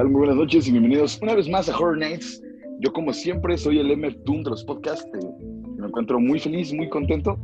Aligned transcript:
tal? 0.00 0.08
Muy 0.08 0.20
buenas 0.20 0.36
noches 0.36 0.66
y 0.66 0.70
bienvenidos 0.70 1.18
una 1.20 1.34
vez 1.34 1.46
más 1.46 1.68
a 1.68 1.76
Horror 1.76 1.98
Nights. 1.98 2.42
Yo, 2.78 2.90
como 2.90 3.12
siempre, 3.12 3.58
soy 3.58 3.80
el 3.80 3.94
MF 3.94 4.16
Doom 4.24 4.44
de 4.44 4.50
los 4.50 4.64
podcasts. 4.64 5.06
eh, 5.12 5.44
me 5.76 5.88
encuentro 5.88 6.18
muy 6.18 6.40
feliz, 6.40 6.72
muy 6.72 6.88
contento 6.88 7.38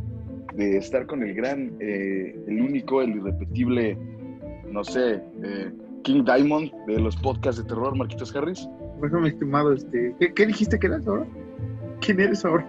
de 0.55 0.79
estar 0.79 1.07
con 1.07 1.23
el 1.23 1.35
gran, 1.35 1.77
eh, 1.81 2.35
el 2.47 2.63
único, 2.63 3.03
el 3.03 3.11
irrepetible, 3.11 3.99
no 4.71 4.83
sé, 4.85 5.23
eh, 5.45 5.71
King 6.03 6.25
Diamond 6.25 6.73
de 6.87 6.99
los 6.99 7.15
podcasts 7.17 7.61
de 7.61 7.69
terror, 7.69 7.95
Marquitos 7.95 8.35
Harris. 8.35 8.67
Bueno, 9.01 9.21
mi 9.21 9.29
estimado, 9.29 9.75
este, 9.75 10.15
¿qué, 10.19 10.33
qué 10.33 10.47
dijiste 10.47 10.79
que 10.79 10.87
eras 10.87 11.07
ahora? 11.07 11.27
¿Quién 12.01 12.21
eres 12.21 12.43
ahora? 12.43 12.67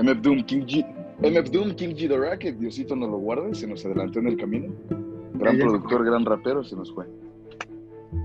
MF 0.00 0.20
Doom, 0.22 0.44
King 0.44 0.60
G. 0.60 0.86
MF 1.22 1.50
Doom, 1.50 1.74
King 1.74 1.94
Ghidorah, 1.96 2.38
que 2.38 2.52
Diosito 2.52 2.94
nos 2.94 3.10
lo 3.10 3.18
guarde, 3.18 3.52
se 3.52 3.66
nos 3.66 3.84
adelantó 3.84 4.20
en 4.20 4.28
el 4.28 4.36
camino. 4.36 4.72
Gran 5.34 5.58
productor, 5.58 6.04
gran 6.04 6.24
rapero, 6.24 6.62
se 6.62 6.76
nos 6.76 6.94
fue. 6.94 7.06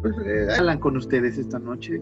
Pues, 0.01 0.15
eh, 0.25 0.47
hablan 0.57 0.79
con 0.79 0.97
ustedes 0.97 1.37
esta 1.37 1.59
noche. 1.59 2.01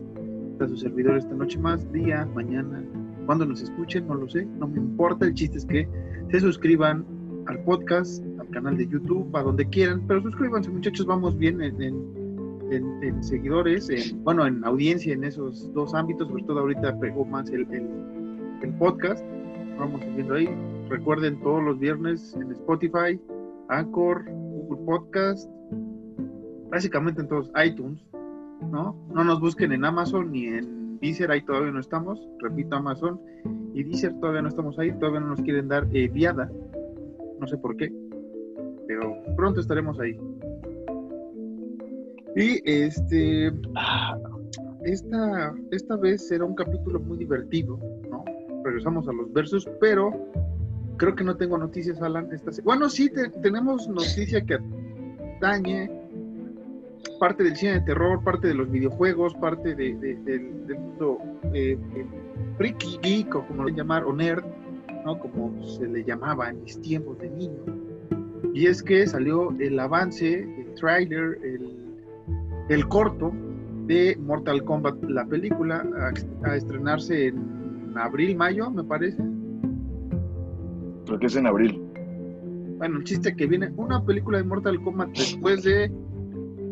Está 0.53 0.67
su 0.67 0.77
servidor 0.77 1.17
esta 1.17 1.33
noche 1.33 1.57
más, 1.59 1.91
día, 1.91 2.27
mañana. 2.35 2.83
Cuando 3.25 3.45
nos 3.45 3.61
escuchen, 3.61 4.07
no 4.07 4.15
lo 4.15 4.29
sé, 4.29 4.45
no 4.59 4.67
me 4.67 4.77
importa. 4.77 5.25
El 5.25 5.33
chiste 5.33 5.57
es 5.57 5.65
que 5.65 5.87
se 6.31 6.39
suscriban 6.39 7.05
al 7.47 7.59
podcast, 7.63 8.23
al 8.39 8.47
canal 8.49 8.77
de 8.77 8.87
YouTube, 8.87 9.35
a 9.35 9.41
donde 9.43 9.67
quieran. 9.67 10.01
Pero 10.07 10.21
suscríbanse, 10.21 10.69
muchachos, 10.69 11.05
vamos 11.05 11.37
bien 11.37 11.61
en, 11.61 11.81
en- 11.81 12.21
en- 12.71 13.03
en 13.03 13.23
seguidores, 13.23 13.89
en- 13.89 14.23
bueno, 14.23 14.45
en 14.45 14.63
audiencia 14.63 15.13
en 15.13 15.23
esos 15.23 15.71
dos 15.73 15.93
ámbitos. 15.93 16.27
Sobre 16.29 16.43
todo 16.43 16.59
ahorita 16.59 16.99
pegó 16.99 17.25
más 17.25 17.49
el, 17.49 17.61
el- 17.73 17.89
el 18.61 18.73
podcast. 18.75 19.25
Vamos 19.79 20.01
subiendo 20.03 20.35
ahí. 20.35 20.49
Recuerden 20.89 21.39
todos 21.41 21.63
los 21.63 21.79
viernes 21.79 22.35
en 22.39 22.51
Spotify, 22.51 23.19
Anchor, 23.69 24.23
Google 24.29 24.85
Podcast, 24.85 25.49
básicamente 26.71 27.21
en 27.21 27.27
todos 27.27 27.51
iTunes, 27.63 28.01
¿no? 28.71 28.95
No 29.13 29.23
nos 29.23 29.39
busquen 29.39 29.71
en 29.73 29.85
Amazon 29.85 30.31
ni 30.31 30.45
en 30.45 30.99
Deezer, 30.99 31.29
ahí 31.31 31.41
todavía 31.43 31.71
no 31.71 31.79
estamos, 31.79 32.19
repito, 32.39 32.75
Amazon 32.75 33.19
y 33.73 33.83
Deezer 33.83 34.13
todavía 34.19 34.41
no 34.41 34.47
estamos 34.49 34.77
ahí, 34.79 34.91
todavía 34.93 35.19
no 35.19 35.27
nos 35.27 35.41
quieren 35.41 35.67
dar 35.67 35.87
eh, 35.93 36.07
viada, 36.07 36.49
no 37.39 37.47
sé 37.47 37.57
por 37.57 37.75
qué, 37.75 37.91
pero 38.87 39.15
pronto 39.35 39.59
estaremos 39.59 39.99
ahí. 39.99 40.17
Y 42.35 42.61
este, 42.63 43.51
esta, 44.85 45.53
esta 45.71 45.97
vez 45.97 46.27
será 46.27 46.45
un 46.45 46.55
capítulo 46.55 46.99
muy 46.99 47.17
divertido, 47.17 47.77
¿no? 48.09 48.23
Regresamos 48.63 49.07
a 49.09 49.11
los 49.11 49.31
versos, 49.33 49.67
pero 49.81 50.11
creo 50.97 51.15
que 51.15 51.23
no 51.23 51.35
tengo 51.35 51.57
noticias, 51.57 52.01
Alan. 52.01 52.29
Esta 52.31 52.51
bueno, 52.63 52.87
sí, 52.89 53.09
te- 53.09 53.29
tenemos 53.41 53.87
noticia 53.89 54.45
que 54.45 54.59
atañe 55.37 55.89
parte 57.19 57.43
del 57.43 57.55
cine 57.55 57.73
de 57.73 57.81
terror, 57.81 58.23
parte 58.23 58.47
de 58.47 58.53
los 58.55 58.69
videojuegos, 58.69 59.33
parte 59.35 59.75
de- 59.75 59.95
de- 59.95 60.15
del, 60.15 60.67
del 60.67 60.79
mundo 60.79 61.17
eh, 61.53 61.77
eh, 61.95 62.05
freaky, 62.57 62.99
geek, 63.01 63.35
o 63.35 63.45
como 63.47 63.63
lo 63.63 63.69
llamar, 63.69 64.03
o 64.05 64.13
nerd, 64.13 64.43
¿no? 65.05 65.17
Como 65.19 65.63
se 65.67 65.87
le 65.87 66.03
llamaba 66.03 66.49
en 66.49 66.63
mis 66.63 66.79
tiempos 66.81 67.17
de 67.19 67.29
niño. 67.29 67.61
Y 68.53 68.67
es 68.67 68.83
que 68.83 69.05
salió 69.07 69.51
el 69.59 69.79
avance, 69.79 70.39
el 70.43 70.73
trailer, 70.75 71.39
el, 71.43 71.95
el 72.69 72.87
corto 72.87 73.31
de 73.87 74.17
Mortal 74.21 74.63
Kombat, 74.63 75.01
la 75.05 75.25
película, 75.25 75.85
a, 76.43 76.47
a 76.49 76.55
estrenarse 76.55 77.27
en 77.27 77.93
abril, 77.95 78.35
mayo, 78.35 78.69
me 78.69 78.83
parece. 78.83 79.21
creo 81.05 81.19
que 81.19 81.25
es 81.27 81.35
en 81.35 81.47
abril. 81.47 81.81
Bueno, 82.77 82.97
el 82.97 83.03
chiste 83.03 83.35
que 83.35 83.45
viene 83.47 83.71
una 83.77 84.03
película 84.03 84.37
de 84.39 84.43
Mortal 84.43 84.81
Kombat 84.81 85.09
después 85.17 85.63
de 85.63 85.91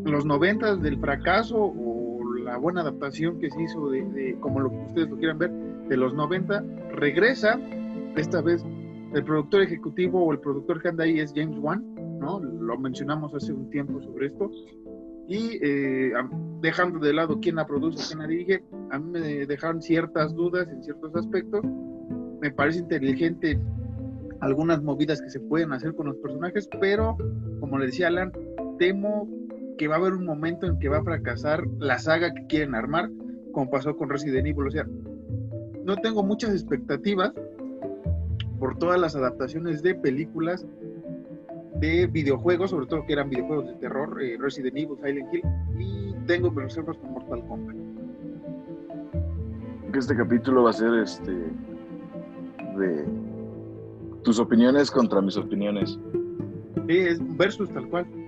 los 0.09 0.25
noventas 0.25 0.81
del 0.81 0.99
fracaso 0.99 1.57
o 1.57 2.19
la 2.43 2.57
buena 2.57 2.81
adaptación 2.81 3.39
que 3.39 3.49
se 3.49 3.61
hizo 3.61 3.89
de, 3.89 4.03
de- 4.11 4.35
como 4.39 4.59
lo 4.59 4.69
que 4.69 4.77
ustedes 4.87 5.09
lo 5.09 5.17
quieran 5.17 5.37
ver, 5.37 5.51
de 5.87 5.97
los 5.97 6.13
90, 6.13 6.63
regresa, 6.93 7.59
esta 8.15 8.41
vez 8.41 8.63
el 9.13 9.23
productor 9.23 9.61
ejecutivo 9.63 10.23
o 10.23 10.31
el 10.31 10.39
productor 10.39 10.81
que 10.81 10.89
anda 10.89 11.03
ahí 11.03 11.19
es 11.19 11.33
James 11.35 11.57
Wan, 11.59 11.83
¿no? 12.19 12.39
Lo 12.39 12.77
mencionamos 12.77 13.33
hace 13.33 13.51
un 13.53 13.69
tiempo 13.69 14.01
sobre 14.01 14.27
esto. 14.27 14.51
Y 15.27 15.59
eh, 15.61 16.11
dejando 16.61 16.99
de 16.99 17.13
lado 17.13 17.39
quién 17.39 17.55
la 17.55 17.65
produce, 17.65 18.03
quién 18.07 18.19
la 18.19 18.27
dirige, 18.27 18.63
a 18.91 18.99
mí 18.99 19.11
me 19.11 19.19
dejaron 19.45 19.81
ciertas 19.81 20.33
dudas 20.35 20.67
en 20.69 20.83
ciertos 20.83 21.15
aspectos. 21.15 21.63
Me 22.41 22.51
parece 22.51 22.79
inteligente 22.79 23.59
algunas 24.41 24.81
movidas 24.81 25.21
que 25.21 25.29
se 25.29 25.39
pueden 25.39 25.71
hacer 25.73 25.93
con 25.95 26.07
los 26.07 26.17
personajes, 26.17 26.67
pero 26.79 27.15
como 27.59 27.77
le 27.77 27.87
decía 27.87 28.07
Alan, 28.07 28.31
temo 28.79 29.27
que 29.79 29.87
va 29.87 29.95
a 29.95 29.97
haber 29.97 30.13
un 30.13 30.25
momento 30.25 30.67
en 30.67 30.77
que 30.77 30.89
va 30.89 30.97
a 30.97 31.03
fracasar 31.03 31.65
la 31.79 31.97
saga 31.97 32.33
que 32.33 32.45
quieren 32.47 32.75
armar, 32.75 33.09
como 33.53 33.71
pasó 33.71 33.95
con 33.95 34.09
Resident 34.09 34.45
Evil. 34.45 34.67
O 34.67 34.71
sea, 34.71 34.85
no 35.85 35.95
tengo 35.95 36.21
muchas 36.21 36.51
expectativas 36.51 37.31
por 38.59 38.77
todas 38.77 38.99
las 38.99 39.15
adaptaciones 39.15 39.81
de 39.81 39.95
películas 39.95 40.67
de 41.75 42.07
videojuegos, 42.07 42.71
sobre 42.71 42.87
todo 42.87 43.05
que 43.05 43.13
eran 43.13 43.29
videojuegos 43.29 43.67
de 43.67 43.75
terror, 43.75 44.21
eh, 44.21 44.37
Resident 44.37 44.75
Evil, 44.75 44.97
Silent 45.01 45.33
Hill, 45.33 45.43
y 45.79 46.13
tengo 46.27 46.49
reservas 46.49 46.97
con 46.97 47.13
Mortal 47.13 47.47
Kombat. 47.47 47.75
Que 49.93 49.99
este 49.99 50.15
capítulo 50.15 50.63
va 50.63 50.71
a 50.71 50.73
ser 50.73 50.93
este 50.95 51.31
de 51.31 53.05
tus 54.23 54.39
opiniones 54.39 54.91
contra 54.91 55.21
mis 55.21 55.37
opiniones. 55.37 55.97
Sí, 56.85 56.97
es 56.97 57.37
versus 57.37 57.69
tal 57.71 57.87
cual. 57.87 58.18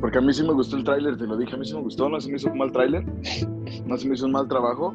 Porque 0.00 0.18
a 0.18 0.20
mí 0.20 0.32
sí 0.34 0.42
me 0.42 0.52
gustó 0.52 0.76
el 0.76 0.84
tráiler, 0.84 1.16
te 1.16 1.26
lo 1.26 1.36
dije, 1.36 1.54
a 1.54 1.58
mí 1.58 1.64
sí 1.64 1.74
me 1.74 1.80
gustó, 1.82 2.08
no 2.08 2.20
se 2.20 2.28
me 2.30 2.36
hizo 2.36 2.50
un 2.50 2.58
mal 2.58 2.72
tráiler, 2.72 3.04
no 3.86 3.96
se 3.96 4.06
me 4.08 4.14
hizo 4.14 4.26
un 4.26 4.32
mal 4.32 4.46
trabajo, 4.48 4.94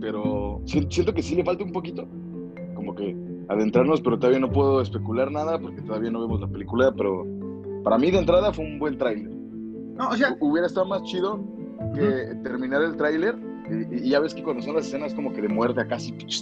pero 0.00 0.60
si- 0.64 0.86
siento 0.90 1.12
que 1.14 1.22
sí 1.22 1.34
le 1.36 1.44
falta 1.44 1.64
un 1.64 1.72
poquito, 1.72 2.06
como 2.74 2.94
que 2.94 3.16
adentrarnos, 3.48 4.00
pero 4.00 4.18
todavía 4.18 4.40
no 4.40 4.50
puedo 4.50 4.80
especular 4.80 5.30
nada 5.30 5.58
porque 5.58 5.82
todavía 5.82 6.10
no 6.10 6.20
vemos 6.20 6.40
la 6.40 6.48
película, 6.48 6.92
pero 6.96 7.26
para 7.84 7.98
mí 7.98 8.10
de 8.10 8.18
entrada 8.18 8.52
fue 8.52 8.64
un 8.64 8.78
buen 8.78 8.96
tráiler. 8.98 9.30
No, 9.30 10.08
o 10.08 10.16
sea, 10.16 10.36
Hubiera 10.40 10.66
estado 10.66 10.86
más 10.86 11.02
chido 11.02 11.40
que 11.94 12.34
terminar 12.42 12.82
el 12.82 12.96
tráiler 12.96 13.36
y, 13.92 14.06
y 14.06 14.10
ya 14.10 14.20
ves 14.20 14.34
que 14.34 14.42
cuando 14.42 14.62
son 14.62 14.74
las 14.74 14.86
escenas 14.86 15.14
como 15.14 15.32
que 15.32 15.42
de 15.42 15.48
muerte 15.48 15.80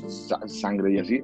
sa- 0.08 0.46
sangre 0.46 0.94
y 0.94 0.98
así 0.98 1.22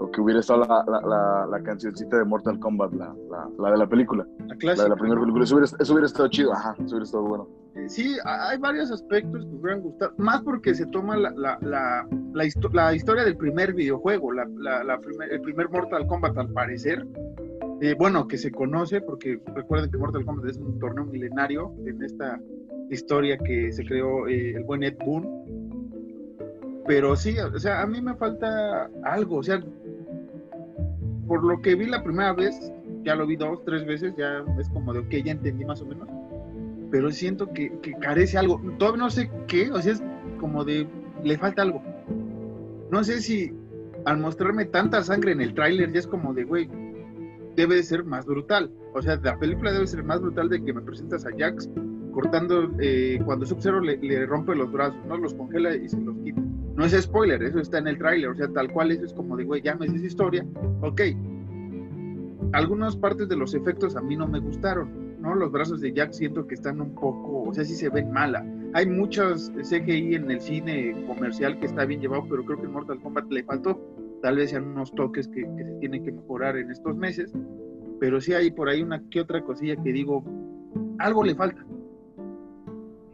o 0.00 0.10
que 0.10 0.20
hubiera 0.20 0.40
estado 0.40 0.60
la, 0.60 0.84
la, 0.88 1.00
la, 1.06 1.46
la 1.50 1.62
cancioncita 1.62 2.16
de 2.18 2.24
Mortal 2.24 2.58
Kombat 2.58 2.92
la, 2.94 3.14
la, 3.30 3.48
la 3.58 3.70
de 3.70 3.76
la 3.78 3.86
película. 3.86 4.26
La 4.38 4.46
la 4.46 4.56
clásica. 4.56 4.82
de 4.84 4.88
la 4.88 4.96
primera 4.96 5.20
película. 5.20 5.44
Eso 5.44 5.56
hubiera, 5.56 5.76
eso 5.78 5.92
hubiera 5.92 6.06
estado 6.06 6.28
chido 6.28 6.52
ajá 6.52 6.72
eso 6.78 6.84
hubiera 6.86 7.04
estado 7.04 7.24
bueno. 7.24 7.48
Eh, 7.76 7.88
Sí, 7.88 8.16
ha- 8.24 8.48
hay 8.50 8.58
varios 8.58 8.90
aspectos 8.90 9.44
que 9.44 9.50
me 9.52 9.60
hubieran 9.60 9.80
gustado, 9.82 10.12
más 10.16 10.42
porque 10.42 10.74
se 10.74 10.86
toma 10.86 11.16
la, 11.16 11.30
la, 11.36 11.58
la, 11.60 12.06
la 12.32 12.44
histo- 12.44 12.72
la 12.72 12.94
historia 12.94 13.24
del 13.24 13.36
primer 13.36 13.74
videojuego, 13.74 14.32
la, 14.32 14.44
la- 14.58 14.82
la 14.82 14.98
primer- 14.98 15.32
el 15.32 15.40
primer 15.42 15.68
Mortal 15.70 16.06
Kombat 16.06 16.36
al 16.38 16.48
parecer, 16.52 17.06
Eh, 17.82 17.94
bueno, 17.98 18.26
que 18.28 18.36
se 18.36 18.50
conoce, 18.50 19.00
porque 19.00 19.40
recuerden 19.54 19.90
que 19.90 19.96
Mortal 19.98 20.24
Kombat 20.26 20.46
es 20.50 20.58
un 20.58 20.78
torneo 20.78 21.04
milenario 21.06 21.72
en 21.86 22.02
esta 22.02 22.38
historia 22.90 23.38
que 23.38 23.72
se 23.72 23.84
creó 23.86 24.26
eh, 24.28 24.52
el 24.56 24.64
buen 24.64 24.82
Ed 24.82 24.96
Boon, 25.06 25.24
pero 26.86 27.14
sí, 27.16 27.36
o 27.38 27.58
sea, 27.58 27.82
a 27.82 27.86
mí 27.86 28.00
me 28.02 28.14
falta 28.16 28.90
algo, 29.04 29.36
o 29.36 29.42
sea, 29.42 29.62
por 31.30 31.44
lo 31.44 31.62
que 31.62 31.76
vi 31.76 31.86
la 31.86 32.02
primera 32.02 32.32
vez, 32.32 32.72
ya 33.04 33.14
lo 33.14 33.24
vi 33.24 33.36
dos, 33.36 33.64
tres 33.64 33.86
veces, 33.86 34.12
ya 34.18 34.44
es 34.58 34.68
como 34.70 34.92
de, 34.92 34.98
ok, 34.98 35.10
ya 35.24 35.30
entendí 35.30 35.64
más 35.64 35.80
o 35.80 35.86
menos 35.86 36.08
pero 36.90 37.10
siento 37.10 37.52
que, 37.52 37.70
que 37.82 37.92
carece 37.94 38.36
algo. 38.36 38.60
Todavía 38.78 39.04
no 39.04 39.10
sé 39.10 39.30
qué, 39.46 39.70
o 39.70 39.80
sea, 39.80 39.92
es 39.92 40.02
como 40.38 40.64
de, 40.64 40.86
le 41.22 41.38
falta 41.38 41.62
algo. 41.62 41.82
No 42.90 43.04
sé 43.04 43.20
si 43.20 43.52
al 44.04 44.18
mostrarme 44.18 44.64
tanta 44.64 45.02
sangre 45.02 45.32
en 45.32 45.40
el 45.40 45.54
tráiler 45.54 45.92
ya 45.92 46.00
es 46.00 46.06
como 46.06 46.34
de, 46.34 46.44
güey, 46.44 46.68
debe 47.54 47.76
de 47.76 47.82
ser 47.82 48.04
más 48.04 48.26
brutal. 48.26 48.72
O 48.94 49.02
sea, 49.02 49.20
la 49.22 49.38
película 49.38 49.72
debe 49.72 49.86
ser 49.86 50.02
más 50.02 50.20
brutal 50.20 50.48
de 50.48 50.62
que 50.64 50.72
me 50.72 50.80
presentas 50.80 51.24
a 51.26 51.30
Jax 51.36 51.68
cortando, 52.12 52.72
eh, 52.80 53.20
cuando 53.24 53.46
Sub-Zero 53.46 53.80
le, 53.80 53.96
le 53.98 54.26
rompe 54.26 54.56
los 54.56 54.72
brazos, 54.72 54.98
¿no? 55.06 55.16
Los 55.16 55.32
congela 55.34 55.76
y 55.76 55.88
se 55.88 56.00
los 56.00 56.16
quita. 56.24 56.42
No 56.74 56.84
es 56.84 56.92
spoiler, 57.00 57.40
eso 57.42 57.60
está 57.60 57.78
en 57.78 57.88
el 57.88 57.98
tráiler, 57.98 58.30
o 58.30 58.34
sea, 58.34 58.48
tal 58.48 58.72
cual 58.72 58.90
eso 58.90 59.04
es 59.04 59.12
como 59.12 59.36
de, 59.36 59.44
güey, 59.44 59.62
ya 59.62 59.76
me 59.76 59.86
dices 59.86 60.02
historia, 60.02 60.44
ok. 60.80 61.02
Algunas 62.52 62.96
partes 62.96 63.28
de 63.28 63.36
los 63.36 63.54
efectos 63.54 63.96
a 63.96 64.00
mí 64.00 64.16
no 64.16 64.26
me 64.26 64.40
gustaron, 64.40 65.20
¿no? 65.20 65.34
Los 65.34 65.52
brazos 65.52 65.80
de 65.80 65.92
Jack 65.92 66.12
siento 66.12 66.46
que 66.46 66.54
están 66.54 66.80
un 66.80 66.94
poco, 66.94 67.42
o 67.48 67.54
sea, 67.54 67.64
sí 67.64 67.74
se 67.74 67.88
ven 67.90 68.10
mala. 68.12 68.44
Hay 68.74 68.86
muchos 68.86 69.50
CGI 69.62 70.14
en 70.16 70.30
el 70.30 70.40
cine 70.40 71.04
comercial 71.06 71.58
que 71.60 71.66
está 71.66 71.84
bien 71.84 72.00
llevado, 72.00 72.24
pero 72.28 72.44
creo 72.44 72.58
que 72.58 72.66
en 72.66 72.72
Mortal 72.72 73.00
Kombat 73.00 73.30
le 73.30 73.44
faltó. 73.44 73.80
Tal 74.22 74.36
vez 74.36 74.50
sean 74.50 74.64
unos 74.64 74.92
toques 74.94 75.28
que, 75.28 75.42
que 75.42 75.64
se 75.64 75.72
tienen 75.80 76.04
que 76.04 76.12
mejorar 76.12 76.56
en 76.56 76.70
estos 76.70 76.96
meses, 76.96 77.32
pero 78.00 78.20
sí 78.20 78.32
hay 78.32 78.50
por 78.50 78.68
ahí 78.68 78.82
una 78.82 79.02
que 79.10 79.20
otra 79.20 79.42
cosilla 79.42 79.76
que 79.76 79.92
digo, 79.92 80.24
algo 80.98 81.24
le 81.24 81.34
falta. 81.34 81.64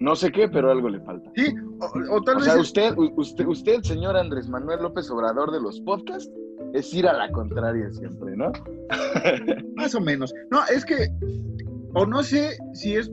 no 0.00 0.15
sé 0.17 0.31
qué 0.31 0.49
pero 0.49 0.71
algo 0.71 0.88
le 0.88 1.00
falta 1.00 1.31
Sí, 1.35 1.55
o, 1.81 2.17
o 2.17 2.23
tal 2.23 2.37
o 2.37 2.38
vez 2.38 2.47
sea 2.47 2.61
usted 2.61 2.94
usted 3.17 3.47
usted 3.47 3.83
señor 3.83 4.17
Andrés 4.17 4.49
Manuel 4.49 4.83
López 4.83 5.11
Obrador 5.11 5.50
de 5.53 5.61
los 5.61 5.81
podcasts 5.81 6.31
es 6.76 6.93
ir 6.94 7.06
a 7.06 7.12
la 7.12 7.31
contraria 7.31 7.90
siempre 7.93 8.37
no 8.37 8.52
Más 9.76 9.94
o 9.94 10.00
menos. 10.00 10.32
No, 10.50 10.61
es 10.73 10.84
que, 10.84 11.08
o 11.94 12.06
no 12.06 12.23
sé 12.23 12.56
si 12.75 12.96
es 12.96 13.11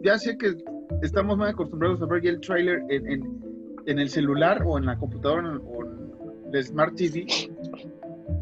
ya 0.00 0.18
sé 0.18 0.36
que 0.38 0.54
estamos 1.02 1.36
muy 1.36 1.48
acostumbrados 1.48 2.00
a 2.02 2.06
ver 2.06 2.26
el 2.26 2.40
trailer 2.40 2.82
en, 2.88 3.98
el 3.98 4.08
celular 4.08 4.62
o 4.66 4.78
en 4.78 4.86
la 4.86 4.96
computadora 4.98 5.58
o 5.58 5.84
en 5.84 6.54
el 6.54 6.64
Smart 6.64 6.94
TV, 6.94 7.26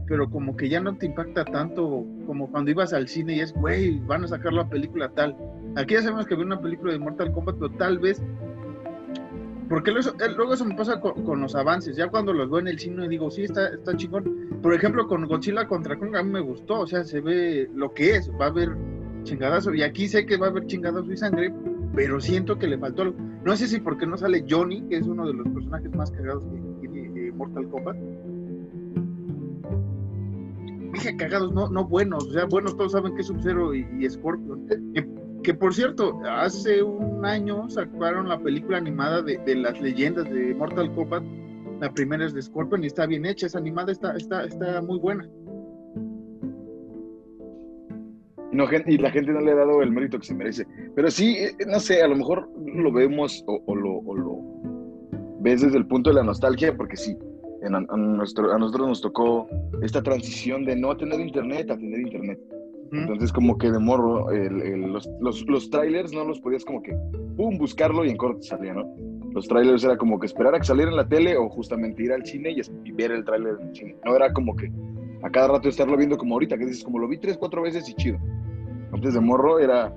pero 0.06 0.28
como 0.28 0.56
que 0.56 0.68
ya 0.68 0.80
no 0.80 0.96
te 0.96 1.06
impacta 1.06 1.44
tanto 1.44 2.04
como 2.26 2.50
cuando 2.50 2.70
ibas 2.70 2.92
al 2.92 3.08
cine 3.08 3.36
y 3.36 3.40
es, 3.40 3.52
güey, 3.54 3.98
van 4.06 4.24
a 4.24 4.28
sacar 4.28 4.52
la 4.52 4.68
película 4.68 5.08
tal. 5.10 5.36
Aquí 5.76 5.94
ya 5.94 6.02
sabemos 6.02 6.26
que 6.26 6.36
vi 6.36 6.42
una 6.42 6.60
película 6.60 6.92
de 6.92 6.98
Mortal 6.98 7.32
Kombat, 7.32 7.56
pero 7.56 7.70
tal 7.72 7.98
vez 7.98 8.22
porque 9.68 9.90
eh, 9.90 10.28
luego 10.36 10.54
eso 10.54 10.64
me 10.64 10.74
pasa 10.74 11.00
con, 11.00 11.40
los 11.40 11.54
avances. 11.54 11.96
Ya 11.96 12.08
cuando 12.08 12.32
los 12.32 12.48
veo 12.48 12.60
en 12.60 12.68
el 12.68 12.78
cine 12.78 13.08
digo, 13.08 13.30
sí, 13.30 13.44
está, 13.44 13.68
está 13.68 13.96
chingón. 13.96 14.60
Por 14.62 14.74
ejemplo, 14.74 15.06
con 15.08 15.26
Godzilla 15.26 15.66
contra 15.66 15.98
Kong 15.98 16.14
a 16.16 16.22
mí 16.22 16.30
me 16.30 16.40
gustó. 16.40 16.80
O 16.80 16.86
sea, 16.86 17.04
se 17.04 17.20
ve 17.20 17.68
lo 17.74 17.92
que 17.92 18.16
es. 18.16 18.30
Va 18.40 18.46
a 18.46 18.48
haber 18.48 18.76
chingadazo. 19.24 19.74
Y 19.74 19.82
aquí 19.82 20.08
sé 20.08 20.24
que 20.24 20.36
va 20.36 20.46
a 20.46 20.50
haber 20.50 20.66
chingadazo 20.66 21.10
y 21.12 21.16
sangre, 21.16 21.52
pero 21.94 22.20
siento 22.20 22.58
que 22.58 22.68
le 22.68 22.78
faltó 22.78 23.02
algo. 23.02 23.16
No 23.44 23.56
sé 23.56 23.66
si 23.66 23.80
porque 23.80 24.06
no 24.06 24.16
sale 24.16 24.44
Johnny, 24.48 24.82
que 24.82 24.98
es 24.98 25.06
uno 25.06 25.26
de 25.26 25.34
los 25.34 25.48
personajes 25.48 25.92
más 25.94 26.10
cagados 26.12 26.44
que 26.80 26.88
tiene 26.88 27.32
Mortal 27.32 27.68
Kombat. 27.68 27.96
Dije 30.92 31.16
cagados, 31.16 31.52
no, 31.52 31.68
no 31.68 31.84
buenos. 31.84 32.28
O 32.28 32.32
sea, 32.32 32.44
buenos 32.44 32.76
todos 32.76 32.92
saben 32.92 33.14
que 33.16 33.22
es 33.22 33.26
Sub-Zero 33.26 33.74
y, 33.74 33.86
y 33.98 34.08
Scorpion. 34.08 34.66
Que 35.46 35.54
por 35.54 35.72
cierto, 35.72 36.20
hace 36.28 36.82
un 36.82 37.24
año 37.24 37.70
sacaron 37.70 38.28
la 38.28 38.36
película 38.36 38.78
animada 38.78 39.22
de, 39.22 39.54
las 39.54 39.80
leyendas 39.80 40.28
de 40.28 40.52
Mortal 40.56 40.92
Kombat. 40.92 41.22
La 41.80 41.88
primera 41.92 42.26
es 42.26 42.34
de 42.34 42.42
Scorpion 42.42 42.82
y 42.82 42.88
está 42.88 43.06
bien 43.06 43.24
hecha, 43.24 43.46
esa 43.46 43.58
animada 43.58 43.92
está, 43.92 44.16
está, 44.16 44.42
está 44.42 44.82
muy 44.82 44.98
buena. 44.98 45.24
No, 48.50 48.64
y 48.88 48.98
la 48.98 49.10
gente 49.12 49.30
no 49.30 49.40
le 49.40 49.52
ha 49.52 49.54
dado 49.54 49.82
el 49.82 49.92
mérito 49.92 50.18
que 50.18 50.26
se 50.26 50.34
merece. 50.34 50.66
Pero 50.96 51.12
sí, 51.12 51.36
eh, 51.36 51.56
no 51.64 51.78
sé, 51.78 52.02
a 52.02 52.08
lo 52.08 52.16
mejor 52.16 52.50
lo 52.56 52.90
vemos 52.90 53.44
o, 53.46 53.76
lo, 53.76 54.02
ves 55.42 55.62
desde 55.62 55.78
el 55.78 55.86
punto 55.86 56.10
de 56.10 56.16
la 56.16 56.24
nostalgia, 56.24 56.76
porque 56.76 56.96
sí, 56.96 57.16
a, 57.62 57.96
nuestro, 57.96 58.52
a 58.52 58.58
nosotros 58.58 58.88
nos 58.88 59.00
tocó 59.00 59.46
esta 59.80 60.02
transición 60.02 60.64
de 60.64 60.74
no 60.74 60.96
tener 60.96 61.20
internet 61.20 61.70
a 61.70 61.76
tener 61.76 62.00
internet. 62.00 62.40
Entonces, 62.92 63.32
como 63.32 63.58
que 63.58 63.70
de 63.70 63.78
morro, 63.78 64.28
los, 64.30 65.44
los, 65.46 65.70
trailers 65.70 66.12
no 66.12 66.24
los 66.24 66.40
podías 66.40 66.64
como 66.64 66.82
que, 66.82 66.96
pum, 67.36 67.58
buscarlo 67.58 68.04
y 68.04 68.10
en 68.10 68.16
corto 68.16 68.42
salía, 68.42 68.74
¿no? 68.74 68.84
Los 69.32 69.48
trailers 69.48 69.84
era 69.84 69.96
como 69.98 70.18
que 70.18 70.26
esperar 70.26 70.54
a 70.54 70.58
que 70.58 70.64
saliera 70.64 70.90
en 70.90 70.96
la 70.96 71.08
tele 71.08 71.36
o 71.36 71.48
justamente 71.48 72.02
ir 72.02 72.12
al 72.12 72.24
cine 72.24 72.54
y, 72.84 72.92
ver 72.92 73.10
el 73.10 73.24
trailer 73.24 73.56
en 73.60 73.68
el 73.68 73.74
cine. 73.74 73.96
No 74.04 74.16
era 74.16 74.32
como 74.32 74.56
que 74.56 74.72
a 75.22 75.30
cada 75.30 75.48
rato 75.48 75.68
estarlo 75.68 75.96
viendo 75.96 76.16
como 76.16 76.34
ahorita, 76.34 76.56
que 76.56 76.66
dices, 76.66 76.84
como 76.84 76.98
lo 76.98 77.08
vi 77.08 77.18
tres, 77.18 77.36
cuatro 77.36 77.62
veces 77.62 77.88
y 77.88 77.94
chido. 77.94 78.18
Antes 78.92 79.14
de 79.14 79.20
morro 79.20 79.58
era, 79.58 79.92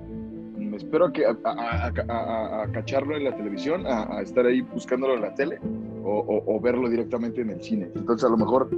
me 0.58 0.76
espero 0.76 1.12
que 1.12 1.24
a, 1.24 2.68
cacharlo 2.72 3.16
en 3.16 3.24
la 3.24 3.34
televisión, 3.34 3.86
a, 3.86 4.20
estar 4.20 4.44
ahí 4.44 4.60
buscándolo 4.60 5.14
en 5.14 5.22
la 5.22 5.34
tele 5.34 5.58
o, 6.04 6.42
o 6.46 6.60
verlo 6.60 6.88
directamente 6.88 7.40
en 7.40 7.50
el 7.50 7.62
cine. 7.62 7.88
Entonces, 7.94 8.26
a 8.26 8.30
lo 8.30 8.36
mejor 8.36 8.68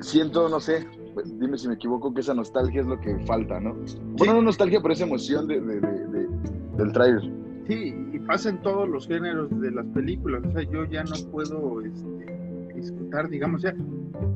siento, 0.00 0.48
no 0.48 0.60
sé, 0.60 0.86
dime 1.24 1.58
si 1.58 1.68
me 1.68 1.74
equivoco, 1.74 2.12
que 2.12 2.20
esa 2.20 2.34
nostalgia 2.34 2.80
es 2.80 2.86
lo 2.86 3.00
que 3.00 3.18
falta, 3.20 3.60
¿no? 3.60 3.76
Bueno, 4.16 4.34
no 4.34 4.42
nostalgia, 4.42 4.80
pero 4.80 4.94
esa 4.94 5.04
emoción 5.04 5.46
de, 5.46 5.60
del 5.60 6.92
trailer. 6.92 7.22
Sí, 7.66 7.94
y 8.12 8.18
pasa 8.20 8.50
en 8.50 8.60
todos 8.62 8.88
los 8.88 9.06
géneros 9.06 9.48
de 9.60 9.70
las 9.70 9.86
películas, 9.86 10.42
o 10.46 10.52
sea, 10.52 10.62
yo 10.62 10.84
ya 10.84 11.02
no 11.04 11.14
puedo 11.30 11.80
este, 11.80 12.74
disfrutar, 12.74 13.28
digamos, 13.28 13.64
o 13.64 13.68
sea, 13.68 13.74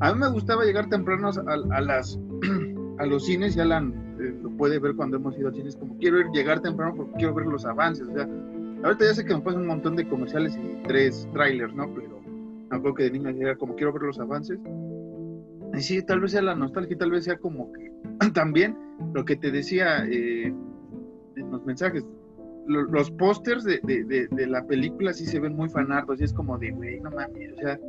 a 0.01 0.13
mí 0.13 0.21
me 0.21 0.31
gustaba 0.31 0.65
llegar 0.65 0.89
temprano 0.89 1.31
a, 1.47 1.81
las 1.81 2.19
a 2.99 3.07
los 3.07 3.27
cines, 3.27 3.55
ya 3.55 3.67
la, 3.67 3.81
eh, 3.81 4.35
lo 4.43 4.51
puede 4.57 4.79
ver 4.79 4.95
cuando 4.97 5.19
hemos 5.19 5.37
ido 5.39 5.51
a 5.51 5.53
cines, 5.53 5.77
como 5.77 5.99
quiero 5.99 6.21
ir, 6.21 6.27
llegar 6.33 6.61
temprano 6.61 6.95
porque 6.97 7.13
quiero 7.19 7.35
ver 7.35 7.47
los 7.47 7.67
avances, 7.67 8.09
o 8.09 8.13
sea, 8.15 8.27
ahorita 8.85 9.05
ya 9.05 9.15
sé 9.15 9.25
que 9.27 9.35
me 9.35 9.43
pasan 9.43 9.63
un 9.63 9.69
montón 9.69 9.97
de 9.97 10.09
comerciales 10.09 10.57
y 10.57 10.83
tres 10.87 11.29
trailers, 11.35 11.75
¿no? 11.75 11.93
Pero 11.93 12.21
me 12.71 12.77
acuerdo 12.77 12.95
que 12.95 13.03
de 13.05 13.11
niño 13.11 13.31
era 13.31 13.57
como 13.57 13.75
quiero 13.75 13.93
ver 13.93 14.03
los 14.03 14.19
avances 14.19 14.59
y 15.75 15.81
sí, 15.81 16.03
tal 16.03 16.21
vez 16.21 16.33
sea 16.33 16.43
la 16.43 16.55
nostalgia, 16.55 16.97
tal 16.97 17.11
vez 17.11 17.25
sea 17.25 17.37
como 17.37 17.73
que 17.73 17.91
también 18.35 18.77
lo 19.15 19.25
que 19.25 19.37
te 19.37 19.51
decía 19.51 20.05
eh, 20.07 20.53
en 21.37 21.51
los 21.51 21.65
mensajes, 21.65 22.05
los 22.67 23.11
pósters 23.13 23.65
de, 23.65 23.81
de, 23.83 24.47
la 24.47 24.63
película 24.67 25.15
sí 25.15 25.25
se 25.25 25.41
ven 25.41 25.57
muy 25.57 25.71
fanardos 25.71 26.21
y 26.21 26.25
es 26.25 26.35
como 26.35 26.59
de, 26.59 26.71
güey, 26.71 27.01
no 27.01 27.11
mames, 27.11 27.53
o 27.55 27.57
sea, 27.57 27.81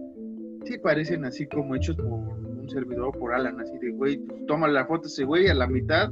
sí 0.63 0.77
parecen 0.77 1.25
así 1.25 1.45
como 1.47 1.75
hechos 1.75 1.97
por 1.97 2.05
un 2.05 2.69
servidor, 2.69 3.17
por 3.17 3.33
Alan, 3.33 3.59
así 3.59 3.77
de, 3.79 3.91
güey, 3.91 4.17
pues, 4.19 4.45
toma 4.45 4.69
la 4.69 4.85
foto 4.85 5.07
ese 5.07 5.25
güey 5.25 5.49
a 5.49 5.53
la 5.53 5.67
mitad, 5.67 6.11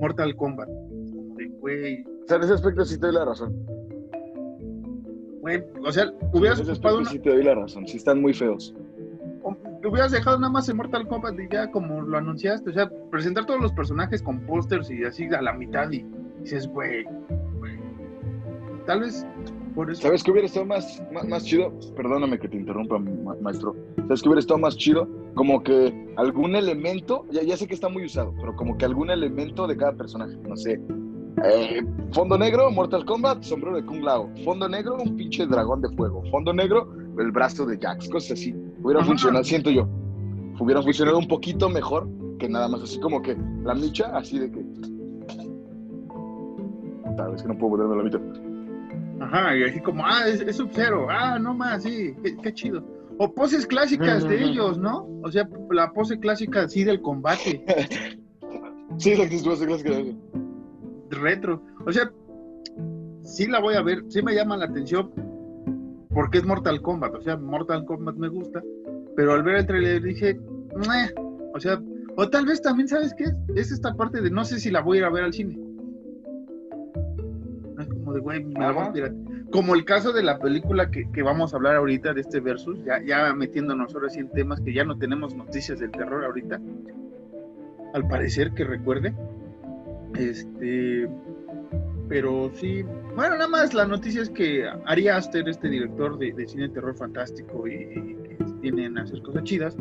Mortal 0.00 0.34
Kombat. 0.34 0.68
Como 0.68 1.34
de, 1.36 1.46
güey. 1.60 2.04
O 2.04 2.26
sea, 2.26 2.38
en 2.38 2.44
ese 2.44 2.54
aspecto 2.54 2.84
sí 2.86 2.98
te 2.98 3.06
doy 3.06 3.16
la 3.16 3.26
razón. 3.26 3.54
Güey, 5.42 5.62
o 5.84 5.92
sea, 5.92 6.10
hubieras 6.32 6.60
en 6.60 6.70
ese 6.70 7.04
sí 7.10 7.18
te 7.18 7.30
doy 7.30 7.42
la 7.42 7.54
razón, 7.54 7.86
sí 7.86 7.98
están 7.98 8.22
muy 8.22 8.32
feos 8.32 8.74
hubieras 9.86 10.12
dejado 10.12 10.38
nada 10.38 10.52
más 10.52 10.68
en 10.68 10.76
Mortal 10.76 11.06
Kombat 11.06 11.38
y 11.38 11.48
ya 11.52 11.70
como 11.70 12.00
lo 12.02 12.18
anunciaste, 12.18 12.70
o 12.70 12.72
sea, 12.72 12.90
presentar 13.10 13.46
todos 13.46 13.60
los 13.60 13.72
personajes 13.72 14.22
con 14.22 14.40
pósters 14.40 14.90
y 14.90 15.04
así 15.04 15.26
a 15.26 15.42
la 15.42 15.52
mitad 15.52 15.90
y, 15.90 16.04
dices, 16.40 16.66
güey, 16.68 17.04
tal 18.86 19.00
vez 19.00 19.26
por 19.74 19.90
eso. 19.90 20.02
¿Sabes 20.02 20.22
qué 20.22 20.30
hubiera 20.30 20.46
estado 20.46 20.66
más, 20.66 21.02
más, 21.28 21.44
chido? 21.44 21.72
Perdóname 21.94 22.38
que 22.38 22.48
te 22.48 22.56
interrumpa, 22.56 22.98
maestro. 23.40 23.76
¿Sabes 23.96 24.22
qué 24.22 24.28
hubiera 24.28 24.40
estado 24.40 24.58
más 24.58 24.76
chido? 24.76 25.08
Como 25.34 25.62
que 25.62 26.08
algún 26.16 26.56
elemento, 26.56 27.26
ya, 27.30 27.42
ya 27.42 27.56
sé 27.56 27.66
que 27.66 27.74
está 27.74 27.88
muy 27.88 28.04
usado, 28.04 28.34
pero 28.40 28.56
como 28.56 28.78
que 28.78 28.86
algún 28.86 29.10
elemento 29.10 29.66
de 29.66 29.76
cada 29.76 29.92
personaje, 29.92 30.34
no 30.48 30.56
sé, 30.56 30.80
eh, 31.44 31.84
fondo 32.12 32.38
negro, 32.38 32.70
Mortal 32.70 33.04
Kombat, 33.04 33.42
sombrero 33.42 33.76
de 33.76 33.84
Kung 33.84 34.02
Lao. 34.02 34.30
Fondo 34.44 34.68
negro, 34.68 34.96
un 34.96 35.16
pinche 35.16 35.46
dragón 35.46 35.82
de 35.82 35.90
fuego. 35.90 36.22
Fondo 36.30 36.52
negro, 36.52 36.88
el 37.18 37.30
brazo 37.30 37.66
de 37.66 37.78
Jax, 37.78 38.08
cosas 38.08 38.32
así. 38.32 38.54
Hubiera 38.86 39.04
funcionado, 39.04 39.42
siento 39.42 39.68
yo. 39.68 39.88
Hubiera 40.60 40.80
funcionado 40.80 41.18
un 41.18 41.26
poquito 41.26 41.68
mejor 41.68 42.08
que 42.38 42.48
nada 42.48 42.68
más 42.68 42.82
así 42.82 43.00
como 43.00 43.20
que 43.20 43.36
la 43.64 43.74
micha, 43.74 44.16
así 44.16 44.38
de 44.38 44.48
que. 44.48 44.64
Tal 47.16 47.32
vez 47.32 47.42
que 47.42 47.48
no 47.48 47.58
puedo 47.58 47.70
volverme 47.70 47.96
la 47.96 48.02
micha. 48.04 48.20
Ajá, 49.24 49.56
y 49.56 49.64
así 49.64 49.80
como, 49.80 50.06
ah, 50.06 50.28
es, 50.28 50.54
sub-zero, 50.54 51.08
ah, 51.10 51.36
no 51.36 51.52
más, 51.52 51.82
sí, 51.82 52.14
qué, 52.44 52.54
chido. 52.54 52.84
O 53.18 53.34
poses 53.34 53.66
clásicas 53.66 54.22
de 54.22 54.44
ellos, 54.44 54.78
¿no? 54.78 55.08
O 55.24 55.32
sea, 55.32 55.48
la 55.72 55.92
pose 55.92 56.20
clásica 56.20 56.62
así 56.62 56.84
del 56.84 57.02
combate. 57.02 57.64
sí, 58.98 59.16
la 59.16 59.28
que 59.28 59.38
pose 59.38 59.66
clásica 59.66 59.90
retro. 61.10 61.60
O 61.84 61.90
sea, 61.90 62.12
sí 63.24 63.48
la 63.48 63.58
voy 63.58 63.74
a 63.74 63.82
ver, 63.82 64.04
sí 64.10 64.22
me 64.22 64.32
llama 64.32 64.56
la 64.56 64.66
atención 64.66 65.10
porque 66.16 66.38
es 66.38 66.46
Mortal 66.46 66.80
Kombat, 66.80 67.14
o 67.14 67.20
sea, 67.20 67.36
Mortal 67.36 67.84
Kombat 67.84 68.16
me 68.16 68.28
gusta, 68.28 68.62
pero 69.16 69.34
al 69.34 69.42
ver 69.42 69.56
el 69.56 69.66
trailer 69.66 70.02
dije, 70.02 70.40
o 71.52 71.60
sea, 71.60 71.78
o 72.16 72.30
tal 72.30 72.46
vez 72.46 72.62
también, 72.62 72.88
¿sabes 72.88 73.12
qué? 73.18 73.26
Es 73.54 73.70
esta 73.70 73.92
parte 73.94 74.22
de 74.22 74.30
no 74.30 74.42
sé 74.46 74.58
si 74.58 74.70
la 74.70 74.80
voy 74.80 74.96
a 74.96 75.00
ir 75.00 75.04
a 75.04 75.10
ver 75.10 75.24
al 75.24 75.34
cine. 75.34 75.58
Es 77.78 77.86
como 77.86 78.14
de, 78.14 78.20
güey, 78.20 78.44
me 78.46 78.60
la 78.60 78.72
voy 78.72 79.02
a 79.02 79.12
Como 79.52 79.74
el 79.74 79.84
caso 79.84 80.10
de 80.14 80.22
la 80.22 80.38
película 80.38 80.90
que, 80.90 81.06
que, 81.12 81.22
vamos 81.22 81.52
a 81.52 81.58
hablar 81.58 81.76
ahorita 81.76 82.14
de 82.14 82.22
este 82.22 82.40
versus, 82.40 82.82
ya, 82.82 83.02
ya 83.02 83.34
metiéndonos 83.34 83.94
ahora 83.94 84.08
sí 84.08 84.20
en 84.20 84.30
temas 84.30 84.62
que 84.62 84.72
ya 84.72 84.84
no 84.84 84.96
tenemos 84.96 85.34
noticias 85.34 85.80
del 85.80 85.90
terror 85.90 86.24
ahorita. 86.24 86.58
Al 87.92 88.08
parecer, 88.08 88.52
que 88.52 88.64
recuerde. 88.64 89.14
Este, 90.14 91.10
pero 92.08 92.50
sí, 92.54 92.84
bueno, 93.14 93.36
nada 93.36 93.48
más 93.48 93.74
la 93.74 93.86
noticia 93.86 94.22
es 94.22 94.30
que 94.30 94.68
Ari 94.86 95.08
Aster, 95.08 95.48
este 95.48 95.68
director 95.68 96.18
de, 96.18 96.46
cine 96.46 96.68
de 96.68 96.74
terror 96.74 96.96
fantástico 96.96 97.66
y, 97.66 97.72
que 97.72 98.38
tienen 98.60 98.98
hacer 98.98 99.20
cosas 99.22 99.44
chidas, 99.44 99.76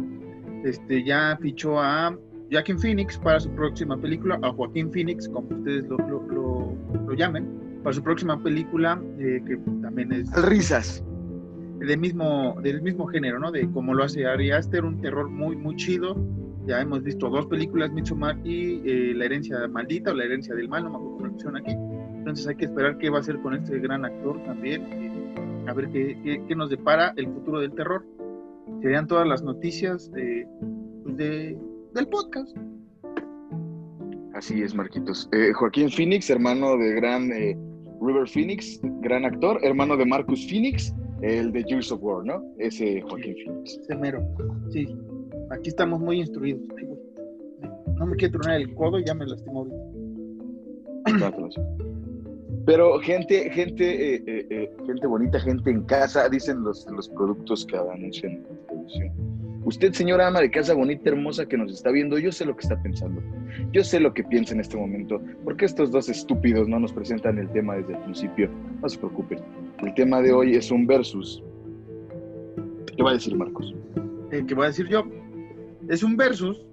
este, 0.63 1.03
ya 1.03 1.37
fichó 1.41 1.79
a 1.79 2.17
Joaquin 2.51 2.79
Phoenix 2.79 3.17
para 3.17 3.39
su 3.39 3.49
próxima 3.51 3.97
película, 3.97 4.39
a 4.41 4.51
Joaquín 4.51 4.91
Phoenix, 4.91 5.29
como 5.29 5.47
ustedes 5.49 5.85
lo, 5.87 5.97
lo, 5.97 7.13
llamen, 7.13 7.47
para 7.83 7.93
su 7.93 8.03
próxima 8.03 8.41
película, 8.41 9.01
eh, 9.19 9.41
que 9.45 9.57
también 9.81 10.11
es... 10.11 10.31
Risas. 10.43 11.03
Del 11.79 11.99
mismo, 11.99 12.57
del 12.63 12.81
mismo 12.81 13.05
género, 13.07 13.37
¿no? 13.37 13.51
De 13.51 13.69
cómo 13.71 13.93
lo 13.93 14.03
hace 14.03 14.25
Ari 14.25 14.51
Aster, 14.51 14.83
un 14.83 14.99
terror 15.01 15.29
muy, 15.29 15.55
muy 15.55 15.75
chido, 15.75 16.15
ya 16.65 16.81
hemos 16.81 17.03
visto 17.03 17.29
dos 17.29 17.45
películas, 17.45 17.91
Midsommar 17.91 18.39
y 18.43 18.81
eh, 18.85 19.13
La 19.13 19.25
herencia 19.25 19.67
maldita 19.67 20.11
o 20.11 20.13
La 20.15 20.23
herencia 20.23 20.55
del 20.55 20.67
mal, 20.67 20.83
no 20.83 20.89
me 20.89 20.95
acuerdo 20.95 21.37
cómo 21.43 21.57
aquí. 21.57 21.75
Entonces 22.25 22.47
hay 22.47 22.55
que 22.55 22.65
esperar 22.65 22.97
qué 22.97 23.11
va 23.11 23.17
a 23.17 23.21
hacer 23.21 23.39
con 23.41 23.53
este 23.53 23.77
gran 23.77 24.03
actor 24.03 24.43
también, 24.45 25.63
a 25.67 25.73
ver 25.73 25.89
qué, 25.89 26.41
qué, 26.47 26.55
nos 26.55 26.71
depara 26.71 27.13
el 27.17 27.27
futuro 27.27 27.59
del 27.59 27.71
terror. 27.73 28.03
Serían 28.81 29.05
todas 29.05 29.27
las 29.27 29.43
noticias 29.43 30.11
de, 30.11 30.47
pues, 31.03 31.17
de 31.17 31.55
del 31.93 32.07
podcast. 32.07 32.57
Así 34.33 34.63
es, 34.63 34.73
Marquitos. 34.73 35.29
Eh, 35.33 35.53
Joaquín 35.53 35.91
Phoenix, 35.91 36.27
hermano 36.31 36.75
de 36.77 36.95
gran 36.95 37.31
eh, 37.31 37.55
River 38.01 38.27
Phoenix, 38.27 38.79
gran 39.01 39.23
actor, 39.23 39.59
hermano 39.61 39.95
de 39.95 40.07
Marcus 40.07 40.49
Phoenix, 40.49 40.95
el 41.21 41.51
de 41.51 41.63
Years 41.65 41.91
of 41.91 42.01
War, 42.01 42.25
¿no? 42.25 42.43
Ese 42.57 43.01
Joaquín 43.01 43.35
Phoenix. 43.45 43.77
Ese 43.83 43.95
mero, 43.95 44.27
sí. 44.71 44.87
Aquí 45.51 45.69
estamos 45.69 45.99
muy 45.99 46.21
instruidos. 46.21 46.63
No 47.99 48.07
me 48.07 48.15
quiero 48.15 48.39
tronar 48.39 48.61
el 48.61 48.73
codo 48.73 48.97
ya 48.97 49.13
me 49.13 49.27
lastimó 49.27 49.67
Pero 52.65 52.99
gente, 52.99 53.49
gente, 53.51 54.15
eh, 54.15 54.23
eh, 54.25 54.47
eh, 54.49 54.71
gente 54.87 55.05
bonita, 55.05 55.39
gente 55.39 55.69
en 55.69 55.83
casa, 55.83 56.27
dicen 56.29 56.63
los, 56.63 56.87
los 56.89 57.07
productos 57.09 57.65
que 57.65 57.77
anuncian 57.77 58.31
en 58.33 58.67
televisión. 58.67 59.11
Usted, 59.65 59.93
señora 59.93 60.27
ama 60.27 60.41
de 60.41 60.49
casa 60.49 60.73
bonita, 60.73 61.09
hermosa 61.09 61.45
que 61.45 61.57
nos 61.57 61.71
está 61.71 61.91
viendo, 61.91 62.17
yo 62.17 62.31
sé 62.31 62.45
lo 62.45 62.55
que 62.55 62.61
está 62.61 62.81
pensando. 62.81 63.21
Yo 63.71 63.83
sé 63.83 63.99
lo 63.99 64.13
que 64.13 64.23
piensa 64.23 64.53
en 64.53 64.59
este 64.59 64.77
momento. 64.77 65.21
porque 65.43 65.65
estos 65.65 65.91
dos 65.91 66.09
estúpidos 66.09 66.67
no 66.67 66.79
nos 66.79 66.91
presentan 66.91 67.37
el 67.37 67.49
tema 67.49 67.75
desde 67.75 67.93
el 67.93 67.99
principio? 67.99 68.49
No 68.81 68.89
se 68.89 68.97
preocupen. 68.97 69.39
El 69.83 69.93
tema 69.93 70.21
de 70.21 70.33
hoy 70.33 70.55
es 70.55 70.71
un 70.71 70.87
versus. 70.87 71.43
¿Qué 72.95 73.03
va 73.03 73.11
a 73.11 73.13
decir 73.13 73.35
Marcos? 73.35 73.73
¿Qué 74.29 74.53
voy 74.53 74.65
a 74.65 74.67
decir 74.67 74.87
yo? 74.87 75.03
Es 75.87 76.03
un 76.03 76.15
versus. 76.15 76.63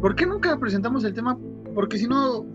¿Por 0.00 0.14
qué 0.14 0.26
nunca 0.26 0.58
presentamos 0.58 1.04
el 1.04 1.14
tema? 1.14 1.38
Porque 1.74 1.98
si 1.98 2.06
no, 2.06 2.46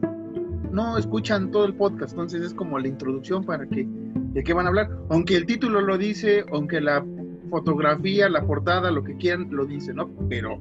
no 0.72 0.98
escuchan 0.98 1.52
todo 1.52 1.66
el 1.66 1.74
podcast, 1.74 2.12
entonces 2.14 2.42
es 2.42 2.54
como 2.54 2.80
la 2.80 2.88
introducción 2.88 3.44
para 3.44 3.66
que 3.68 3.88
de 3.88 4.44
qué 4.44 4.54
van 4.54 4.66
a 4.66 4.70
hablar, 4.70 4.90
aunque 5.10 5.36
el 5.36 5.46
título 5.46 5.82
lo 5.82 5.98
dice, 5.98 6.46
aunque 6.52 6.82
la 6.82 7.04
fotografía, 7.50 8.30
la 8.30 8.46
portada, 8.46 8.92
lo 8.92 9.04
que 9.04 9.16
quieran 9.16 9.48
lo 9.52 9.66
dice, 9.66 9.94
¿no? 9.94 10.10
Pero 10.30 10.60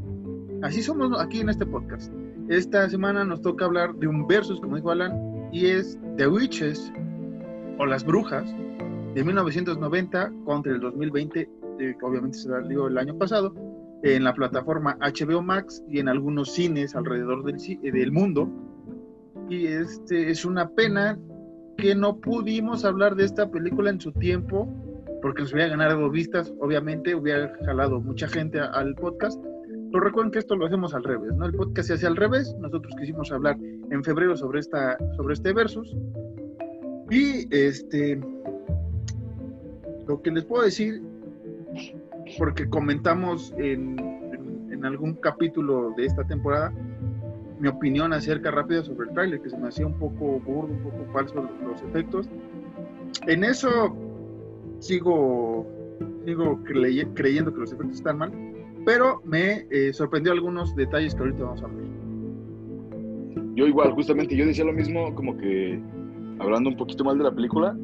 así 0.63 0.83
somos 0.83 1.21
aquí 1.21 1.41
en 1.41 1.51
este 1.51 1.67
podcast. 1.67 2.13
Esta 2.49 2.89
semana 2.89 3.25
nos 3.25 3.43
toca 3.43 3.65
hablar 3.65 3.95
de 3.97 4.07
un 4.07 4.27
versus, 4.27 4.61
como 4.61 4.77
dijo 4.77 4.91
Alan, 4.91 5.49
y 5.53 5.67
es 5.67 5.99
The 6.17 6.29
Witches 6.29 6.93
o 7.79 7.87
Las 7.87 8.05
Brujas 8.05 8.49
de 9.15 9.25
1990 9.25 10.33
contra 10.45 10.73
el 10.73 10.81
2020, 10.81 11.41
eh, 11.41 11.49
que 11.79 12.07
obviamente 12.07 12.39
se 12.39 12.49
salió 12.49 12.87
el 12.87 12.99
año 12.99 13.17
pasado, 13.19 13.55
en 14.03 14.25
la 14.25 14.35
plataforma 14.35 14.97
HBO 15.01 15.43
Max 15.43 15.83
y 15.89 15.99
en 15.99 16.09
algunos 16.09 16.53
cines 16.53 16.95
alrededor 16.95 17.45
del, 17.45 17.59
del 17.81 18.13
mundo 18.13 18.49
y 19.49 19.67
este 19.67 20.31
es 20.31 20.45
una 20.45 20.69
pena 20.71 21.19
que 21.77 21.95
no 21.95 22.21
pudimos 22.21 22.85
hablar 22.85 23.17
de 23.17 23.25
esta 23.25 23.51
película 23.51 23.91
en 23.91 24.01
su 24.01 24.13
tiempo 24.13 24.69
porque 25.23 25.43
nos 25.43 25.53
hubiera 25.53 25.71
ganado 25.71 26.11
vistas, 26.11 26.53
obviamente 26.61 27.15
hubiera 27.15 27.53
jalado 27.65 28.01
mucha 28.01 28.29
gente 28.29 28.61
al 28.61 28.95
podcast. 28.95 29.43
Pero 29.91 30.05
recuerden 30.05 30.31
que 30.31 30.39
esto 30.39 30.57
lo 30.57 30.67
hacemos 30.67 30.95
al 30.95 31.05
revés, 31.05 31.35
¿no? 31.37 31.47
El 31.47 31.55
podcast 31.55 31.89
se 31.89 31.95
hace 31.95 32.07
al 32.07 32.17
revés. 32.17 32.55
Nosotros 32.61 32.95
quisimos 32.99 33.33
hablar 33.33 33.57
en 33.91 34.05
febrero 34.05 34.37
sobre 34.37 34.61
esta 34.61 34.97
sobre 35.17 35.35
este 35.35 35.53
versus 35.53 35.97
y 37.11 37.47
este 37.55 38.21
lo 40.07 40.21
que 40.23 40.31
les 40.31 40.45
puedo 40.45 40.65
decir 40.65 41.03
porque 42.39 42.69
comentamos 42.69 43.55
en, 43.59 43.99
en 44.71 44.85
algún 44.85 45.15
capítulo 45.15 45.93
de 45.97 46.07
esta 46.07 46.25
temporada 46.25 46.73
mi 47.59 47.69
opinión 47.69 48.13
acerca 48.13 48.51
rápida 48.51 48.83
sobre 48.83 49.09
el 49.09 49.15
tráiler, 49.15 49.41
que 49.41 49.51
se 49.51 49.57
me 49.57 49.69
hacía 49.69 49.87
un 49.87 49.95
poco 49.95 50.41
burdo, 50.41 50.73
un 50.73 50.83
poco 50.83 51.13
falso 51.13 51.49
los 51.67 51.83
efectos. 51.83 52.29
En 53.27 53.45
eso 53.45 53.97
sigo, 54.79 55.67
sigo 56.25 56.61
creyendo 56.65 57.53
que 57.53 57.61
los 57.61 57.73
efectos 57.73 57.97
están 57.97 58.19
mal, 58.19 58.33
pero 58.85 59.21
me 59.25 59.67
eh, 59.71 59.93
sorprendió 59.93 60.33
algunos 60.33 60.75
detalles 60.77 61.15
que 61.15 61.23
ahorita 61.23 61.45
vamos 61.45 61.63
a 61.63 61.67
ver. 61.67 61.87
Yo 63.55 63.67
igual, 63.67 63.93
justamente, 63.93 64.37
yo 64.37 64.47
decía 64.47 64.65
lo 64.65 64.73
mismo, 64.73 65.15
como 65.15 65.37
que 65.37 65.81
hablando 66.39 66.69
un 66.69 66.77
poquito 66.77 67.05
mal 67.05 67.17
de 67.17 67.25
la 67.25 67.35
película, 67.35 67.77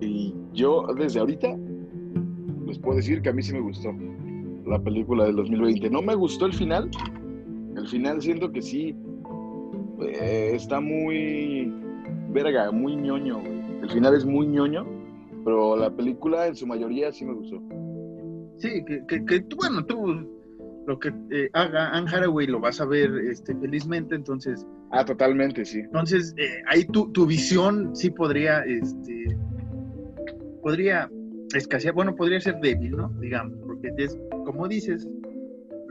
y 0.00 0.34
yo 0.54 0.86
desde 0.96 1.20
ahorita 1.20 1.56
les 2.66 2.78
puedo 2.78 2.96
decir 2.96 3.20
que 3.20 3.28
a 3.28 3.32
mí 3.32 3.42
sí 3.42 3.52
me 3.52 3.60
gustó 3.60 3.94
la 4.66 4.80
película 4.82 5.24
del 5.24 5.36
2020. 5.36 5.90
No 5.90 6.00
me 6.00 6.14
gustó 6.14 6.46
el 6.46 6.54
final, 6.54 6.90
al 7.76 7.88
final 7.88 8.20
siento 8.22 8.50
que 8.50 8.62
sí, 8.62 8.94
eh, 10.00 10.52
está 10.54 10.80
muy 10.80 11.72
verga, 12.30 12.70
muy 12.72 12.96
ñoño, 12.96 13.40
El 13.82 13.90
final 13.90 14.14
es 14.14 14.24
muy 14.24 14.46
ñoño, 14.46 14.84
pero 15.44 15.76
la 15.76 15.94
película 15.94 16.46
en 16.46 16.56
su 16.56 16.66
mayoría 16.66 17.12
sí 17.12 17.24
me 17.24 17.34
gustó. 17.34 17.62
Sí, 18.58 18.84
que, 18.84 19.24
que, 19.24 19.44
bueno, 19.56 19.84
tú 19.84 20.28
lo 20.86 20.98
que 20.98 21.08
eh, 21.30 21.48
haga 21.52 21.90
Anne 21.90 22.10
Haraway 22.10 22.46
lo 22.46 22.60
vas 22.60 22.80
a 22.80 22.86
ver 22.86 23.10
este, 23.30 23.54
felizmente, 23.56 24.14
entonces... 24.14 24.66
Ah, 24.90 25.04
totalmente, 25.04 25.64
sí. 25.64 25.80
Entonces, 25.80 26.34
eh, 26.36 26.62
ahí 26.66 26.84
tu, 26.86 27.10
tu 27.12 27.26
visión 27.26 27.94
sí 27.96 28.10
podría, 28.10 28.60
este, 28.60 29.36
podría 30.62 31.10
escasear, 31.54 31.94
bueno, 31.94 32.14
podría 32.14 32.40
ser 32.40 32.56
débil, 32.60 32.96
¿no? 32.96 33.08
Digamos, 33.20 33.58
porque 33.64 33.92
es, 33.96 34.18
como 34.44 34.68
dices, 34.68 35.08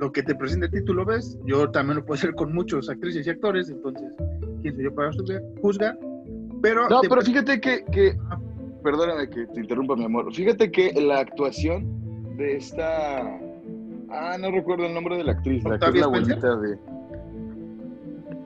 lo 0.04 0.12
que 0.12 0.22
te 0.22 0.36
presenta 0.36 0.66
el 0.66 0.72
título 0.74 1.06
ves, 1.06 1.40
yo 1.46 1.72
también 1.72 1.98
lo 1.98 2.06
puedo 2.06 2.18
hacer 2.18 2.36
con 2.36 2.54
muchos 2.54 2.90
actrices 2.90 3.26
y 3.26 3.30
actores, 3.30 3.70
entonces, 3.70 4.12
¿quién 4.62 4.76
soy 4.76 4.84
yo 4.84 4.94
para 4.94 5.12
juzgar? 5.62 5.98
Pero 6.62 6.90
no, 6.90 7.00
pero 7.08 7.22
fíjate 7.22 7.62
que, 7.62 7.86
que, 7.86 8.18
perdóname 8.84 9.30
que 9.30 9.46
te 9.48 9.62
interrumpa, 9.62 9.96
mi 9.96 10.04
amor, 10.04 10.34
fíjate 10.34 10.70
que 10.70 10.92
la 11.02 11.20
actuación 11.20 12.36
de 12.36 12.58
esta, 12.58 13.40
ah, 14.10 14.38
no 14.38 14.52
recuerdo 14.52 14.86
el 14.86 14.94
nombre 14.94 15.16
de 15.16 15.24
la 15.24 15.32
actriz, 15.32 15.64
la 15.64 15.80
que 15.80 15.86
es 15.86 15.96
la 15.96 16.06
abuelita 16.06 16.56
de... 16.58 16.78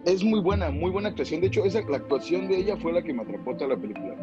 Es 0.06 0.24
muy 0.24 0.40
buena, 0.40 0.70
muy 0.70 0.92
buena 0.92 1.10
actuación. 1.10 1.42
De 1.42 1.48
hecho, 1.48 1.66
esa, 1.66 1.82
la 1.90 1.98
actuación 1.98 2.48
de 2.48 2.60
ella 2.60 2.78
fue 2.78 2.94
la 2.94 3.02
que 3.02 3.14
me 3.14 3.24
atrapó 3.24 3.54
toda 3.56 3.72
la 3.72 3.78
película. 3.78 4.16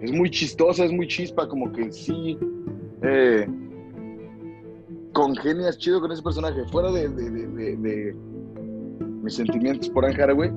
Es 0.00 0.10
muy 0.10 0.28
chistosa, 0.28 0.84
es 0.84 0.92
muy 0.92 1.06
chispa, 1.06 1.46
como 1.46 1.70
que 1.70 1.92
sí. 1.92 2.36
Eh, 3.02 3.46
congenias 5.18 5.76
chido 5.78 6.00
con 6.00 6.12
ese 6.12 6.22
personaje. 6.22 6.64
Fuera 6.70 6.92
de, 6.92 8.14
mis 9.20 9.34
sentimientos 9.34 9.88
por 9.90 10.04
Anne 10.04 10.22
Haraway, 10.22 10.52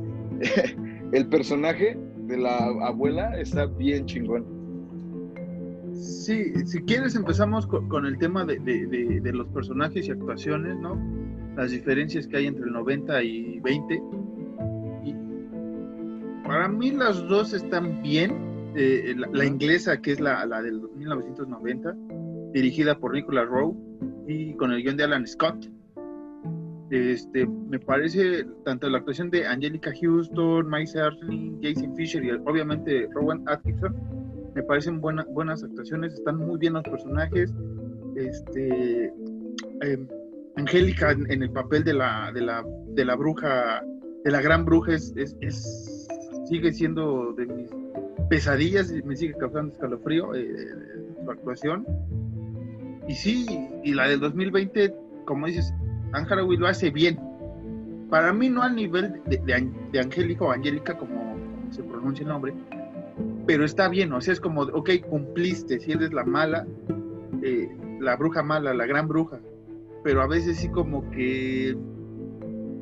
el 1.13 1.27
personaje 1.29 1.97
de 2.27 2.37
la 2.37 2.57
abuela 2.85 3.39
está 3.39 3.65
bien 3.65 4.05
chingón. 4.05 4.45
Sí, 5.95 6.53
si 6.65 6.79
quieres 6.83 7.15
empezamos 7.15 7.65
con, 7.65 8.05
el 8.05 8.19
tema 8.19 8.45
de, 8.45 9.31
los 9.33 9.47
personajes 9.47 10.07
y 10.07 10.11
actuaciones, 10.11 10.77
¿no? 10.77 10.95
Las 11.57 11.71
diferencias 11.71 12.27
que 12.27 12.37
hay 12.37 12.45
entre 12.45 12.65
el 12.65 12.73
90 12.73 13.23
y 13.23 13.59
20. 13.61 14.03
Y 15.05 15.15
para 16.43 16.67
mí 16.67 16.91
las 16.91 17.27
dos 17.27 17.53
están 17.53 18.03
bien. 18.03 18.51
Eh, 18.75 19.15
la, 19.33 19.43
inglesa, 19.43 19.99
que 19.99 20.11
es 20.11 20.19
la, 20.19 20.45
la 20.45 20.61
del 20.61 20.81
1990, 20.95 21.95
dirigida 22.53 22.97
por 22.97 23.13
Nicolas 23.13 23.49
Rowe, 23.49 23.75
y 24.31 24.55
con 24.55 24.71
el 24.71 24.81
guion 24.81 24.97
de 24.97 25.03
Alan 25.03 25.27
Scott. 25.27 25.69
Este, 26.89 27.45
me 27.45 27.79
parece 27.79 28.45
tanto 28.65 28.89
la 28.89 28.97
actuación 28.97 29.29
de 29.29 29.45
Angelica 29.47 29.91
Houston, 30.01 30.69
Mike 30.69 30.87
Serling, 30.87 31.59
Jason 31.61 31.95
Fisher 31.95 32.23
y 32.23 32.31
obviamente 32.31 33.07
Rowan 33.13 33.43
Atkinson 33.47 33.95
me 34.53 34.63
parecen 34.63 34.99
buenas 34.99 35.63
actuaciones, 35.63 36.13
están 36.13 36.37
muy 36.37 36.59
bien 36.59 36.73
los 36.73 36.83
personajes. 36.83 37.53
Este, 38.15 39.05
em, 39.81 40.07
Angélica 40.57 41.11
en, 41.11 41.41
el 41.41 41.51
papel 41.51 41.85
de 41.85 41.93
la, 41.93 42.31
de 42.33 42.41
la, 42.41 42.63
de 42.89 43.05
la 43.05 43.15
bruja, 43.15 43.81
de 44.25 44.31
la 44.31 44.41
gran 44.41 44.65
bruja, 44.65 44.93
es, 44.93 45.13
es, 45.15 46.07
sigue 46.49 46.73
siendo 46.73 47.31
de 47.33 47.45
mis 47.45 47.69
pesadillas 48.29 48.91
y 48.91 49.01
me 49.03 49.15
sigue 49.15 49.33
causando 49.35 49.71
escalofrío 49.71 50.35
eh, 50.35 50.45
su 51.23 51.31
actuación. 51.31 51.85
Y 53.11 53.15
sí, 53.15 53.45
y 53.83 53.93
la 53.93 54.07
del 54.07 54.21
2020, 54.21 54.95
como 55.25 55.45
dices, 55.45 55.73
Anne 56.13 56.29
lo 56.57 56.65
hace 56.65 56.91
bien. 56.91 57.19
Para 58.09 58.31
mí 58.31 58.47
no 58.47 58.63
al 58.63 58.73
nivel 58.73 59.21
de, 59.25 59.37
de, 59.91 59.99
Angélica 59.99 60.45
o 60.45 60.51
Angélica, 60.51 60.97
como 60.97 61.35
se 61.71 61.83
pronuncia 61.83 62.23
el 62.23 62.29
nombre, 62.29 62.53
pero 63.45 63.65
está 63.65 63.89
bien, 63.89 64.13
o 64.13 64.21
sea, 64.21 64.31
es 64.31 64.39
como, 64.39 64.61
ok, 64.61 64.91
cumpliste, 65.09 65.81
si 65.81 65.91
eres 65.91 66.13
la 66.13 66.23
mala, 66.23 66.65
eh, 67.43 67.69
la 67.99 68.15
bruja 68.15 68.43
mala, 68.43 68.73
la 68.73 68.85
gran 68.85 69.09
bruja, 69.09 69.41
pero 70.05 70.21
a 70.21 70.27
veces 70.27 70.59
sí 70.59 70.69
como 70.69 71.09
que 71.11 71.75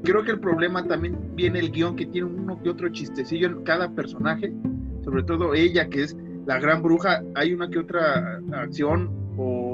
creo 0.04 0.24
que 0.24 0.32
el 0.32 0.40
problema 0.40 0.86
también 0.86 1.18
viene 1.34 1.58
el 1.58 1.72
guion 1.72 1.96
que 1.96 2.06
tiene 2.06 2.28
uno 2.28 2.62
que 2.62 2.70
otro 2.70 2.88
chistecillo 2.90 3.48
en 3.48 3.64
cada 3.64 3.90
personaje, 3.96 4.54
sobre 5.04 5.24
todo 5.24 5.56
ella 5.56 5.90
que 5.90 6.04
es 6.04 6.16
la 6.46 6.60
gran 6.60 6.84
bruja, 6.84 7.24
hay 7.34 7.52
una 7.52 7.68
que 7.68 7.80
otra 7.80 8.40
acción 8.54 9.10
o 9.40 9.69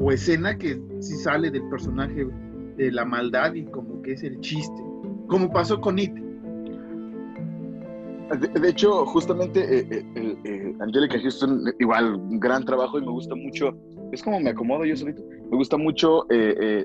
o 0.00 0.10
escena 0.10 0.56
que 0.56 0.80
sí 1.00 1.14
sale 1.16 1.50
del 1.50 1.68
personaje 1.68 2.26
de 2.76 2.90
la 2.90 3.04
maldad 3.04 3.52
y 3.54 3.64
como 3.66 4.00
que 4.02 4.12
es 4.12 4.22
el 4.22 4.40
chiste, 4.40 4.82
como 5.28 5.52
pasó 5.52 5.80
con 5.80 5.98
It. 5.98 6.14
De, 8.54 8.68
hecho, 8.68 9.04
justamente 9.06 9.60
eh, 9.60 9.86
eh, 9.90 10.36
eh, 10.44 10.74
Angelica 10.78 11.18
Houston, 11.20 11.64
igual, 11.80 12.14
un 12.14 12.38
gran 12.38 12.64
trabajo 12.64 12.98
y 12.98 13.02
me 13.02 13.10
gusta 13.10 13.34
mucho, 13.34 13.76
es 14.12 14.22
como 14.22 14.40
me 14.40 14.50
acomodo 14.50 14.84
yo 14.84 14.96
solito, 14.96 15.22
me 15.50 15.56
gusta 15.56 15.76
mucho 15.76 16.26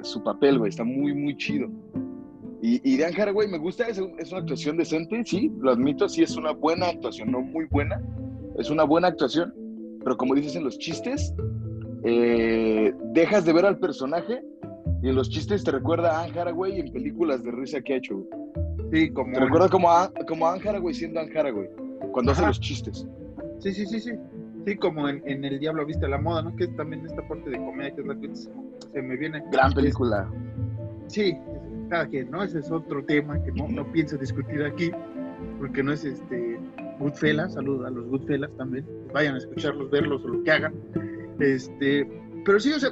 su 0.02 0.24
papel, 0.24 0.58
güey, 0.58 0.70
está 0.70 0.84
muy, 0.84 1.14
muy 1.14 1.38
chido. 1.38 1.70
Y, 2.62 2.82
y 2.84 2.98
Dan 2.98 3.14
Haraway 3.14 3.48
me 3.48 3.60
gusta, 3.60 3.88
es, 3.88 4.02
es, 4.18 4.32
una 4.32 4.42
actuación 4.42 4.76
decente, 4.76 5.24
sí, 5.24 5.52
lo 5.60 5.72
admito, 5.72 6.10
sí 6.10 6.24
es 6.24 6.36
una 6.36 6.52
buena 6.52 6.88
actuación, 6.88 7.32
no 7.32 7.42
muy 7.42 7.66
buena, 7.70 8.02
es 8.58 8.72
una 8.72 8.84
buena 8.84 9.10
actuación, 9.10 9.54
pero 10.04 10.18
como 10.18 10.34
dices 10.34 10.56
en 10.56 10.64
los 10.64 10.80
chistes, 10.80 11.32
eh, 12.06 12.94
dejas 13.14 13.46
de 13.46 13.54
ver 13.54 13.66
al 13.66 13.80
personaje 13.80 14.44
y 15.02 15.10
en 15.10 15.16
los 15.16 15.30
chistes 15.30 15.64
te 15.64 15.72
recuerda 15.72 16.20
a 16.20 16.24
Anne 16.24 16.40
Haraway 16.40 16.80
en 16.80 16.92
películas 16.92 17.44
de 17.44 17.52
risa 17.52 17.82
que 17.82 17.94
ha 17.94 17.98
hecho. 17.98 18.24
Sí, 18.92 19.10
como. 19.10 19.34
Te 19.34 19.40
recuerda 19.40 19.70
como 19.70 19.90
a, 19.90 20.12
como 20.28 20.48
Anne 20.48 20.70
Haraway 20.70 20.94
siendo 20.94 21.20
Anne 21.20 21.38
Haraway. 21.38 21.68
cuando 22.12 22.32
hace 22.32 22.46
los 22.46 22.60
chistes. 22.60 23.08
Sí, 23.60 23.74
sí, 23.74 23.86
sí, 23.88 24.00
sí. 24.00 24.12
Sí, 24.66 24.76
como 24.78 25.08
en, 25.08 25.46
El 25.46 25.60
Diablo 25.60 25.86
Viste 25.86 26.08
la 26.08 26.18
Moda, 26.18 26.42
¿no? 26.42 26.56
Que 26.56 26.66
es 26.66 26.76
también 26.76 27.06
esta 27.06 27.28
parte 27.28 27.50
de 27.50 27.58
comedia 27.58 27.94
que 27.94 28.02
es 28.02 28.08
la 28.08 28.16
que 28.16 28.36
se 28.36 29.02
me 29.02 29.16
viene. 29.16 29.44
Gran 29.52 29.74
película. 29.74 30.30
sí, 31.08 31.38
cada 31.90 32.08
quien, 32.08 32.32
¿no? 32.32 32.44
Ese 32.44 32.60
es 32.60 32.72
otro 32.72 33.04
tema 33.06 33.42
que 33.44 33.52
no, 33.52 33.68
no 33.68 33.92
pienso 33.92 34.18
discutir 34.18 34.64
aquí, 34.64 34.92
porque 35.60 35.84
no 35.84 35.92
es 35.92 36.04
este 36.04 36.60
Goodfellas, 37.00 37.54
saludos 37.54 37.86
a 37.86 37.90
los 37.92 38.08
Goodfellas 38.08 38.52
también, 38.58 38.88
vayan 39.14 39.36
a 39.36 39.38
escucharlos, 39.38 39.92
verlos 39.92 40.24
o 40.24 40.30
lo 40.30 40.44
que 40.44 40.52
hagan. 40.52 40.74
Este, 41.40 42.08
pero 42.46 42.60
sí, 42.60 42.72
o 42.72 42.80
sea, 42.80 42.92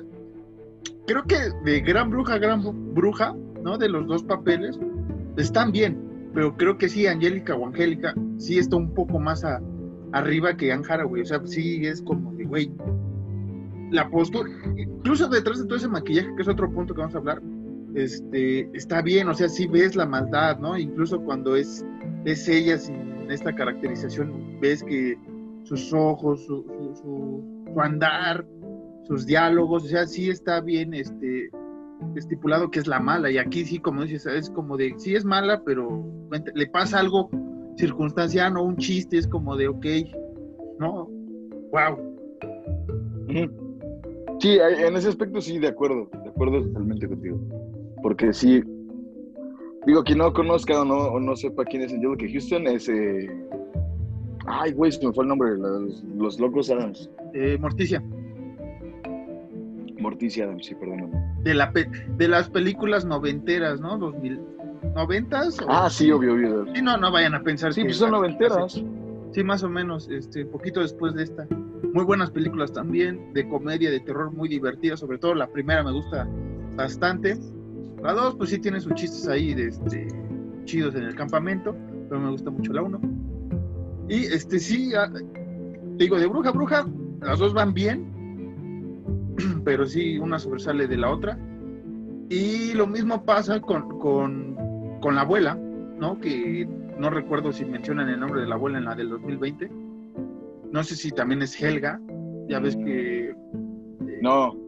creo 1.07 1.23
que 1.23 1.37
de 1.63 1.81
Gran 1.81 2.09
Bruja, 2.09 2.37
Gran 2.37 2.93
Bruja, 2.93 3.35
¿no? 3.63 3.77
De 3.77 3.89
los 3.89 4.07
dos 4.07 4.23
papeles, 4.23 4.79
están 5.37 5.71
bien, 5.71 5.97
pero 6.33 6.55
creo 6.57 6.77
que 6.77 6.89
sí, 6.89 7.07
Angélica 7.07 7.55
o 7.55 7.67
Angélica, 7.67 8.13
sí 8.37 8.57
está 8.57 8.75
un 8.75 8.93
poco 8.93 9.19
más 9.19 9.43
arriba 10.11 10.55
que 10.55 10.71
Anne 10.71 10.85
Haraway, 10.87 11.21
o 11.21 11.25
sea, 11.25 11.41
sí 11.45 11.85
es 11.85 12.01
como 12.01 12.33
de, 12.33 12.45
güey, 12.45 12.71
la 13.91 14.09
postura, 14.09 14.49
incluso 14.75 15.27
detrás 15.27 15.59
de 15.59 15.65
todo 15.65 15.77
ese 15.77 15.87
maquillaje, 15.87 16.35
que 16.35 16.41
es 16.41 16.47
otro 16.47 16.71
punto 16.71 16.93
que 16.93 17.01
vamos 17.01 17.15
a 17.15 17.19
hablar, 17.19 17.41
este, 17.95 18.69
está 18.75 19.01
bien, 19.01 19.27
o 19.29 19.33
sea, 19.33 19.47
sí 19.47 19.67
ves 19.67 19.95
la 19.95 20.05
maldad, 20.05 20.59
¿no? 20.59 20.77
Incluso 20.77 21.21
cuando 21.21 21.55
es, 21.55 21.85
es 22.25 22.47
ella 22.47 22.77
sin 22.77 23.29
esta 23.29 23.53
caracterización, 23.53 24.59
ves 24.59 24.83
que 24.83 25.17
sus 25.63 25.93
ojos, 25.93 26.45
su, 26.45 26.65
su, 27.01 27.81
andar, 27.81 28.45
sus 29.03 29.25
diálogos, 29.25 29.85
o 29.85 29.87
sea, 29.87 30.05
sí 30.05 30.29
está 30.29 30.61
bien 30.61 30.93
este, 30.93 31.49
estipulado 32.15 32.69
que 32.69 32.79
es 32.79 32.87
la 32.87 32.99
mala, 32.99 33.31
y 33.31 33.37
aquí 33.37 33.65
sí, 33.65 33.79
como 33.79 34.03
dices, 34.03 34.25
es 34.25 34.49
como 34.49 34.77
de, 34.77 34.93
sí 34.97 35.15
es 35.15 35.25
mala, 35.25 35.61
pero 35.65 36.05
le 36.53 36.67
pasa 36.67 36.99
algo 36.99 37.29
circunstancial, 37.77 38.53
no 38.53 38.63
un 38.63 38.77
chiste, 38.77 39.17
es 39.17 39.27
como 39.27 39.55
de, 39.55 39.67
ok, 39.67 39.85
¿no? 40.79 41.09
Wow. 41.71 42.13
Sí, 44.39 44.59
en 44.59 44.95
ese 44.95 45.09
aspecto 45.09 45.41
sí, 45.41 45.57
de 45.59 45.69
acuerdo, 45.69 46.09
de 46.23 46.29
acuerdo 46.29 46.61
totalmente 46.63 47.07
contigo. 47.07 47.39
Porque 48.01 48.33
sí, 48.33 48.61
digo, 49.85 50.03
quien 50.03 50.17
no 50.19 50.33
conozca 50.33 50.81
o 50.81 50.85
no, 50.85 50.97
o 50.97 51.19
no 51.19 51.35
sepa 51.35 51.65
quién 51.65 51.83
es 51.83 51.93
Angelica 51.93 52.25
Houston, 52.29 52.67
es. 52.67 52.89
Eh... 52.89 53.29
Ay, 54.45 54.73
güey, 54.73 54.91
se 54.91 55.05
me 55.05 55.13
fue 55.13 55.23
el 55.23 55.29
nombre, 55.29 55.57
los, 55.57 56.03
los 56.17 56.39
locos 56.39 56.69
Adams. 56.69 57.09
Eh, 57.33 57.57
Morticia. 57.59 58.03
Morticia 59.99 60.45
Adams, 60.45 60.65
sí, 60.65 60.75
perdóname. 60.75 61.13
De, 61.43 61.53
la 61.53 61.71
de 61.71 62.27
las 62.27 62.49
películas 62.49 63.05
noventeras, 63.05 63.79
¿no? 63.79 63.97
2000, 63.97 64.39
¿Noventas? 64.95 65.57
Ah, 65.67 65.89
sí, 65.89 66.11
obvio, 66.11 66.33
obvio. 66.33 66.65
Sí, 66.73 66.81
no, 66.81 66.97
no 66.97 67.11
vayan 67.11 67.33
a 67.33 67.41
pensar 67.41 67.73
sí, 67.73 67.81
que... 67.81 67.87
pues 67.87 67.97
son 67.97 68.11
noventeras. 68.11 68.83
Sí, 69.31 69.43
más 69.43 69.63
o 69.63 69.69
menos, 69.69 70.07
este, 70.09 70.45
poquito 70.45 70.81
después 70.81 71.15
de 71.15 71.23
esta. 71.23 71.47
Muy 71.93 72.03
buenas 72.03 72.29
películas 72.29 72.71
también, 72.71 73.33
de 73.33 73.47
comedia, 73.47 73.89
de 73.89 73.99
terror, 73.99 74.31
muy 74.31 74.47
divertidas, 74.47 74.99
sobre 74.99 75.17
todo 75.17 75.33
la 75.33 75.47
primera 75.47 75.83
me 75.83 75.91
gusta 75.91 76.27
bastante. 76.75 77.37
La 78.03 78.13
2, 78.13 78.35
pues 78.35 78.51
sí 78.51 78.59
tiene 78.59 78.79
sus 78.79 78.93
chistes 78.93 79.27
ahí 79.27 79.53
de, 79.53 79.69
este, 79.69 80.07
chidos 80.65 80.93
en 80.95 81.03
el 81.03 81.15
campamento, 81.15 81.75
pero 82.09 82.21
me 82.21 82.29
gusta 82.29 82.51
mucho 82.51 82.73
la 82.73 82.83
1. 82.83 83.01
Y 84.09 84.25
este 84.25 84.59
sí, 84.59 84.93
ah, 84.95 85.11
digo, 85.97 86.19
de 86.19 86.27
bruja 86.27 86.49
a 86.49 86.51
bruja, 86.51 86.87
las 87.21 87.39
dos 87.39 87.53
van 87.53 87.73
bien, 87.73 89.35
pero 89.65 89.85
sí, 89.85 90.17
una 90.17 90.39
sobresale 90.39 90.87
de 90.87 90.97
la 90.97 91.11
otra. 91.11 91.37
Y 92.29 92.73
lo 92.73 92.87
mismo 92.87 93.23
pasa 93.25 93.59
con, 93.61 93.99
con, 93.99 94.99
con 95.01 95.15
la 95.15 95.21
abuela, 95.21 95.55
¿no? 95.55 96.19
Que 96.19 96.67
no 96.97 97.09
recuerdo 97.09 97.51
si 97.51 97.65
mencionan 97.65 98.09
el 98.09 98.19
nombre 98.19 98.41
de 98.41 98.47
la 98.47 98.55
abuela 98.55 98.77
en 98.77 98.85
la 98.85 98.95
del 98.95 99.09
2020. 99.09 99.69
No 100.71 100.83
sé 100.83 100.95
si 100.95 101.11
también 101.11 101.41
es 101.41 101.61
Helga. 101.61 101.99
Ya 102.47 102.59
ves 102.59 102.75
que. 102.75 103.29
Eh, 103.29 103.35
no 104.21 104.63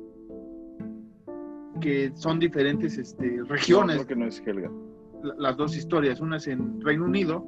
que 1.81 2.11
son 2.15 2.39
diferentes 2.39 2.97
este, 2.97 3.41
regiones. 3.47 3.97
No, 3.97 4.07
que 4.07 4.15
no 4.15 4.25
es 4.25 4.41
Helga. 4.45 4.71
las 5.37 5.57
dos 5.57 5.75
historias, 5.75 6.19
una 6.19 6.37
es 6.37 6.47
en 6.47 6.81
Reino 6.81 7.05
Unido, 7.05 7.45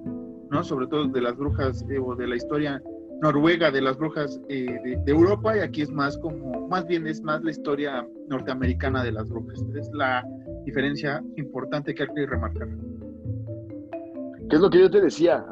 ¿no? 0.49 0.63
Sobre 0.63 0.88
todo 0.88 1.07
de 1.07 1.21
las 1.21 1.36
brujas 1.36 1.86
eh, 1.89 1.99
o 1.99 2.15
de 2.15 2.27
la 2.27 2.36
historia 2.36 2.81
noruega 3.21 3.71
de 3.71 3.81
las 3.81 3.97
brujas 3.97 4.39
eh, 4.47 4.97
de, 5.03 5.12
Europa 5.12 5.57
y 5.57 5.62
aquí 5.62 5.81
es 5.81 5.89
más 5.89 6.17
como, 6.19 6.67
más 6.67 6.86
bien 6.86 7.07
es 7.07 7.21
más 7.21 7.43
la 7.43 7.49
historia 7.49 8.07
norteamericana 8.27 9.03
de 9.03 9.12
las 9.12 9.29
brujas. 9.29 9.63
Es 9.75 9.89
la 9.93 10.23
diferencia 10.65 11.23
importante 11.36 11.95
que 11.95 12.03
hay 12.03 12.10
que 12.15 12.25
remarcar. 12.25 12.67
¿Qué 14.49 14.55
es 14.55 14.62
lo 14.62 14.69
que 14.69 14.79
yo 14.79 14.89
te 14.89 15.01
decía 15.01 15.45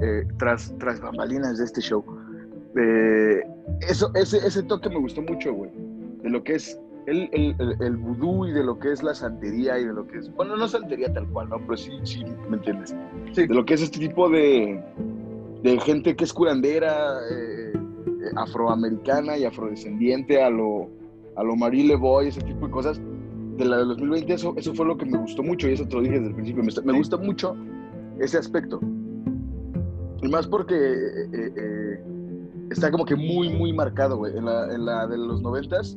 eh, 0.00 0.26
tras, 0.38 0.74
tras 0.78 1.00
bambalinas 1.00 1.58
de 1.58 1.64
este 1.64 1.80
show? 1.80 2.04
eso, 3.88 4.10
ese, 4.14 4.38
ese 4.38 4.62
toque 4.64 4.88
me 4.88 4.98
gustó 4.98 5.22
mucho, 5.22 5.54
güey, 5.54 5.70
de 6.22 6.30
lo 6.30 6.42
que 6.42 6.56
es 6.56 6.76
el, 7.06 7.28
el, 7.32 7.76
el, 7.80 7.96
vudú 7.96 8.46
y 8.46 8.52
de 8.52 8.64
lo 8.64 8.78
que 8.78 8.92
es 8.92 9.02
la 9.02 9.14
santería 9.14 9.78
y 9.78 9.84
de 9.84 9.92
lo 9.92 10.06
que 10.06 10.18
es, 10.18 10.34
bueno, 10.34 10.56
no 10.56 10.68
santería 10.68 11.12
tal 11.12 11.28
cual, 11.28 11.48
¿no? 11.50 11.58
Pero 11.58 11.76
sí, 11.76 11.92
sí, 12.02 12.24
¿me 12.48 12.56
entiendes? 12.56 12.94
De 13.34 13.46
lo 13.48 13.64
que 13.64 13.74
es 13.74 13.82
este 13.82 13.98
tipo 13.98 14.28
de, 14.28 14.82
de 15.62 15.80
gente 15.80 16.16
que 16.16 16.24
es 16.24 16.32
curandera, 16.32 17.18
eh, 17.30 17.72
afroamericana 18.36 19.36
y 19.36 19.44
afrodescendiente, 19.44 20.42
a 20.42 20.50
lo, 20.50 20.88
a 21.36 21.42
lo 21.42 21.56
Marie 21.56 21.96
Boy, 21.96 22.28
ese 22.28 22.40
tipo 22.40 22.66
de 22.66 22.72
cosas. 22.72 23.00
De 23.56 23.64
la 23.64 23.76
de 23.76 23.84
2020, 23.84 24.32
eso, 24.34 24.54
eso 24.56 24.74
fue 24.74 24.84
lo 24.84 24.96
que 24.96 25.06
me 25.06 25.16
gustó 25.16 25.42
mucho 25.44 25.68
y 25.68 25.74
eso 25.74 25.86
te 25.86 25.94
lo 25.94 26.02
dije 26.02 26.14
desde 26.14 26.28
el 26.28 26.34
principio. 26.34 26.64
Me, 26.64 26.92
me 26.92 26.98
gusta 26.98 27.16
mucho 27.16 27.54
ese 28.18 28.36
aspecto. 28.36 28.80
Y 30.22 30.28
más 30.28 30.48
porque 30.48 30.74
eh, 30.74 31.52
eh, 31.56 32.04
está 32.70 32.90
como 32.90 33.04
que 33.04 33.14
muy, 33.14 33.50
muy 33.50 33.72
marcado, 33.72 34.16
güey. 34.16 34.36
En 34.36 34.44
la, 34.44 34.74
en 34.74 34.84
la 34.84 35.06
de 35.06 35.18
los 35.18 35.40
noventas, 35.40 35.96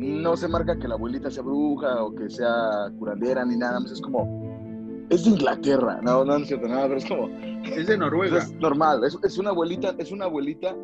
no 0.00 0.34
se 0.36 0.48
marca 0.48 0.78
que 0.78 0.88
la 0.88 0.94
abuelita 0.94 1.30
sea 1.30 1.42
bruja 1.42 2.02
o 2.02 2.14
que 2.14 2.30
sea 2.30 2.90
curandera 2.98 3.44
ni 3.44 3.56
nada 3.56 3.80
más, 3.80 3.92
es 3.92 4.00
como, 4.00 5.06
es 5.10 5.24
de 5.24 5.30
Inglaterra, 5.30 6.00
no, 6.02 6.24
no 6.24 6.36
es 6.36 6.48
cierto 6.48 6.68
nada, 6.68 6.86
pero 6.88 6.98
es 6.98 7.06
como... 7.06 7.28
Es 7.28 7.86
de 7.86 7.98
Noruega. 7.98 8.38
Es 8.38 8.52
normal, 8.54 9.04
es, 9.04 9.18
es, 9.22 9.36
una 9.36 9.50
abuelita, 9.50 9.94
es 9.98 10.10
una 10.10 10.24
abuelita 10.24 10.74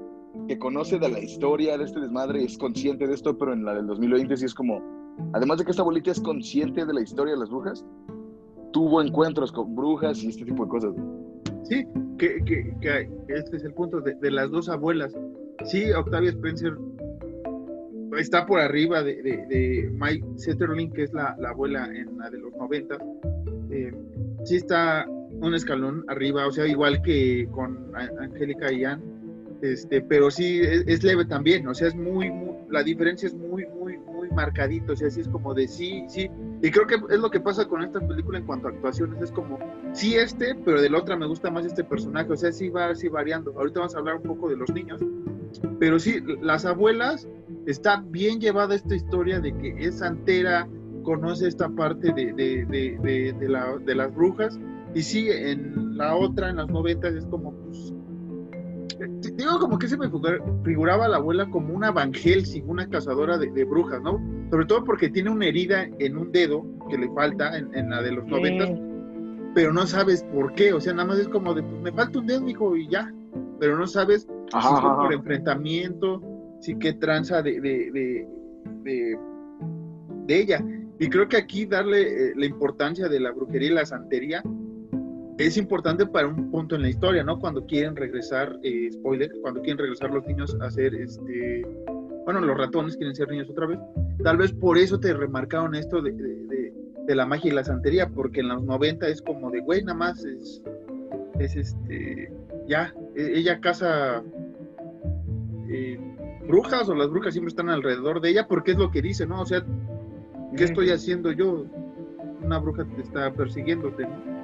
que 0.49 0.59
conoce 0.59 0.99
de 0.99 1.09
la 1.09 1.19
historia 1.19 1.79
de 1.79 1.85
este 1.85 2.01
desmadre 2.01 2.43
y 2.43 2.45
es 2.45 2.59
consciente 2.59 3.07
de 3.07 3.15
esto, 3.15 3.37
pero 3.39 3.55
en 3.55 3.65
la 3.65 3.75
del 3.75 3.87
2020 3.87 4.37
sí 4.37 4.45
es 4.45 4.55
como, 4.55 4.83
además 5.33 5.59
de 5.59 5.65
que 5.65 5.71
esta 5.71 5.83
abuelita 5.83 6.11
es 6.11 6.21
consciente 6.21 6.85
de 6.85 6.93
la 6.93 7.01
historia 7.01 7.33
de 7.33 7.41
las 7.41 7.49
brujas, 7.49 7.85
tuvo 8.73 9.01
encuentros 9.01 9.51
con 9.51 9.75
brujas 9.75 10.23
y 10.23 10.29
este 10.29 10.45
tipo 10.45 10.65
de 10.65 10.69
cosas. 10.69 10.95
Sí, 11.63 11.87
que, 12.19 12.45
que, 12.45 12.77
que 12.81 13.11
este 13.29 13.57
es 13.57 13.65
el 13.65 13.73
punto 13.73 14.03
de, 14.03 14.15
de 14.15 14.31
las 14.31 14.51
dos 14.51 14.69
abuelas. 14.69 15.17
Sí, 15.65 15.91
Octavia 15.93 16.31
Spencer 16.31 16.77
está 18.19 18.47
por 18.47 18.61
arriba 18.61 19.03
de, 19.03 19.91
Mike 19.93 20.27
Setterling, 20.37 20.93
que 20.93 21.05
es 21.05 21.13
la, 21.13 21.37
abuela 21.47 21.87
en 21.95 22.19
la 22.19 22.31
de 22.31 22.39
los 22.39 22.53
90. 22.55 22.99
Eh, 23.71 23.93
sí 24.45 24.57
está 24.57 25.07
un 25.41 25.55
escalón 25.55 26.05
arriba, 26.09 26.47
o 26.47 26.53
sea, 26.53 26.67
igual 26.67 27.03
que 27.03 27.49
con 27.51 27.93
Angélica 27.95 28.73
y 28.73 28.85
Ann, 28.85 29.03
este, 29.63 30.01
pero 30.03 30.31
sí 30.31 30.61
es, 30.61 31.03
leve 31.03 31.25
también, 31.25 31.67
o 31.67 31.75
sea, 31.75 31.89
es 31.89 31.95
muy, 31.95 32.31
la 32.71 32.83
diferencia 32.83 33.27
es 33.27 33.35
muy, 33.35 33.67
muy, 33.67 33.97
muy 33.99 34.29
marcadito, 34.31 34.93
o 34.93 34.97
sea, 34.97 35.11
sí 35.11 35.21
es 35.21 35.29
como 35.29 35.55
de 35.55 35.67
sí, 35.67 36.05
sí, 36.09 36.31
y 36.63 36.71
creo 36.71 36.87
que 36.87 36.97
es 37.11 37.19
lo 37.19 37.31
que 37.31 37.41
pasa 37.41 37.67
con 37.67 37.83
esta 37.83 38.01
película 38.01 38.39
en 38.39 38.47
cuanto 38.47 38.69
a 38.69 38.71
actuaciones, 38.71 39.21
es 39.23 39.33
como, 39.33 39.59
sí 39.93 40.17
este, 40.17 40.55
pero 40.65 40.81
de 40.81 40.91
la 40.91 40.99
otra 40.99 41.17
me 41.17 41.27
gusta 41.27 41.51
más 41.51 41.65
este 41.65 41.85
personaje, 41.85 42.33
o 42.33 42.37
sea, 42.37 42.53
sí 42.53 42.69
va 42.69 42.89
así 42.89 43.09
variando, 43.09 43.53
ahorita 43.57 43.81
vamos 43.81 43.95
a 43.95 43.99
hablar 43.99 44.17
un 44.17 44.23
poco 44.23 44.49
de 44.49 44.57
los 44.57 44.71
niños, 44.73 45.01
pero 45.79 45.99
sí, 45.99 46.23
las 46.43 46.65
abuelas 46.65 47.29
está 47.67 48.03
bien 48.09 48.41
llevada 48.41 48.75
esta 48.75 48.95
historia 48.95 49.41
de 49.41 49.57
que 49.57 49.75
es 49.79 49.99
santera, 49.99 50.69
conoce 51.03 51.49
esta 51.49 51.69
parte 51.69 52.13
de, 52.13 52.33
de, 52.33 52.65
de, 52.67 53.33
de, 53.39 53.49
la, 53.49 53.77
de 53.79 53.95
las 53.95 54.15
brujas, 54.15 54.59
y 54.95 55.03
sí, 55.03 55.29
en 55.31 55.97
la 55.97 56.17
otra, 56.17 56.49
en 56.49 56.57
las 56.57 56.69
noventas, 56.69 57.15
es 57.15 57.27
como, 57.27 57.53
pues, 57.53 57.93
digo 59.35 59.59
como 59.59 59.79
que 59.79 59.89
se 59.89 59.99
me 59.99 60.09
figuraba 60.65 61.07
la 61.09 61.19
abuela 61.19 61.47
como 61.51 61.75
una 61.75 61.91
Van 61.91 62.15
Helsing, 62.15 62.65
una 62.67 62.89
cazadora 62.89 63.37
de, 63.37 63.65
brujas, 63.65 64.01
¿no? 64.01 64.21
Sobre 64.51 64.65
todo 64.67 64.85
porque 64.85 65.11
tiene 65.11 65.31
una 65.31 65.47
herida 65.47 65.87
en 65.99 66.17
un 66.17 66.33
dedo 66.33 66.65
que 66.89 66.97
le 66.97 67.11
falta 67.11 67.59
en, 67.59 67.91
la 67.91 68.01
de 68.01 68.13
los 68.13 68.27
noventas, 68.27 68.71
pero 69.55 69.73
no 69.73 69.87
sabes 69.87 70.25
por 70.33 70.55
qué, 70.55 70.73
o 70.73 70.81
sea, 70.81 70.95
nada 70.95 71.09
más 71.09 71.19
es 71.19 71.29
como 71.29 71.53
de, 71.53 71.63
pues, 71.63 71.83
me 71.83 71.93
falta 71.93 72.19
un 72.19 72.27
dedo, 72.27 72.49
hijo, 72.49 72.77
y 72.77 72.89
ya, 72.89 73.13
pero 73.61 73.77
no 73.77 73.87
sabes 73.87 74.23
si 74.23 74.59
es 74.59 74.81
por 74.81 75.13
enfrentamiento, 75.13 76.23
sí 76.67 76.77
que 76.81 76.95
tranza 76.95 77.43
de, 77.43 77.61
de, 77.61 78.27
de, 78.83 80.41
ella. 80.41 80.65
Y 80.99 81.09
creo 81.09 81.29
que 81.29 81.37
aquí 81.37 81.65
darle 81.65 82.01
eh, 82.03 82.33
la 82.35 82.47
importancia 82.47 83.09
de 83.09 83.21
la 83.21 83.31
brujería 83.31 83.71
y 83.71 83.75
la 83.75 83.87
santería 83.87 84.43
es 85.39 85.57
importante 85.57 86.07
para 86.07 86.27
un 86.27 86.51
punto 86.51 86.75
en 86.75 86.83
la 86.83 86.89
historia, 86.89 87.23
¿no? 87.23 87.39
Cuando 87.39 87.65
quieren 87.67 87.95
regresar, 87.95 88.59
eh, 88.65 88.91
spoiler, 88.93 89.31
cuando 89.43 89.61
quieren 89.61 89.79
regresar 89.79 90.11
los 90.11 90.27
niños 90.27 90.57
a 90.61 90.69
ser, 90.71 90.95
este, 90.97 91.65
bueno, 92.25 92.41
los 92.41 92.59
ratones 92.59 92.97
quieren 92.97 93.15
ser 93.15 93.29
niños 93.29 93.49
otra 93.49 93.67
vez. 93.67 93.79
Tal 94.25 94.37
vez 94.39 94.53
por 94.53 94.77
eso 94.77 94.99
te 94.99 95.15
remarcaron 95.15 95.77
esto 95.77 96.03
de, 96.03 96.11
de, 96.11 96.73
de 97.07 97.15
la 97.15 97.27
magia 97.27 97.53
y 97.53 97.55
la 97.55 97.63
santería, 97.63 98.09
porque 98.09 98.41
en 98.41 98.49
los 98.49 98.65
90 98.65 99.07
es 99.07 99.23
como 99.23 99.53
de, 99.53 99.61
güey, 99.61 99.85
nada 99.85 99.99
más 99.99 100.25
es, 100.25 100.61
es 101.39 101.55
este, 101.55 102.33
ya, 102.67 102.93
e, 103.15 103.39
ella 103.39 103.61
caza 103.61 104.23
eh, 105.69 106.16
brujas 106.47 106.89
o 106.89 106.95
las 106.95 107.11
brujas 107.11 107.35
siempre 107.35 107.51
están 107.51 107.69
alrededor 107.69 108.21
de 108.21 108.31
ella 108.31 108.47
porque 108.49 108.73
es 108.73 108.79
lo 108.79 108.91
que 108.91 109.03
dice, 109.03 109.27
¿no? 109.27 109.43
O 109.43 109.47
sea, 109.47 109.65
¿qué 110.57 110.65
estoy 110.65 110.91
haciendo 110.91 111.33
yo? 111.33 111.65
Una 112.43 112.59
bruja 112.59 112.85
te 112.85 113.03
está 113.03 113.33
persiguiéndote, 113.33 114.05
¿no? 114.05 114.37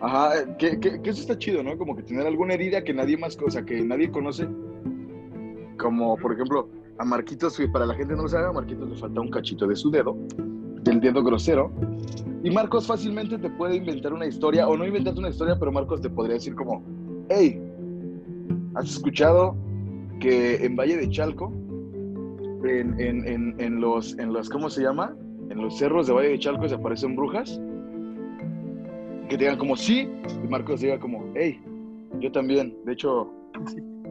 Ajá, 0.00 0.56
que, 0.56 0.80
que, 0.80 1.00
eso 1.04 1.20
está 1.20 1.38
chido, 1.38 1.62
¿no? 1.62 1.78
Como 1.78 1.94
que 1.94 2.02
tener 2.02 2.26
alguna 2.26 2.54
herida 2.54 2.82
que 2.82 2.92
nadie 2.92 3.16
más, 3.16 3.38
o 3.44 3.50
sea, 3.50 3.64
que 3.64 3.80
nadie 3.82 4.10
conoce. 4.10 4.48
Como, 5.78 6.16
por 6.16 6.32
ejemplo, 6.32 6.68
a 6.98 7.04
Marquitos, 7.04 7.60
para 7.72 7.86
la 7.86 7.94
gente 7.94 8.14
no 8.14 8.22
lo 8.22 8.28
sabe, 8.28 8.46
a 8.46 8.52
Marquitos 8.52 8.90
le 8.90 8.96
falta 8.96 9.20
un 9.20 9.30
cachito 9.30 9.66
de 9.66 9.76
su 9.76 9.90
dedo, 9.90 10.16
del 10.82 11.00
dedo 11.00 11.22
grosero. 11.22 11.70
Y 12.42 12.50
Marcos 12.50 12.86
fácilmente 12.86 13.38
te 13.38 13.48
puede 13.50 13.76
inventar 13.76 14.12
una 14.12 14.26
historia, 14.26 14.68
o 14.68 14.76
no 14.76 14.84
inventarte 14.84 15.20
una 15.20 15.28
historia, 15.28 15.56
pero 15.56 15.70
Marcos 15.70 16.00
te 16.00 16.10
podría 16.10 16.34
decir 16.34 16.56
como, 16.56 16.82
hey, 17.28 17.62
¿has 18.74 18.90
escuchado 18.90 19.56
que 20.22 20.64
en 20.64 20.76
Valle 20.76 20.96
de 20.96 21.10
Chalco, 21.10 21.52
en, 22.64 22.98
en, 23.00 23.60
en, 23.60 23.80
los, 23.80 24.16
en 24.18 24.32
los, 24.32 24.48
¿cómo 24.48 24.70
se 24.70 24.82
llama? 24.82 25.16
En 25.50 25.60
los 25.60 25.76
cerros 25.76 26.06
de 26.06 26.12
Valle 26.12 26.28
de 26.28 26.38
Chalco 26.38 26.68
se 26.68 26.76
aparecen 26.76 27.16
brujas. 27.16 27.60
Que 29.28 29.36
digan 29.36 29.58
como 29.58 29.76
sí, 29.76 30.08
y 30.44 30.46
Marcos 30.46 30.80
diga 30.80 31.00
como, 31.00 31.24
hey, 31.34 31.60
yo 32.20 32.30
también. 32.30 32.76
De 32.84 32.92
hecho, 32.92 33.32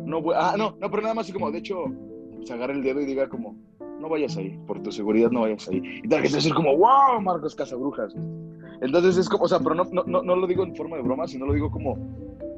no 0.06 0.22
voy, 0.22 0.36
ah, 0.38 0.56
no, 0.58 0.76
no, 0.82 0.92
pero 0.92 1.02
nada 1.02 1.14
más 1.14 1.26
así 1.26 1.34
como, 1.34 1.50
de 1.50 1.60
hecho, 1.60 1.86
se 2.44 2.54
agarra 2.54 2.74
el 2.74 2.84
dedo 2.84 3.00
y 3.00 3.06
diga 3.06 3.30
como, 3.30 3.56
no 4.02 4.10
vayas 4.10 4.36
ahí, 4.36 4.60
por 4.68 4.84
tu 4.84 4.92
seguridad 4.92 5.32
no 5.32 5.42
vayas 5.42 5.70
ahí. 5.70 5.82
Y 6.04 6.10
tal 6.10 6.24
que 6.24 6.30
decir 6.30 6.54
como, 6.54 6.76
wow, 6.76 7.22
Marcos 7.22 7.56
Casabrujas. 7.56 8.14
Entonces 8.82 9.16
es 9.16 9.30
como, 9.30 9.46
o 9.46 9.48
sea, 9.48 9.60
pero 9.60 9.76
no, 9.76 9.86
no, 9.86 10.04
no, 10.06 10.24
no 10.24 10.36
lo 10.36 10.46
digo 10.46 10.64
en 10.64 10.76
forma 10.76 10.98
de 10.98 11.04
broma, 11.04 11.26
sino 11.28 11.46
lo 11.46 11.54
digo 11.54 11.72
como 11.72 11.96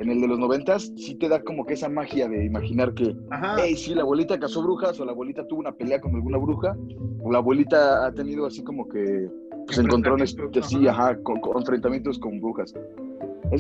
en 0.04 0.12
el 0.12 0.22
de 0.22 0.28
los 0.28 0.38
noventas 0.38 0.92
sí 0.98 1.16
te 1.16 1.30
da 1.30 1.42
como 1.42 1.66
que 1.66 1.74
esa 1.74 1.90
magia 1.90 2.28
de 2.28 2.46
imaginar 2.46 2.94
que, 2.94 3.16
hey, 3.58 3.76
sí, 3.76 3.96
la 3.96 4.02
abuelita 4.02 4.38
cazó 4.38 4.62
brujas, 4.62 5.00
o 5.00 5.06
la 5.06 5.14
abuelita 5.14 5.48
tuvo 5.48 5.62
una 5.62 5.72
pelea 5.72 6.00
con 6.00 6.14
alguna 6.14 6.38
bruja, 6.38 6.78
o 7.22 7.32
la 7.32 7.40
abuelita 7.40 8.06
ha 8.06 8.12
tenido 8.12 8.46
así 8.46 8.64
como 8.64 8.88
que, 8.88 9.30
pues 9.66 9.78
encontró 9.78 10.18
sí, 10.62 10.88
ajá, 10.88 11.18
con, 11.24 11.40
enfrentamientos 11.58 12.20
con 12.20 12.40
brujas. 12.42 12.74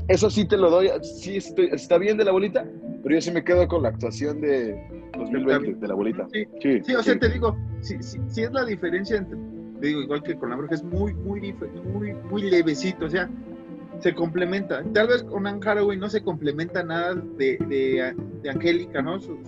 Eso 0.07 0.29
sí 0.29 0.47
te 0.47 0.57
lo 0.57 0.69
doy, 0.69 0.89
sí 1.01 1.37
está 1.37 1.97
bien 1.97 2.17
de 2.17 2.25
la 2.25 2.31
abuelita, 2.31 2.67
pero 3.03 3.15
yo 3.15 3.21
sí 3.21 3.31
me 3.31 3.43
quedo 3.43 3.67
con 3.67 3.83
la 3.83 3.89
actuación 3.89 4.41
de 4.41 4.75
2020 5.17 5.75
de 5.75 5.87
la 5.87 5.93
abuelita. 5.93 6.27
Sí, 6.31 6.45
sí, 6.83 6.93
o 6.93 7.03
sea, 7.03 7.17
te 7.17 7.29
digo, 7.29 7.55
sí, 7.79 7.95
sí, 8.01 8.41
es 8.41 8.51
la 8.51 8.65
diferencia 8.65 9.17
entre, 9.17 9.37
te 9.79 9.87
digo, 9.87 10.01
igual 10.01 10.23
que 10.23 10.35
con 10.35 10.49
la 10.49 10.57
bruja, 10.57 10.75
es 10.75 10.83
muy, 10.83 11.13
muy, 11.13 11.53
muy, 11.93 12.13
muy 12.29 12.41
levecito, 12.49 13.05
o 13.05 13.09
sea, 13.09 13.29
se 14.03 14.13
complementa. 14.13 14.83
Tal 14.93 15.07
vez 15.07 15.23
con 15.23 15.47
Anne 15.47 15.61
Haraway 15.65 15.97
no 15.97 16.09
se 16.09 16.21
complementa 16.21 16.83
nada 16.83 17.15
de, 17.15 17.57
de, 18.43 18.49
Angélica, 18.49 19.01
¿no? 19.01 19.19
Su, 19.19 19.39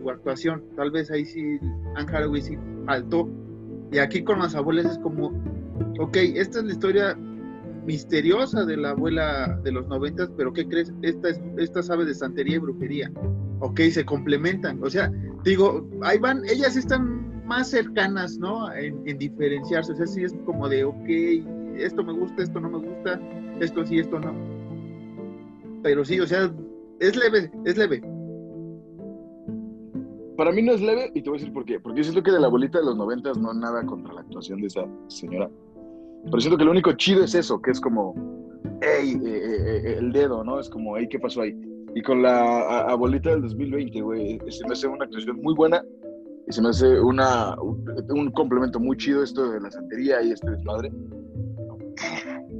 su, 0.00 0.10
actuación. 0.10 0.62
Tal 0.76 0.90
vez 0.90 1.10
ahí 1.10 1.24
sí 1.24 1.58
Anne 1.96 2.12
Haraway 2.12 2.42
sí 2.42 2.56
faltó. 2.86 3.28
Y 3.90 3.98
aquí 3.98 4.22
con 4.22 4.38
las 4.40 4.54
abuelas 4.54 4.92
es 4.92 4.98
como, 4.98 5.28
ok, 5.98 6.16
esta 6.16 6.58
es 6.58 6.64
la 6.66 6.72
historia 6.72 7.18
misteriosa 7.86 8.66
de 8.66 8.76
la 8.76 8.90
abuela 8.90 9.58
de 9.64 9.72
los 9.72 9.86
noventas, 9.88 10.30
pero 10.36 10.52
¿qué 10.52 10.68
crees? 10.68 10.92
Esta, 11.00 11.30
es, 11.30 11.40
esta 11.56 11.82
sabe 11.82 12.04
de 12.04 12.14
santería 12.14 12.56
y 12.56 12.58
brujería. 12.58 13.10
Ok, 13.60 13.80
se 13.90 14.04
complementan. 14.04 14.82
O 14.84 14.90
sea, 14.90 15.10
digo, 15.44 15.88
ahí 16.02 16.18
van, 16.18 16.42
ellas 16.44 16.76
están 16.76 17.42
más 17.46 17.70
cercanas, 17.70 18.36
¿no? 18.38 18.70
En, 18.74 19.00
en 19.06 19.16
diferenciarse. 19.16 19.92
O 19.92 19.96
sea, 19.96 20.06
sí 20.06 20.24
es 20.24 20.34
como 20.44 20.68
de, 20.68 20.84
ok, 20.84 21.08
esto 21.82 22.02
me 22.04 22.12
gusta, 22.12 22.42
esto 22.42 22.60
no 22.60 22.70
me 22.70 22.78
gusta 22.78 23.20
esto 23.60 23.84
sí, 23.84 23.98
esto 23.98 24.18
no. 24.20 24.32
Pero 25.82 26.04
sí, 26.04 26.20
o 26.20 26.26
sea, 26.26 26.52
es 27.00 27.16
leve, 27.16 27.50
es 27.64 27.76
leve. 27.76 28.00
Para 30.36 30.52
mí 30.52 30.62
no 30.62 30.72
es 30.72 30.80
leve 30.80 31.10
y 31.14 31.22
te 31.22 31.30
voy 31.30 31.38
a 31.38 31.40
decir 31.40 31.52
por 31.52 31.64
qué. 31.64 31.80
Porque 31.80 32.02
siento 32.02 32.22
que 32.22 32.30
de 32.30 32.40
la 32.40 32.46
abuelita 32.46 32.78
de 32.78 32.84
los 32.84 32.96
noventas 32.96 33.36
no 33.38 33.52
nada 33.52 33.84
contra 33.84 34.14
la 34.14 34.20
actuación 34.20 34.60
de 34.60 34.68
esa 34.68 34.86
señora. 35.08 35.50
Pero 36.24 36.40
siento 36.40 36.58
que 36.58 36.64
lo 36.64 36.70
único 36.70 36.92
chido 36.92 37.24
es 37.24 37.34
eso, 37.34 37.60
que 37.60 37.72
es 37.72 37.80
como, 37.80 38.14
hey, 38.80 39.20
eh, 39.24 39.28
eh, 39.28 39.82
eh, 39.84 39.96
el 39.98 40.12
dedo, 40.12 40.44
¿no? 40.44 40.60
Es 40.60 40.68
como, 40.68 40.96
hey, 40.96 41.08
¿qué 41.10 41.18
pasó 41.18 41.42
ahí? 41.42 41.56
Y 41.94 42.02
con 42.02 42.22
la 42.22 42.82
abuelita 42.82 43.30
del 43.30 43.42
2020, 43.42 44.00
güey, 44.02 44.38
se 44.48 44.66
me 44.66 44.72
hace 44.72 44.86
una 44.86 45.04
actuación 45.04 45.40
muy 45.42 45.54
buena 45.54 45.82
y 46.46 46.52
se 46.52 46.62
me 46.62 46.68
hace 46.68 47.00
una, 47.00 47.56
un, 47.60 48.30
complemento 48.32 48.78
muy 48.78 48.96
chido 48.96 49.22
esto 49.22 49.50
de 49.50 49.60
la 49.60 49.70
santería 49.70 50.22
y 50.22 50.32
este 50.32 50.50
desmadre. 50.50 50.92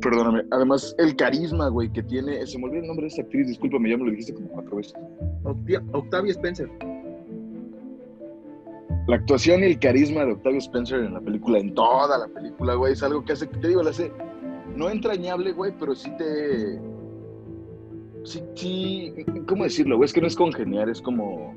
Perdóname. 0.00 0.44
Además, 0.50 0.94
el 0.98 1.16
carisma, 1.16 1.68
güey, 1.68 1.90
que 1.92 2.02
tiene. 2.02 2.46
Se 2.46 2.58
me 2.58 2.64
olvidó 2.64 2.82
el 2.82 2.88
nombre 2.88 3.04
de 3.04 3.08
esa 3.08 3.22
actriz, 3.22 3.48
discúlpame, 3.48 3.90
ya 3.90 3.96
me 3.96 4.04
lo 4.04 4.10
dijiste 4.10 4.34
como 4.34 4.48
cuatro 4.48 4.76
veces. 4.76 4.94
Octavia 5.92 6.32
Spencer. 6.32 6.68
La 9.06 9.16
actuación 9.16 9.62
y 9.62 9.66
el 9.66 9.78
carisma 9.78 10.24
de 10.24 10.32
Octavia 10.32 10.58
Spencer 10.58 11.00
en 11.00 11.14
la 11.14 11.20
película, 11.20 11.58
en 11.58 11.74
toda 11.74 12.18
la 12.18 12.28
película, 12.28 12.74
güey, 12.74 12.92
es 12.92 13.02
algo 13.02 13.24
que 13.24 13.32
hace, 13.32 13.46
te 13.46 13.68
digo, 13.68 13.82
la 13.82 13.90
hace 13.90 14.12
no 14.76 14.90
entrañable, 14.90 15.52
güey, 15.52 15.72
pero 15.78 15.94
sí 15.94 16.10
te. 16.16 16.78
Sí, 18.24 18.42
sí. 18.54 19.14
¿Cómo 19.46 19.64
decirlo, 19.64 19.96
güey? 19.96 20.06
Es 20.06 20.12
que 20.12 20.20
no 20.20 20.26
es 20.26 20.36
congeniar, 20.36 20.88
es 20.88 21.00
como. 21.00 21.54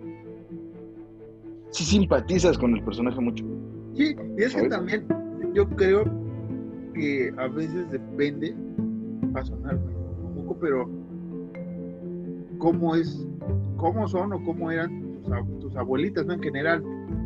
Sí 1.69 1.85
simpatizas 1.85 2.57
con 2.57 2.75
el 2.75 2.83
personaje 2.83 3.19
mucho. 3.19 3.45
Sí, 3.95 4.15
y 4.37 4.43
es 4.43 4.55
que 4.55 4.67
también 4.67 5.05
yo 5.53 5.69
creo 5.69 6.20
que 6.93 7.33
a 7.37 7.47
veces 7.47 7.89
depende, 7.91 8.55
va 9.35 9.41
a 9.41 9.45
sonar 9.45 9.75
un 9.75 10.35
poco, 10.35 10.57
pero 10.59 10.89
cómo 12.57 12.95
es, 12.95 13.27
cómo 13.77 14.07
son 14.07 14.33
o 14.33 14.43
cómo 14.43 14.71
eran 14.71 15.19
tus, 15.59 15.75
abuelitas, 15.75 16.25
¿no? 16.25 16.33
En 16.33 16.43
general, 16.43 16.83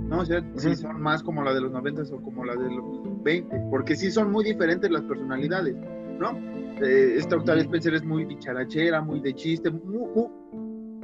¿no? 0.07 0.19
O 0.19 0.25
sea, 0.25 0.43
si 0.55 0.75
son 0.75 1.01
más 1.01 1.23
como 1.23 1.43
la 1.43 1.53
de 1.53 1.61
los 1.61 1.71
90 1.71 2.03
o 2.13 2.21
como 2.21 2.45
la 2.45 2.55
de 2.55 2.69
los 2.69 3.23
20, 3.23 3.67
porque 3.69 3.95
sí 3.95 4.11
son 4.11 4.31
muy 4.31 4.43
diferentes 4.43 4.89
las 4.89 5.03
personalidades, 5.03 5.75
¿no? 6.19 6.37
Eh, 6.83 7.15
esta 7.17 7.37
Octavia 7.37 7.63
Spencer 7.63 7.95
es 7.95 8.03
muy 8.03 8.25
dicharachera, 8.25 9.01
muy 9.01 9.19
de 9.21 9.33
chiste, 9.33 9.71
muy, 9.71 10.29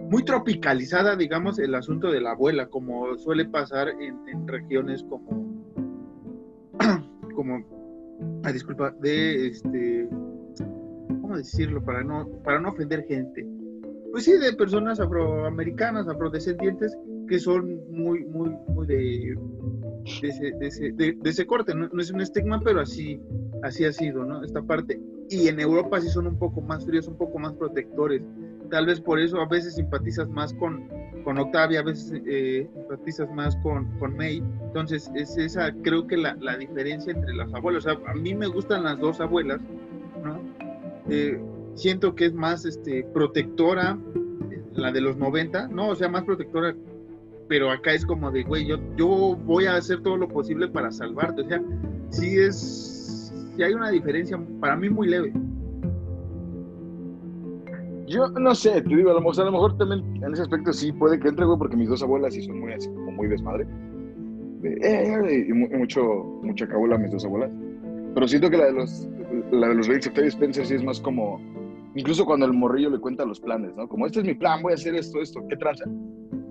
muy, 0.10 0.24
tropicalizada, 0.24 1.16
digamos, 1.16 1.60
el 1.60 1.74
asunto 1.74 2.12
de 2.12 2.22
la 2.22 2.32
abuela, 2.32 2.68
como 2.68 3.18
suele 3.18 3.46
pasar 3.46 3.90
en, 3.90 4.20
en 4.28 4.48
regiones 4.48 5.04
como, 5.04 5.64
como 7.36 7.81
ah, 8.44 8.52
disculpa, 8.52 8.92
de 9.02 9.48
este, 9.48 10.10
¿cómo 11.08 11.38
decirlo? 11.38 11.84
Para 11.84 12.04
no, 12.04 12.28
para 12.44 12.60
no 12.60 12.70
ofender 12.70 13.06
gente. 13.08 13.46
Pues 14.12 14.26
sí, 14.26 14.34
de 14.34 14.54
personas 14.54 15.00
afroamericanas, 15.00 16.08
afrodescendientes, 16.08 16.98
que 17.28 17.40
son 17.40 17.80
muy, 17.90 18.26
muy, 18.26 18.50
muy 18.68 18.86
de, 18.86 19.36
de, 20.60 21.18
ese, 21.24 21.46
corte. 21.46 21.74
No, 21.74 21.88
es 22.00 22.12
un 22.12 22.20
estigma, 22.20 22.60
pero 22.62 22.82
así, 22.82 23.22
así 23.64 23.86
ha 23.86 23.94
sido, 23.94 24.26
¿no? 24.26 24.44
Esta 24.44 24.62
parte. 24.62 25.02
Y 25.30 25.48
en 25.48 25.62
Europa 25.62 26.02
sí 26.02 26.10
son 26.10 26.28
un 26.28 26.38
poco 26.38 26.60
más 26.60 26.86
fríos, 26.86 27.08
un 27.08 27.18
poco 27.18 27.40
más 27.40 27.54
protectores. 27.54 28.22
Tal 28.72 28.86
vez 28.86 29.02
por 29.02 29.20
eso 29.20 29.40
a 29.42 29.46
veces 29.46 29.76
simpatizas 29.76 30.30
más 30.30 30.54
con, 30.54 30.88
con 31.26 31.38
Octavia, 31.38 31.82
a 31.82 31.84
veces 31.84 32.22
eh, 32.26 32.70
empatizas 32.76 33.30
más 33.32 33.56
con, 33.58 33.86
con, 34.00 34.16
May. 34.16 34.42
Entonces, 34.64 35.12
es 35.14 35.38
esa, 35.38 35.74
creo 35.84 36.08
que 36.08 36.16
la, 36.16 36.36
la, 36.40 36.58
diferencia 36.58 37.12
entre 37.12 37.36
las 37.36 37.54
abuelas. 37.54 37.86
O 37.86 37.90
sea, 37.90 38.00
a 38.10 38.16
mí 38.16 38.34
me 38.34 38.48
gustan 38.48 38.86
las 38.86 38.98
dos 38.98 39.20
abuelas, 39.20 39.60
¿no? 40.24 40.40
Eh, 41.10 41.38
siento 41.76 42.16
que 42.16 42.26
es 42.28 42.34
más 42.34 42.66
este, 42.66 43.04
protectora 43.14 43.98
la 44.74 44.92
de 44.92 45.02
los 45.02 45.18
90, 45.18 45.68
¿no? 45.68 45.90
O 45.90 45.96
sea, 45.96 46.08
más 46.08 46.24
protectora, 46.24 46.74
pero 47.50 47.70
acá 47.72 47.94
es 47.94 48.06
como 48.06 48.32
de, 48.32 48.44
güey, 48.44 48.68
yo, 48.68 48.78
yo 48.96 49.38
voy 49.46 49.66
a 49.66 49.76
hacer 49.76 50.02
todo 50.02 50.16
lo 50.16 50.30
posible 50.30 50.70
para 50.70 50.92
salvarte. 50.92 51.42
O 51.42 51.48
sea, 51.48 51.62
sí 52.10 52.40
es, 52.40 53.34
sí 53.56 53.64
hay 53.64 53.74
una 53.74 53.90
diferencia 53.90 54.40
para 54.62 54.78
mí 54.78 54.90
muy 54.90 55.10
leve. 55.10 55.34
Yo 58.12 58.28
no 58.28 58.54
sé, 58.54 58.82
te 58.82 58.90
digo, 58.90 59.12
a 59.12 59.14
lo, 59.14 59.22
mejor, 59.22 59.42
a 59.42 59.46
lo 59.46 59.52
mejor 59.54 59.78
también 59.78 60.04
en 60.22 60.34
ese 60.34 60.42
aspecto 60.42 60.74
sí 60.74 60.92
puede 60.92 61.18
que 61.18 61.30
entre, 61.30 61.46
güey, 61.46 61.58
porque 61.58 61.78
mis 61.78 61.88
dos 61.88 62.04
abuelas 62.04 62.34
sí 62.34 62.42
son 62.42 62.60
muy 62.60 62.74
así, 62.74 62.90
como 62.90 63.12
muy 63.12 63.28
desmadre. 63.30 63.66
De, 64.60 64.78
eh, 64.82 65.46
y 65.48 65.54
mucho, 65.54 66.02
mucha 66.44 66.68
cabula 66.68 66.98
mis 66.98 67.12
dos 67.12 67.24
abuelas. 67.24 67.52
Pero 68.14 68.28
siento 68.28 68.50
que 68.50 68.58
la 68.58 68.66
de 68.66 68.74
los, 68.74 69.08
la 69.52 69.70
de 69.70 69.76
los 69.76 69.88
Reyes 69.88 70.08
Octavio 70.08 70.30
Spencer 70.30 70.66
sí 70.66 70.76
es 70.76 70.84
más 70.84 71.00
como, 71.00 71.40
incluso 71.96 72.26
cuando 72.26 72.46
el 72.46 72.54
morrillo 72.54 72.90
le 72.90 73.00
cuenta 73.00 73.24
los 73.24 73.40
planes, 73.40 73.74
¿no? 73.78 73.88
Como, 73.88 74.06
este 74.06 74.20
es 74.20 74.26
mi 74.26 74.34
plan, 74.34 74.62
voy 74.62 74.74
a 74.74 74.76
hacer 74.76 74.94
esto, 74.94 75.22
esto, 75.22 75.42
¿qué 75.48 75.56
tranza? 75.56 75.86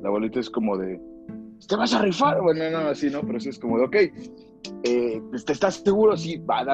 La 0.02 0.08
abuelita 0.08 0.40
es 0.40 0.48
como 0.48 0.78
de, 0.78 0.98
¿te 1.68 1.76
vas 1.76 1.92
a 1.92 2.00
rifar? 2.00 2.40
Bueno, 2.40 2.70
no, 2.70 2.88
así, 2.88 3.10
¿no? 3.10 3.20
Pero 3.20 3.38
sí 3.38 3.50
es 3.50 3.58
como 3.58 3.78
de, 3.78 3.84
ok, 3.84 3.96
eh, 4.84 5.22
¿te 5.44 5.52
estás 5.52 5.74
seguro? 5.74 6.16
Sí, 6.16 6.38
va. 6.38 6.64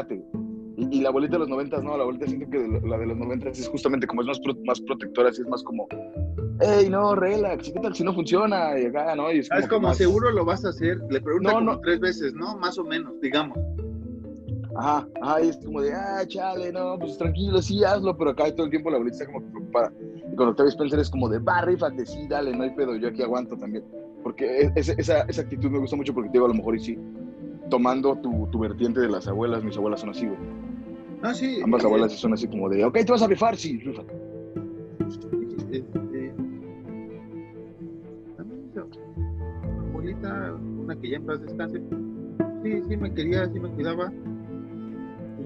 Y, 0.77 1.01
la 1.01 1.09
abuelita 1.09 1.35
de 1.35 1.39
los 1.41 1.49
noventas, 1.49 1.83
no, 1.83 1.97
la 1.97 2.03
abuelita 2.03 2.27
siento 2.27 2.51
que 2.51 2.59
la 2.87 2.99
de 2.99 3.07
los 3.07 3.17
noventas 3.17 3.59
es 3.59 3.67
justamente 3.67 4.07
como 4.07 4.21
es 4.21 4.29
más, 4.29 4.41
más 4.67 4.81
protectora, 4.83 5.31
así 5.31 5.41
es 5.41 5.49
más 5.49 5.63
como, 5.63 5.89
hey, 6.61 6.89
no, 6.91 7.15
relax, 7.15 7.71
¿qué 7.73 7.81
tal 7.81 7.95
si 7.95 8.05
no 8.05 8.13
funciona? 8.13 8.79
Y 8.79 8.87
acá, 8.87 9.15
¿no? 9.17 9.33
Y 9.33 9.39
es 9.39 9.69
como, 9.71 9.95
seguro 9.95 10.31
lo 10.31 10.45
vas 10.45 10.65
a 10.67 10.69
hacer, 10.69 10.99
le 11.09 11.21
pregunto 11.21 11.51
como 11.51 11.81
tres 11.81 12.01
veces, 12.01 12.35
¿no? 12.35 12.59
Más 12.59 12.79
o 12.79 12.85
menos, 12.85 13.19
digamos. 13.23 13.59
Ajá, 14.77 15.09
ajá, 15.23 15.43
y 15.43 15.49
es 15.49 15.57
como 15.65 15.81
de, 15.81 15.95
ah, 15.95 16.23
chale, 16.27 16.71
no, 16.71 16.99
pues 16.99 17.17
tranquilo, 17.17 17.63
sí, 17.63 17.83
hazlo, 17.83 18.15
pero 18.15 18.31
acá 18.31 18.55
todo 18.55 18.65
el 18.65 18.71
tiempo 18.71 18.91
la 18.91 18.97
abuelita 18.97 19.23
está 19.23 19.33
como 19.33 19.47
preocupada. 19.51 19.91
Y 19.99 20.37
cuando 20.37 20.51
Octavia 20.51 20.71
Spencer 20.71 20.99
es 20.99 21.09
como 21.09 21.31
de, 21.31 21.39
va, 21.39 21.63
rífate, 21.63 22.05
sí, 22.05 22.27
dale, 22.29 22.55
no 22.55 22.65
hay 22.65 22.71
pedo, 22.71 22.95
yo 22.97 23.09
aquí 23.09 23.23
aguanto 23.23 23.57
también. 23.57 23.83
Porque 24.23 24.61
e, 24.61 24.73
esa, 24.77 25.23
esa 25.23 25.41
actitud 25.41 25.71
me 25.71 25.79
gusta 25.79 25.97
mucho 25.97 26.13
porque 26.13 26.29
te 26.29 26.35
digo, 26.35 26.45
a 26.45 26.49
lo 26.49 26.55
mejor 26.55 26.77
y 26.77 26.81
sí, 26.81 26.99
tomando 27.71 28.17
tu, 28.17 28.47
tu 28.49 28.59
vertiente 28.59 29.01
de 29.01 29.09
las 29.09 29.27
abuelas, 29.29 29.65
mis 29.65 29.77
abuelas 29.79 30.01
son 30.01 30.11
así, 30.11 30.27
güey. 30.27 30.66
Ah, 31.23 31.35
sí. 31.35 31.61
Ambas 31.63 31.83
eh, 31.83 31.87
abuelas 31.87 32.13
son 32.13 32.33
así 32.33 32.47
como 32.47 32.69
de, 32.69 32.85
ok, 32.85 32.95
te 32.95 33.13
vas 33.13 33.23
a 33.23 33.27
rifar, 33.27 33.57
sí, 33.57 33.79
rífate. 33.79 34.13
este, 35.71 36.33
también 38.37 38.61
mi 38.75 39.89
abuelita, 39.89 40.55
una 40.55 40.97
que 40.97 41.11
ya 41.11 41.17
en 41.17 41.27
paz 41.27 41.41
descanse, 41.41 41.81
sí, 42.63 42.83
sí 42.89 42.97
me 42.97 43.13
quería, 43.13 43.51
sí 43.53 43.61
me 43.61 43.69
cuidaba. 43.71 44.13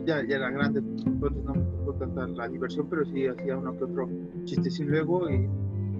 Ya, 0.06 0.24
ya 0.26 0.36
era 0.36 0.50
grande, 0.50 0.80
entonces 0.80 1.44
no 1.44 1.54
me 1.54 1.60
tocó 1.60 1.92
tanta 1.94 2.26
la 2.26 2.48
diversión, 2.48 2.86
pero 2.88 3.04
sí 3.04 3.26
hacía 3.26 3.56
uno 3.56 3.76
que 3.76 3.84
otro 3.84 4.08
chistecín 4.44 4.88
luego. 4.88 5.28
Y 5.28 5.46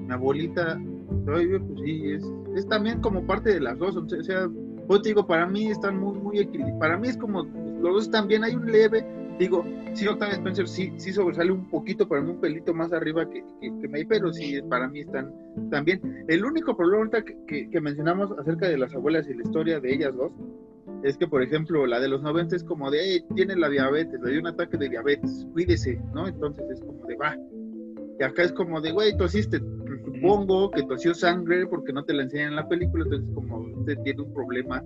mi 0.07 0.13
abuelita, 0.13 0.81
todavía, 1.27 1.61
pues 1.61 1.81
sí, 1.85 2.13
es, 2.13 2.25
es 2.57 2.67
también 2.67 3.01
como 3.01 3.27
parte 3.27 3.53
de 3.53 3.61
las 3.61 3.79
dos. 3.79 3.97
O 3.97 4.09
sea, 4.09 4.49
pues 4.87 5.03
te 5.03 5.11
digo, 5.11 5.27
para 5.27 5.47
mí 5.47 5.67
están 5.67 5.99
muy, 5.99 6.19
muy 6.19 6.39
equilibrados. 6.39 6.81
Para 6.81 6.99
mí 6.99 7.09
es 7.09 7.17
como, 7.17 7.45
los 7.45 7.95
dos 7.95 8.05
están 8.05 8.27
bien, 8.27 8.43
hay 8.43 8.55
un 8.55 8.73
leve, 8.73 9.05
digo, 9.41 9.65
sí, 9.95 10.07
Octavia 10.07 10.35
Spencer 10.35 10.69
sí, 10.69 10.93
sí 10.99 11.13
sobresale 11.13 11.51
un 11.51 11.69
poquito, 11.69 12.07
mí 12.21 12.31
un 12.31 12.41
pelito 12.41 12.75
más 12.75 12.93
arriba 12.93 13.29
que, 13.29 13.43
que, 13.61 13.73
que 13.81 13.89
May, 13.89 14.05
pero 14.05 14.33
sí, 14.33 14.61
para 14.69 14.87
mí 14.87 15.01
están, 15.01 15.33
bien. 15.85 16.25
El 16.29 16.45
único 16.45 16.77
problema 16.77 17.11
que, 17.47 17.71
que 17.71 17.81
mencionamos 17.81 18.31
acerca 18.39 18.69
de 18.69 18.79
las 18.79 18.95
abuelas 18.95 19.27
y 19.29 19.35
la 19.35 19.43
historia 19.43 19.81
de 19.81 19.95
ellas 19.95 20.15
dos, 20.15 20.31
es 21.03 21.17
que, 21.17 21.27
por 21.27 21.43
ejemplo, 21.43 21.87
la 21.87 22.01
de 22.01 22.09
los 22.09 22.21
90 22.23 22.57
es 22.57 22.65
como 22.65 22.91
de, 22.91 22.99
hey, 23.03 23.25
tiene 23.35 23.57
la 23.57 23.71
diabetes, 23.71 24.21
le 24.21 24.33
dio 24.33 24.41
un 24.41 24.49
ataque 24.49 24.77
de 24.77 24.91
diabetes, 24.91 25.47
cuídese, 25.53 25.99
¿no? 26.13 26.29
Entonces 26.29 26.65
es 26.71 26.81
como 26.81 27.07
de, 27.07 27.17
va. 27.17 27.37
Y 28.19 28.23
acá 28.23 28.43
es 28.43 28.53
como 28.53 28.83
de, 28.83 28.93
güey, 28.93 29.17
tosiste, 29.17 29.61
supongo 30.05 30.71
que 30.71 30.83
tosió 30.83 31.15
sangre 31.15 31.67
porque 31.67 31.95
no 31.95 32.05
te 32.05 32.13
la 32.13 32.25
enseñan 32.25 32.49
en 32.49 32.57
la 32.57 32.69
película, 32.69 33.05
entonces 33.05 33.31
como 33.35 33.61
usted 33.79 33.97
tiene 34.05 34.21
un 34.21 34.35
problema 34.35 34.85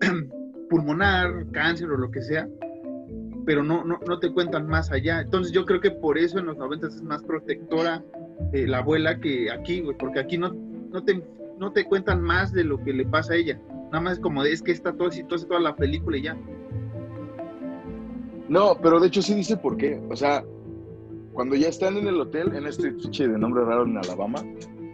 pulmonar, 0.70 1.46
cáncer 1.50 1.90
o 1.90 1.96
lo 1.96 2.12
que 2.12 2.22
sea, 2.22 2.48
pero 3.44 3.62
no, 3.62 3.84
no, 3.84 4.18
te 4.18 4.32
cuentan 4.32 4.66
más 4.66 4.90
allá. 4.90 5.20
Entonces 5.20 5.52
yo 5.52 5.64
creo 5.64 5.80
que 5.80 5.90
por 5.90 6.18
eso 6.18 6.38
en 6.38 6.46
los 6.46 6.56
90 6.56 6.86
es 6.86 7.02
más 7.02 7.22
protectora 7.22 8.02
eh, 8.52 8.66
la 8.66 8.78
abuela 8.78 9.18
que 9.20 9.50
aquí, 9.50 9.80
güey, 9.80 9.96
porque 9.96 10.20
aquí 10.20 10.38
no, 10.38 10.52
no, 10.52 11.04
te, 11.04 11.22
no 11.58 11.72
te 11.72 11.84
cuentan 11.84 12.22
más 12.22 12.52
de 12.52 12.64
lo 12.64 12.82
que 12.82 12.92
le 12.92 13.06
pasa 13.06 13.34
a 13.34 13.36
ella. 13.36 13.60
Nada 13.86 14.00
más 14.00 14.18
como 14.20 14.44
de, 14.44 14.52
es 14.52 14.62
que 14.62 14.72
está 14.72 14.92
todo 14.92 15.10
todo, 15.28 15.46
toda 15.46 15.60
la 15.60 15.74
película 15.74 16.16
y 16.16 16.22
ya. 16.22 16.36
No, 18.48 18.76
pero 18.82 18.98
de 19.00 19.08
hecho 19.08 19.22
sí 19.22 19.34
dice 19.34 19.56
por 19.56 19.76
qué. 19.76 20.00
O 20.10 20.16
sea, 20.16 20.44
cuando 21.32 21.54
ya 21.56 21.68
están 21.68 21.96
en 21.96 22.06
el 22.06 22.20
hotel, 22.20 22.54
en 22.54 22.66
este 22.66 22.92
pinche 22.92 23.28
de 23.28 23.38
nombre 23.38 23.64
raro 23.64 23.84
en 23.84 23.96
Alabama, 23.96 24.44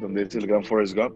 donde 0.00 0.22
es 0.22 0.34
el 0.34 0.46
Gran 0.46 0.64
Forest 0.64 0.96
Gump, 0.96 1.14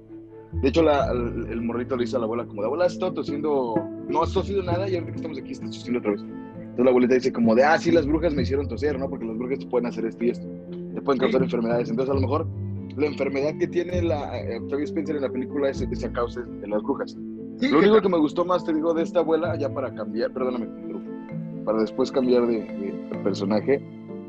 de 0.63 0.69
hecho 0.69 0.83
la, 0.83 1.11
el, 1.13 1.63
morrito 1.63 1.97
le 1.97 2.05
dice 2.05 2.17
a 2.17 2.19
la 2.19 2.25
abuela 2.25 2.45
como 2.45 2.63
de, 2.63 2.67
abuela, 2.67 2.87
está 2.87 3.13
tosiendo, 3.13 3.75
no 4.09 4.23
has 4.23 4.33
tosido 4.33 4.63
nada 4.63 4.89
y 4.89 4.95
ahorita 4.95 5.13
que 5.13 5.17
estamos 5.17 5.39
aquí 5.39 5.53
estás 5.53 5.71
tosiendo 5.71 5.99
otra 6.01 6.13
vez. 6.13 6.25
Entonces 6.71 6.85
la 6.85 6.91
abuelita 6.91 7.15
dice 7.15 7.33
como 7.33 7.55
de, 7.55 7.65
ah, 7.65 7.79
sí, 7.79 7.91
las 7.91 8.07
brujas 8.07 8.35
me 8.35 8.43
hicieron 8.43 8.69
toser, 8.69 8.99
¿no? 8.99 9.09
Porque 9.09 9.25
las 9.27 9.37
brujas 9.37 9.59
te 9.59 9.67
pueden 9.67 9.87
hacer 9.87 10.05
esto 10.07 10.25
y 10.25 10.31
esto, 10.31 10.47
te 10.95 11.03
pueden 11.03 11.21
causar 11.21 11.41
Sí. 11.41 11.45
enfermedades. 11.45 11.91
Entonces 11.91 12.11
a 12.11 12.15
lo 12.15 12.21
mejor 12.21 12.47
la 12.97 13.07
enfermedad 13.07 13.53
que 13.59 13.67
tiene 13.69 14.03
la 14.03 14.41
eh, 14.41 14.59
Octavia 14.59 14.85
Spencer 14.85 15.17
en 15.17 15.23
la 15.23 15.31
película 15.31 15.69
es 15.71 15.81
esa 15.83 16.11
causa 16.13 16.41
de 16.43 16.67
las 16.69 16.83
brujas. 16.83 17.17
Sí, 17.59 17.69
Lo 17.71 17.79
único 17.79 18.01
que 18.01 18.09
me 18.09 18.19
gustó 18.19 18.45
más, 18.45 18.65
te 18.65 18.73
digo, 18.73 18.95
de 18.95 19.03
esta 19.03 19.21
abuela, 19.21 19.57
ya 19.57 19.73
para 19.73 19.93
cambiar, 19.95 20.33
perdóname, 20.33 20.67
para 21.65 21.81
después 21.81 22.11
cambiar 22.11 22.47
de, 22.47 22.61
de 22.61 23.19
personaje, 23.23 23.83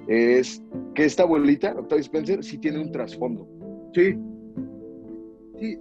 es 0.07 0.61
que 0.95 1.05
esta 1.05 1.23
abuelita, 1.23 1.73
Octavia 1.77 2.01
Spencer, 2.01 2.43
sí 2.43 2.57
tiene 2.57 2.79
un 2.81 2.91
trasfondo. 2.91 3.47
Sí. 3.93 4.17
Sí. 5.59 5.77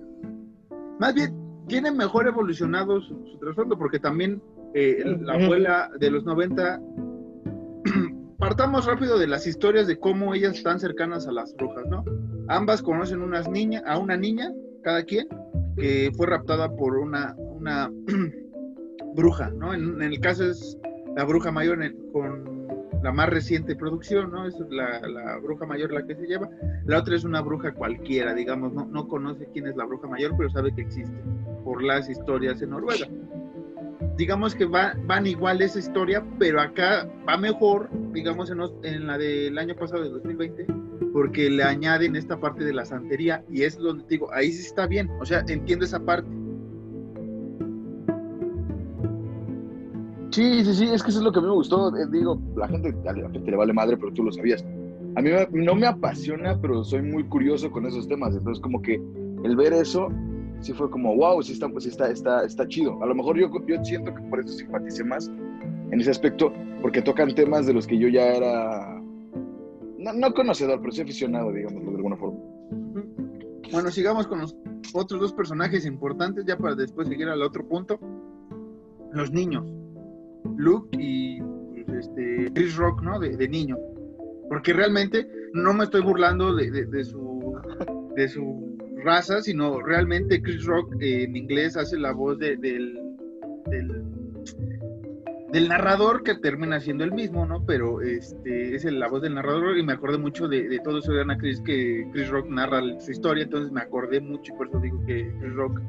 Más 1.01 1.15
bien, 1.15 1.35
tiene 1.67 1.91
mejor 1.91 2.29
evolucionado 2.29 3.01
su, 3.01 3.15
su 3.27 3.39
trasfondo, 3.39 3.77
porque 3.77 3.99
también 3.99 4.41
eh, 4.75 5.03
la 5.21 5.35
abuela 5.35 5.91
de 5.99 6.11
los 6.11 6.25
90. 6.25 6.81
Partamos 8.39 8.87
rápido 8.87 9.19
de 9.19 9.27
las 9.27 9.47
historias 9.47 9.87
de 9.87 9.99
cómo 9.99 10.35
ellas 10.35 10.57
están 10.57 10.81
cercanas 10.81 11.27
a 11.27 11.33
las 11.33 11.55
brujas, 11.57 11.87
¿no? 11.89 12.05
Ambas 12.49 12.83
conocen 12.83 13.23
unas 13.23 13.49
niña, 13.49 13.83
a 13.87 13.99
una 13.99 14.17
niña, 14.17 14.51
cada 14.83 15.03
quien, 15.05 15.29
que 15.77 16.11
fue 16.17 16.27
raptada 16.27 16.75
por 16.75 16.97
una, 16.97 17.35
una 17.37 17.91
bruja, 19.15 19.51
¿no? 19.51 19.75
En, 19.75 20.01
en 20.03 20.13
el 20.13 20.21
caso 20.21 20.45
es 20.45 20.79
la 21.17 21.25
bruja 21.25 21.51
mayor 21.53 21.83
el- 21.83 21.97
con 22.13 22.61
la 23.03 23.13
más 23.13 23.29
reciente 23.31 23.77
producción, 23.77 24.31
¿no? 24.31 24.47
Es 24.47 24.55
la, 24.71 25.01
la 25.09 25.39
bruja 25.39 25.67
mayor 25.67 25.93
la 25.93 26.07
que 26.07 26.15
se 26.17 26.27
lleva. 26.27 26.49
La 26.85 26.99
otra 26.99 27.17
es 27.17 27.25
una 27.25 27.41
bruja 27.41 27.73
cualquiera, 27.73 28.35
digamos, 28.35 28.73
no, 28.73 28.87
no 28.87 29.09
conoce 29.09 29.49
quién 29.53 29.67
es 29.67 29.77
la 29.77 29.85
bruja 29.85 30.07
mayor, 30.09 30.35
pero 30.37 30.51
sabe 30.51 30.75
que 30.75 30.83
existe 30.83 31.15
por 31.65 31.83
las 31.83 32.09
historias 32.11 32.61
en 32.63 32.71
Noruega. 32.71 33.07
Digamos 34.21 34.55
que 34.55 34.67
va, 34.67 34.93
van 35.07 35.27
igual 35.27 35.63
esa 35.63 35.79
historia, 35.79 36.23
pero 36.39 36.61
acá 36.61 37.09
va 37.27 37.39
mejor, 37.39 37.89
digamos, 38.13 38.51
en, 38.51 38.61
en 38.83 39.07
la 39.07 39.17
del 39.17 39.57
año 39.57 39.75
pasado, 39.75 40.03
de 40.03 40.11
2020, 40.11 40.67
porque 41.15 41.49
le 41.49 41.63
añaden 41.63 42.15
esta 42.15 42.39
parte 42.39 42.63
de 42.63 42.75
la 42.75 42.85
santería 42.85 43.43
y 43.49 43.63
es 43.63 43.79
donde 43.79 44.05
digo, 44.11 44.31
ahí 44.35 44.53
sí 44.53 44.67
está 44.67 44.87
bien, 44.87 45.09
o 45.23 45.25
sea, 45.25 45.43
entiendo 45.49 45.87
esa 45.87 46.05
parte. 46.05 46.29
Sí, 50.33 50.67
sí, 50.67 50.75
sí, 50.75 50.85
es 50.93 51.03
que 51.03 51.09
eso 51.09 51.21
es 51.21 51.25
lo 51.25 51.33
que 51.33 51.39
a 51.39 51.43
mí 51.43 51.49
me 51.49 51.55
gustó. 51.55 51.89
Eh, 51.97 52.07
digo, 52.13 52.39
la 52.57 52.69
gente, 52.69 52.95
a 53.09 53.15
la 53.15 53.31
gente 53.31 53.51
le 53.51 53.57
vale 53.57 53.73
madre, 53.73 53.97
pero 53.97 54.13
tú 54.13 54.23
lo 54.23 54.33
sabías. 54.33 54.63
A 55.17 55.23
mí 55.23 55.31
no 55.51 55.75
me 55.75 55.87
apasiona, 55.87 56.61
pero 56.61 56.85
soy 56.85 57.01
muy 57.01 57.25
curioso 57.25 57.71
con 57.71 57.87
esos 57.87 58.07
temas. 58.07 58.37
Entonces, 58.37 58.61
como 58.61 58.83
que 58.83 59.01
el 59.45 59.57
ver 59.57 59.73
eso, 59.73 60.11
sí 60.61 60.73
fue 60.73 60.91
como, 60.91 61.15
wow, 61.17 61.43
sí 61.43 61.53
está, 61.53 61.69
pues, 61.69 61.87
está, 61.87 62.11
está, 62.11 62.45
está 62.45 62.67
chido. 62.69 63.03
A 63.03 63.07
lo 63.07 63.15
mejor 63.15 63.37
yo, 63.39 63.51
yo 63.67 63.85
siento 63.85 64.15
que 64.15 64.23
por 64.23 64.41
eso 64.41 64.49
simpaticé 64.53 65.05
más 65.05 65.29
en 65.91 66.01
ese 66.01 66.11
aspecto, 66.11 66.53
porque 66.83 67.03
tocan 67.03 67.35
temas 67.35 67.67
de 67.67 67.73
los 67.75 67.87
que 67.87 67.99
yo 67.99 68.09
ya 68.09 68.27
era, 68.35 69.01
no, 69.99 70.13
no 70.13 70.33
conocedor, 70.35 70.81
pero 70.81 70.93
sí 70.93 71.03
aficionado, 71.03 71.53
digámoslo 71.53 71.91
de 71.91 71.97
alguna 71.97 72.17
forma. 72.17 72.39
Bueno, 73.73 73.91
sigamos 73.91 74.27
con 74.27 74.41
los 74.41 74.57
otros 74.95 75.21
dos 75.21 75.33
personajes 75.33 75.87
importantes, 75.87 76.45
ya 76.45 76.57
para 76.57 76.75
después 76.75 77.09
seguir 77.09 77.29
al 77.29 77.43
otro 77.43 77.67
punto. 77.67 77.99
Los 79.13 79.31
niños. 79.33 79.65
Luke 80.57 80.97
y 81.01 81.41
pues, 81.85 81.89
este, 82.07 82.51
Chris 82.55 82.77
Rock, 82.77 83.03
¿no? 83.03 83.19
De, 83.19 83.37
de 83.37 83.49
niño. 83.49 83.77
Porque 84.49 84.73
realmente 84.73 85.29
no 85.53 85.73
me 85.73 85.85
estoy 85.85 86.01
burlando 86.03 86.55
de- 86.55 86.71
de 86.71 87.05
su, 87.05 87.55
de 88.17 88.29
su 88.29 88.70
raza, 89.01 89.41
sino 89.43 89.81
realmente 89.81 90.41
Chris 90.43 90.65
Rock 90.65 90.95
eh, 91.01 91.25
en 91.25 91.37
inglés 91.37 91.77
hace 91.77 91.99
la 91.99 92.13
voz 92.13 92.39
de- 92.39 92.57
del, 92.57 92.99
del, 95.53 95.69
narrador 95.69 96.23
que 96.23 96.35
termina 96.37 96.81
siendo 96.81 97.05
el 97.05 97.13
mismo, 97.13 97.45
¿no? 97.47 97.65
Pero 97.67 98.01
este 98.03 98.75
es 98.75 98.85
la 98.85 99.09
voz 99.09 99.23
del 99.23 99.35
narrador 99.35 99.77
y 99.79 99.83
me 99.83 99.93
acordé 99.93 100.19
mucho 100.19 100.49
de, 100.49 100.81
todo 100.85 100.99
eso 100.99 101.13
de 101.13 101.23
Ana 101.23 101.37
Chris 101.39 101.61
que 101.61 102.07
Chris 102.13 102.29
Rock 102.29 102.49
narra 102.49 102.81
su 103.01 103.11
historia, 103.11 103.45
entonces 103.45 103.73
me 103.73 103.81
acordé 103.81 104.21
mucho 104.21 104.53
y 104.53 104.57
por 104.57 104.69
eso 104.69 104.79
digo 104.81 105.05
que 105.07 105.33
Chris 105.41 105.55
Rock 105.55 105.81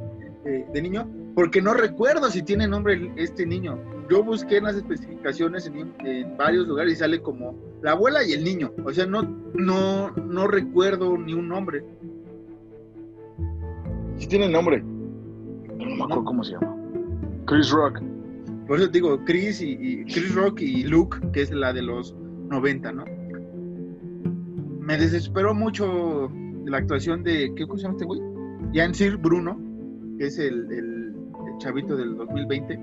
eh, 0.46 0.66
de 0.74 0.82
niño, 0.82 1.08
porque 1.36 1.62
no 1.62 1.74
recuerdo 1.76 2.30
si 2.32 2.42
tiene 2.42 2.68
nombre 2.68 3.12
este 3.16 3.46
niño. 3.46 3.80
Yo 4.10 4.24
busqué 4.24 4.58
en 4.58 4.64
las 4.66 4.76
especificaciones 4.76 5.68
en, 5.68 5.94
en 6.06 6.36
varios 6.36 6.68
lugares 6.68 6.94
y 6.94 6.96
sale 6.96 7.22
como 7.22 7.56
la 7.84 7.92
abuela 7.92 8.24
y 8.26 8.34
el 8.34 8.44
niño, 8.44 8.74
o 8.84 8.92
sea, 8.92 9.06
no, 9.06 9.22
no, 9.54 10.10
no 10.12 10.48
recuerdo 10.48 11.18
ni 11.18 11.34
un 11.34 11.48
nombre. 11.48 11.84
Sí 14.22 14.28
tiene 14.28 14.48
nombre, 14.48 14.84
pero 15.80 15.90
no 15.90 15.96
me 15.96 16.04
acuerdo 16.04 16.24
cómo 16.26 16.44
se 16.44 16.52
llama. 16.54 16.76
Chris 17.46 17.72
Rock. 17.72 18.00
Por 18.68 18.78
eso 18.78 18.88
digo, 18.90 19.20
Chris 19.26 19.62
y, 19.64 19.72
y 19.80 20.06
Chris 20.06 20.36
Rock 20.36 20.62
y 20.62 20.84
Luke, 20.84 21.18
que 21.34 21.42
es 21.42 21.52
la 21.52 21.74
de 21.74 21.82
los 21.82 22.16
90, 22.50 22.92
¿no? 22.92 23.04
Me 24.80 24.96
desesperó 24.98 25.56
mucho 25.56 26.32
la 26.66 26.78
actuación 26.78 27.24
de, 27.24 27.52
¿qué 27.56 27.66
se 27.66 27.78
llama 27.78 27.94
este 27.96 28.06
güey? 28.06 28.22
Yancir 28.74 29.18
Bruno, 29.18 29.60
que 30.20 30.28
es 30.28 30.38
el, 30.38 30.72
el- 30.72 31.16
el 31.48 31.58
chavito 31.58 31.98
del 31.98 32.16
2020. 32.16 32.78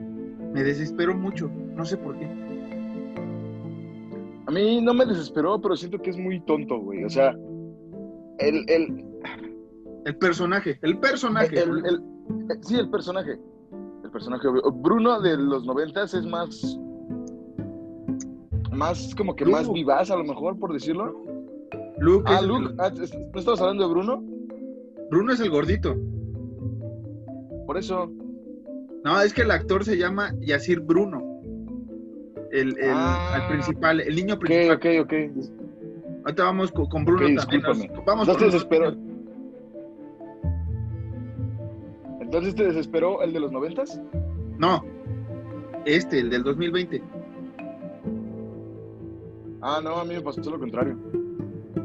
Me 0.53 0.65
desesperó 0.65 1.15
mucho, 1.17 1.49
no 1.77 1.85
sé 1.85 1.97
por 1.99 2.19
qué. 2.19 2.27
A 4.47 4.51
mí 4.51 4.81
no 4.83 4.93
me 4.93 5.07
desesperó, 5.07 5.61
pero 5.61 5.77
siento 5.77 5.99
que 6.03 6.11
es 6.11 6.17
muy 6.19 6.41
tonto, 6.41 6.81
güey. 6.81 7.05
O 7.05 7.09
sea, 7.11 7.31
el, 8.39 8.65
el, 8.69 9.05
El 10.05 10.17
personaje, 10.17 10.79
el 10.83 10.99
personaje. 10.99 11.59
el, 11.61 11.85
el- 11.87 12.03
sí, 12.63 12.77
el 12.77 12.89
personaje. 12.91 13.39
El 14.05 14.11
personaje 14.11 14.49
obvio. 14.49 14.63
Bruno 14.73 15.21
de 15.21 15.37
los 15.37 15.65
noventas 15.65 16.15
es 16.15 16.25
más. 16.25 16.79
Más 18.73 19.15
como 19.17 19.35
que 19.35 19.45
más 19.45 19.71
vivaz, 19.73 20.11
a 20.11 20.17
lo 20.17 20.25
mejor, 20.25 20.59
por 20.59 20.73
decirlo. 20.73 21.15
Luke, 21.99 22.25
Ah, 22.29 22.37
es 22.37 22.43
el- 22.43 22.49
Luke. 22.49 22.75
ah, 22.79 22.91
¿No 23.33 23.39
estabas 23.41 23.61
hablando 23.61 23.85
de 23.87 23.91
Bruno? 23.93 24.23
Bruno 25.11 25.33
es 25.33 25.41
el 25.41 25.51
gordito. 25.51 25.97
Por 27.67 27.77
eso. 27.77 28.11
No, 29.05 29.21
es 29.21 29.33
que 29.33 29.43
el 29.43 29.51
actor 29.51 29.85
se 29.85 29.97
llama 29.97 30.33
Yacir 30.41 30.81
Bruno. 30.81 31.23
El, 32.53 32.79
el, 32.79 32.93
Ah. 32.95 33.35
al 33.35 33.49
principal, 33.49 34.01
el 34.01 34.15
niño 34.15 34.35
Ok, 34.35 34.41
principal. 34.41 34.77
ok, 34.77 34.87
ok. 35.05 35.13
Ahorita 36.25 36.45
vamos 36.45 36.73
con, 36.73 37.05
Bruno 37.05 37.27
Ok, 37.27 37.41
también. 37.51 37.63
Nos- 37.93 38.05
Vamos 38.07 38.29
No 38.29 38.37
te 38.37 38.45
desespero. 38.47 38.95
Entonces 42.29 42.55
te 42.55 42.65
desesperó 42.65 43.23
el 43.23 43.33
de 43.33 43.41
los 43.41 43.51
noventas? 43.51 43.99
No, 44.59 44.85
este, 45.87 46.19
el 46.19 46.29
del 46.29 46.43
2020. 46.43 47.03
Ah, 49.63 49.81
no, 49.83 49.97
a 49.97 50.05
mí 50.05 50.13
me 50.13 50.21
pasó 50.21 50.43
lo 50.51 50.59
contrario. 50.59 50.99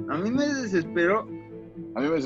A 0.10 0.17
mí 0.17 0.29
me 0.29 0.45
desesperó. 0.45 1.21
A 1.95 2.01
mí 2.01 2.08
me, 2.10 2.17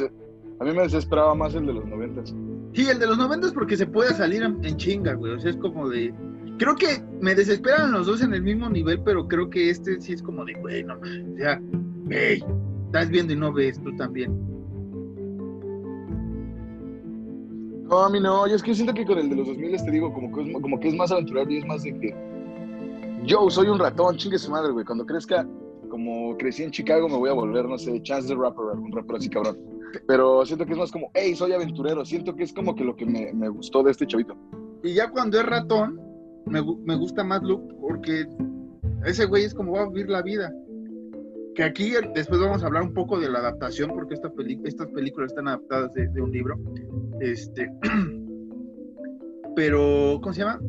a 0.60 0.64
mí 0.64 0.76
me 0.76 0.82
desesperaba 0.82 1.36
más 1.36 1.54
el 1.54 1.68
de 1.68 1.74
los 1.74 1.86
noventas. 1.86 2.34
Sí, 2.74 2.88
el 2.90 2.98
de 2.98 3.06
los 3.06 3.20
90 3.20 3.46
es 3.46 3.54
porque 3.54 3.78
se 3.78 3.86
puede 3.86 4.12
salir 4.16 4.42
en, 4.42 4.78
chinga, 4.78 5.14
güey. 5.14 5.34
O 5.34 5.40
sea, 5.40 5.52
es 5.52 5.58
como 5.58 5.88
de. 5.88 6.12
Creo 6.58 6.76
que 6.76 7.00
me 7.22 7.36
desesperan 7.36 7.92
los 7.92 8.08
dos 8.08 8.24
en 8.24 8.34
el 8.34 8.42
mismo 8.42 8.68
nivel, 8.68 9.00
pero 9.04 9.28
creo 9.28 9.52
que 9.52 9.70
este 9.70 10.02
sí 10.02 10.14
es 10.14 10.24
como 10.24 10.44
de, 10.44 10.56
güey, 10.56 10.84
no 10.84 10.96
mames. 10.96 11.26
O 11.36 11.38
sea, 11.38 11.62
güey, 12.06 12.44
estás 12.88 13.10
viendo 13.12 13.34
y 13.34 13.36
no 13.36 13.54
ves 13.54 13.80
tú 13.84 13.96
también. 13.96 14.57
No, 17.88 18.00
a 18.00 18.10
mí 18.10 18.20
no. 18.20 18.48
Yo 18.48 18.56
es 18.56 18.64
que 18.64 18.76
siento 18.76 18.94
que 18.94 19.06
con 19.06 19.18
el 19.18 19.30
de 19.30 19.36
los 19.36 19.48
2000 19.48 19.84
te 19.84 19.92
digo, 19.92 20.14
como 20.14 20.36
que, 20.36 20.42
es, 20.42 20.62
como 20.62 20.80
que 20.80 20.88
es 20.90 20.96
más 20.96 21.12
aventurero 21.12 21.50
y 21.50 21.58
es 21.58 21.66
más 21.66 21.84
de 21.84 21.98
que. 21.98 22.16
Yo 23.24 23.50
soy 23.50 23.68
un 23.68 23.80
ratón, 23.80 24.18
chingue 24.18 24.38
su 24.38 24.52
madre, 24.52 24.72
güey. 24.72 24.86
Cuando 24.86 25.06
crezca, 25.06 25.48
como 25.90 26.38
crecí 26.38 26.64
en 26.64 26.72
Chicago, 26.72 27.08
me 27.08 27.18
voy 27.18 27.30
a 27.30 27.34
volver, 27.34 27.66
no 27.66 27.78
sé, 27.78 28.02
Chance 28.04 28.28
the 28.28 28.36
Rapper, 28.36 28.66
algún 28.74 28.92
rapper 28.92 29.18
así 29.18 29.30
cabrón. 29.30 29.58
Pero 30.06 30.46
siento 30.46 30.66
que 30.66 30.74
es 30.74 30.78
más 30.78 30.92
como, 30.92 31.10
hey, 31.14 31.36
soy 31.36 31.54
aventurero. 31.54 32.04
Siento 32.06 32.36
que 32.36 32.44
es 32.44 32.54
como 32.54 32.76
que 32.76 32.84
lo 32.84 32.96
que 32.96 33.06
me, 33.06 33.34
me 33.34 33.50
gustó 33.50 33.84
de 33.84 33.92
este 33.92 34.06
chavito. 34.06 34.36
Y 34.84 34.94
ya 34.94 35.10
cuando 35.10 35.40
es 35.40 35.46
ratón, 35.46 36.00
me, 36.46 36.62
me 36.62 36.96
gusta 36.96 37.24
más 37.24 37.42
Luke 37.42 37.74
porque 37.80 38.26
ese 39.06 39.26
güey 39.26 39.46
es 39.46 39.54
como 39.54 39.74
va 39.74 39.84
a 39.84 39.90
vivir 39.90 40.10
la 40.10 40.22
vida. 40.22 40.52
Que 41.58 41.64
aquí 41.64 41.92
después 42.14 42.40
vamos 42.40 42.62
a 42.62 42.68
hablar 42.68 42.84
un 42.84 42.94
poco 42.94 43.20
de 43.20 43.32
la 43.32 43.40
adaptación, 43.40 43.90
porque 43.90 44.14
esta 44.14 44.32
estas 44.64 44.90
películas 44.90 45.32
están 45.32 45.48
adaptadas 45.48 45.92
de, 45.96 46.08
de 46.08 46.22
un 46.22 46.32
libro. 46.32 46.56
Este, 47.20 47.68
pero, 49.56 50.20
¿cómo 50.22 50.34
se 50.36 50.42
llama? 50.42 50.60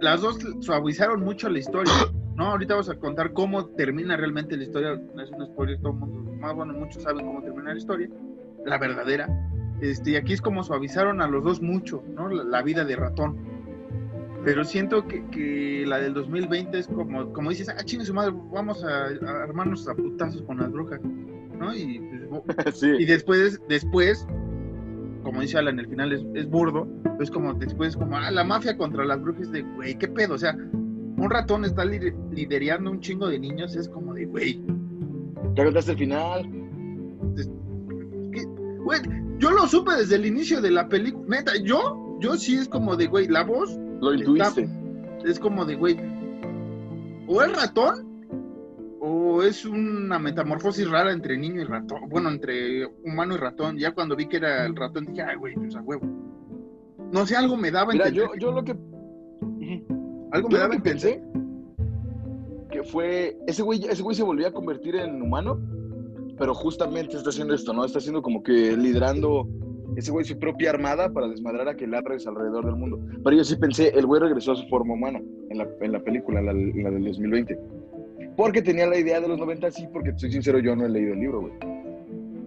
Las 0.00 0.20
dos 0.22 0.40
suavizaron 0.62 1.20
mucho 1.20 1.48
la 1.48 1.60
historia. 1.60 1.92
No, 2.34 2.46
ahorita 2.46 2.74
vamos 2.74 2.90
a 2.90 2.96
contar 2.96 3.32
cómo 3.32 3.66
termina 3.66 4.16
realmente 4.16 4.56
la 4.56 4.64
historia. 4.64 5.00
No 5.14 5.22
es 5.22 5.30
un 5.30 5.46
spoiler, 5.46 5.78
todo 5.78 5.92
el 5.92 5.98
mundo, 6.00 6.32
más 6.40 6.56
bueno, 6.56 6.72
muchos 6.72 7.04
saben 7.04 7.24
cómo 7.24 7.40
termina 7.44 7.72
la 7.72 7.78
historia, 7.78 8.08
la 8.66 8.78
verdadera. 8.78 9.28
Este, 9.80 10.10
y 10.10 10.16
aquí 10.16 10.32
es 10.32 10.42
como 10.42 10.64
suavizaron 10.64 11.22
a 11.22 11.28
los 11.28 11.44
dos 11.44 11.62
mucho, 11.62 12.02
¿no? 12.16 12.28
La, 12.28 12.42
la 12.42 12.62
vida 12.62 12.84
de 12.84 12.96
ratón. 12.96 13.49
Pero 14.44 14.64
siento 14.64 15.06
que, 15.06 15.24
que 15.26 15.84
la 15.86 15.98
del 15.98 16.14
2020 16.14 16.78
es 16.78 16.86
como, 16.86 17.32
como 17.32 17.50
dices, 17.50 17.68
ah, 17.68 17.84
chingue 17.84 18.06
su 18.06 18.14
madre, 18.14 18.32
vamos 18.52 18.82
a, 18.84 19.06
a 19.08 19.42
armarnos 19.42 19.86
a 19.88 19.94
putazos 19.94 20.42
con 20.42 20.58
las 20.58 20.70
brujas, 20.72 21.00
¿no? 21.58 21.74
Y, 21.74 22.00
pues, 22.64 22.82
y 22.98 23.04
después, 23.04 23.60
después, 23.68 24.26
como 25.22 25.42
dice 25.42 25.58
Alan, 25.58 25.78
el 25.78 25.88
final 25.88 26.12
es, 26.12 26.22
es 26.34 26.48
burdo, 26.48 26.88
es 27.20 27.30
como 27.30 27.52
después, 27.52 27.96
como, 27.96 28.16
ah, 28.16 28.30
la 28.30 28.42
mafia 28.44 28.76
contra 28.78 29.04
las 29.04 29.20
brujas 29.20 29.52
de, 29.52 29.60
güey, 29.62 29.98
¿qué 29.98 30.08
pedo? 30.08 30.34
O 30.34 30.38
sea, 30.38 30.54
un 30.54 31.28
ratón 31.28 31.66
está 31.66 31.84
li- 31.84 32.14
liderando 32.32 32.90
un 32.90 33.00
chingo 33.00 33.28
de 33.28 33.38
niños, 33.38 33.76
es 33.76 33.88
como 33.90 34.14
de, 34.14 34.24
güey, 34.24 34.62
Ya 35.54 35.64
contaste 35.64 35.92
el 35.92 35.98
final. 35.98 36.48
güey, 38.84 39.00
yo 39.38 39.50
lo 39.50 39.66
supe 39.66 39.92
desde 39.96 40.16
el 40.16 40.24
inicio 40.26 40.60
de 40.60 40.70
la 40.70 40.88
película, 40.88 41.26
neta, 41.36 41.52
yo, 41.62 42.16
yo 42.20 42.36
sí 42.36 42.56
es 42.56 42.68
como 42.68 42.96
de, 42.96 43.06
güey, 43.06 43.28
la 43.28 43.44
voz 43.44 43.78
Lo 44.00 44.14
intuiste. 44.14 44.68
es 45.24 45.38
como 45.38 45.64
de, 45.64 45.76
güey, 45.76 45.96
o 47.26 47.42
es 47.42 47.52
ratón 47.52 48.08
o 49.00 49.42
es 49.42 49.64
una 49.64 50.18
metamorfosis 50.18 50.88
rara 50.90 51.12
entre 51.12 51.36
niño 51.38 51.62
y 51.62 51.64
ratón, 51.64 52.08
bueno, 52.08 52.28
entre 52.28 52.86
humano 53.04 53.34
y 53.34 53.38
ratón. 53.38 53.78
Ya 53.78 53.92
cuando 53.92 54.14
vi 54.16 54.26
que 54.26 54.36
era 54.38 54.66
el 54.66 54.76
ratón 54.76 55.06
dije, 55.06 55.22
ay, 55.22 55.36
güey, 55.36 55.54
pues 55.54 55.74
a 55.76 55.80
huevo. 55.80 56.06
No 57.12 57.26
sé, 57.26 57.36
algo 57.36 57.56
me 57.56 57.70
daba 57.70 57.92
Mira, 57.92 58.08
entender. 58.08 58.30
yo, 58.34 58.46
yo 58.48 58.52
lo 58.52 58.62
que. 58.64 58.72
Algo 60.32 60.48
me 60.48 60.54
Yo 60.54 60.58
lo 60.58 60.58
daba 60.58 60.66
a 60.66 60.70
que 60.70 60.76
entender. 60.90 61.20
pensé 61.20 61.22
que 62.70 62.82
fue 62.84 63.36
ese 63.46 63.62
güey, 63.62 63.84
ese 63.84 64.02
güey 64.02 64.14
se 64.14 64.22
volvió 64.22 64.46
a 64.46 64.52
convertir 64.52 64.94
en 64.96 65.20
humano, 65.20 65.58
pero 66.38 66.54
justamente 66.54 67.16
está 67.16 67.30
haciendo 67.30 67.54
esto, 67.54 67.72
¿no? 67.72 67.84
Está 67.84 67.98
haciendo 67.98 68.22
como 68.22 68.42
que 68.42 68.76
liderando 68.76 69.48
ese 69.96 70.10
güey 70.10 70.24
su 70.24 70.38
propia 70.38 70.70
armada 70.70 71.12
para 71.12 71.28
desmadrar 71.28 71.68
a 71.68 71.72
aquelarres 71.72 72.26
alrededor 72.26 72.66
del 72.66 72.76
mundo. 72.76 72.98
Pero 73.24 73.36
yo 73.36 73.44
sí 73.44 73.56
pensé, 73.56 73.88
el 73.88 74.06
güey 74.06 74.20
regresó 74.20 74.52
a 74.52 74.56
su 74.56 74.66
forma 74.68 74.94
humana 74.94 75.20
en 75.50 75.58
la, 75.58 75.68
en 75.80 75.92
la 75.92 76.00
película, 76.00 76.40
la, 76.40 76.52
la 76.52 76.90
del 76.90 77.04
2020. 77.04 77.58
Porque 78.36 78.62
tenía 78.62 78.86
la 78.86 78.96
idea 78.98 79.20
de 79.20 79.28
los 79.28 79.38
90, 79.38 79.70
sí, 79.70 79.86
porque 79.92 80.12
soy 80.16 80.32
sincero, 80.32 80.58
yo 80.60 80.74
no 80.76 80.86
he 80.86 80.88
leído 80.88 81.12
el 81.14 81.20
libro, 81.20 81.40
güey. 81.42 81.52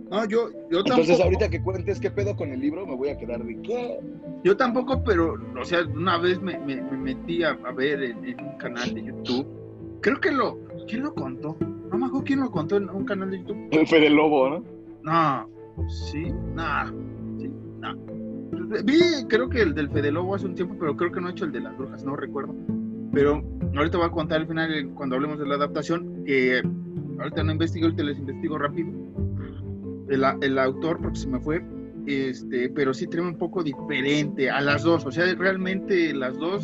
No, 0.10 0.26
yo, 0.26 0.50
yo 0.70 0.80
Entonces, 0.80 1.08
tampoco. 1.18 1.24
ahorita 1.24 1.50
que 1.50 1.62
cuentes 1.64 2.00
qué 2.00 2.12
pedo 2.12 2.36
con 2.36 2.52
el 2.52 2.60
libro, 2.60 2.86
me 2.86 2.96
voy 2.96 3.10
a 3.10 3.18
quedar 3.18 3.44
de 3.44 3.60
qué. 3.62 4.00
Yo 4.44 4.56
tampoco, 4.56 5.04
pero, 5.04 5.36
o 5.60 5.66
sea, 5.66 5.80
una 5.88 6.18
vez 6.20 6.40
me, 6.42 6.60
me- 6.60 6.82
me 6.84 6.98
metí 6.98 7.44
a, 7.44 7.58
a 7.66 7.72
ver 7.72 8.04
en, 8.04 8.24
en 8.26 8.40
un 8.40 8.58
canal 8.58 8.94
de 8.94 9.04
YouTube. 9.06 9.48
Creo 10.02 10.20
que 10.20 10.32
lo. 10.32 10.60
¿Quién 10.88 11.02
lo 11.04 11.14
contó? 11.16 11.58
No 11.60 11.98
me 11.98 12.06
acuerdo 12.06 12.26
quién 12.26 12.40
lo 12.42 12.52
contó 12.52 12.78
en 12.78 12.90
un 12.90 13.06
canal 13.06 13.32
de 13.32 13.40
YouTube. 13.40 13.68
El 13.72 13.88
Fede 13.88 14.10
Lobo, 14.12 14.50
¿no? 14.50 14.64
No, 15.04 15.50
sí, 15.90 16.26
sí, 16.26 16.34
Vi, 18.84 19.26
creo 19.28 19.50
que 19.50 19.62
el 19.62 19.74
del 19.74 19.90
Fede 19.90 20.12
Lobo 20.12 20.36
hace 20.36 20.46
un 20.46 20.56
tiempo, 20.56 20.76
pero 20.80 20.96
creo 20.96 21.12
que 21.12 21.22
no 21.22 21.30
he 21.30 21.32
hecho 21.32 21.46
el 21.46 21.52
de 21.52 21.62
las 21.62 21.78
brujas, 21.78 22.04
no 22.04 22.16
recuerdo. 22.16 22.56
Pero 23.12 23.44
ahorita 23.76 23.98
voy 23.98 24.08
a 24.08 24.12
contar 24.12 24.42
al 24.42 24.48
final, 24.48 24.92
cuando 24.96 25.16
hablemos 25.16 25.40
de 25.40 25.46
la 25.46 25.56
adaptación, 25.56 26.24
que 26.26 26.64
ahorita 27.20 27.44
no 27.44 27.52
investigo, 27.52 27.86
ahorita 27.86 28.04
les 28.04 28.18
investigo 28.18 28.58
rápido. 28.58 28.90
El, 30.10 30.24
el 30.42 30.60
autor, 30.60 31.00
porque 31.02 31.20
se 31.20 31.28
me 31.28 31.40
fue, 31.40 31.64
este, 32.06 32.70
pero 32.70 32.94
sí 32.94 33.08
trae 33.08 33.26
un 33.26 33.38
poco 33.38 33.64
diferente 33.64 34.50
a 34.50 34.62
las 34.62 34.84
dos. 34.84 35.06
O 35.06 35.12
sea, 35.12 35.34
realmente 35.36 36.14
las 36.14 36.38
dos 36.38 36.64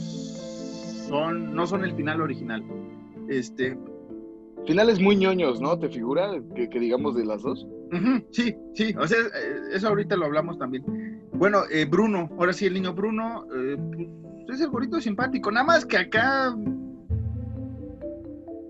son, 1.08 1.54
no 1.54 1.68
son 1.68 1.84
el 1.84 1.94
final 1.94 2.22
original. 2.22 2.64
Este, 3.28 3.78
Finales 4.67 5.00
muy 5.00 5.15
ñoños, 5.15 5.60
¿no? 5.62 5.78
¿Te 5.80 5.89
figura 5.89 6.30
que, 6.56 6.69
que 6.69 6.80
digamos 6.80 7.15
de 7.15 7.26
las 7.26 7.41
dos? 7.41 7.65
Sí, 8.32 8.56
sí, 8.76 8.93
o 9.00 9.08
sea, 9.08 9.17
eh, 9.19 9.60
eso 9.74 9.88
ahorita 9.88 10.15
lo 10.15 10.26
hablamos 10.26 10.60
también. 10.60 10.84
Bueno, 11.34 11.62
eh, 11.72 11.86
Bruno, 11.89 12.30
ahora 12.38 12.54
sí 12.54 12.67
el 12.67 12.76
niño 12.76 12.93
Bruno, 12.93 13.45
eh, 13.56 13.78
pues, 14.45 14.60
es 14.60 14.62
el 14.65 14.69
gorrito 14.69 15.02
simpático, 15.02 15.52
nada 15.52 15.65
más 15.65 15.86
que 15.86 15.98
acá, 15.98 16.56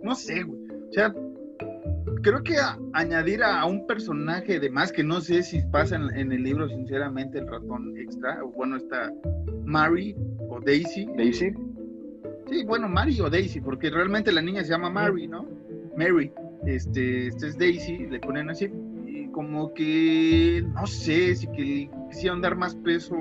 no 0.03 0.15
sé, 0.15 0.43
güey. 0.43 0.59
O 0.89 0.93
sea, 0.93 1.13
creo 2.21 2.43
que 2.43 2.57
a- 2.57 2.77
añadir 2.93 3.43
a, 3.43 3.59
a 3.61 3.65
un 3.65 3.85
personaje 3.85 4.59
de 4.59 4.69
más, 4.69 4.91
que 4.93 5.03
no 5.03 5.19
sé 5.19 5.43
si 5.43 5.61
pasa 5.71 5.97
en, 5.97 6.15
en 6.17 6.31
el 6.31 6.43
libro, 6.43 6.69
sinceramente, 6.69 7.39
el 7.39 7.47
ratón 7.47 7.97
extra, 7.97 8.43
o 8.43 8.51
bueno, 8.51 8.77
está 8.77 9.11
Mary 9.65 10.15
o 10.49 10.59
Daisy. 10.61 11.07
Daisy. 11.17 11.51
Sí, 12.49 12.63
bueno, 12.65 12.87
Mary 12.87 13.19
o 13.21 13.29
Daisy, 13.29 13.59
porque 13.61 13.89
realmente 13.89 14.31
la 14.31 14.41
niña 14.41 14.63
se 14.63 14.69
llama 14.71 14.89
Mary, 14.89 15.27
¿no? 15.27 15.45
Mary. 15.99 16.31
Este, 16.65 17.27
este 17.27 17.47
es 17.47 17.57
Daisy, 17.57 18.07
le 18.07 18.19
ponen 18.19 18.49
así. 18.49 18.71
Y 19.05 19.27
como 19.31 19.73
que, 19.73 20.63
no 20.73 20.87
sé, 20.87 21.35
si 21.35 21.47
que 21.47 21.89
quisieron 22.09 22.41
dar 22.41 22.55
más 22.55 22.75
peso 22.75 23.15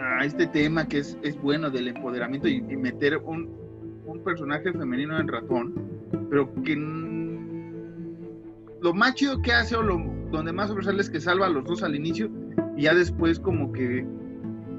a 0.00 0.24
este 0.24 0.46
tema 0.46 0.88
que 0.88 0.98
es, 0.98 1.18
es 1.22 1.40
bueno 1.40 1.70
del 1.70 1.88
empoderamiento 1.88 2.48
y, 2.48 2.56
y 2.56 2.76
meter 2.76 3.18
un, 3.18 3.50
un 4.06 4.24
personaje 4.24 4.72
femenino 4.72 5.18
en 5.20 5.28
ratón, 5.28 5.74
pero 6.30 6.52
que 6.62 6.74
lo 8.80 8.94
más 8.94 9.14
chido 9.14 9.42
que 9.42 9.52
hace 9.52 9.76
o 9.76 9.82
lo, 9.82 9.98
donde 10.30 10.52
más 10.52 10.68
sobresale 10.68 11.00
es 11.00 11.10
que 11.10 11.20
salva 11.20 11.46
a 11.46 11.50
los 11.50 11.64
dos 11.64 11.82
al 11.82 11.94
inicio 11.94 12.30
y 12.76 12.82
ya 12.82 12.94
después 12.94 13.38
como 13.40 13.72
que 13.72 14.06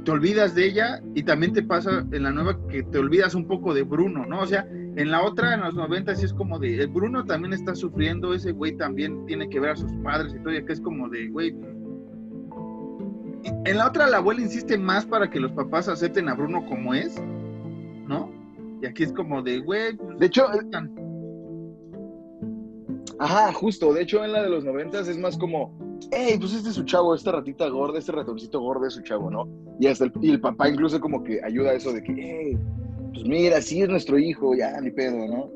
te 0.05 0.11
olvidas 0.11 0.55
de 0.55 0.65
ella 0.65 1.01
y 1.15 1.24
también 1.24 1.53
te 1.53 1.63
pasa 1.63 2.05
en 2.11 2.24
la 2.24 2.32
nueva 2.32 2.57
que 2.70 2.84
te 2.84 2.97
olvidas 2.97 3.36
un 3.36 3.45
poco 3.45 3.74
de 3.74 3.84
Bruno, 3.84 4.26
¿no? 4.26 4.39
O 4.39 4.47
sea, 4.47 4.67
en 4.99 5.11
la 5.11 5.23
otra, 5.23 5.53
en 5.53 5.61
los 5.61 5.75
90, 5.75 6.13
sí 6.15 6.25
es 6.25 6.33
como 6.33 6.59
de, 6.59 6.75
el 6.75 6.87
Bruno 6.87 7.23
también 7.23 7.53
está 7.53 7.73
sufriendo, 7.73 8.33
ese 8.33 8.51
güey 8.51 8.75
también 8.75 9.25
tiene 9.27 9.47
que 9.47 9.57
ver 9.57 9.69
a 9.69 9.75
sus 9.77 9.93
padres 10.03 10.35
y 10.35 10.43
todo, 10.43 10.53
y 10.53 10.57
acá 10.57 10.73
es 10.73 10.81
como 10.81 11.07
de, 11.07 11.29
güey. 11.29 11.55
En 13.63 13.77
la 13.77 13.87
otra, 13.87 14.09
la 14.09 14.17
abuela 14.17 14.41
insiste 14.41 14.77
más 14.77 15.05
para 15.05 15.29
que 15.29 15.39
los 15.39 15.53
papás 15.53 15.87
acepten 15.87 16.27
a 16.27 16.33
Bruno 16.33 16.65
como 16.65 16.93
es, 16.93 17.15
¿no? 18.09 18.29
Y 18.81 18.87
aquí 18.87 19.03
es 19.03 19.13
como 19.13 19.41
de, 19.41 19.59
güey. 19.59 19.95
pues, 19.95 20.19
De 20.19 20.25
hecho, 20.25 20.49
aceptan. 20.49 20.93
Ajá, 23.19 23.53
justo. 23.53 23.93
De 23.93 24.01
hecho, 24.01 24.25
en 24.25 24.33
la 24.33 24.43
de 24.43 24.49
los 24.49 24.65
noventas 24.65 25.07
es 25.07 25.17
más 25.17 25.37
como, 25.37 25.77
hey, 26.11 26.35
pues 26.37 26.53
este 26.53 26.69
es 26.69 26.75
su 26.75 26.83
chavo, 26.83 27.15
esta 27.15 27.31
ratita 27.31 27.69
gorda, 27.69 27.99
este 27.99 28.11
ratoncito 28.11 28.59
gordo 28.59 28.85
es 28.85 28.95
su 28.95 29.01
chavo, 29.03 29.31
¿no? 29.31 29.47
Y 29.79 29.87
hasta 29.87 30.03
el, 30.03 30.11
y 30.21 30.31
el 30.31 30.41
papá 30.41 30.67
incluso 30.67 30.99
como 30.99 31.23
que 31.23 31.41
ayuda 31.41 31.69
a 31.69 31.73
eso 31.75 31.93
de 31.93 32.03
que, 32.03 32.13
hey, 32.17 32.57
pues 33.14 33.26
mira, 33.26 33.62
sí 33.62 33.82
es 33.82 33.89
nuestro 33.89 34.18
hijo, 34.20 34.55
ya, 34.55 34.80
ni 34.82 34.91
pedo, 34.91 35.18
¿no? 35.28 35.51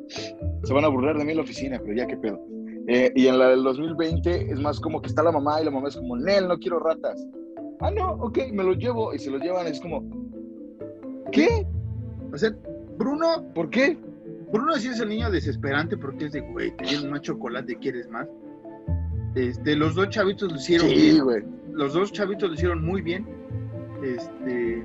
Se 0.63 0.73
van 0.73 0.85
a 0.85 0.89
burlar 0.89 1.17
de 1.17 1.25
mí 1.25 1.31
en 1.31 1.37
la 1.37 1.43
oficina, 1.43 1.79
pero 1.81 1.93
ya, 1.95 2.07
qué 2.07 2.17
pedo. 2.17 2.39
Eh, 2.87 3.11
y 3.15 3.27
en 3.27 3.39
la 3.39 3.49
del 3.49 3.63
2020 3.63 4.51
es 4.51 4.59
más 4.59 4.79
como 4.79 5.01
que 5.01 5.07
está 5.07 5.23
la 5.23 5.31
mamá 5.31 5.61
y 5.61 5.65
la 5.65 5.71
mamá 5.71 5.87
es 5.87 5.95
como, 5.95 6.17
Nel, 6.17 6.47
no 6.47 6.57
quiero 6.57 6.79
ratas. 6.79 7.25
Ah, 7.79 7.91
no, 7.91 8.13
ok, 8.13 8.39
me 8.51 8.63
los 8.63 8.77
llevo. 8.77 9.13
Y 9.13 9.19
se 9.19 9.31
los 9.31 9.41
llevan, 9.41 9.67
es 9.67 9.79
como, 9.79 10.03
¿qué? 11.31 11.65
O 12.31 12.37
sea, 12.37 12.55
Bruno, 12.97 13.45
¿Por 13.53 13.69
qué? 13.69 13.97
Bruno 14.51 14.73
sí 14.75 14.89
es 14.89 14.99
el 14.99 15.09
niño 15.09 15.31
desesperante 15.31 15.97
porque 15.97 16.25
es 16.25 16.31
de, 16.33 16.41
güey, 16.41 16.75
te 16.77 16.85
dieron 16.85 17.09
más 17.09 17.21
chocolate, 17.21 17.75
¿quieres 17.77 18.07
más? 18.09 18.27
Este, 19.35 19.75
los 19.75 19.95
dos 19.95 20.09
chavitos 20.09 20.51
lo 20.51 20.57
hicieron 20.57 20.89
Sí, 20.89 20.95
bien. 20.95 21.23
güey. 21.23 21.43
Los 21.71 21.93
dos 21.93 22.11
chavitos 22.11 22.49
lo 22.49 22.55
hicieron 22.55 22.85
muy 22.85 23.01
bien. 23.01 23.25
Este, 24.03 24.83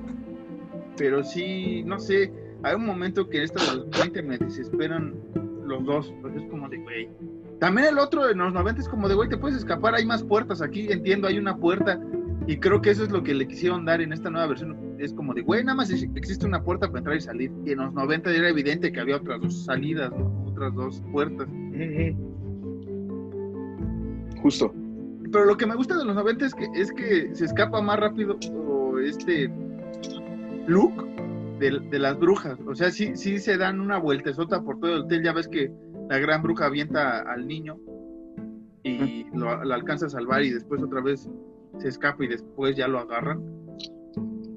pero 0.97 1.23
sí, 1.23 1.83
no 1.85 1.99
sé, 1.99 2.33
hay 2.63 2.75
un 2.75 2.87
momento 2.87 3.29
que 3.29 3.43
esta 3.43 3.63
de 3.71 3.77
los 3.79 3.91
20 3.91 4.23
me 4.23 4.39
desesperan 4.39 5.15
los 5.65 5.85
dos, 5.85 6.13
porque 6.23 6.39
es 6.39 6.45
como 6.51 6.69
de, 6.69 6.79
güey. 6.79 7.09
También 7.61 7.89
el 7.89 7.99
otro 7.99 8.29
en 8.31 8.39
los 8.39 8.53
90 8.53 8.81
es 8.81 8.89
como 8.89 9.09
de, 9.09 9.15
güey, 9.15 9.29
te 9.29 9.37
puedes 9.37 9.59
escapar, 9.59 9.95
hay 9.95 10.07
más 10.07 10.23
puertas 10.23 10.63
aquí, 10.63 10.87
entiendo, 10.91 11.27
hay 11.29 11.39
una 11.39 11.57
puerta. 11.57 12.01
Y 12.47 12.57
creo 12.59 12.81
que 12.81 12.91
eso 12.91 13.05
es 13.05 13.11
lo 13.11 13.23
que 13.23 13.35
le 13.35 13.47
quisieron 13.47 13.85
dar 13.85 14.01
en 14.01 14.13
esta 14.13 14.31
nueva 14.31 14.47
versión. 14.47 14.75
Es 14.99 15.13
como 15.13 15.35
de, 15.35 15.43
güey, 15.43 15.63
nada 15.65 15.77
más 15.77 15.91
ex- 15.91 16.09
existe 16.15 16.47
una 16.47 16.63
puerta 16.63 16.87
para 16.87 16.99
entrar 16.99 17.17
y 17.17 17.21
salir. 17.21 17.53
Y 17.67 17.73
en 17.73 17.79
los 17.81 17.93
90 17.93 18.31
era 18.31 18.49
evidente 18.49 18.91
que 18.91 19.01
había 19.01 19.17
otras 19.17 19.41
dos 19.43 19.65
salidas, 19.65 20.11
¿no? 20.13 20.45
otras 20.47 20.75
dos 20.75 21.03
puertas. 21.13 21.47
Justo. 24.41 24.73
Pero 25.31 25.45
lo 25.45 25.57
que 25.57 25.67
me 25.67 25.75
gusta 25.75 25.97
de 25.99 26.05
los 26.07 26.15
90 26.15 26.47
es 26.47 26.55
que, 26.55 26.67
es 26.75 26.93
que 26.93 27.35
se 27.35 27.45
escapa 27.45 27.83
más 27.83 28.01
rápido 28.01 28.39
este 29.05 29.51
look 30.67 31.07
de, 31.59 31.81
de 31.91 31.99
las 31.99 32.19
brujas. 32.19 32.59
O 32.67 32.75
sea, 32.75 32.91
sí, 32.91 33.17
sí 33.17 33.39
se 33.39 33.57
dan 33.57 33.81
una 33.81 33.99
vueltezota 33.99 34.63
por 34.63 34.81
todo 34.81 34.95
el 34.95 35.01
hotel. 35.03 35.23
Ya 35.23 35.33
ves 35.33 35.49
que 35.49 35.71
la 36.09 36.19
gran 36.19 36.43
bruja 36.43 36.67
avienta 36.67 37.21
al 37.21 37.47
niño 37.47 37.79
y 38.83 39.27
lo, 39.35 39.65
lo 39.65 39.75
alcanza 39.75 40.07
a 40.07 40.11
salvar 40.11 40.43
y 40.43 40.51
después 40.51 40.83
otra 40.83 41.01
vez 41.01 41.29
se 41.79 41.89
escapa 41.89 42.25
y 42.25 42.29
después 42.29 42.77
ya 42.77 42.89
lo 42.89 42.99
agarran. 42.99 43.43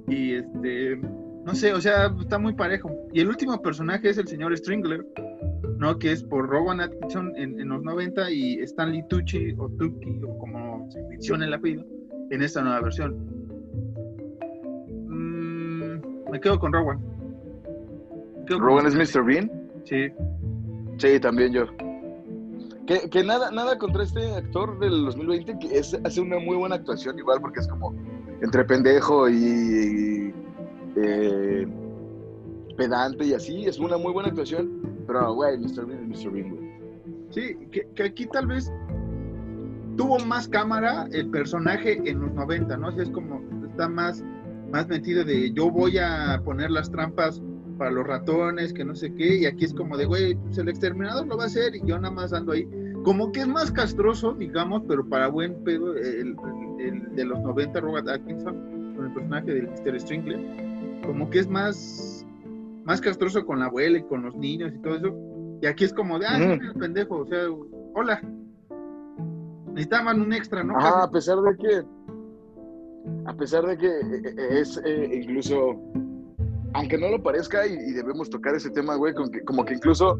Y 0.07 0.33
este, 0.33 0.97
no 1.45 1.55
sé, 1.55 1.73
o 1.73 1.81
sea, 1.81 2.13
está 2.19 2.37
muy 2.37 2.53
parejo. 2.53 2.91
Y 3.13 3.21
el 3.21 3.27
último 3.27 3.61
personaje 3.61 4.09
es 4.09 4.17
el 4.17 4.27
señor 4.27 4.55
Stringler, 4.57 5.05
¿no? 5.77 5.97
Que 5.97 6.11
es 6.11 6.23
por 6.23 6.47
Rowan 6.47 6.81
Atkinson 6.81 7.33
en, 7.35 7.59
en 7.59 7.69
los 7.69 7.81
90 7.83 8.31
y 8.31 8.59
Stanley 8.59 9.03
Tucci 9.07 9.53
o 9.57 9.69
Tucci 9.69 10.21
o 10.23 10.37
como 10.37 10.89
se 10.91 11.01
menciona 11.03 11.45
el 11.45 11.53
apellido 11.53 11.85
en 12.29 12.41
esta 12.41 12.61
nueva 12.61 12.81
versión. 12.81 13.40
Me 16.31 16.39
quedo 16.39 16.59
con 16.59 16.71
Rowan. 16.73 16.99
Quedo 18.47 18.59
con 18.59 18.67
Rowan 18.67 18.87
es. 18.87 18.95
Mr. 18.95 19.23
Bean. 19.23 19.51
Sí. 19.83 20.07
Sí, 20.97 21.19
también 21.19 21.53
yo. 21.53 21.65
Que, 22.87 23.09
que 23.09 23.23
nada, 23.23 23.51
nada 23.51 23.77
contra 23.77 24.03
este 24.03 24.33
actor 24.35 24.79
del 24.79 25.05
2020, 25.05 25.59
que 25.59 25.77
es, 25.77 25.97
hace 26.03 26.21
una 26.21 26.39
muy 26.39 26.55
buena 26.55 26.75
actuación 26.75 27.17
igual, 27.19 27.39
porque 27.41 27.59
es 27.59 27.67
como 27.67 27.93
entre 28.41 28.63
pendejo 28.65 29.29
y, 29.29 29.35
y, 29.35 30.33
eh, 30.95 31.67
pedante 32.75 33.25
y 33.25 33.33
así, 33.33 33.65
es 33.65 33.77
una 33.79 33.97
muy 33.97 34.11
buena 34.11 34.29
actuación, 34.29 35.03
pero 35.07 35.33
güey, 35.33 35.57
Mr. 35.57 35.85
Bean 35.85 36.11
es 36.11 36.25
Mr. 36.25 36.31
Bean, 36.31 36.49
güey. 36.49 36.71
Sí, 37.29 37.55
que, 37.71 37.87
que 37.95 38.03
aquí 38.03 38.25
tal 38.25 38.47
vez 38.47 38.71
tuvo 39.95 40.19
más 40.19 40.47
cámara 40.47 41.07
el 41.11 41.29
personaje 41.29 42.01
en 42.09 42.19
los 42.19 42.33
90, 42.33 42.77
¿no? 42.77 42.91
Sea, 42.91 43.03
es 43.03 43.09
como, 43.11 43.41
está 43.69 43.87
más, 43.87 44.23
más 44.71 44.87
metido 44.87 45.23
de 45.23 45.51
yo 45.51 45.69
voy 45.69 45.97
a 45.97 46.41
poner 46.43 46.71
las 46.71 46.89
trampas 46.91 47.41
para 47.77 47.91
los 47.91 48.05
ratones, 48.05 48.73
que 48.73 48.85
no 48.85 48.95
sé 48.95 49.13
qué, 49.15 49.37
y 49.37 49.45
aquí 49.45 49.65
es 49.65 49.73
como 49.73 49.97
de, 49.97 50.05
güey, 50.05 50.35
pues 50.35 50.57
el 50.59 50.69
exterminador 50.69 51.25
lo 51.27 51.37
va 51.37 51.43
a 51.43 51.47
hacer 51.47 51.75
y 51.75 51.81
yo 51.85 51.97
nada 51.99 52.13
más 52.13 52.31
ando 52.33 52.51
ahí. 52.51 52.67
Como 53.03 53.31
que 53.31 53.41
es 53.41 53.47
más 53.47 53.71
castroso, 53.71 54.33
digamos, 54.33 54.83
pero 54.87 55.03
para 55.07 55.27
buen 55.27 55.63
pedo, 55.63 55.95
el, 55.95 56.35
el- 56.35 56.35
el 56.79 57.15
de 57.15 57.25
los 57.25 57.39
90, 57.39 57.79
Robert 57.79 58.07
Atkinson, 58.07 58.93
con 58.95 59.05
el 59.05 59.13
personaje 59.13 59.51
del 59.53 59.67
Mr. 59.69 59.99
Stringler, 59.99 60.39
como 61.05 61.29
que 61.29 61.39
es 61.39 61.47
más, 61.49 62.25
más 62.85 63.01
castroso 63.01 63.45
con 63.45 63.59
la 63.59 63.65
abuela 63.65 63.97
y 63.97 64.03
con 64.03 64.21
los 64.23 64.35
niños 64.35 64.71
y 64.75 64.79
todo 64.79 64.95
eso. 64.95 65.15
Y 65.61 65.65
aquí 65.67 65.83
es 65.83 65.93
como 65.93 66.17
de, 66.19 66.25
ah, 66.27 66.37
sí, 66.37 66.43
el 66.43 66.73
pendejo, 66.79 67.17
o 67.17 67.25
sea, 67.27 67.39
hola. 67.95 68.21
Necesitaban 69.73 70.21
un 70.21 70.33
extra, 70.33 70.63
¿no? 70.63 70.77
Ajá, 70.77 71.03
a 71.03 71.11
pesar 71.11 71.37
de 71.41 71.55
que, 71.57 71.81
a 73.25 73.33
pesar 73.35 73.65
de 73.65 73.77
que 73.77 73.87
eh, 73.87 74.21
eh, 74.25 74.59
es 74.61 74.81
eh, 74.85 75.09
incluso, 75.21 75.75
aunque 76.73 76.97
no 76.97 77.09
lo 77.09 77.21
parezca 77.21 77.65
y, 77.67 77.73
y 77.73 77.91
debemos 77.93 78.29
tocar 78.29 78.55
ese 78.55 78.69
tema, 78.69 78.95
güey, 78.95 79.13
como 79.13 79.29
que, 79.29 79.41
como 79.41 79.65
que 79.65 79.73
incluso 79.75 80.19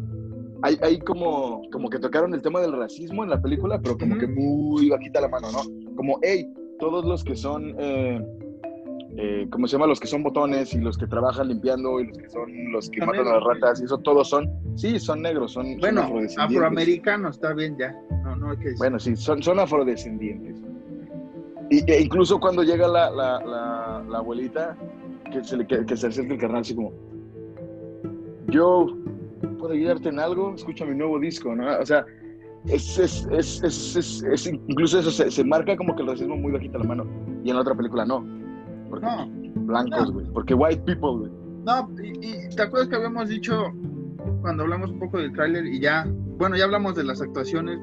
hay, 0.64 0.78
hay 0.82 1.00
como, 1.00 1.64
como 1.72 1.90
que 1.90 2.00
tocaron 2.00 2.34
el 2.34 2.42
tema 2.42 2.60
del 2.62 2.74
racismo 2.74 3.24
en 3.24 3.30
la 3.32 3.42
película, 3.42 3.80
pero 3.82 3.98
como 3.98 4.18
que 4.18 4.28
muy 4.28 4.90
bajita 4.90 5.22
la 5.22 5.28
mano, 5.28 5.48
¿no? 5.52 5.96
Como, 5.96 6.20
hey, 6.22 6.48
todos 6.80 7.04
los 7.06 7.24
que 7.24 7.36
son, 7.36 7.76
eh, 7.80 8.22
eh, 9.18 9.48
¿cómo 9.52 9.68
se 9.68 9.74
llama? 9.74 9.88
Los 9.88 10.00
que 10.00 10.08
son 10.08 10.22
botones 10.24 10.74
y 10.74 10.80
los 10.80 10.98
que 10.98 11.08
trabajan 11.08 11.48
limpiando 11.48 12.00
y 12.00 12.08
los 12.08 12.18
que 12.18 12.30
son 12.30 12.72
los 12.72 12.90
que 12.90 13.00
Son 13.00 13.08
matan 13.08 13.28
a 13.28 13.34
las 13.36 13.44
ratas 13.44 13.82
y 13.82 13.86
eso, 13.86 13.98
todos 14.00 14.30
son, 14.30 14.50
sí, 14.76 15.00
son 15.00 15.22
negros, 15.22 15.54
son, 15.54 15.66
son 15.72 15.80
Bueno, 15.80 16.02
afrodescendientes. 16.02 16.58
afroamericano, 16.58 17.30
está 17.30 17.54
bien 17.54 17.76
ya. 17.80 17.96
No, 18.24 18.36
no 18.36 18.52
hay 18.52 18.58
que 18.58 18.64
decir. 18.66 18.78
Bueno, 18.78 19.00
sí, 19.00 19.16
son, 19.16 19.42
son 19.42 19.60
afrodescendientes. 19.60 20.62
Y, 21.72 21.90
e 21.90 22.02
incluso 22.02 22.40
cuando 22.40 22.64
llega 22.64 22.88
la, 22.88 23.10
la, 23.10 23.40
la, 23.44 24.04
la 24.08 24.18
abuelita, 24.20 24.78
que 25.32 25.44
se, 25.44 25.58
le, 25.58 25.66
que, 25.66 25.86
que 25.86 25.96
se 25.98 26.08
acerca 26.08 26.34
el 26.34 26.40
carnal 26.40 26.62
así 26.62 26.76
como, 26.76 26.92
yo, 28.50 28.88
¿puedo 29.58 29.74
ayudarte 29.74 30.10
en 30.10 30.20
algo? 30.20 30.54
Escucha 30.54 30.86
mi 30.86 30.96
nuevo 30.96 31.18
disco, 31.20 31.56
¿no? 31.56 31.66
O 31.80 31.86
sea, 31.86 32.06
es, 32.68 33.00
es, 33.00 33.26
es, 33.32 33.64
es, 34.24 34.46
incluso 34.48 35.00
eso 35.00 35.10
se, 35.10 35.32
se 35.32 35.44
marca 35.44 35.76
como 35.78 35.96
que 35.96 36.02
el 36.02 36.10
racismo 36.10 36.36
muy 36.36 36.52
bajita 36.52 36.78
la 36.78 36.84
mano. 36.84 37.06
Y 37.44 37.50
en 37.50 37.56
la 37.56 37.62
otra 37.62 37.74
película 37.74 38.06
no. 38.06 38.24
Porque 38.90 39.06
No. 39.06 39.30
blancos, 39.66 40.08
No. 40.10 40.14
güey. 40.14 40.26
Porque 40.34 40.54
white 40.54 40.82
people, 40.84 41.18
güey. 41.20 41.32
No, 41.66 41.90
y, 42.04 42.28
y 42.28 42.50
te 42.56 42.64
acuerdas 42.64 42.90
que 42.90 42.96
habíamos 42.98 43.30
dicho 43.30 43.72
cuando 44.42 44.64
hablamos 44.64 44.92
un 44.92 45.00
poco 45.00 45.18
del 45.20 45.32
tráiler 45.32 45.66
y 45.66 45.80
ya, 45.80 46.06
bueno, 46.38 46.58
ya 46.58 46.66
hablamos 46.66 46.96
de 46.96 47.04
las 47.04 47.22
actuaciones, 47.22 47.80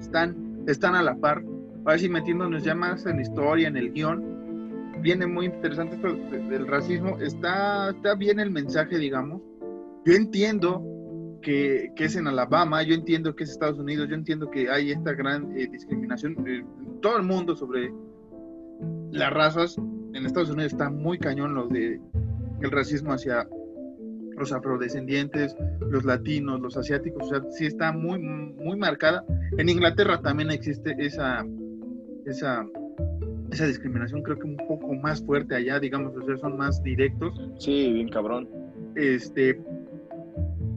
están, 0.00 0.62
están 0.66 0.94
a 0.94 1.02
la 1.02 1.16
par. 1.16 1.42
Ahora 1.84 1.98
sí 1.98 2.08
metiéndonos 2.08 2.62
ya 2.64 2.74
más 2.74 3.04
en 3.06 3.20
historia, 3.20 3.68
en 3.68 3.76
el 3.76 3.92
guion. 3.92 4.22
Viene 5.02 5.26
muy 5.26 5.46
interesante 5.46 5.96
esto 5.96 6.14
de- 6.14 6.38
del 6.48 6.66
racismo. 6.66 7.18
Está, 7.20 7.90
está 7.90 8.14
bien 8.14 8.40
el 8.40 8.50
mensaje, 8.50 8.98
digamos. 8.98 9.42
Yo 10.06 10.14
entiendo 10.14 10.82
que, 11.42 11.92
que 11.94 12.04
es 12.04 12.16
en 12.16 12.26
Alabama, 12.26 12.82
yo 12.82 12.94
entiendo 12.94 13.36
que 13.36 13.44
es 13.44 13.50
Estados 13.50 13.78
Unidos, 13.78 14.08
yo 14.08 14.14
entiendo 14.14 14.50
que 14.50 14.70
hay 14.70 14.92
esta 14.92 15.12
gran 15.12 15.54
eh, 15.58 15.68
discriminación 15.70 16.36
eh, 16.46 16.64
en 16.86 17.00
todo 17.02 17.18
el 17.18 17.22
mundo 17.24 17.54
sobre 17.54 17.92
las 19.10 19.30
razas. 19.32 19.76
En 19.78 20.24
Estados 20.24 20.50
Unidos 20.50 20.72
está 20.72 20.88
muy 20.88 21.18
cañón 21.18 21.54
lo 21.54 21.68
de 21.68 22.00
el 22.62 22.70
racismo 22.70 23.12
hacia 23.12 23.46
los 24.38 24.52
afrodescendientes, 24.52 25.54
los 25.80 26.04
latinos, 26.04 26.60
los 26.60 26.76
asiáticos, 26.76 27.24
o 27.24 27.28
sea, 27.28 27.42
sí 27.50 27.66
está 27.66 27.92
muy, 27.92 28.18
muy 28.18 28.76
marcada. 28.76 29.24
En 29.58 29.68
Inglaterra 29.68 30.20
también 30.22 30.50
existe 30.50 30.94
esa, 30.98 31.44
esa, 32.26 32.66
esa 33.50 33.66
discriminación, 33.66 34.22
creo 34.22 34.38
que 34.38 34.46
un 34.46 34.56
poco 34.68 34.94
más 34.94 35.24
fuerte 35.24 35.54
allá, 35.54 35.78
digamos, 35.80 36.16
o 36.16 36.24
sea, 36.24 36.36
son 36.38 36.56
más 36.56 36.82
directos. 36.82 37.34
Sí, 37.58 37.92
bien 37.92 38.08
cabrón. 38.08 38.48
Este, 38.96 39.60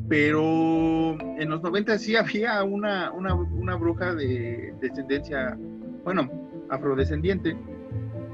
pero 0.09 1.17
en 1.39 1.49
los 1.49 1.61
90 1.61 1.97
sí 1.99 2.15
había 2.15 2.63
una, 2.63 3.11
una, 3.11 3.33
una 3.33 3.75
bruja 3.75 4.15
de 4.15 4.73
descendencia, 4.81 5.57
bueno, 6.03 6.29
afrodescendiente. 6.69 7.55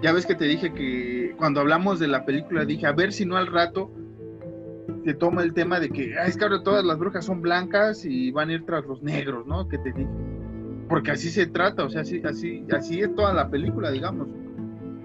Ya 0.01 0.11
ves 0.11 0.25
que 0.25 0.35
te 0.35 0.45
dije 0.45 0.73
que 0.73 1.33
cuando 1.37 1.61
hablamos 1.61 1.99
de 1.99 2.07
la 2.07 2.25
película 2.25 2.65
dije, 2.65 2.85
a 2.85 2.91
ver 2.91 3.11
si 3.13 3.25
no 3.25 3.37
al 3.37 3.47
rato 3.47 3.91
se 5.05 5.13
toma 5.13 5.43
el 5.43 5.53
tema 5.53 5.79
de 5.79 5.89
que, 5.89 6.17
"Ah, 6.17 6.25
es 6.25 6.37
que 6.37 6.43
ahora 6.43 6.61
todas 6.63 6.83
las 6.83 6.97
brujas 6.99 7.25
son 7.25 7.41
blancas 7.41 8.05
y 8.05 8.31
van 8.31 8.49
a 8.49 8.53
ir 8.53 8.65
tras 8.65 8.85
los 8.85 9.01
negros, 9.01 9.47
¿no? 9.47 9.67
Que 9.67 9.77
te 9.77 9.91
dije. 9.93 10.09
Porque 10.89 11.11
así 11.11 11.29
se 11.29 11.47
trata, 11.47 11.85
o 11.85 11.89
sea, 11.89 12.01
así, 12.01 12.21
así, 12.25 12.63
así 12.75 12.99
es 13.01 13.13
toda 13.15 13.33
la 13.33 13.49
película, 13.49 13.89
digamos. 13.91 14.27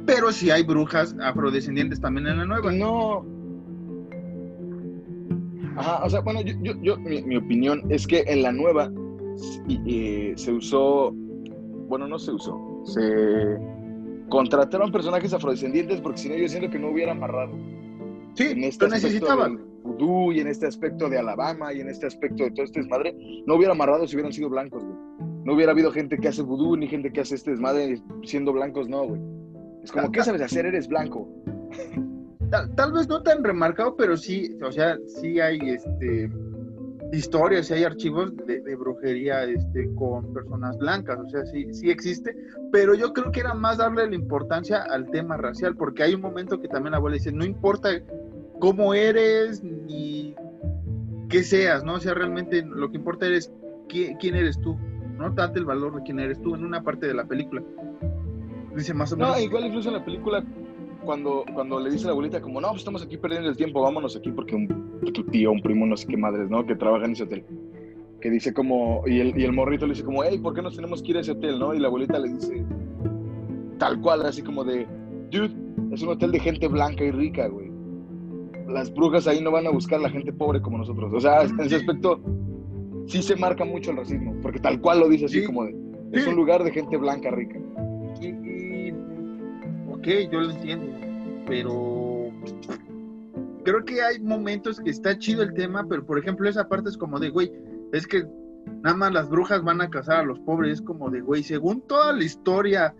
Pero 0.06 0.32
sí 0.32 0.50
hay 0.50 0.62
brujas 0.64 1.14
afrodescendientes 1.22 2.00
también 2.00 2.26
en 2.26 2.38
la 2.38 2.44
nueva. 2.46 2.72
No. 2.72 3.24
Ajá, 5.76 6.04
o 6.04 6.10
sea, 6.10 6.20
bueno, 6.20 6.40
yo, 6.42 6.54
yo, 6.62 6.72
yo- 6.82 6.98
mi, 6.98 7.22
mi 7.22 7.36
opinión 7.36 7.82
es 7.88 8.06
que 8.06 8.24
en 8.26 8.42
la 8.42 8.50
nueva 8.52 8.90
se 10.36 10.52
usó, 10.52 11.12
bueno, 11.88 12.08
no 12.08 12.18
se 12.18 12.32
usó, 12.32 12.82
se 12.84 13.56
contrataron 14.28 14.90
personajes 14.90 15.32
afrodescendientes 15.32 16.00
porque 16.00 16.18
si 16.18 16.28
no 16.28 16.36
yo 16.36 16.48
siento 16.48 16.68
que 16.70 16.78
no 16.78 16.90
hubiera 16.90 17.12
amarrado. 17.12 17.52
Sí, 18.34 18.44
En 18.50 18.64
este 18.64 18.86
lo 18.86 18.90
necesitaban. 18.92 19.60
vudú 19.84 20.32
y 20.32 20.40
en 20.40 20.48
este 20.48 20.66
aspecto 20.66 21.08
de 21.08 21.18
Alabama 21.18 21.72
y 21.72 21.80
en 21.80 21.88
este 21.88 22.06
aspecto 22.06 22.42
de 22.44 22.50
todo 22.50 22.64
este 22.64 22.80
desmadre, 22.80 23.14
no 23.46 23.54
hubiera 23.54 23.72
amarrado 23.72 24.06
si 24.08 24.16
hubieran 24.16 24.32
sido 24.32 24.48
blancos, 24.50 24.84
güey. 24.84 24.96
No 25.48 25.54
hubiera 25.54 25.72
habido 25.72 25.90
gente 25.90 26.18
que 26.18 26.28
hace 26.28 26.42
vudú 26.42 26.76
ni 26.76 26.86
gente 26.88 27.10
que 27.10 27.22
hace 27.22 27.34
este 27.34 27.52
desmadre 27.52 28.02
siendo 28.22 28.52
blancos, 28.52 28.86
no, 28.86 29.06
güey. 29.06 29.18
Es 29.82 29.90
como, 29.90 30.12
¿qué 30.12 30.22
sabes 30.22 30.42
hacer? 30.42 30.66
Eres 30.66 30.88
blanco. 30.88 31.26
Tal, 32.50 32.92
vez 32.92 33.08
no 33.08 33.22
tan 33.22 33.42
remarcado, 33.42 33.96
pero 33.96 34.18
sí, 34.18 34.58
o 34.62 34.70
sea, 34.70 34.98
sí 35.06 35.40
hay 35.40 35.58
este 35.70 36.30
historias, 37.14 37.68
sí 37.68 37.72
hay 37.72 37.84
archivos 37.84 38.36
de, 38.46 38.60
de 38.60 38.76
brujería 38.76 39.44
este, 39.44 39.90
con 39.94 40.34
personas 40.34 40.76
blancas, 40.76 41.18
o 41.18 41.28
sea, 41.30 41.46
sí, 41.46 41.72
sí 41.72 41.90
existe, 41.90 42.36
pero 42.70 42.92
yo 42.92 43.14
creo 43.14 43.32
que 43.32 43.40
era 43.40 43.54
más 43.54 43.78
darle 43.78 44.06
la 44.06 44.14
importancia 44.14 44.82
al 44.82 45.10
tema 45.10 45.38
racial, 45.38 45.74
porque 45.76 46.02
hay 46.02 46.12
un 46.12 46.20
momento 46.20 46.60
que 46.60 46.68
también 46.68 46.90
la 46.90 46.98
abuela 46.98 47.14
dice, 47.14 47.32
no 47.32 47.46
importa 47.46 47.88
cómo 48.60 48.92
eres, 48.92 49.64
ni 49.64 50.34
qué 51.30 51.42
seas, 51.42 51.84
¿no? 51.84 51.94
O 51.94 52.00
sea, 52.00 52.12
realmente 52.12 52.62
lo 52.62 52.90
que 52.90 52.98
importa 52.98 53.26
es 53.26 53.50
quién, 53.88 54.34
eres 54.34 54.60
tú, 54.60 54.78
no 55.18 55.34
tanto 55.34 55.58
el 55.58 55.64
valor 55.64 55.96
de 55.96 56.02
quién 56.02 56.20
eres 56.20 56.40
tú 56.40 56.54
en 56.54 56.64
una 56.64 56.82
parte 56.82 57.06
de 57.06 57.14
la 57.14 57.24
película. 57.24 57.62
Dice 58.74 58.94
más 58.94 59.12
o 59.12 59.16
menos. 59.16 59.36
No, 59.36 59.42
igual 59.42 59.66
incluso 59.66 59.88
en 59.88 59.96
la 59.96 60.04
película, 60.04 60.44
cuando, 61.04 61.44
cuando 61.52 61.80
le 61.80 61.90
dice 61.90 62.04
a 62.04 62.06
la 62.08 62.12
abuelita, 62.12 62.40
como, 62.40 62.60
no, 62.60 62.68
pues 62.68 62.80
estamos 62.80 63.02
aquí 63.02 63.16
perdiendo 63.16 63.48
el 63.48 63.56
tiempo, 63.56 63.82
vámonos 63.82 64.16
aquí 64.16 64.30
porque 64.30 64.54
un, 64.54 65.00
tu 65.12 65.24
tío, 65.24 65.50
un 65.50 65.60
primo, 65.60 65.86
no 65.86 65.96
sé 65.96 66.06
qué 66.06 66.16
madres, 66.16 66.48
¿no? 66.48 66.64
Que 66.64 66.76
trabaja 66.76 67.06
en 67.06 67.12
ese 67.12 67.24
hotel. 67.24 67.44
Que 68.20 68.30
dice 68.30 68.54
como, 68.54 69.02
y 69.06 69.20
el, 69.20 69.38
y 69.38 69.44
el 69.44 69.52
morrito 69.52 69.86
le 69.86 69.94
dice 69.94 70.04
como, 70.04 70.22
hey, 70.22 70.38
¿por 70.38 70.54
qué 70.54 70.62
nos 70.62 70.76
tenemos 70.76 71.02
que 71.02 71.10
ir 71.10 71.16
a 71.16 71.20
ese 71.20 71.32
hotel, 71.32 71.58
no? 71.58 71.74
Y 71.74 71.80
la 71.80 71.88
abuelita 71.88 72.18
le 72.18 72.28
dice, 72.34 72.64
tal 73.78 74.00
cual, 74.00 74.24
así 74.24 74.42
como 74.42 74.64
de, 74.64 74.86
dude, 75.30 75.54
es 75.92 76.02
un 76.02 76.10
hotel 76.10 76.30
de 76.30 76.40
gente 76.40 76.68
blanca 76.68 77.04
y 77.04 77.10
rica, 77.10 77.48
güey. 77.48 77.68
Las 78.68 78.92
brujas 78.92 79.26
ahí 79.26 79.40
no 79.40 79.50
van 79.50 79.66
a 79.66 79.70
buscar 79.70 79.98
a 79.98 80.02
la 80.02 80.10
gente 80.10 80.32
pobre 80.32 80.60
como 80.60 80.78
nosotros. 80.78 81.12
O 81.12 81.20
sea, 81.20 81.42
en 81.42 81.58
ese 81.60 81.76
aspecto 81.76 82.20
sí 83.08 83.22
se 83.22 83.36
marca 83.36 83.64
mucho 83.64 83.90
el 83.90 83.96
racismo, 83.96 84.36
porque 84.42 84.60
tal 84.60 84.80
cual 84.80 85.00
lo 85.00 85.08
dice 85.08 85.24
así 85.24 85.44
como 85.44 85.64
de, 85.64 85.74
es 86.12 86.26
un 86.26 86.36
lugar 86.36 86.62
de 86.62 86.70
gente 86.70 86.96
blanca 86.96 87.30
rica. 87.30 87.58
Y, 88.20 88.92
ok, 89.90 90.30
yo 90.30 90.40
lo 90.40 90.50
entiendo, 90.50 90.86
pero 91.46 92.30
creo 93.64 93.84
que 93.84 94.02
hay 94.02 94.20
momentos 94.20 94.80
que 94.80 94.90
está 94.90 95.18
chido 95.18 95.42
el 95.42 95.54
tema, 95.54 95.86
pero 95.88 96.04
por 96.04 96.18
ejemplo 96.18 96.48
esa 96.48 96.68
parte 96.68 96.90
es 96.90 96.96
como 96.96 97.18
de, 97.18 97.30
güey, 97.30 97.52
es 97.92 98.06
que 98.06 98.24
nada 98.82 98.96
más 98.96 99.12
las 99.12 99.28
brujas 99.28 99.62
van 99.62 99.80
a 99.80 99.90
cazar 99.90 100.20
a 100.20 100.24
los 100.24 100.38
pobres, 100.40 100.74
es 100.74 100.82
como 100.82 101.10
de, 101.10 101.20
güey, 101.20 101.42
según 101.42 101.80
toda 101.86 102.12
la 102.12 102.24
historia 102.24 102.94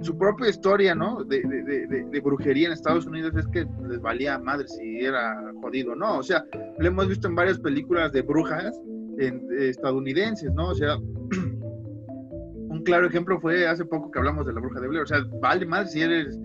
su 0.00 0.16
propia 0.16 0.48
historia, 0.48 0.94
¿no? 0.94 1.24
De, 1.24 2.20
brujería 2.22 2.68
en 2.68 2.72
Estados 2.72 3.06
Unidos 3.06 3.34
es 3.36 3.46
que 3.48 3.66
les 3.88 4.00
valía 4.00 4.38
madre 4.38 4.68
si 4.68 5.00
era 5.00 5.52
jodido, 5.60 5.96
¿no? 5.96 6.18
O 6.18 6.22
sea, 6.22 6.44
lo 6.78 6.86
hemos 6.86 7.08
visto 7.08 7.26
en 7.26 7.34
varias 7.34 7.58
películas 7.58 8.12
de 8.12 8.22
brujas 8.22 8.80
estadounidenses, 9.18 10.52
¿no? 10.52 10.68
O 10.68 10.74
sea, 10.74 10.96
un 10.96 12.82
claro 12.84 13.06
ejemplo 13.06 13.40
fue 13.40 13.66
hace 13.66 13.84
poco 13.84 14.10
que 14.10 14.18
hablamos 14.18 14.46
de 14.46 14.52
la 14.52 14.60
bruja 14.60 14.80
de 14.80 14.88
Blair, 14.88 15.02
o 15.04 15.06
sea, 15.06 15.24
vale 15.40 15.66
madre 15.66 15.88
si 15.88 16.02
eres 16.02 16.38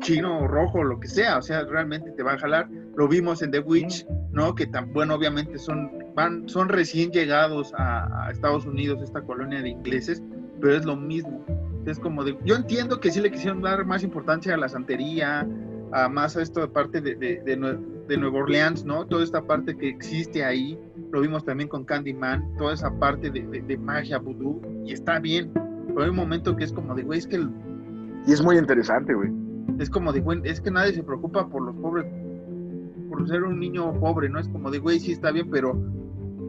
chino 0.00 0.40
o 0.40 0.48
rojo 0.48 0.78
o 0.78 0.84
lo 0.84 0.98
que 0.98 1.08
sea, 1.08 1.38
o 1.38 1.42
sea, 1.42 1.64
realmente 1.64 2.10
te 2.12 2.22
va 2.22 2.32
a 2.32 2.38
jalar. 2.38 2.68
Lo 2.96 3.08
vimos 3.08 3.40
en 3.42 3.50
The 3.50 3.60
Witch, 3.60 4.06
¿no? 4.30 4.54
Que 4.54 4.66
tan 4.66 4.92
bueno, 4.92 5.14
obviamente 5.14 5.58
son 5.58 5.90
van 6.14 6.46
son 6.48 6.68
recién 6.68 7.10
llegados 7.10 7.72
a 7.76 8.28
Estados 8.30 8.66
Unidos 8.66 9.00
esta 9.02 9.22
colonia 9.22 9.62
de 9.62 9.70
ingleses, 9.70 10.22
pero 10.60 10.76
es 10.76 10.84
lo 10.84 10.96
mismo 10.96 11.44
es 11.86 11.98
como 11.98 12.24
de, 12.24 12.36
yo 12.44 12.54
entiendo 12.54 13.00
que 13.00 13.10
sí 13.10 13.20
le 13.20 13.30
quisieron 13.30 13.60
dar 13.60 13.84
más 13.84 14.02
importancia 14.02 14.54
a 14.54 14.56
la 14.56 14.68
santería, 14.68 15.46
a 15.92 16.08
más 16.08 16.36
a 16.36 16.42
esto 16.42 16.60
de 16.60 16.68
parte 16.68 17.00
de, 17.00 17.14
de, 17.14 17.40
de, 17.42 18.16
Nueva 18.16 18.40
Orleans, 18.40 18.84
¿no? 18.84 19.06
Toda 19.06 19.24
esta 19.24 19.42
parte 19.42 19.76
que 19.76 19.88
existe 19.88 20.44
ahí, 20.44 20.78
lo 21.12 21.20
vimos 21.20 21.44
también 21.44 21.68
con 21.68 21.84
Candyman, 21.84 22.56
toda 22.56 22.72
esa 22.72 22.90
parte 22.98 23.30
de, 23.30 23.78
magia, 23.78 24.18
vudú, 24.18 24.60
y 24.84 24.92
está 24.92 25.20
bien, 25.20 25.52
pero 25.88 26.02
hay 26.02 26.08
un 26.08 26.16
momento 26.16 26.56
que 26.56 26.64
es 26.64 26.72
como 26.72 26.94
de, 26.94 27.02
güey, 27.02 27.18
es 27.18 27.26
que... 27.26 27.46
Y 28.26 28.32
es 28.32 28.42
muy 28.42 28.56
interesante, 28.56 29.12
güey. 29.14 29.30
Es 29.78 29.90
como 29.90 30.12
de, 30.12 30.20
güey, 30.20 30.40
es 30.44 30.60
que 30.60 30.70
nadie 30.70 30.94
se 30.94 31.02
preocupa 31.02 31.46
por 31.48 31.62
los 31.62 31.76
pobres, 31.76 32.06
por 33.10 33.28
ser 33.28 33.42
un 33.42 33.60
niño 33.60 33.92
pobre, 34.00 34.28
¿no? 34.30 34.38
Es 34.40 34.48
como 34.48 34.70
de, 34.70 34.78
güey, 34.78 34.98
sí 35.00 35.12
está 35.12 35.30
bien, 35.32 35.50
pero 35.50 35.78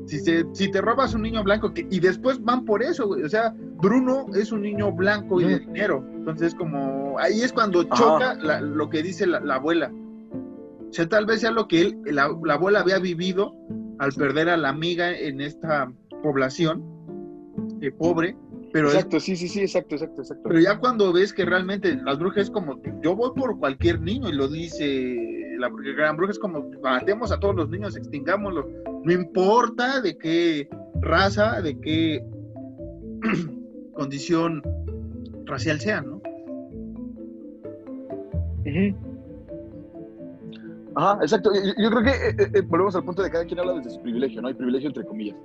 si, 0.05 0.19
si 0.19 0.71
te 0.71 0.81
robas 0.81 1.13
un 1.13 1.23
niño 1.23 1.43
blanco 1.43 1.73
que, 1.73 1.85
y 1.89 1.99
después 1.99 2.41
van 2.43 2.63
por 2.63 2.83
eso, 2.83 3.07
güey. 3.07 3.23
O 3.23 3.29
sea, 3.29 3.53
Bruno 3.81 4.27
es 4.33 4.51
un 4.51 4.61
niño 4.61 4.91
blanco 4.91 5.41
y 5.41 5.45
de 5.45 5.59
dinero. 5.59 6.05
Entonces, 6.13 6.55
como 6.55 7.17
ahí 7.19 7.41
es 7.41 7.51
cuando 7.51 7.83
choca 7.83 8.35
lo 8.61 8.89
que 8.89 9.03
dice 9.03 9.27
la, 9.27 9.39
abuela. 9.55 9.91
O 10.89 10.93
sea, 10.93 11.07
tal 11.07 11.25
vez 11.25 11.41
sea 11.41 11.51
lo 11.51 11.67
que 11.67 11.81
él, 11.81 11.97
la, 12.05 12.23
abuela 12.53 12.81
había 12.81 12.99
vivido 12.99 13.55
al 14.03 14.13
perder 14.13 14.49
a 14.49 14.57
la 14.57 14.69
amiga 14.69 15.17
en 15.17 15.39
esta 15.39 15.91
población 16.21 16.83
eh, 17.81 17.91
pobre. 17.91 18.35
Pero 18.73 18.87
exacto, 18.87 19.19
sí, 19.19 19.35
sí, 19.35 19.47
sí, 19.47 19.61
exacto, 19.61 19.95
exacto, 19.95 20.21
exacto. 20.21 20.43
Pero 20.49 20.59
ya 20.59 20.79
cuando 20.79 21.13
ves 21.13 21.31
que 21.31 21.45
realmente 21.45 21.95
las 21.95 22.17
brujas 22.17 22.43
es 22.43 22.51
como, 22.51 22.81
yo 23.01 23.15
voy 23.15 23.31
por 23.35 23.57
cualquier 23.59 24.01
niño 24.01 24.29
y 24.29 24.33
lo 24.33 24.47
dice 24.47 25.29
la 25.59 25.69
gran 25.95 26.17
bruja 26.17 26.31
es 26.31 26.39
como, 26.39 26.69
matemos 26.81 27.31
a 27.31 27.39
todos 27.39 27.55
los 27.55 27.69
niños, 27.69 27.95
extingámoslos 27.95 28.65
no 29.03 29.11
importa 29.11 30.01
de 30.01 30.17
qué 30.17 30.67
raza, 31.01 31.61
de 31.61 31.79
qué 31.79 32.25
condición 33.93 34.63
racial 35.45 35.79
sea, 35.79 36.01
¿no? 36.01 36.21
Ajá, 40.95 41.17
exacto. 41.21 41.51
Yo, 41.53 41.89
creo 41.89 42.03
que 42.03 42.09
eh, 42.09 42.35
eh, 42.37 42.51
eh, 42.53 42.61
volvemos 42.61 42.95
al 42.95 43.03
punto 43.03 43.23
de 43.23 43.31
cada 43.31 43.45
quien 43.45 43.59
habla 43.59 43.73
desde 43.73 43.91
su 43.91 44.01
privilegio, 44.01 44.41
¿no? 44.41 44.47
Hay 44.47 44.53
privilegio 44.53 44.89
entre 44.89 45.05
comillas. 45.05 45.35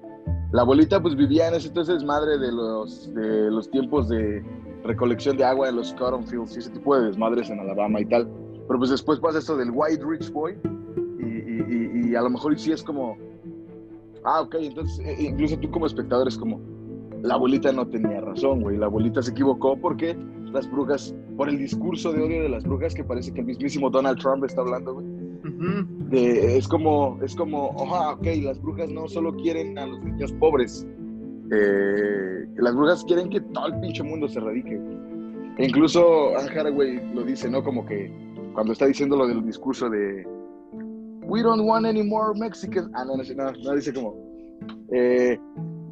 La 0.52 0.62
abuelita 0.62 1.00
pues 1.00 1.14
vivía 1.14 1.48
en 1.48 1.54
ese 1.54 1.68
entonces 1.68 2.04
madre 2.04 2.38
de 2.38 2.52
los, 2.52 3.12
de 3.14 3.50
los 3.50 3.70
tiempos 3.70 4.08
de 4.08 4.44
recolección 4.84 5.36
de 5.36 5.44
agua 5.44 5.68
en 5.68 5.76
los 5.76 5.92
cotton 5.94 6.26
fields 6.26 6.56
y 6.56 6.60
ese 6.60 6.70
tipo 6.70 6.96
de 6.96 7.06
desmadres 7.06 7.50
en 7.50 7.60
Alabama 7.60 8.00
y 8.00 8.06
tal. 8.06 8.28
Pero 8.66 8.78
pues 8.78 8.90
después 8.90 9.18
pasa 9.20 9.38
esto 9.38 9.56
del 9.56 9.70
white 9.72 10.02
rich 10.04 10.30
boy 10.32 10.58
y, 11.20 12.10
y 12.10 12.14
a 12.14 12.22
lo 12.22 12.30
mejor 12.30 12.58
sí 12.58 12.72
es 12.72 12.82
como 12.82 13.16
Ah, 14.24 14.42
ok, 14.42 14.56
entonces 14.60 15.00
incluso 15.20 15.56
tú 15.58 15.70
como 15.70 15.86
espectador 15.86 16.28
es 16.28 16.36
como, 16.36 16.60
la 17.22 17.34
abuelita 17.34 17.72
no 17.72 17.86
tenía 17.86 18.20
razón, 18.20 18.62
güey, 18.62 18.76
la 18.76 18.86
abuelita 18.86 19.22
se 19.22 19.30
equivocó 19.30 19.76
porque 19.76 20.16
las 20.52 20.70
brujas, 20.70 21.14
por 21.36 21.48
el 21.48 21.58
discurso 21.58 22.12
de 22.12 22.22
odio 22.22 22.42
de 22.42 22.48
las 22.48 22.64
brujas 22.64 22.94
que 22.94 23.04
parece 23.04 23.32
que 23.32 23.40
el 23.40 23.46
mismísimo 23.46 23.90
Donald 23.90 24.18
Trump 24.18 24.44
está 24.44 24.60
hablando, 24.60 24.94
güey. 24.94 25.06
Es 26.12 26.68
como, 26.68 27.18
es 27.22 27.34
como, 27.34 27.68
oja, 27.70 28.12
ok, 28.12 28.26
las 28.42 28.60
brujas 28.60 28.90
no 28.90 29.08
solo 29.08 29.34
quieren 29.36 29.78
a 29.78 29.86
los 29.86 30.02
niños 30.02 30.32
pobres, 30.34 30.86
eh, 31.50 32.46
las 32.56 32.74
brujas 32.74 33.04
quieren 33.04 33.30
que 33.30 33.40
todo 33.40 33.66
el 33.66 33.80
pinche 33.80 34.02
mundo 34.02 34.28
se 34.28 34.40
radique. 34.40 34.80
E 35.58 35.66
incluso 35.66 36.36
Anne 36.38 36.50
Haraway 36.50 37.14
lo 37.14 37.24
dice, 37.24 37.50
¿no? 37.50 37.62
Como 37.64 37.84
que 37.84 38.12
cuando 38.54 38.72
está 38.72 38.86
diciendo 38.86 39.16
lo 39.16 39.26
del 39.26 39.44
discurso 39.44 39.90
de 39.90 40.24
we 41.28 41.42
don't 41.42 41.62
want 41.62 41.86
any 41.86 42.02
more 42.02 42.32
Mexicans. 42.34 42.90
Ah, 42.94 43.04
no, 43.04 43.16
no, 43.16 43.22
no, 43.22 43.52
no 43.52 43.74
dice 43.74 43.92
como, 43.92 44.14
eh, 44.92 45.38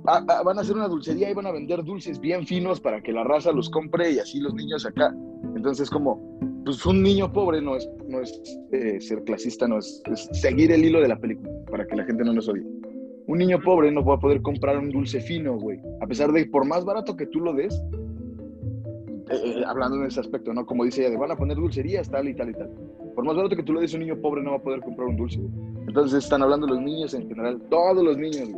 ah, 0.07 0.25
ah, 0.29 0.43
van 0.45 0.59
a 0.59 0.61
hacer 0.63 0.77
una 0.77 0.89
dulcería 0.89 1.31
y 1.31 1.35
van 1.35 1.47
a 1.47 1.53
vender 1.53 1.85
dulces 1.85 2.19
bien 2.19 2.47
finos 2.47 2.81
para 2.81 3.03
que 3.03 3.13
la 3.13 3.25
raza 3.25 3.53
los 3.53 3.69
compre 3.71 4.13
y 4.13 4.19
así 4.19 4.41
los 4.41 4.55
niños 4.55 4.87
acá. 4.87 5.15
Entonces, 5.55 5.91
como, 5.91 6.21
pues 6.67 6.85
un 6.85 7.01
niño 7.01 7.33
pobre 7.33 7.63
no 7.63 7.77
es, 7.77 7.89
no 8.09 8.21
es 8.21 8.43
eh, 8.73 9.01
ser 9.01 9.23
clasista, 9.23 9.69
no 9.69 9.79
es, 9.79 10.03
seguir 10.33 10.73
el 10.73 10.85
hilo 10.85 11.01
de 11.01 11.07
la 11.07 11.17
película 11.17 11.49
para 11.71 11.87
que 11.87 11.95
la 11.95 12.05
gente 12.05 12.25
no 12.25 12.33
nos 12.33 12.49
odie. 12.49 12.67
Un 13.29 13.39
niño 13.39 13.61
pobre 13.61 13.93
no 13.93 14.05
va 14.05 14.15
a 14.15 14.19
poder 14.19 14.43
comprar 14.43 14.77
un 14.77 14.91
dulce 14.91 15.21
fino, 15.21 15.57
güey. 15.57 15.79
A 16.01 16.09
pesar 16.09 16.33
de 16.33 16.45
que 16.45 16.51
por 16.51 16.67
más 16.67 16.85
barato 16.85 17.17
que 17.17 17.27
tú 17.27 17.39
lo 17.39 17.53
des, 17.53 17.81
eh, 19.31 19.63
hablando 19.65 19.97
en 19.99 20.07
ese 20.07 20.19
aspecto, 20.19 20.53
¿no? 20.53 20.67
Como 20.67 20.85
dice 20.85 21.03
ella, 21.03 21.11
de 21.11 21.17
van 21.17 21.31
a 21.31 21.37
poner 21.37 21.57
dulcerías, 21.57 22.11
tal 22.11 22.29
y 22.29 22.35
tal 22.35 22.51
y 22.51 22.55
tal. 22.55 22.69
Por 23.15 23.25
más 23.25 23.37
barato 23.37 23.55
que 23.55 23.63
tú 23.63 23.73
le 23.73 23.83
des 23.83 23.95
un 23.95 24.01
niño 24.01 24.21
pobre, 24.21 24.43
no 24.43 24.51
va 24.51 24.57
a 24.57 24.63
poder 24.63 24.81
comprar 24.81 25.07
un 25.07 25.17
dulce. 25.17 25.41
Entonces 25.87 26.25
están 26.25 26.43
hablando 26.43 26.67
los 26.67 26.81
niños 26.81 27.15
en 27.15 27.29
general, 27.29 27.63
todos 27.71 28.05
los 28.05 28.19
niños, 28.19 28.51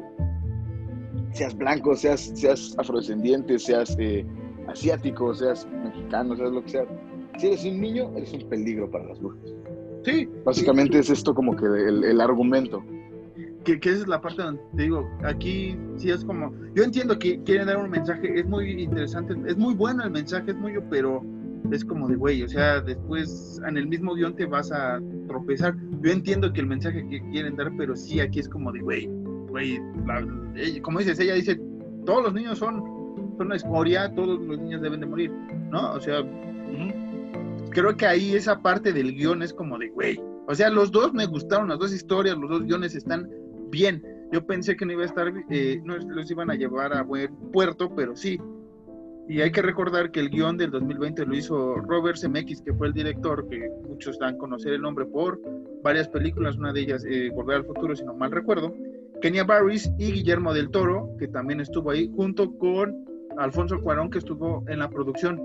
Seas 1.32 1.54
blanco, 1.54 1.94
seas, 1.94 2.32
seas 2.34 2.74
afrodescendiente, 2.78 3.58
seas 3.58 3.94
eh, 4.00 4.24
asiático, 4.66 5.34
seas 5.34 5.68
mexicano, 5.84 6.34
seas 6.34 6.50
lo 6.50 6.62
que 6.62 6.70
sea. 6.70 6.86
Si 7.38 7.46
eres 7.46 7.64
un 7.64 7.80
niño, 7.80 8.10
eres 8.16 8.32
un 8.32 8.48
peligro 8.48 8.90
para 8.90 9.06
las 9.06 9.20
brujas. 9.20 9.54
Sí. 10.04 10.28
Básicamente 10.44 10.98
es 10.98 11.08
esto 11.08 11.34
como 11.34 11.56
que 11.56 11.66
el, 11.66 12.04
el 12.04 12.20
argumento. 12.20 12.84
Que, 13.64 13.78
que, 13.78 13.90
esa 13.90 14.02
es 14.02 14.08
la 14.08 14.20
parte 14.20 14.42
donde 14.42 14.60
te 14.76 14.82
digo, 14.82 15.08
aquí 15.24 15.76
sí 15.96 16.10
es 16.10 16.24
como, 16.24 16.52
yo 16.74 16.82
entiendo 16.82 17.18
que 17.18 17.42
quieren 17.42 17.66
dar 17.66 17.76
un 17.76 17.90
mensaje, 17.90 18.40
es 18.40 18.46
muy 18.46 18.82
interesante, 18.82 19.36
es 19.46 19.56
muy 19.56 19.74
bueno 19.74 20.04
el 20.04 20.10
mensaje, 20.10 20.52
es 20.52 20.56
muy, 20.56 20.72
pero 20.88 21.22
es 21.70 21.84
como 21.84 22.08
de, 22.08 22.16
güey, 22.16 22.42
o 22.42 22.48
sea, 22.48 22.80
después 22.80 23.60
en 23.68 23.76
el 23.76 23.86
mismo 23.86 24.14
guion 24.14 24.34
te 24.34 24.46
vas 24.46 24.72
a 24.72 25.00
tropezar. 25.26 25.76
Yo 26.00 26.10
entiendo 26.10 26.52
que 26.52 26.60
el 26.60 26.66
mensaje 26.66 27.06
que 27.08 27.20
quieren 27.30 27.56
dar, 27.56 27.70
pero 27.76 27.94
sí 27.94 28.20
aquí 28.20 28.40
es 28.40 28.48
como 28.48 28.72
de, 28.72 28.80
güey, 28.80 29.06
güey, 29.50 29.80
como 30.82 30.98
dices, 30.98 31.20
ella 31.20 31.34
dice, 31.34 31.60
todos 32.06 32.24
los 32.24 32.34
niños 32.34 32.58
son, 32.58 32.82
son 33.36 33.46
una 33.46 33.56
escoria, 33.56 34.12
todos 34.14 34.40
los 34.40 34.58
niños 34.58 34.80
deben 34.80 35.00
de 35.00 35.06
morir, 35.06 35.30
¿no? 35.70 35.92
O 35.92 36.00
sea, 36.00 36.22
creo 37.70 37.96
que 37.96 38.06
ahí 38.06 38.34
esa 38.34 38.60
parte 38.60 38.92
del 38.92 39.14
guion 39.14 39.42
es 39.42 39.52
como 39.52 39.78
de, 39.78 39.88
güey, 39.88 40.20
o 40.46 40.54
sea, 40.54 40.70
los 40.70 40.90
dos 40.90 41.12
me 41.12 41.26
gustaron, 41.26 41.68
las 41.68 41.78
dos 41.78 41.92
historias, 41.92 42.36
los 42.36 42.50
dos 42.50 42.62
guiones 42.62 42.94
están 42.94 43.28
bien. 43.70 44.02
Yo 44.32 44.46
pensé 44.46 44.76
que 44.76 44.84
no 44.84 44.92
iba 44.92 45.02
a 45.02 45.06
estar, 45.06 45.32
eh, 45.50 45.80
no 45.84 45.96
los 45.96 46.30
iban 46.30 46.50
a 46.50 46.54
llevar 46.54 46.92
a 46.92 47.02
buen 47.02 47.34
puerto, 47.52 47.94
pero 47.94 48.14
sí, 48.14 48.38
y 49.28 49.42
hay 49.42 49.52
que 49.52 49.60
recordar 49.60 50.10
que 50.10 50.20
el 50.20 50.30
guion 50.30 50.56
del 50.56 50.70
2020 50.70 51.26
lo 51.26 51.36
hizo 51.36 51.74
Robert 51.76 52.16
Zemeckis, 52.16 52.62
que 52.62 52.72
fue 52.72 52.86
el 52.86 52.94
director, 52.94 53.46
que 53.48 53.68
muchos 53.86 54.18
dan 54.18 54.36
a 54.36 54.38
conocer 54.38 54.72
el 54.72 54.80
nombre 54.80 55.04
por 55.04 55.38
varias 55.82 56.08
películas, 56.08 56.56
una 56.56 56.72
de 56.72 56.80
ellas 56.80 57.04
eh, 57.06 57.30
Volver 57.34 57.56
al 57.56 57.66
Futuro, 57.66 57.94
si 57.94 58.04
no 58.04 58.14
mal 58.14 58.30
recuerdo. 58.30 58.74
Kenya 59.20 59.44
Barris 59.44 59.90
y 59.98 60.12
Guillermo 60.12 60.54
del 60.54 60.70
Toro, 60.70 61.10
que 61.18 61.28
también 61.28 61.60
estuvo 61.60 61.90
ahí, 61.90 62.10
junto 62.16 62.56
con 62.56 63.04
Alfonso 63.36 63.78
Cuarón, 63.82 64.10
que 64.10 64.18
estuvo 64.18 64.64
en 64.66 64.78
la 64.78 64.88
producción. 64.88 65.38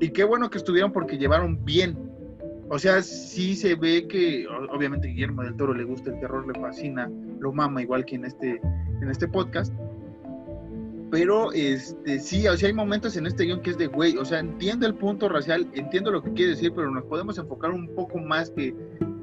Y 0.00 0.10
qué 0.10 0.24
bueno 0.24 0.50
que 0.50 0.58
estuvieron 0.58 0.92
porque 0.92 1.18
llevaron 1.18 1.64
bien. 1.64 1.96
O 2.70 2.78
sea, 2.78 3.02
sí 3.02 3.54
se 3.54 3.74
ve 3.74 4.06
que, 4.06 4.46
obviamente, 4.72 5.08
Guillermo 5.08 5.42
del 5.42 5.56
Toro 5.56 5.74
le 5.74 5.84
gusta 5.84 6.10
el 6.10 6.20
terror, 6.20 6.46
le 6.46 6.58
fascina 6.58 7.10
lo 7.40 7.52
mama 7.52 7.82
igual 7.82 8.04
que 8.04 8.14
en 8.14 8.24
este, 8.24 8.60
en 9.02 9.10
este 9.10 9.26
podcast. 9.26 9.74
Pero 11.10 11.52
este, 11.52 12.20
sí, 12.20 12.46
o 12.46 12.56
sea, 12.56 12.68
hay 12.68 12.74
momentos 12.74 13.16
en 13.16 13.26
este 13.26 13.44
guion 13.44 13.60
que 13.62 13.70
es 13.70 13.78
de 13.78 13.88
güey, 13.88 14.16
o 14.16 14.24
sea, 14.24 14.38
entiendo 14.38 14.86
el 14.86 14.94
punto 14.94 15.28
racial, 15.28 15.68
entiendo 15.74 16.12
lo 16.12 16.22
que 16.22 16.32
quiere 16.32 16.52
decir, 16.52 16.72
pero 16.74 16.90
nos 16.90 17.04
podemos 17.04 17.36
enfocar 17.36 17.72
un 17.72 17.92
poco 17.96 18.18
más 18.18 18.50
que, 18.50 18.76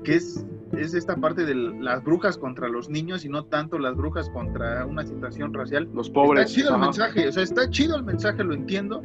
que 0.04 0.16
es, 0.16 0.46
es 0.78 0.94
esta 0.94 1.16
parte 1.16 1.46
de 1.46 1.56
las 1.56 2.04
brujas 2.04 2.38
contra 2.38 2.68
los 2.68 2.90
niños 2.90 3.24
y 3.24 3.30
no 3.30 3.46
tanto 3.46 3.80
las 3.80 3.96
brujas 3.96 4.30
contra 4.30 4.86
una 4.86 5.06
situación 5.06 5.54
racial. 5.54 5.90
Los 5.94 6.10
pobres. 6.10 6.48
Está 6.48 6.56
chido 6.56 6.76
el 6.76 6.82
mensaje, 6.82 7.28
o 7.30 7.32
sea, 7.32 7.44
está 7.44 7.70
chido 7.70 7.96
el 7.96 8.04
mensaje, 8.04 8.44
lo 8.44 8.54
entiendo, 8.54 9.02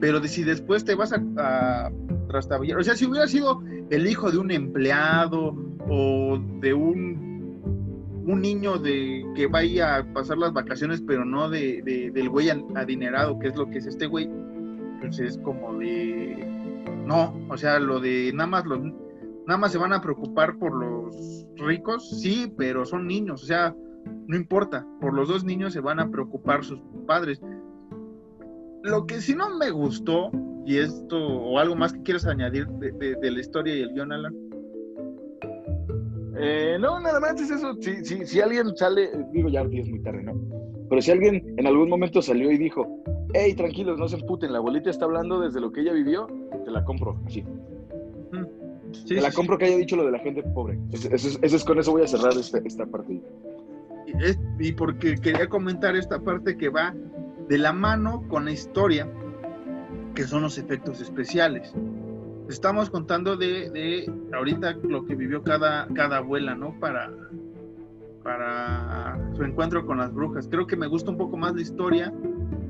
pero 0.00 0.22
si 0.24 0.44
después 0.44 0.84
te 0.84 0.94
vas 0.94 1.12
a, 1.12 1.22
a 1.38 1.90
trastabillar, 2.28 2.78
o 2.78 2.84
sea, 2.84 2.94
si 2.94 3.06
hubiera 3.06 3.26
sido 3.26 3.62
el 3.90 4.06
hijo 4.06 4.30
de 4.30 4.38
un 4.38 4.50
empleado 4.50 5.56
o 5.88 6.38
de 6.60 6.74
un 6.74 7.28
un 8.28 8.42
niño 8.42 8.76
de 8.76 9.24
que 9.34 9.46
vaya 9.46 9.96
a 9.96 10.12
pasar 10.12 10.36
las 10.36 10.52
vacaciones, 10.52 11.00
pero 11.00 11.24
no 11.24 11.48
de, 11.48 12.10
del 12.12 12.28
güey 12.28 12.50
adinerado, 12.50 13.38
que 13.38 13.48
es 13.48 13.56
lo 13.56 13.70
que 13.70 13.78
es 13.78 13.86
este 13.86 14.06
güey, 14.06 14.30
pues 15.00 15.18
es 15.18 15.38
como 15.38 15.78
de 15.78 16.46
no, 17.06 17.34
o 17.48 17.56
sea, 17.56 17.80
lo 17.80 18.00
de 18.00 18.30
nada 18.34 18.46
más 18.46 18.66
los 18.66 18.80
nada 19.46 19.56
más 19.56 19.72
se 19.72 19.78
van 19.78 19.94
a 19.94 20.02
preocupar 20.02 20.58
por 20.58 20.74
los 20.74 21.46
ricos, 21.56 22.20
sí, 22.20 22.52
pero 22.58 22.84
son 22.84 23.06
niños, 23.06 23.42
o 23.44 23.46
sea, 23.46 23.74
no 24.26 24.36
importa, 24.36 24.86
por 25.00 25.14
los 25.14 25.28
dos 25.28 25.44
niños 25.44 25.72
se 25.72 25.80
van 25.80 25.98
a 25.98 26.10
preocupar 26.10 26.64
sus 26.64 26.80
padres. 27.06 27.40
Lo 28.88 29.06
que 29.06 29.20
sí 29.20 29.34
no 29.34 29.56
me 29.56 29.70
gustó, 29.70 30.30
y 30.64 30.78
esto, 30.78 31.16
o 31.16 31.58
algo 31.58 31.76
más 31.76 31.92
que 31.92 32.02
quieres 32.02 32.26
añadir 32.26 32.66
de, 32.68 33.30
la 33.30 33.40
historia 33.40 33.76
y 33.76 33.82
el 33.82 33.92
guion, 33.92 34.12
Alan, 34.12 34.34
eh, 36.40 36.78
no, 36.80 37.00
nada 37.00 37.20
más 37.20 37.40
es 37.40 37.50
eso. 37.50 37.74
Si, 37.80 38.04
si, 38.04 38.24
si 38.24 38.40
alguien 38.40 38.76
sale, 38.76 39.10
digo 39.32 39.48
ya 39.48 39.62
es 39.62 39.88
muy 39.88 40.00
tarde, 40.02 40.22
¿no? 40.22 40.34
Pero 40.88 41.02
si 41.02 41.10
alguien 41.10 41.54
en 41.56 41.66
algún 41.66 41.88
momento 41.88 42.22
salió 42.22 42.50
y 42.50 42.56
dijo, 42.56 42.86
hey, 43.34 43.54
tranquilos, 43.54 43.98
no 43.98 44.08
se 44.08 44.16
emputen, 44.16 44.52
la 44.52 44.58
abuelita 44.58 44.88
está 44.88 45.04
hablando 45.04 45.40
desde 45.40 45.60
lo 45.60 45.72
que 45.72 45.80
ella 45.80 45.92
vivió, 45.92 46.28
te 46.64 46.70
la 46.70 46.84
compro, 46.84 47.20
así. 47.26 47.44
te 49.06 49.20
la 49.20 49.32
compro 49.32 49.58
que 49.58 49.66
haya 49.66 49.76
dicho 49.76 49.96
lo 49.96 50.06
de 50.06 50.12
la 50.12 50.18
gente 50.20 50.42
pobre. 50.42 50.78
Eso 50.92 51.38
es, 51.42 51.64
con 51.64 51.78
eso 51.78 51.92
voy 51.92 52.02
a 52.02 52.06
cerrar 52.06 52.32
esta, 52.32 52.58
esta 52.58 52.86
parte. 52.86 53.20
Y, 54.06 54.68
y 54.68 54.72
porque 54.72 55.16
quería 55.16 55.46
comentar 55.48 55.94
esta 55.94 56.18
parte 56.18 56.56
que 56.56 56.70
va 56.70 56.94
de 57.48 57.58
la 57.58 57.72
mano 57.72 58.24
con 58.28 58.44
la 58.44 58.52
historia, 58.52 59.08
que 60.14 60.24
son 60.24 60.42
los 60.42 60.58
efectos 60.58 61.00
especiales 61.00 61.74
estamos 62.48 62.90
contando 62.90 63.36
de, 63.36 63.70
de, 63.70 64.12
ahorita 64.34 64.76
lo 64.82 65.04
que 65.04 65.14
vivió 65.14 65.42
cada, 65.42 65.86
cada 65.94 66.18
abuela, 66.18 66.54
¿no? 66.54 66.78
Para, 66.80 67.12
para 68.22 69.18
su 69.36 69.44
encuentro 69.44 69.86
con 69.86 69.98
las 69.98 70.12
brujas. 70.12 70.48
Creo 70.48 70.66
que 70.66 70.76
me 70.76 70.86
gusta 70.86 71.10
un 71.10 71.18
poco 71.18 71.36
más 71.36 71.54
la 71.54 71.60
historia 71.60 72.12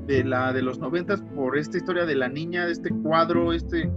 de 0.05 0.23
la 0.23 0.53
de 0.53 0.61
los 0.61 0.79
noventas 0.79 1.21
por 1.35 1.57
esta 1.57 1.77
historia 1.77 2.05
de 2.05 2.15
la 2.15 2.27
niña, 2.27 2.65
de 2.65 2.73
este 2.73 2.89
cuadro, 2.89 3.53
este, 3.53 3.89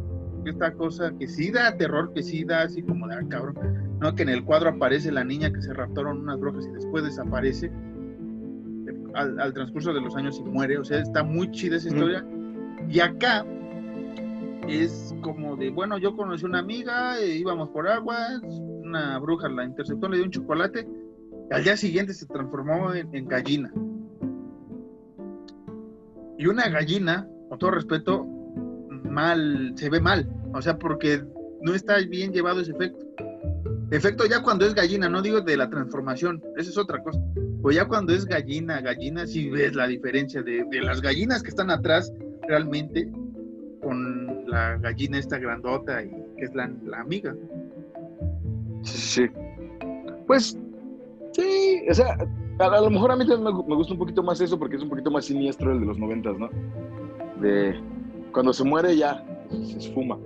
esta 0.45 0.73
cosa 0.75 1.13
que 1.19 1.27
sí 1.27 1.51
da 1.51 1.77
terror, 1.77 2.13
que 2.15 2.23
sí 2.23 2.45
da 2.45 2.63
así 2.63 2.83
como 2.83 3.09
de 3.09 3.17
ah, 3.17 3.23
cabrón, 3.29 3.99
¿no? 4.01 4.15
Que 4.15 4.23
en 4.23 4.29
el 4.29 4.45
cuadro 4.45 4.71
aparece 4.71 5.11
la 5.11 5.25
niña 5.25 5.53
que 5.53 5.63
se 5.63 5.73
raptaron 5.73 6.21
unas 6.21 6.39
brujas 6.39 6.67
y 6.67 6.73
después 6.73 7.05
desaparece 7.05 7.73
al, 9.15 9.53
transcurso 9.53 9.93
de 9.93 10.01
los 10.01 10.15
años 10.17 10.39
y 10.39 10.49
muere. 10.49 10.79
O 10.79 10.85
sea, 10.85 11.01
está 11.01 11.23
muy 11.23 11.51
chida 11.51 11.77
esa 11.77 11.89
historia. 11.89 12.25
Y 12.89 13.01
acá 13.01 13.45
es 14.69 15.15
como 15.23 15.57
de, 15.57 15.71
bueno, 15.71 15.99
yo 15.99 16.17
conocí 16.17 16.45
una 16.45 16.61
amiga, 16.61 17.19
e 17.19 17.37
íbamos 17.37 17.69
por 17.71 17.89
agua, 17.89 18.41
una 18.43 19.19
bruja 19.19 19.49
la 19.49 19.65
interceptó, 19.65 20.09
le 20.09 20.17
dio 20.17 20.27
un 20.27 20.31
chocolate, 20.31 20.87
y 21.51 21.55
al 21.55 21.65
día 21.65 21.77
siguiente 21.77 22.15
se 22.15 22.27
transformó 22.27 22.93
en, 22.95 23.27
gallina. 23.27 23.73
Y 26.39 26.47
una 26.47 26.69
gallina, 26.69 27.29
con 27.49 27.59
todo 27.59 27.73
respeto, 27.73 28.27
mal, 29.05 29.73
se 29.77 29.91
ve 29.91 30.01
mal, 30.01 30.29
o 30.55 30.63
sea, 30.63 30.79
porque 30.79 31.25
no 31.61 31.75
está 31.75 31.99
bien 31.99 32.33
llevado 32.33 32.61
ese 32.61 32.73
efecto. 32.73 33.05
Efecto 33.91 34.25
ya 34.27 34.43
cuando 34.43 34.65
es 34.65 34.75
gallina, 34.75 35.09
no 35.09 35.21
digo 35.21 35.41
de 35.41 35.57
la 35.57 35.69
transformación, 35.69 36.43
esa 36.57 36.71
es 36.71 36.79
otra 36.79 37.03
cosa. 37.03 37.21
O 37.63 37.71
ya 37.71 37.87
cuando 37.87 38.13
es 38.13 38.27
gallina, 38.27 38.81
gallina, 38.81 39.27
sí 39.27 39.49
ves 39.49 39.75
la 39.75 39.87
diferencia 39.87 40.43
de, 40.43 40.67
las 40.83 41.01
gallinas 41.01 41.43
que 41.43 41.51
están 41.51 41.71
atrás 41.71 42.13
realmente 42.49 43.09
con 43.81 44.49
la 44.49 44.77
gallina 44.79 45.19
esta 45.19 45.39
grandota 45.39 46.03
y 46.03 46.11
que 46.37 46.45
es 46.45 46.55
la, 46.55 46.71
amiga. 46.99 47.35
Sí, 48.83 48.99
sí. 48.99 49.31
Pues, 50.27 50.59
sí, 51.33 51.83
o 51.89 51.95
sea, 51.95 52.17
a, 52.59 52.81
lo 52.81 52.91
mejor 52.91 53.13
a 53.13 53.17
mí 53.17 53.27
también 53.27 53.57
me, 53.67 53.77
gusta 53.77 53.93
un 53.93 53.99
poquito 53.99 54.23
más 54.25 54.41
eso 54.41 54.59
porque 54.59 54.77
es 54.77 54.83
un 54.83 54.89
poquito 54.89 55.11
más 55.11 55.27
siniestro 55.27 55.73
el 55.73 55.81
de 55.81 55.87
los 55.87 55.99
noventas, 55.99 56.37
¿no? 56.39 56.51
De 57.41 57.75
cuando 58.33 58.53
se 58.53 58.65
muere 58.65 58.97
ya 58.97 59.25
se 59.51 59.79
esfuma. 59.79 60.19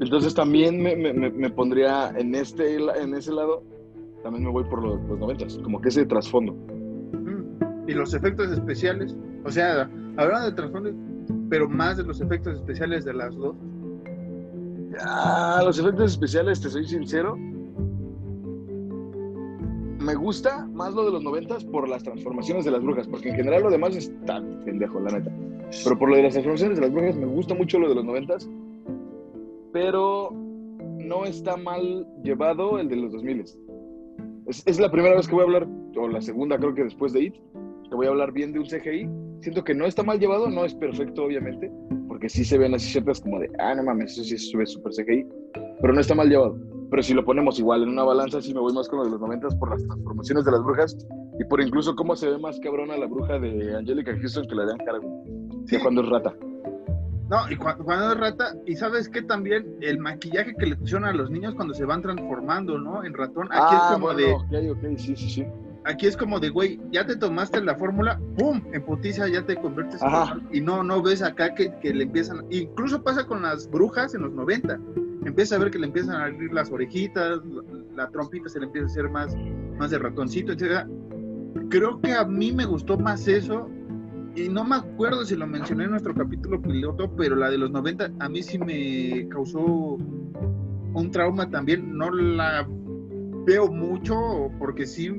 Entonces 0.00 0.34
también 0.34 0.82
me, 0.82 1.50
pondría 1.50 2.12
en 2.16 2.34
este 2.34 2.76
en 2.76 3.14
ese 3.14 3.32
lado, 3.32 3.62
también 4.26 4.42
me 4.42 4.50
voy 4.50 4.64
por 4.64 4.82
los, 4.82 5.00
noventas, 5.20 5.56
como 5.62 5.80
que 5.80 5.88
ese 5.88 6.04
trasfondo. 6.04 6.52
Y 7.86 7.92
los 7.92 8.12
efectos 8.12 8.50
especiales, 8.50 9.16
o 9.44 9.52
sea, 9.52 9.88
hablando 10.16 10.46
de 10.46 10.52
trasfondo, 10.52 10.90
pero 11.48 11.68
más 11.68 11.96
de 11.98 12.02
los 12.02 12.20
efectos 12.20 12.56
especiales 12.56 13.04
de 13.04 13.14
las 13.14 13.36
dos. 13.36 13.54
Ah, 15.00 15.62
los 15.64 15.78
efectos 15.78 16.10
especiales, 16.10 16.60
te 16.60 16.70
soy 16.70 16.84
sincero. 16.88 17.36
Me 20.00 20.16
gusta 20.16 20.66
más 20.72 20.92
lo 20.92 21.04
de 21.04 21.12
los 21.12 21.22
noventas 21.22 21.64
por 21.64 21.88
las 21.88 22.02
transformaciones 22.02 22.64
de 22.64 22.72
las 22.72 22.82
brujas, 22.82 23.06
porque 23.06 23.28
en 23.28 23.36
general 23.36 23.62
lo 23.62 23.70
demás 23.70 23.94
está 23.94 24.42
pendejo, 24.64 24.98
la 24.98 25.20
neta. 25.20 25.30
Pero 25.84 25.96
por 25.96 26.10
lo 26.10 26.16
de 26.16 26.24
las 26.24 26.32
transformaciones 26.32 26.78
de 26.78 26.82
las 26.82 26.92
brujas 26.92 27.14
me 27.14 27.26
gusta 27.26 27.54
mucho 27.54 27.78
lo 27.78 27.88
de 27.88 27.94
los 27.94 28.04
noventas, 28.04 28.50
pero 29.72 30.32
no 30.32 31.24
está 31.26 31.56
mal 31.56 32.04
llevado 32.24 32.80
el 32.80 32.88
de 32.88 32.96
los 32.96 33.12
2000. 33.12 33.65
Es, 34.46 34.62
es 34.66 34.78
la 34.78 34.90
primera 34.90 35.16
vez 35.16 35.26
que 35.26 35.34
voy 35.34 35.42
a 35.42 35.46
hablar, 35.46 35.68
o 35.96 36.08
la 36.08 36.20
segunda 36.20 36.58
creo 36.58 36.74
que 36.74 36.84
después 36.84 37.12
de 37.12 37.24
IT, 37.24 37.34
que 37.88 37.94
voy 37.94 38.06
a 38.06 38.10
hablar 38.10 38.32
bien 38.32 38.52
de 38.52 38.58
un 38.58 38.66
CGI 38.66 39.08
siento 39.40 39.64
que 39.64 39.74
no 39.74 39.86
está 39.86 40.02
mal 40.02 40.18
llevado, 40.18 40.48
no 40.48 40.64
es 40.64 40.74
perfecto, 40.74 41.24
obviamente, 41.24 41.70
porque 42.08 42.28
sí 42.28 42.44
se 42.44 42.58
ven 42.58 42.74
así 42.74 42.88
ciertas 42.90 43.20
como 43.20 43.38
de, 43.38 43.50
ah, 43.58 43.74
no 43.74 43.82
mames, 43.82 44.12
eso 44.12 44.24
sí 44.24 44.38
sube 44.38 44.66
super 44.66 44.92
CGI, 44.92 45.26
pero 45.80 45.92
no 45.92 46.00
está 46.00 46.14
mal 46.14 46.28
llevado. 46.28 46.58
Pero 46.90 47.02
si 47.02 47.14
lo 47.14 47.24
ponemos 47.24 47.58
igual 47.58 47.82
en 47.82 47.90
una 47.90 48.04
balanza, 48.04 48.40
sí 48.40 48.54
me 48.54 48.60
voy 48.60 48.72
más 48.72 48.88
con 48.88 49.00
lo 49.00 49.04
de 49.04 49.10
los 49.10 49.20
noventas 49.20 49.54
por 49.56 49.70
las 49.70 49.82
transformaciones 49.84 50.44
de 50.44 50.52
las 50.52 50.62
brujas 50.62 50.96
y 51.38 51.44
por 51.44 51.60
incluso 51.60 51.94
cómo 51.96 52.14
se 52.14 52.30
ve 52.30 52.38
más 52.38 52.58
cabrona 52.60 52.96
la 52.96 53.06
bruja 53.06 53.38
de 53.38 53.76
Angelica 53.76 54.16
Houston 54.16 54.46
que 54.46 54.54
la 54.54 54.66
de 54.66 54.72
Anne 54.72 54.84
Hathaway, 54.84 55.82
cuando 55.82 56.02
es 56.02 56.08
rata. 56.08 56.34
No, 57.28 57.50
y 57.50 57.56
cuando, 57.56 58.12
es 58.12 58.18
rata, 58.18 58.54
y 58.66 58.76
sabes 58.76 59.08
que 59.08 59.22
también 59.22 59.76
el 59.80 59.98
maquillaje 59.98 60.54
que 60.54 60.66
le 60.66 60.76
pusieron 60.76 61.04
a 61.04 61.12
los 61.12 61.30
niños 61.30 61.54
cuando 61.54 61.74
se 61.74 61.84
van 61.84 62.02
transformando, 62.02 62.78
¿no? 62.78 63.02
En 63.04 63.14
ratón, 63.14 63.48
aquí 63.50 63.74
es 63.74 63.82
ah, 63.82 63.90
como 63.94 64.14
de. 64.14 64.32
Ok, 64.32 64.52
ok, 64.70 64.96
sí, 64.96 65.16
sí, 65.16 65.28
sí 65.28 65.46
aquí 65.86 66.06
es 66.06 66.16
como 66.16 66.40
de, 66.40 66.50
güey, 66.50 66.80
ya 66.90 67.06
te 67.06 67.16
tomaste 67.16 67.62
la 67.62 67.76
fórmula, 67.76 68.20
¡pum! 68.36 68.60
En 68.72 68.84
putiza 68.84 69.28
ya 69.28 69.46
te 69.46 69.56
conviertes 69.56 70.00
en 70.02 70.46
y 70.52 70.60
no, 70.60 70.82
no 70.82 71.00
ves 71.00 71.22
acá 71.22 71.54
que, 71.54 71.72
le 71.82 72.02
empiezan, 72.02 72.44
incluso 72.50 73.02
pasa 73.02 73.24
con 73.24 73.42
las 73.42 73.70
brujas 73.70 74.14
en 74.14 74.22
los 74.22 74.32
90, 74.32 74.78
empieza 75.24 75.54
a 75.54 75.58
ver 75.58 75.70
que 75.70 75.78
le 75.78 75.86
empiezan 75.86 76.16
a 76.16 76.24
abrir 76.24 76.52
las 76.52 76.70
orejitas, 76.70 77.38
la, 77.94 78.08
trompita 78.08 78.48
se 78.48 78.58
le 78.58 78.66
empieza 78.66 78.86
a 78.86 78.90
hacer 78.90 79.10
más, 79.10 79.36
más 79.78 79.90
de 79.90 79.98
ratoncito, 79.98 80.52
etc. 80.52 80.86
Creo 81.70 82.00
que 82.00 82.12
a 82.12 82.24
mí 82.24 82.52
me 82.52 82.64
gustó 82.64 82.98
más 82.98 83.26
eso, 83.28 83.70
y 84.36 84.48
no 84.48 84.64
me 84.64 84.76
acuerdo 84.76 85.24
si 85.24 85.34
lo 85.34 85.46
mencioné 85.46 85.84
en 85.84 85.90
nuestro 85.90 86.14
capítulo 86.14 86.60
piloto, 86.60 87.10
pero 87.16 87.34
la 87.36 87.50
de 87.50 87.58
los 87.58 87.70
90 87.70 88.12
a 88.20 88.28
mí 88.28 88.42
sí 88.42 88.58
me 88.58 89.26
causó 89.28 89.60
un 89.60 91.10
trauma 91.10 91.50
también, 91.50 91.96
no 91.96 92.10
la 92.10 92.68
veo 93.46 93.68
mucho 93.68 94.50
porque 94.58 94.86
sí 94.86 95.10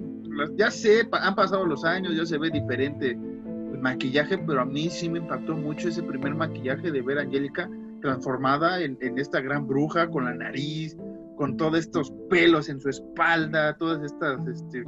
ya 0.55 0.71
sé, 0.71 1.07
han 1.11 1.35
pasado 1.35 1.65
los 1.65 1.83
años, 1.83 2.15
ya 2.15 2.25
se 2.25 2.37
ve 2.37 2.49
diferente 2.49 3.11
el 3.11 3.79
maquillaje, 3.79 4.37
pero 4.37 4.61
a 4.61 4.65
mí 4.65 4.89
sí 4.89 5.09
me 5.09 5.19
impactó 5.19 5.55
mucho 5.55 5.89
ese 5.89 6.03
primer 6.03 6.35
maquillaje 6.35 6.91
de 6.91 7.01
ver 7.01 7.17
a 7.17 7.21
Angélica 7.21 7.69
transformada 8.01 8.81
en, 8.81 8.97
esta 9.17 9.41
gran 9.41 9.67
bruja 9.67 10.09
con 10.09 10.25
la 10.25 10.33
nariz, 10.35 10.95
con 11.35 11.57
todos 11.57 11.79
estos 11.79 12.13
pelos 12.29 12.69
en 12.69 12.79
su 12.79 12.89
espalda, 12.89 13.75
todas 13.77 14.03
estas 14.03 14.47
este, 14.47 14.85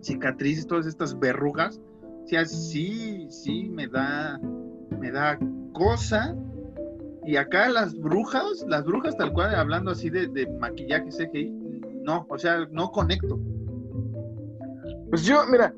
cicatrices, 0.00 0.66
todas 0.66 0.86
estas 0.86 1.18
verrugas. 1.18 1.80
O 2.24 2.26
sea, 2.26 2.44
sí, 2.46 3.26
sí, 3.28 3.68
me 3.68 3.86
da, 3.86 4.40
me 4.98 5.10
da 5.10 5.38
cosa. 5.72 6.34
Y 7.26 7.36
acá 7.36 7.68
las 7.68 7.98
brujas, 7.98 8.64
las 8.66 8.84
brujas 8.84 9.16
tal 9.16 9.32
cual, 9.32 9.54
hablando 9.54 9.90
así 9.90 10.08
de, 10.10 10.46
maquillaje 10.58 11.10
no, 12.02 12.26
o 12.28 12.38
sea, 12.38 12.66
no 12.70 12.90
conecto. 12.90 13.38
Pues 15.10 15.24
yo, 15.24 15.42
mira, 15.50 15.74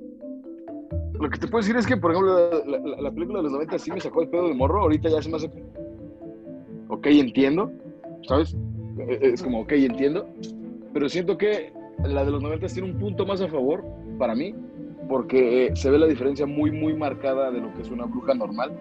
lo 1.21 1.31
que 1.31 1.39
te 1.39 1.47
puedo 1.49 1.63
decir 1.63 1.77
es 1.77 1.87
que, 1.87 1.97
por 1.97 2.13
ejemplo, 2.13 2.51
la, 3.01 3.11
película 3.11 3.39
de 3.39 3.45
los 3.45 3.53
90 3.53 3.79
sí 3.79 3.91
me 3.93 4.01
sacó 4.01 4.23
el 4.23 4.29
pedo 4.29 4.49
de 4.49 4.55
morro, 4.55 4.83
ahorita 4.83 5.09
ya 5.09 5.23
se 5.23 5.29
me 5.29 5.37
hace. 5.37 5.51
Ok, 6.89 7.07
entiendo, 7.07 7.71
¿sabes? 8.29 8.57
E, 8.99 9.03
e, 9.15 9.33
es 9.33 9.43
como, 9.43 9.61
ok, 9.61 9.73
entiendo, 9.73 10.29
pero 10.93 11.09
siento 11.09 11.37
que 11.37 11.73
la 12.05 12.25
de 12.25 12.31
los 12.31 12.43
90 12.43 12.67
tiene 12.69 12.91
un 12.91 12.99
punto 12.99 13.27
más 13.27 13.41
a 13.41 13.49
favor 13.49 13.85
para 14.19 14.35
mí, 14.35 14.55
porque 15.09 15.71
se 15.75 15.91
ve 15.91 15.99
la 15.99 16.07
diferencia 16.07 16.47
muy, 16.47 16.71
muy 16.71 16.95
marcada 16.95 17.51
de 17.51 17.61
lo 17.61 17.73
que 17.75 17.83
es 17.83 17.91
una 17.91 18.07
bruja 18.07 18.35
normal 18.35 18.73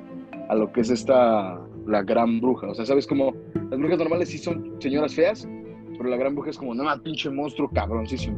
a 0.50 0.56
lo 0.56 0.72
que 0.72 0.82
es 0.82 0.90
esta, 0.90 1.60
la 1.88 2.04
gran 2.04 2.40
bruja. 2.42 2.68
O 2.68 2.76
sea, 2.76 2.86
¿sabes 2.86 3.08
cómo? 3.08 3.34
Las 3.70 3.80
brujas 3.80 3.98
normales 3.98 4.30
sí 4.30 4.38
son 4.38 4.76
señoras 4.80 5.16
feas, 5.16 5.48
pero 5.98 6.10
la 6.10 6.18
gran 6.18 6.36
bruja 6.36 6.52
es 6.52 6.58
como, 6.58 6.74
no, 6.74 6.84
pinche 7.04 7.30
monstruo 7.30 7.70
cabroncísimo. 7.74 8.38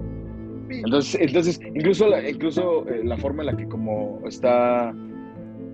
Entonces, 0.70 1.20
entonces 1.22 1.60
incluso, 1.76 2.08
la, 2.08 2.30
incluso 2.30 2.88
eh, 2.88 3.02
la 3.04 3.18
forma 3.18 3.44
en 3.44 3.48
la 3.48 3.58
que 3.58 3.68
como 3.68 4.20
está 4.26 4.94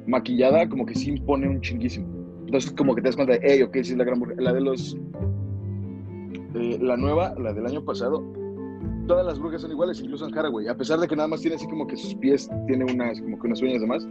maquillada, 0.05 0.67
como 0.69 0.85
que 0.85 0.95
sí 0.95 1.09
impone 1.11 1.47
un 1.47 1.61
chinguísimo. 1.61 2.07
Entonces, 2.45 2.71
como 2.73 2.93
que 2.93 3.01
te 3.01 3.07
das 3.07 3.15
cuenta 3.15 3.33
de, 3.33 3.39
hey, 3.41 3.61
ok, 3.63 3.73
sí 3.81 3.91
es 3.93 3.97
la 3.97 4.03
gran 4.03 4.19
bruja. 4.19 4.39
La 4.39 4.53
de 4.53 4.61
los... 4.61 4.97
Eh, 6.55 6.77
la 6.79 6.97
nueva, 6.97 7.33
la 7.39 7.51
del 7.51 7.65
año 7.65 7.83
pasado, 7.83 8.23
todas 9.07 9.25
las 9.25 9.39
brujas 9.39 9.61
son 9.61 9.71
iguales, 9.71 9.99
incluso 10.01 10.27
en 10.27 10.37
Haraway, 10.37 10.67
a 10.67 10.75
pesar 10.75 10.99
de 10.99 11.07
que 11.07 11.15
nada 11.15 11.27
más 11.27 11.41
tiene 11.41 11.55
así 11.55 11.67
como 11.67 11.87
que 11.87 11.95
sus 11.95 12.15
pies 12.15 12.49
tiene 12.67 12.85
unas, 12.85 13.19
como 13.21 13.39
que 13.39 13.47
unas 13.47 13.61
uñas 13.61 13.81
de 13.81 13.87
más, 13.87 14.07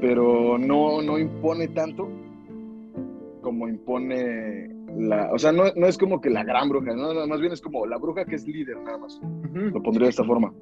pero 0.00 0.58
no, 0.58 1.02
no 1.02 1.18
impone 1.18 1.68
tanto 1.68 2.08
como 3.40 3.68
impone 3.68 4.68
la, 4.96 5.32
o 5.32 5.38
sea, 5.38 5.52
no, 5.52 5.64
no, 5.76 5.86
es 5.86 5.96
como 5.96 6.20
que 6.20 6.30
la 6.30 6.44
gran 6.44 6.68
bruja, 6.68 6.94
¿no? 6.94 7.26
más 7.26 7.40
bien 7.40 7.52
es 7.52 7.60
como 7.60 7.86
la 7.86 7.98
bruja 7.98 8.24
que 8.24 8.36
es 8.36 8.46
líder, 8.46 8.78
nada 8.82 8.98
más. 8.98 9.20
Lo 9.52 9.82
pondría 9.82 10.06
de 10.06 10.10
esta 10.10 10.24
forma. 10.24 10.52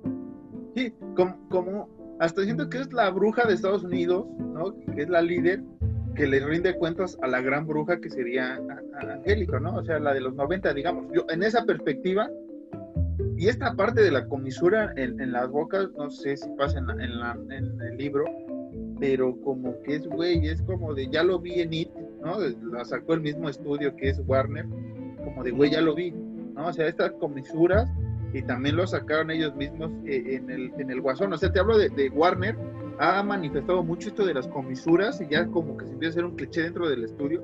Sí, 0.74 0.92
como, 1.16 1.36
como, 1.48 1.88
hasta 2.20 2.42
siento 2.44 2.68
que 2.68 2.78
es 2.78 2.92
la 2.92 3.10
bruja 3.10 3.46
de 3.46 3.54
Estados 3.54 3.84
Unidos, 3.84 4.26
¿no? 4.38 4.74
Que 4.94 5.02
es 5.02 5.08
la 5.08 5.22
líder, 5.22 5.62
que 6.14 6.26
le 6.26 6.40
rinde 6.40 6.76
cuentas 6.76 7.18
a 7.22 7.26
la 7.26 7.40
gran 7.40 7.66
bruja 7.66 8.00
que 8.00 8.10
sería 8.10 8.60
Angélica, 9.00 9.60
¿no? 9.60 9.76
O 9.76 9.84
sea, 9.84 9.98
la 9.98 10.12
de 10.12 10.20
los 10.20 10.34
90, 10.34 10.74
digamos. 10.74 11.06
Yo, 11.12 11.24
en 11.30 11.42
esa 11.42 11.64
perspectiva, 11.64 12.28
y 13.39 13.47
esta 13.47 13.72
parte 13.76 14.03
de 14.03 14.11
la 14.11 14.26
comisura 14.26 14.93
en, 14.97 15.20
en 15.20 15.30
las 15.30 15.49
bocas, 15.49 15.89
no 15.97 16.11
sé 16.11 16.36
si 16.36 16.49
pasa 16.59 16.80
en, 16.80 16.91
el 16.91 17.97
libro, 17.97 18.24
pero 18.99 19.41
como 19.43 19.80
que 19.82 19.95
es, 19.95 20.09
güey, 20.09 20.45
es 20.49 20.61
como 20.62 20.93
de, 20.93 21.09
ya 21.09 21.22
lo 21.22 21.39
vi 21.39 21.61
en 21.61 21.72
IT, 21.72 21.91
¿no? 22.20 22.41
La 22.72 22.84
sacó 22.84 23.14
el 23.14 23.20
mismo 23.20 23.49
estudio 23.49 23.95
que 23.95 24.09
es 24.09 24.20
Warner, 24.26 24.66
como 25.22 25.45
de, 25.45 25.53
güey, 25.53 25.70
ya 25.70 25.80
lo 25.80 25.95
vi, 25.95 26.11
¿no? 26.11 26.66
O 26.66 26.72
sea, 26.72 26.89
estas 26.89 27.12
comisuras, 27.12 27.89
y 28.34 28.43
también 28.43 28.74
lo 28.74 28.84
sacaron 28.89 29.30
ellos 29.30 29.55
mismos 29.55 29.93
eh, 30.05 30.34
en, 30.34 30.51
el, 30.51 30.72
en 30.76 30.91
el 30.91 31.01
Guasón, 31.01 31.32
o 31.32 31.39
sea, 31.39 31.53
te 31.53 31.61
hablo 31.61 31.78
de, 31.78 31.91
de, 31.91 32.11
Warner, 32.11 32.57
ha 32.99 33.22
manifestado 33.22 33.84
mucho 33.84 34.09
esto 34.09 34.26
de 34.26 34.34
las 34.34 34.49
comisuras, 34.49 35.20
y 35.20 35.28
ya 35.28 35.47
como 35.47 35.76
que 35.76 35.86
se 35.86 35.93
empieza 35.93 36.11
a 36.11 36.14
hacer 36.14 36.24
un 36.24 36.34
cliché 36.34 36.62
dentro 36.62 36.89
del 36.89 37.05
estudio, 37.05 37.41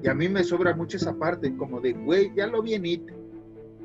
y 0.00 0.06
a 0.06 0.14
mí 0.14 0.28
me 0.28 0.44
sobra 0.44 0.76
mucho 0.76 0.96
esa 0.96 1.12
parte, 1.12 1.56
como 1.56 1.80
de, 1.80 1.92
güey, 1.92 2.32
ya 2.36 2.46
lo 2.46 2.62
vi 2.62 2.74
en 2.74 2.86
IT, 2.86 3.23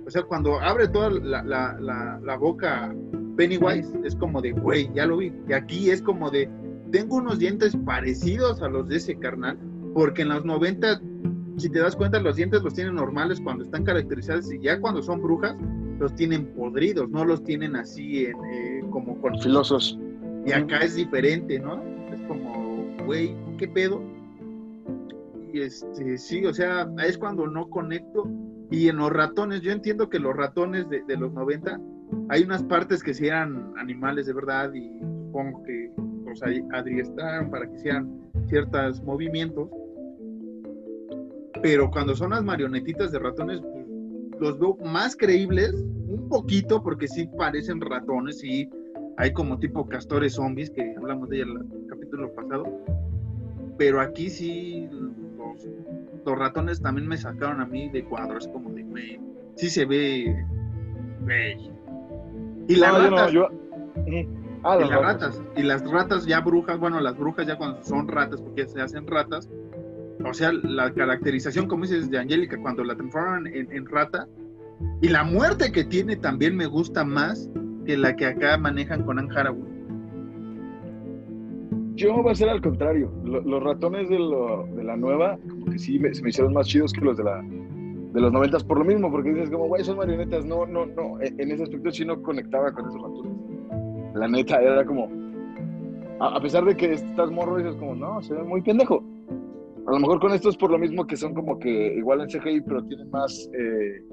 o 0.10 0.12
sea, 0.12 0.24
cuando 0.24 0.60
abre 0.60 0.88
toda 0.88 1.12
la, 1.12 1.43
la, 1.43 1.78
la, 1.80 2.20
la 2.24 2.36
boca 2.36 2.91
Pennywise, 3.38 3.93
es 4.03 4.16
como 4.16 4.41
de, 4.41 4.53
güey, 4.53 4.91
ya 4.95 5.05
lo 5.05 5.18
vi. 5.18 5.32
Y 5.47 5.53
aquí 5.53 5.91
es 5.91 6.01
como 6.01 6.32
de, 6.32 6.49
tengo 6.91 7.18
unos 7.18 7.38
dientes 7.38 7.78
parecidos 7.86 8.60
a 8.64 8.70
los 8.70 8.88
de 8.89 8.97
ese 8.97 9.16
carnal, 9.20 9.60
porque 9.93 10.24
en 10.24 10.30
los 10.30 10.43
90, 10.43 10.99
si 11.57 11.70
te 11.70 11.78
das 11.78 11.95
cuenta, 11.95 12.20
los 12.20 12.38
dientes 12.38 12.64
los 12.64 12.74
tienen 12.74 12.95
normales 12.95 13.39
cuando 13.39 13.64
están 13.64 13.84
caracterizados 13.84 14.51
y 14.51 14.60
ya 14.60 14.82
cuando 14.82 15.03
son 15.03 15.22
brujas, 15.22 15.55
los 15.99 16.16
tienen 16.16 16.47
podridos, 16.55 17.07
no 17.12 17.24
los 17.24 17.43
tienen 17.43 17.76
así 17.76 18.26
en, 18.26 18.36
eh, 18.51 18.82
como 18.89 19.22
con 19.22 19.39
filosos. 19.39 19.99
Y 20.43 20.53
acá 20.53 20.80
es 20.80 20.95
diferente, 20.95 21.60
¿no? 21.60 21.84
Es 22.12 22.20
como, 22.22 22.88
güey, 23.05 23.36
¿qué 23.60 23.68
pedo? 23.68 24.01
Y 25.53 25.62
este, 25.62 26.18
sí, 26.18 26.43
o 26.47 26.53
sea, 26.53 26.89
es 27.05 27.16
cuando 27.16 27.45
no 27.45 27.70
conecto 27.70 28.28
y 28.72 28.88
en 28.88 28.97
los 28.97 29.11
ratones, 29.11 29.61
yo 29.61 29.72
entiendo 29.72 30.09
que 30.09 30.20
los 30.20 30.36
ratones 30.36 30.88
de, 30.89 31.17
los 31.17 31.34
90, 31.34 31.80
hay 32.30 32.43
unas 32.43 32.63
partes 32.63 33.01
que 33.01 33.13
sí 33.13 33.28
eran 33.28 33.74
animales 33.78 34.28
de 34.28 34.34
verdad 34.34 34.72
y 34.74 34.99
supongo 34.99 35.63
que 35.63 35.91
los 36.26 36.43
adiestraron 36.43 37.49
para 37.49 37.67
que 37.67 37.76
hicieran 37.76 38.30
ciertos 38.47 39.01
movimientos. 39.01 39.70
Pero 41.63 41.89
cuando 41.89 42.15
son 42.15 42.30
las 42.30 42.43
marionetitas 42.43 43.11
de 43.11 43.20
ratones, 43.20 43.59
pues, 43.59 43.86
los 44.39 44.59
veo 44.59 44.78
más 44.86 45.15
creíbles, 45.15 45.74
un 45.74 46.30
poquito, 46.30 46.84
porque 46.84 47.07
sí 47.07 47.28
parecen 47.38 47.82
ratones 47.82 48.43
y 48.43 48.70
hay 49.17 49.34
como 49.34 49.57
tipo 49.59 49.88
castores 49.89 50.34
zombies, 50.34 50.70
que 50.70 50.95
hablamos 50.95 51.28
de 51.30 51.41
ella 51.41 51.51
el 51.51 51.88
capítulo 51.88 52.34
pasado. 52.36 52.65
Pero 53.78 53.99
aquí 53.99 54.30
sí 54.30 54.88
los 54.91 55.67
ratones 56.38 56.82
también 56.82 57.07
me 57.07 57.17
sacaron 57.17 57.61
a 57.61 57.65
mí 57.65 57.89
de 57.89 58.03
cuadros, 58.03 58.47
como 58.47 58.71
de, 58.71 58.84
güey, 58.84 59.19
sí 59.55 59.69
se 59.69 59.86
ve, 59.86 60.45
güey. 61.21 61.71
Y 62.67 62.75
las 62.75 63.09
ratas. 63.09 63.34
Ah, 64.63 64.77
y 64.77 64.89
las 64.89 65.01
ratas. 65.01 65.41
Y 65.55 65.63
las 65.63 65.89
ratas 65.89 66.25
ya 66.25 66.41
brujas, 66.41 66.77
bueno, 66.80 66.99
las 66.99 67.17
brujas 67.17 67.47
ya 67.47 67.57
cuando 67.57 67.84
son 67.84 68.07
ratas, 68.07 68.41
porque 68.41 68.67
se 68.67 68.82
hacen 68.82 69.07
ratas, 69.07 69.49
o 70.25 70.34
sea, 70.34 70.51
la 70.51 70.93
caracterización, 70.93 71.67
como 71.67 71.84
dices, 71.84 72.09
de 72.09 72.19
Angélica, 72.19 72.57
cuando 72.61 72.84
la 72.84 72.95
transforman 72.95 73.47
en, 73.47 73.86
rata, 73.86 74.27
y 75.01 75.07
la 75.07 75.23
muerte 75.23 75.71
que 75.71 75.84
tiene 75.84 76.15
también 76.17 76.55
me 76.55 76.65
gusta 76.65 77.03
más 77.03 77.49
que 77.86 77.97
la 77.97 78.15
que 78.15 78.25
acá 78.25 78.57
manejan 78.57 79.03
con 79.03 79.17
Anne 79.17 79.34
yo 82.00 82.24
va 82.24 82.32
a 82.32 82.36
ser 82.36 82.50
al 82.50 82.62
contrario. 82.62 83.12
los 83.24 83.64
ratones 83.64 84.10
de, 84.10 84.20
la 84.84 84.95
nueva, 84.95 85.38
como 85.50 85.66
que 85.66 85.78
sí 85.78 86.00
me, 86.00 86.14
se 86.14 86.24
me 86.24 86.30
hicieron 86.30 86.54
más 86.54 86.68
chidos 86.68 86.93
que 86.93 87.02
los 87.02 87.18
de 87.18 87.24
la 87.24 87.43
de 87.43 88.22
los 88.22 88.32
noventas 88.32 88.64
por 88.64 88.80
lo 88.80 88.86
mismo, 88.86 89.12
porque 89.12 89.30
dices 89.30 89.52
como, 89.52 89.68
güey, 89.68 89.84
son 89.84 89.97
marionetas. 89.97 90.43
No, 90.45 90.66
no, 90.66 90.86
no. 90.88 91.22
E, 91.22 91.28
en 91.38 91.52
ese 91.52 91.64
aspecto 91.64 91.91
sí 91.91 92.06
no 92.06 92.22
conectaba 92.24 92.72
con 92.72 92.88
esos 92.88 93.02
ratones. 93.02 94.16
La 94.16 94.28
neta 94.28 94.60
era 94.62 94.84
como, 94.84 95.10
a, 96.20 96.39
pesar 96.41 96.66
de 96.66 96.76
que 96.76 96.93
estás 96.93 97.30
morro, 97.30 97.58
dices 97.58 97.76
como, 97.76 97.95
no, 97.95 98.22
se 98.22 98.34
ve 98.34 98.43
muy 98.43 98.62
pendejo. 98.62 99.04
A 99.86 99.91
lo 99.91 100.00
mejor 100.00 100.20
con 100.20 100.34
estos 100.34 100.58
por 100.58 100.72
lo 100.72 100.80
mismo 100.80 101.06
que 101.06 101.18
son 101.18 101.34
como 101.34 101.60
que 101.60 101.95
igual 101.95 102.22
en 102.22 102.28
CGI, 102.28 102.62
pero 102.62 102.84
tienen 102.84 103.10
más, 103.12 103.50
eh, 103.54 104.04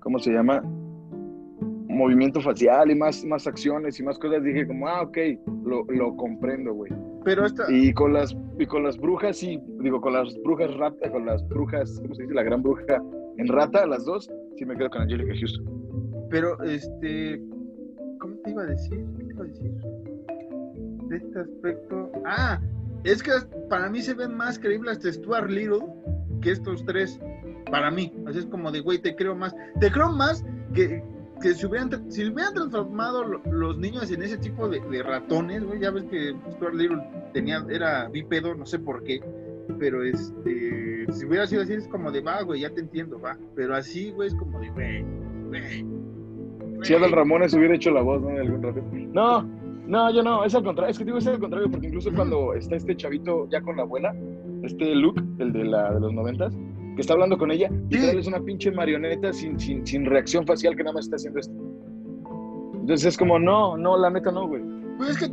¿cómo 0.00 0.18
se 0.18 0.32
llama? 0.32 0.62
Movimiento 1.96 2.40
facial 2.40 2.90
y 2.90 2.94
más, 2.94 3.24
más 3.24 3.46
acciones 3.46 3.98
y 3.98 4.02
más 4.02 4.18
cosas, 4.18 4.42
dije 4.42 4.66
como, 4.66 4.88
ah, 4.88 5.02
ok, 5.02 5.18
lo, 5.64 5.84
lo 5.84 6.16
comprendo, 6.16 6.72
güey. 6.74 6.92
Pero 7.24 7.46
esta... 7.46 7.64
Y 7.68 7.92
con 7.92 8.12
las, 8.12 8.36
y 8.58 8.66
con 8.66 8.84
las 8.84 8.96
brujas, 8.98 9.36
sí, 9.38 9.60
digo, 9.80 10.00
con 10.00 10.12
las 10.12 10.36
brujas 10.44 10.74
rata, 10.76 11.10
con 11.10 11.26
las 11.26 11.46
brujas, 11.48 11.98
¿cómo 12.02 12.14
se 12.14 12.22
dice? 12.22 12.34
La 12.34 12.42
gran 12.42 12.62
bruja 12.62 13.02
en 13.38 13.48
rata, 13.48 13.86
las 13.86 14.04
dos, 14.04 14.30
sí 14.56 14.64
me 14.64 14.76
quedo 14.76 14.90
con 14.90 15.02
Angelica 15.02 15.32
Houston. 15.38 15.64
Pero, 16.30 16.62
este, 16.62 17.40
¿cómo 18.20 18.36
te 18.44 18.50
iba 18.50 18.62
a 18.62 18.66
decir? 18.66 19.04
¿Qué 19.16 19.24
te 19.24 19.30
iba 19.32 19.44
a 19.44 19.46
decir? 19.48 19.70
De 21.08 21.16
este 21.16 21.38
aspecto... 21.40 22.12
Ah, 22.24 22.60
es 23.04 23.22
que 23.22 23.30
para 23.68 23.88
mí 23.88 24.00
se 24.02 24.14
ven 24.14 24.34
más 24.36 24.58
creíbles 24.58 24.98
este 24.98 25.12
Stuart 25.12 25.48
Little 25.48 25.86
que 26.40 26.50
estos 26.52 26.84
tres. 26.84 27.20
Para 27.70 27.90
mí, 27.90 28.12
así 28.26 28.40
es 28.40 28.46
como 28.46 28.70
de, 28.70 28.80
güey, 28.80 29.00
te 29.00 29.14
creo 29.14 29.34
más. 29.34 29.54
Te 29.80 29.90
creo 29.90 30.10
más 30.10 30.44
que, 30.74 31.02
que 31.40 31.54
si 31.54 31.66
hubieran, 31.66 32.10
si 32.10 32.24
hubieran 32.24 32.54
transformado 32.54 33.24
los 33.24 33.78
niños 33.78 34.10
en 34.10 34.22
ese 34.22 34.38
tipo 34.38 34.68
de, 34.68 35.02
ratones, 35.02 35.64
güey, 35.64 35.80
ya 35.80 35.90
ves 35.90 36.04
que 36.04 36.34
Stuart 36.52 36.74
Little 36.74 37.02
tenía, 37.32 37.64
era 37.70 38.08
bípedo, 38.08 38.54
no 38.54 38.66
sé 38.66 38.78
por 38.78 39.02
qué, 39.02 39.20
pero 39.78 40.02
este, 40.02 41.06
si 41.12 41.26
hubiera 41.26 41.46
sido 41.46 41.62
así 41.62 41.74
es 41.74 41.88
como 41.88 42.10
de, 42.10 42.20
va, 42.20 42.42
güey, 42.42 42.62
ya 42.62 42.70
te 42.70 42.80
entiendo, 42.80 43.20
va, 43.20 43.36
pero 43.54 43.74
así, 43.74 44.10
güey, 44.12 44.28
es 44.28 44.34
como 44.34 44.60
de, 44.60 44.70
güey, 44.70 45.04
güey. 45.48 45.86
Si 46.82 46.94
Adal 46.94 47.12
Ramones 47.12 47.54
hubiera 47.54 47.74
hecho 47.74 47.90
la 47.90 48.02
voz, 48.02 48.20
¿no? 48.20 48.28
De 48.28 48.40
algún 48.40 48.62
rato. 48.62 48.82
No, 48.92 49.42
no, 49.86 50.10
yo 50.12 50.22
no, 50.22 50.44
es 50.44 50.54
al 50.54 50.64
contrario, 50.64 50.90
es 50.90 50.98
que 50.98 51.04
digo, 51.04 51.18
es 51.18 51.26
al 51.26 51.38
contrario, 51.38 51.70
porque 51.70 51.86
incluso 51.86 52.12
cuando 52.12 52.54
está 52.54 52.76
este 52.76 52.96
chavito 52.96 53.48
ya 53.48 53.60
con 53.60 53.76
la 53.76 53.82
abuela, 53.82 54.14
este 54.62 54.94
Luke, 54.94 55.22
el 55.38 55.52
de, 55.52 55.64
la, 55.64 55.94
de 55.94 56.00
los 56.00 56.12
noventas, 56.12 56.56
que 56.96 57.02
está 57.02 57.12
hablando 57.12 57.36
con 57.36 57.50
ella, 57.50 57.70
y 57.90 57.96
es 57.96 58.26
una 58.26 58.40
pinche 58.40 58.72
marioneta 58.72 59.32
sin, 59.32 59.60
sin, 59.60 59.86
sin, 59.86 60.06
reacción 60.06 60.46
facial 60.46 60.74
que 60.74 60.82
nada 60.82 60.94
más 60.94 61.04
está 61.04 61.16
haciendo 61.16 61.38
esto. 61.38 61.54
Entonces 62.72 63.06
es 63.06 63.16
como, 63.18 63.38
no, 63.38 63.76
no, 63.76 63.98
la 63.98 64.10
neta 64.10 64.32
no, 64.32 64.48
güey. 64.48 64.62
Pues 64.96 65.10
es 65.10 65.18
que 65.18 65.30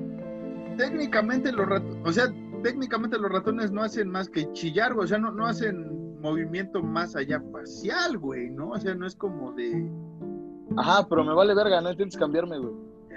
técnicamente 0.78 1.52
los 1.52 1.66
ratones, 1.66 1.98
o 2.04 2.12
sea, 2.12 2.26
técnicamente 2.64 3.18
los 3.18 3.32
ratones 3.32 3.72
no 3.72 3.82
hacen 3.82 4.10
más 4.10 4.30
que 4.30 4.52
chillar, 4.52 4.94
güey, 4.94 5.06
o 5.06 5.08
sea, 5.08 5.18
no, 5.18 5.32
no 5.32 5.46
hacen 5.46 6.20
movimiento 6.20 6.84
más 6.84 7.16
allá 7.16 7.42
facial, 7.52 8.18
güey, 8.18 8.50
¿no? 8.50 8.72
O 8.72 8.80
sea, 8.80 8.94
no 8.94 9.08
es 9.08 9.16
como 9.16 9.54
de... 9.54 9.90
Ajá, 10.78 11.08
pero 11.08 11.24
me 11.24 11.34
vale 11.34 11.56
verga, 11.56 11.80
no 11.80 11.92
intentes 11.92 12.18
cambiarme, 12.18 12.58
güey. 12.60 12.74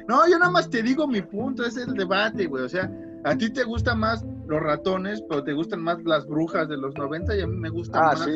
No, 0.09 0.28
yo 0.28 0.38
nada 0.38 0.53
más 0.53 0.70
te 0.70 0.82
digo 0.82 1.09
mi 1.09 1.20
punto, 1.20 1.64
es 1.64 1.76
el 1.76 1.94
debate, 1.94 2.47
güey, 2.47 2.62
o 2.62 2.68
sea, 2.68 2.92
a 3.24 3.36
ti 3.36 3.51
te 3.51 3.64
gusta 3.64 3.94
más 3.94 4.24
los 4.47 4.61
ratones, 4.61 5.22
pero 5.28 5.42
te 5.42 5.53
gustan 5.53 5.82
más 5.82 6.03
las 6.05 6.26
brujas 6.26 6.68
de 6.68 6.76
los 6.76 6.94
90 6.97 7.36
y 7.36 7.40
a 7.40 7.47
mí 7.47 7.57
me 7.57 7.68
gusta 7.68 7.99
ah, 7.99 8.14
más 8.14 8.28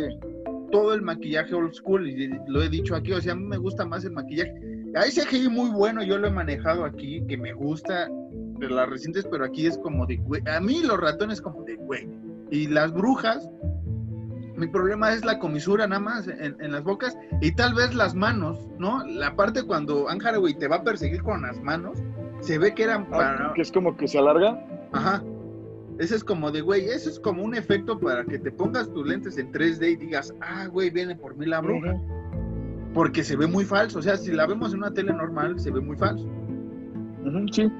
todo 0.70 0.94
el 0.94 1.02
maquillaje 1.02 1.54
old 1.54 1.72
school 1.72 2.08
y 2.08 2.30
lo 2.46 2.62
he 2.62 2.68
dicho 2.68 2.94
aquí, 2.94 3.12
o 3.12 3.20
sea, 3.20 3.32
a 3.32 3.36
mí 3.36 3.44
me 3.44 3.56
gusta 3.56 3.84
más 3.84 4.04
el 4.04 4.12
maquillaje. 4.12 4.54
Hay 4.94 5.10
CGI 5.10 5.48
muy 5.48 5.70
bueno, 5.70 6.02
yo 6.02 6.18
lo 6.18 6.28
he 6.28 6.30
manejado 6.30 6.84
aquí, 6.84 7.24
que 7.28 7.36
me 7.36 7.52
gusta 7.52 8.08
de 8.58 8.68
las 8.68 8.88
recientes, 8.88 9.26
pero 9.30 9.44
aquí 9.44 9.66
es 9.66 9.78
como 9.78 10.06
de 10.06 10.16
güey. 10.16 10.42
A 10.48 10.60
mí 10.60 10.82
los 10.82 10.98
ratones 10.98 11.40
como 11.40 11.64
de 11.64 11.76
güey. 11.76 12.08
Y 12.50 12.66
las 12.66 12.92
brujas 12.92 13.48
Mi 14.56 14.66
problema 14.66 15.12
es 15.12 15.24
la 15.24 15.38
comisura 15.38 15.86
nada 15.86 16.00
más 16.00 16.28
en, 16.28 16.72
las 16.72 16.82
bocas 16.82 17.16
y 17.40 17.54
tal 17.54 17.74
vez 17.74 17.94
las 17.94 18.14
manos, 18.14 18.68
¿no? 18.78 19.04
La 19.06 19.34
parte 19.34 19.62
cuando 19.62 20.08
Anne 20.08 20.20
Hathaway 20.22 20.54
te 20.54 20.68
va 20.68 20.76
a 20.76 20.84
perseguir 20.84 21.22
con 21.22 21.42
las 21.42 21.60
manos, 21.62 21.98
se 22.40 22.58
ve 22.58 22.74
que 22.74 22.82
eran 22.84 23.04
Ah, 23.04 23.10
para... 23.10 23.52
que 23.54 23.62
es 23.62 23.72
como 23.72 23.96
que 23.96 24.06
se 24.06 24.18
alarga. 24.18 24.62
Ajá. 24.92 25.22
Ese 26.00 26.16
es 26.16 26.24
como 26.24 26.50
de, 26.50 26.62
güey, 26.62 26.86
eso 26.86 27.10
es 27.10 27.20
como 27.20 27.44
un 27.44 27.54
efecto 27.54 28.00
para 28.00 28.24
que 28.24 28.38
te 28.38 28.50
pongas 28.50 28.90
tus 28.90 29.06
lentes 29.06 29.36
en 29.36 29.52
3D 29.52 29.92
y 29.92 29.96
digas, 29.96 30.34
ah, 30.40 30.66
güey, 30.66 30.88
viene 30.88 31.14
por 31.14 31.36
mí 31.36 31.44
la 31.44 31.60
bruja. 31.60 31.94
Porque 32.94 33.22
se 33.22 33.36
ve 33.36 33.46
muy 33.46 33.66
falso. 33.66 33.98
O 33.98 34.02
sea, 34.02 34.16
si 34.16 34.32
la 34.32 34.46
vemos 34.46 34.72
en 34.72 34.78
una 34.78 34.94
tele 34.94 35.12
normal, 35.12 35.60
se 35.60 35.70
ve 35.70 35.78
muy 35.78 35.98
falso. 35.98 36.24
Ujú, 36.24 37.46
sí. 37.52 37.70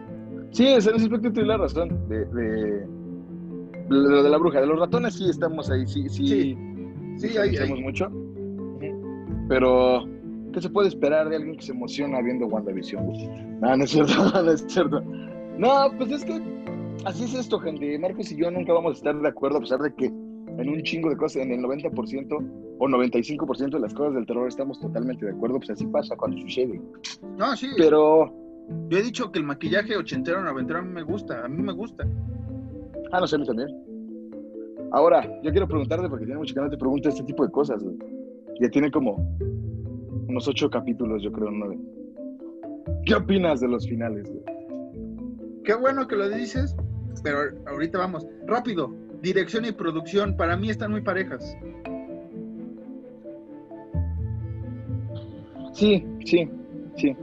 Sí, 0.50 0.66
en 0.66 0.78
ese 0.78 0.90
aspecto 0.90 1.32
tienes 1.32 1.46
la 1.46 1.56
razón. 1.56 2.08
De, 2.10 2.26
de, 2.26 2.86
lo 3.88 4.22
de 4.22 4.28
la 4.28 4.36
bruja. 4.36 4.60
De 4.60 4.66
los 4.66 4.78
ratones 4.78 5.14
sí 5.14 5.30
estamos 5.30 5.70
ahí. 5.70 5.86
Sí, 5.86 6.06
sí. 6.10 6.26
Sí. 6.26 6.58
Sí, 7.16 7.38
ahí, 7.38 7.56
ahí. 7.56 7.82
mucho. 7.82 8.06
Pero, 9.48 10.06
¿qué 10.52 10.60
se 10.60 10.68
puede 10.68 10.88
esperar 10.88 11.30
de 11.30 11.36
alguien 11.36 11.56
que 11.56 11.62
se 11.62 11.72
emociona 11.72 12.20
viendo 12.20 12.46
WandaVision? 12.48 13.60
No, 13.62 13.76
no 13.78 13.84
es 13.84 13.90
cierto, 13.90 14.12
no 14.44 14.50
es 14.50 14.62
cierto. 14.68 15.02
No, 15.56 15.88
pues 15.96 16.12
es 16.12 16.24
que 16.24 16.38
así 17.04 17.24
es 17.24 17.34
esto, 17.34 17.58
gente. 17.58 17.98
Marcos 17.98 18.30
y 18.32 18.36
yo 18.36 18.50
nunca 18.50 18.72
vamos 18.72 18.92
a 18.92 18.96
estar 18.96 19.20
de 19.20 19.28
acuerdo, 19.28 19.58
a 19.58 19.60
pesar 19.60 19.80
de 19.80 19.94
que 19.94 20.06
en 20.06 20.68
un 20.68 20.82
chingo 20.82 21.08
de 21.10 21.16
cosas, 21.16 21.42
en 21.42 21.52
el 21.52 21.60
90% 21.60 22.76
o 22.78 22.88
95% 22.88 23.70
de 23.70 23.80
las 23.80 23.94
cosas 23.94 24.14
del 24.14 24.26
terror 24.26 24.48
estamos 24.48 24.80
totalmente 24.80 25.24
de 25.24 25.32
acuerdo, 25.32 25.58
pues 25.58 25.70
así 25.70 25.86
pasa 25.86 26.16
cuando 26.16 26.38
sucede. 26.38 26.80
No, 27.36 27.54
sí. 27.56 27.68
Pero, 27.76 28.32
Yo 28.88 28.98
he 28.98 29.02
dicho 29.02 29.30
que 29.30 29.38
el 29.38 29.44
maquillaje 29.44 29.96
ochentero, 29.96 30.42
noventero 30.42 30.80
a 30.80 30.82
mí 30.82 30.92
me 30.92 31.02
gusta. 31.02 31.44
A 31.44 31.48
mí 31.48 31.62
me 31.62 31.72
gusta. 31.72 32.06
ah, 33.12 33.20
no 33.20 33.26
sé, 33.26 33.36
a 33.36 33.38
mí 33.38 33.46
también. 33.46 33.68
Ahora, 34.92 35.22
yo 35.42 35.50
quiero 35.52 35.68
preguntarte, 35.68 36.08
porque 36.08 36.24
tiene 36.24 36.38
mucho 36.38 36.54
que 36.54 36.60
no 36.60 36.70
te 36.70 36.76
pregunta 36.76 37.08
este 37.08 37.22
tipo 37.22 37.44
de 37.44 37.52
cosas, 37.52 37.82
güey. 37.82 37.96
Ya 38.60 38.68
tiene 38.68 38.90
como 38.90 39.16
unos 40.28 40.46
ocho 40.48 40.68
capítulos, 40.68 41.22
yo 41.22 41.30
creo, 41.32 41.50
nueve. 41.50 41.78
¿Qué 43.06 43.14
opinas 43.14 43.60
de 43.60 43.68
los 43.68 43.88
finales, 43.88 44.28
güey? 44.28 44.42
Qué 45.64 45.74
bueno 45.74 46.06
que 46.06 46.16
lo 46.16 46.28
dices, 46.28 46.74
pero 47.22 47.50
ahorita 47.66 47.98
vamos. 47.98 48.26
Rápido. 48.46 48.94
Dirección 49.22 49.64
y 49.66 49.72
producción, 49.72 50.36
para 50.36 50.56
mí 50.56 50.70
están 50.70 50.92
muy 50.92 51.02
parejas. 51.02 51.56
Sí, 55.74 56.06
sí, 56.24 56.50
sí. 56.96 57.16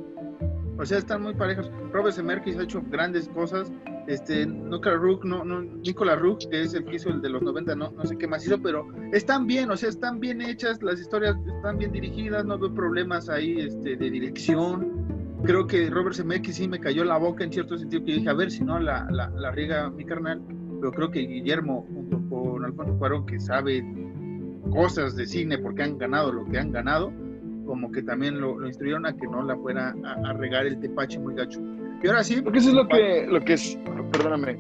O 0.80 0.86
sea, 0.86 1.00
están 1.00 1.24
muy 1.24 1.34
parejas. 1.34 1.72
Robert 1.92 2.16
Zemeckis 2.16 2.58
ha 2.58 2.64
hecho 2.64 2.84
grandes 2.90 3.28
cosas. 3.30 3.72
Este, 4.08 4.46
Nicolas 4.46 5.00
Rook, 5.00 5.26
no, 5.26 5.44
no, 5.44 5.62
Nicolas 5.62 6.20
Rook, 6.20 6.40
que 6.50 6.62
es 6.62 6.74
el 6.74 6.86
que 6.86 6.96
hizo 6.96 7.10
el 7.10 7.22
de 7.22 7.30
los 7.30 7.42
90, 7.42 7.76
no, 7.76 7.92
no 7.92 8.06
sé 8.06 8.18
qué 8.18 8.26
más 8.26 8.46
hizo, 8.46 8.62
pero 8.62 8.88
están 9.12 9.48
bien, 9.48 9.70
o 9.70 9.76
sea, 9.76 9.90
están 9.90 10.22
bien 10.22 10.42
hechas, 10.42 10.82
las 10.82 11.00
historias 11.02 11.36
están 11.46 11.78
bien 11.78 11.92
dirigidas, 11.92 12.46
no 12.46 12.58
veo 12.58 12.74
problemas 12.74 13.28
ahí 13.28 13.60
este, 13.60 13.98
de 13.98 14.10
dirección. 14.10 15.17
Creo 15.44 15.68
que 15.68 15.90
Robert 15.90 16.16
Zemeckis 16.16 16.56
sí 16.56 16.68
me 16.68 16.80
cayó 16.80 17.06
la 17.06 17.18
boca 17.18 17.44
en 17.44 17.52
cierto 17.52 17.78
sentido, 17.78 18.04
que 18.04 18.14
dije, 18.14 18.30
a 18.30 18.34
ver 18.34 18.52
si 18.52 18.64
no 18.64 18.80
la, 18.80 19.08
la, 19.12 19.30
la 19.30 19.52
riega 19.52 19.90
mi 19.90 20.04
carnal, 20.04 20.42
pero 20.80 20.92
creo 20.92 21.12
que 21.12 21.20
Guillermo, 21.22 21.86
junto 21.94 22.22
con 22.30 22.66
Alfonso 22.66 22.98
Cuarón, 22.98 23.26
que 23.26 23.40
sabe 23.40 23.84
cosas 24.72 25.16
de 25.16 25.26
cine 25.26 25.58
porque 25.58 25.84
han 25.84 25.98
ganado 25.98 26.32
lo 26.34 26.46
que 26.46 26.58
han 26.58 26.72
ganado, 26.72 27.12
como 27.66 27.92
que 27.92 28.02
también 28.02 28.40
lo, 28.40 28.58
lo 28.60 28.68
instruyeron 28.68 29.06
a 29.06 29.16
que 29.16 29.28
no 29.28 29.44
la 29.44 29.56
fuera 29.58 29.96
a, 30.04 30.30
a 30.30 30.34
regar 30.34 30.66
el 30.66 30.80
tepache 30.80 31.20
muy 31.20 31.36
gacho. 31.36 31.62
Y 32.04 32.08
ahora 32.08 32.24
sí, 32.24 32.42
Porque 32.42 32.60
eso 32.60 32.70
es 32.70 32.76
lo 32.76 32.88
que, 32.88 33.26
lo 33.28 33.42
que 33.42 33.54
es, 33.54 33.78
perdóname, 34.12 34.58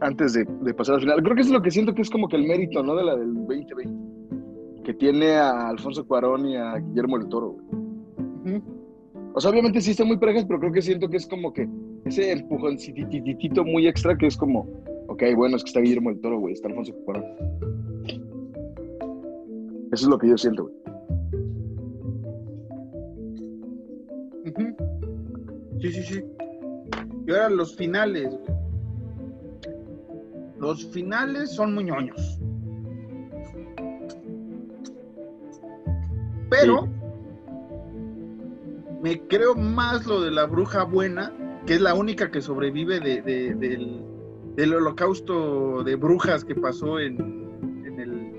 antes 0.00 0.34
de, 0.34 0.44
de 0.62 0.74
pasar 0.74 0.96
al 0.96 1.00
final, 1.00 1.22
creo 1.22 1.34
que 1.34 1.40
eso 1.42 1.50
es 1.50 1.54
lo 1.54 1.62
que 1.62 1.70
siento 1.70 1.94
que 1.94 2.02
es 2.02 2.10
como 2.10 2.28
que 2.28 2.36
el 2.36 2.46
mérito, 2.46 2.82
¿no? 2.82 2.94
De 2.94 3.04
la 3.04 3.16
del 3.16 3.34
2020, 3.34 3.74
que 4.84 4.94
tiene 4.94 5.32
a 5.32 5.68
Alfonso 5.68 6.06
Cuarón 6.06 6.46
y 6.46 6.56
a 6.56 6.76
Guillermo 6.76 7.18
del 7.18 7.28
Toro, 7.28 7.56
ujú, 8.44 8.62
O 9.32 9.40
sea, 9.40 9.50
obviamente 9.50 9.80
sí 9.80 9.92
están 9.92 10.08
muy 10.08 10.18
parejas, 10.18 10.44
pero 10.44 10.58
creo 10.58 10.72
que 10.72 10.82
siento 10.82 11.08
que 11.08 11.16
es 11.16 11.26
como 11.26 11.52
que 11.52 11.68
ese 12.04 12.32
empujoncititito 12.32 13.64
muy 13.64 13.86
extra 13.86 14.16
que 14.16 14.26
es 14.26 14.36
como, 14.36 14.66
ok, 15.08 15.22
bueno, 15.36 15.56
es 15.56 15.62
que 15.62 15.68
está 15.68 15.80
Guillermo 15.80 16.10
del 16.10 16.20
Toro, 16.20 16.40
güey, 16.40 16.54
está 16.54 16.68
Alfonso 16.68 16.94
Cuarón. 17.04 17.24
Eso 19.92 20.04
es 20.04 20.08
lo 20.08 20.18
que 20.18 20.28
yo 20.28 20.38
siento, 20.38 20.64
güey. 20.64 20.80
sí, 25.80 25.92
sí, 25.92 26.02
sí. 26.02 26.24
Y 27.26 27.30
ahora 27.30 27.50
los 27.50 27.76
finales. 27.76 28.30
güey. 28.30 28.60
Los 30.58 30.86
finales 30.88 31.50
son 31.52 31.74
muy 31.74 31.84
ñoños. 31.84 32.38
Pero 36.50 36.88
me 39.02 39.20
creo 39.26 39.54
más 39.54 40.06
lo 40.06 40.20
de 40.20 40.30
la 40.30 40.46
bruja 40.46 40.84
buena, 40.84 41.32
que 41.66 41.74
es 41.74 41.80
la 41.80 41.94
única 41.94 42.30
que 42.30 42.40
sobrevive 42.40 43.00
de- 43.00 43.22
de- 43.22 43.54
del, 43.54 44.02
del 44.56 44.74
holocausto 44.74 45.82
de 45.84 45.94
brujas 45.96 46.44
que 46.44 46.54
pasó 46.54 46.98
en, 47.00 47.18
en 47.84 48.00
el... 48.00 48.30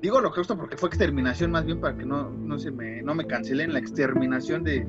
Digo 0.00 0.16
holocausto 0.18 0.56
porque 0.56 0.76
fue 0.76 0.88
exterminación 0.88 1.50
más 1.50 1.64
bien 1.64 1.80
para 1.80 1.96
que 1.96 2.04
no, 2.04 2.30
no, 2.30 2.58
se 2.58 2.70
me, 2.70 3.02
no 3.02 3.14
me 3.14 3.26
cancelen 3.26 3.72
la 3.72 3.78
exterminación 3.78 4.64
de, 4.64 4.86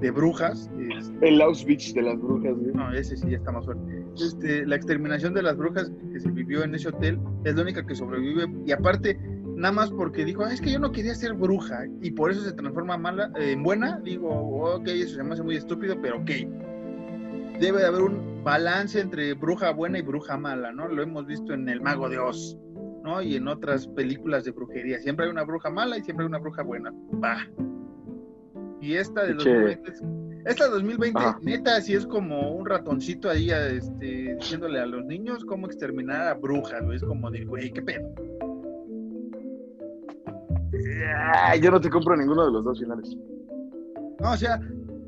de 0.00 0.10
brujas. 0.10 0.70
este, 0.98 1.28
El 1.28 1.40
Auschwitz 1.42 1.92
de 1.94 2.02
las 2.02 2.18
brujas, 2.18 2.54
no, 2.74 2.92
ese 2.92 3.16
sí 3.16 3.30
ya 3.30 3.36
está 3.36 3.52
más 3.52 3.64
fuerte. 3.66 3.82
Este, 4.16 4.66
la 4.66 4.76
exterminación 4.76 5.34
de 5.34 5.42
las 5.42 5.56
brujas 5.56 5.92
que 6.12 6.20
se 6.20 6.30
vivió 6.30 6.62
en 6.64 6.74
ese 6.74 6.88
hotel 6.88 7.18
es 7.44 7.54
la 7.56 7.62
única 7.62 7.84
que 7.86 7.94
sobrevive. 7.94 8.46
Y 8.66 8.72
aparte, 8.72 9.18
nada 9.58 9.72
más 9.72 9.90
porque 9.90 10.24
dijo, 10.24 10.44
"Ah, 10.44 10.52
es 10.52 10.60
que 10.60 10.70
yo 10.72 10.78
no 10.78 10.92
quería 10.92 11.14
ser 11.14 11.34
bruja 11.34 11.84
y 12.00 12.12
por 12.12 12.30
eso 12.30 12.42
se 12.42 12.52
transforma 12.52 12.96
mala, 12.96 13.30
eh, 13.38 13.52
en 13.52 13.62
buena. 13.62 14.00
Digo, 14.04 14.28
ok, 14.30 14.86
eso 14.88 15.16
se 15.16 15.22
me 15.24 15.34
hace 15.34 15.42
muy 15.42 15.56
estúpido, 15.56 16.00
pero 16.00 16.18
ok. 16.18 16.30
Debe 17.60 17.80
de 17.80 17.86
haber 17.86 18.02
un 18.02 18.44
balance 18.44 19.00
entre 19.00 19.34
bruja 19.34 19.72
buena 19.72 19.98
y 19.98 20.02
bruja 20.02 20.38
mala, 20.38 20.70
¿no? 20.72 20.86
Lo 20.88 21.02
hemos 21.02 21.26
visto 21.26 21.52
en 21.52 21.68
El 21.68 21.80
Mago 21.80 22.08
de 22.08 22.18
Oz, 22.18 22.56
¿no? 23.02 23.20
Y 23.20 23.34
en 23.34 23.48
otras 23.48 23.88
películas 23.88 24.44
de 24.44 24.52
brujería. 24.52 25.00
Siempre 25.00 25.26
hay 25.26 25.32
una 25.32 25.42
bruja 25.42 25.68
mala 25.68 25.98
y 25.98 26.02
siempre 26.02 26.24
hay 26.24 26.28
una 26.28 26.38
bruja 26.38 26.62
buena. 26.62 26.92
Va. 27.22 27.38
Y 28.80 28.94
esta 28.94 29.24
de. 29.24 29.34
2020, 29.34 29.92
esta 30.46 30.64
de 30.66 30.70
2020, 30.70 31.18
Ajá. 31.18 31.38
neta, 31.42 31.80
sí 31.80 31.94
es 31.94 32.06
como 32.06 32.52
un 32.52 32.64
ratoncito 32.64 33.28
ahí 33.28 33.50
este, 33.50 34.36
diciéndole 34.36 34.78
a 34.80 34.86
los 34.86 35.04
niños 35.04 35.44
cómo 35.44 35.66
exterminar 35.66 36.28
a 36.28 36.34
brujas, 36.34 36.84
güey. 36.84 36.96
Es 36.96 37.02
como 37.02 37.28
de, 37.28 37.44
güey, 37.44 37.72
qué 37.72 37.82
pedo. 37.82 38.08
Ah, 41.34 41.56
yo 41.56 41.70
no 41.70 41.80
te 41.80 41.88
compro 41.90 42.16
ninguno 42.16 42.46
de 42.46 42.52
los 42.52 42.64
dos 42.64 42.78
finales. 42.78 43.16
No, 44.20 44.32
o 44.32 44.36
sea, 44.36 44.60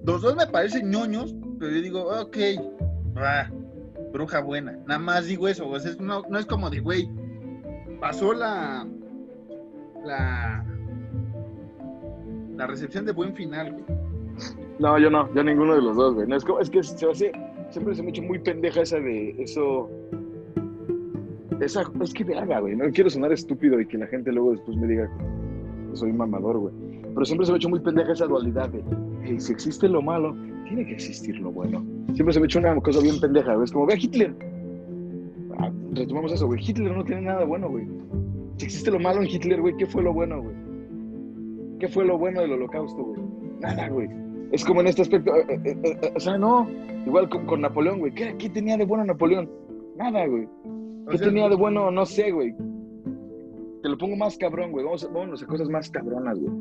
los 0.05 0.23
dos 0.23 0.37
me 0.37 0.47
parecen 0.47 0.91
ñoños, 0.91 1.35
pero 1.59 1.73
yo 1.73 1.83
digo, 1.83 2.21
ok, 2.21 2.37
bruja 4.13 4.41
buena. 4.41 4.73
Nada 4.87 4.99
más 5.01 5.27
digo 5.27 5.49
eso, 5.49 5.69
o 5.69 5.79
sea, 5.79 5.91
es- 5.93 6.01
no, 6.01 6.23
no 6.31 6.39
es 6.39 6.47
como 6.47 6.71
de, 6.71 6.81
güey, 6.81 7.09
pasó 8.01 8.33
la, 8.33 8.87
la, 10.05 10.65
la 12.57 12.67
recepción 12.67 13.05
de 13.05 13.13
buen 13.13 13.35
final, 13.35 13.73
güey. 13.73 13.85
No, 14.79 14.99
yo 14.99 15.11
no, 15.11 15.33
yo 15.35 15.43
ninguno 15.45 15.75
de 15.75 15.83
los 15.83 15.97
dos, 15.97 16.15
güey. 16.15 16.27
No, 16.27 16.37
es, 16.37 16.45
como- 16.45 16.61
es 16.61 16.71
que 16.71 16.83
se 16.83 17.11
hace, 17.11 17.33
siempre 17.71 17.95
se 17.95 18.03
me 18.03 18.11
hecho 18.11 18.23
muy 18.23 18.39
pendeja 18.39 18.81
esa 18.83 18.99
de 18.99 19.31
eso. 19.43 19.91
Esa, 21.61 21.83
es 22.03 22.15
que 22.15 22.25
verga, 22.25 22.61
güey. 22.61 22.75
No 22.75 22.87
quiero 22.91 23.11
sonar 23.11 23.33
estúpido 23.33 23.79
y 23.81 23.87
que 23.87 23.99
la 23.99 24.07
gente 24.07 24.33
luego 24.33 24.53
después 24.53 24.77
me 24.79 24.87
diga 24.87 25.11
soy 25.97 26.13
mamador, 26.13 26.59
güey. 26.59 26.75
Pero 27.15 27.25
siempre 27.25 27.47
se 27.47 27.53
me 27.53 27.57
ha 27.57 27.59
hecho 27.59 27.69
muy 27.69 27.81
pendeja 27.81 28.13
esa 28.13 28.27
dualidad 28.27 28.69
de, 28.71 28.83
hey, 29.23 29.39
si 29.39 29.53
existe 29.53 29.89
lo 29.89 30.01
malo, 30.03 30.35
tiene 30.65 30.87
que 30.87 30.93
existir 30.93 31.39
lo 31.41 31.51
bueno. 31.51 31.85
Siempre 32.15 32.33
se 32.33 32.41
me 32.41 32.45
ha 32.45 32.47
hecho 32.47 32.59
una 32.61 32.75
cosa 32.81 33.01
bien 33.01 33.19
pendeja, 33.21 33.55
güey. 33.55 33.65
Es 33.65 33.73
como, 33.73 33.87
ve 33.87 33.95
a 33.95 33.97
Hitler. 33.97 34.35
Ah, 35.59 35.71
retomamos 35.93 36.33
eso, 36.33 36.47
güey. 36.47 36.61
Hitler 36.61 36.97
no 36.97 37.05
tiene 37.05 37.23
nada 37.23 37.45
bueno, 37.45 37.69
güey. 37.69 37.87
Si 38.57 38.67
existe 38.67 38.91
lo 38.91 39.01
malo 39.01 39.23
en 39.23 39.29
Hitler, 39.29 39.61
güey, 39.61 39.77
¿qué 39.77 39.87
fue 39.87 40.03
lo 40.03 40.13
bueno, 40.13 40.43
güey? 40.43 40.55
¿Qué 41.81 41.89
fue 41.89 42.05
lo 42.05 42.19
bueno 42.19 42.43
del 42.43 42.53
holocausto, 42.53 43.03
güey? 43.03 43.21
Nada, 43.61 43.89
güey. 43.89 44.09
Es 44.53 44.65
como 44.65 44.81
en 44.81 44.89
este 44.89 45.03
aspecto, 45.03 45.35
eh, 45.37 45.61
eh, 45.65 45.79
eh, 45.83 46.13
o 46.15 46.21
sea, 46.21 46.37
no, 46.37 46.69
igual 47.07 47.29
con, 47.29 47.47
con 47.47 47.61
Napoleón, 47.61 48.01
güey. 48.01 48.13
¿Qué, 48.13 48.35
qué 48.37 48.51
tenía 48.51 48.77
de 48.77 48.85
bueno 48.85 49.05
Napoleón? 49.05 49.49
Nada, 49.97 50.27
güey. 50.27 50.45
O 51.07 51.11
¿Qué 51.11 51.19
sea, 51.19 51.29
tenía 51.29 51.49
de 51.49 51.57
bueno? 51.57 51.91
No 51.91 52.05
sé, 52.05 52.31
güey. 52.31 52.55
Te 53.83 53.89
lo 53.89 53.97
pongo 53.99 54.17
más 54.17 54.37
cabrón, 54.37 54.73
güey. 54.73 54.85
Vamos, 54.85 55.05
vámonos 55.13 55.43
a 55.43 55.47
cosas 55.47 55.69
más 55.69 55.91
cabronas, 55.91 56.39
güey. 56.39 56.53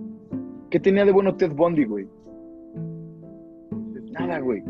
¿Qué 0.70 0.80
tenía 0.80 1.04
de 1.06 1.12
bueno 1.12 1.36
Ted 1.36 1.52
Bundy, 1.54 1.86
güey? 1.86 2.08
Nada, 4.12 4.40
güey. 4.40 4.64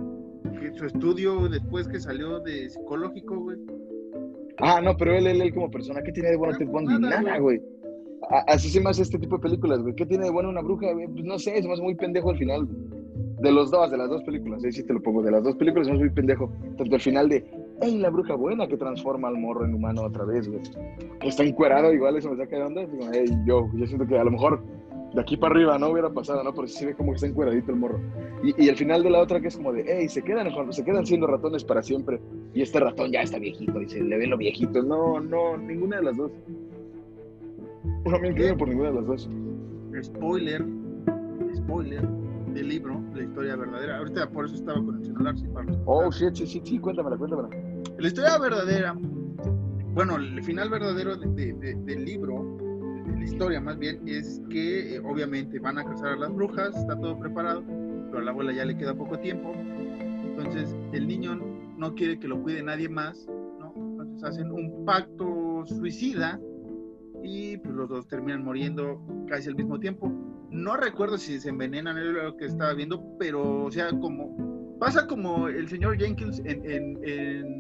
Su 0.76 0.86
estudio 0.86 1.48
después 1.50 1.88
que 1.88 2.00
salió 2.00 2.40
de 2.40 2.70
psicológico, 2.70 3.38
güey. 3.40 3.58
Ah, 4.58 4.82
no, 4.82 4.96
pero 4.98 5.14
él, 5.14 5.28
él, 5.28 5.42
él 5.42 5.54
como 5.54 5.72
persona, 5.72 6.02
¿qué 6.02 6.12
tiene 6.12 6.30
de 6.30 6.36
bueno 6.38 6.58
Ted 6.58 6.68
pues 6.70 6.86
Bundy? 6.86 7.00
nada, 7.02 7.22
Nada, 7.22 7.40
güey. 7.40 7.62
A- 8.30 8.44
Así 8.54 8.70
se 8.70 8.82
me 8.82 8.90
hace 8.90 9.02
este 9.04 9.18
tipo 9.18 9.38
de 9.38 9.42
películas, 9.44 9.82
güey. 9.82 9.96
¿Qué 9.96 10.06
tiene 10.06 10.26
de 10.26 10.32
bueno 10.32 10.50
una 10.50 10.62
bruja, 10.62 10.92
güey? 10.94 11.08
Pues 11.08 11.24
no 11.24 11.40
sé, 11.40 11.62
se 11.62 11.68
me 11.68 11.74
hace 11.74 11.82
muy 11.84 11.96
pendejo 11.96 12.30
al 12.32 12.38
final. 12.38 12.68
De 13.40 13.52
los 13.52 13.72
dos, 13.72 13.90
de 13.90 13.98
las 13.98 14.10
dos 14.10 14.22
películas, 14.24 14.64
ahí 14.66 14.72
sí 14.72 14.84
te 14.84 14.94
lo 14.94 15.02
pongo. 15.02 15.22
De 15.24 15.32
las 15.32 15.44
dos 15.44 15.56
películas 15.56 15.88
hace 15.88 15.98
muy 15.98 16.10
pendejo. 16.10 16.52
Tanto 16.78 16.96
el 16.96 17.02
final 17.02 17.30
de, 17.30 17.50
¡ey, 17.82 17.98
la 17.98 18.10
bruja 18.10 18.36
buena 18.36 18.68
que 18.68 18.78
transforma 18.78 19.28
al 19.28 19.38
morro 19.38 19.66
en 19.66 19.74
humano 19.74 20.04
otra 20.04 20.26
vez, 20.26 20.48
güey! 20.48 20.62
Está 21.22 21.44
encuerado, 21.44 21.94
igual 21.94 22.18
eso 22.18 22.30
me 22.30 22.38
saca 22.38 22.58
de 22.58 22.64
onda. 22.64 22.86
Digo, 22.86 23.12
¡ey, 23.12 23.28
yo! 23.46 23.70
Yo 23.74 23.86
siento 23.88 24.06
que 24.06 24.18
a 24.18 24.24
lo 24.24 24.32
mejor 24.32 24.62
de 25.14 25.22
aquí 25.22 25.38
para 25.38 25.56
arriba 25.56 25.80
no 25.80 25.90
hubiera 25.90 26.10
pasado, 26.12 26.44
¿no? 26.44 26.54
Pero 26.54 26.68
sí 26.68 26.78
se 26.78 26.86
ve 26.88 26.96
como 26.96 27.12
que 27.12 27.16
está 27.16 27.28
encueradito 27.28 27.72
el 27.72 27.78
morro. 27.78 28.00
Y, 28.44 28.64
y 28.64 28.70
al 28.70 28.76
final 28.76 29.04
de 29.04 29.10
la 29.10 29.20
otra 29.20 29.40
que 29.42 29.48
es 29.48 29.58
como 29.58 29.74
de, 29.74 29.82
¡ey, 29.82 30.08
se 30.08 30.22
quedan, 30.22 30.50
se 30.72 30.84
quedan 30.84 31.06
siendo 31.06 31.28
ratones 31.28 31.64
para 31.64 31.82
siempre! 31.82 32.22
Y 32.54 32.62
este 32.62 32.80
ratón 32.80 33.12
ya 33.12 33.22
está 33.22 33.40
viejito, 33.40 33.82
y 33.82 33.90
se 33.90 34.02
le 34.02 34.18
ven 34.18 34.30
lo 34.30 34.38
viejito. 34.38 34.82
No, 34.84 35.20
no, 35.20 35.58
ninguna 35.58 35.98
de 35.98 36.04
las 36.04 36.18
dos. 36.18 36.32
No 38.06 38.20
me 38.20 38.30
inclino 38.30 38.58
por 38.58 38.68
ninguna 38.68 38.90
de 38.90 38.96
las 38.96 39.08
dos. 39.08 39.30
Spoiler, 40.02 40.66
spoiler 41.56 42.08
del 42.54 42.70
libro, 42.70 43.02
la 43.14 43.24
historia 43.24 43.56
verdadera. 43.56 43.98
Ahorita 43.98 44.30
por 44.30 44.46
eso 44.46 44.56
estaba 44.56 44.84
con 44.84 44.98
el 44.98 45.06
celular, 45.06 45.38
sí, 45.38 45.48
para 45.54 45.72
Oh, 45.86 46.12
shit, 46.12 46.36
sí, 46.36 46.48
sí, 46.48 46.62
sí, 46.64 46.80
cuéntamela, 46.80 47.18
cuéntamela. 47.18 47.50
La 47.98 48.08
historia 48.08 48.38
verdadera, 48.38 48.96
bueno, 49.94 50.16
el 50.16 50.42
final 50.44 50.70
verdadero 50.70 51.18
de, 51.18 51.54
de, 51.54 51.76
del 51.76 52.06
libro, 52.06 52.58
de 53.06 53.18
la 53.18 53.24
historia 53.24 53.60
más 53.60 53.78
bien, 53.78 54.08
es 54.08 54.42
que 54.50 54.96
eh, 54.96 55.00
obviamente 55.00 55.60
van 55.60 55.78
a 55.78 55.84
cazar 55.84 56.14
a 56.14 56.16
las 56.16 56.34
brujas, 56.34 56.76
está 56.76 56.98
todo 57.00 57.20
preparado, 57.20 57.64
pero 58.08 58.20
a 58.20 58.22
la 58.22 58.32
abuela 58.32 58.54
ya 58.54 58.66
le 58.66 58.78
queda 58.78 58.96
poco 58.96 59.20
tiempo. 59.20 59.54
Entonces 59.54 60.76
el 60.94 61.08
niño 61.08 61.36
no 61.78 61.96
quiere 61.96 62.20
que 62.20 62.28
lo 62.28 62.42
cuide 62.42 62.64
nadie 62.64 62.88
más, 62.88 63.28
¿no? 63.60 63.74
Entonces 63.76 64.24
hacen 64.24 64.52
un 64.52 64.86
pacto 64.86 65.66
suicida 65.66 66.40
y 67.24 67.58
pues 67.58 67.76
los 67.76 67.90
dos 67.90 68.08
terminan 68.08 68.44
muriendo 68.44 69.02
casi 69.28 69.50
al 69.50 69.56
mismo 69.56 69.80
tiempo. 69.80 70.12
No 70.50 70.78
recuerdo 70.78 71.18
si 71.18 71.40
se 71.40 71.50
envenenan, 71.50 71.98
era 71.98 72.24
lo 72.24 72.38
que 72.38 72.46
estaba 72.46 72.74
viendo, 72.74 73.04
pero 73.20 73.66
o 73.66 73.72
sea, 73.72 73.90
como 73.90 74.78
pasa 74.80 75.06
como 75.08 75.50
el 75.50 75.68
señor 75.68 75.98
Jenkins 75.98 76.40
en, 76.46 76.64
en, 76.66 77.00
en 77.04 77.59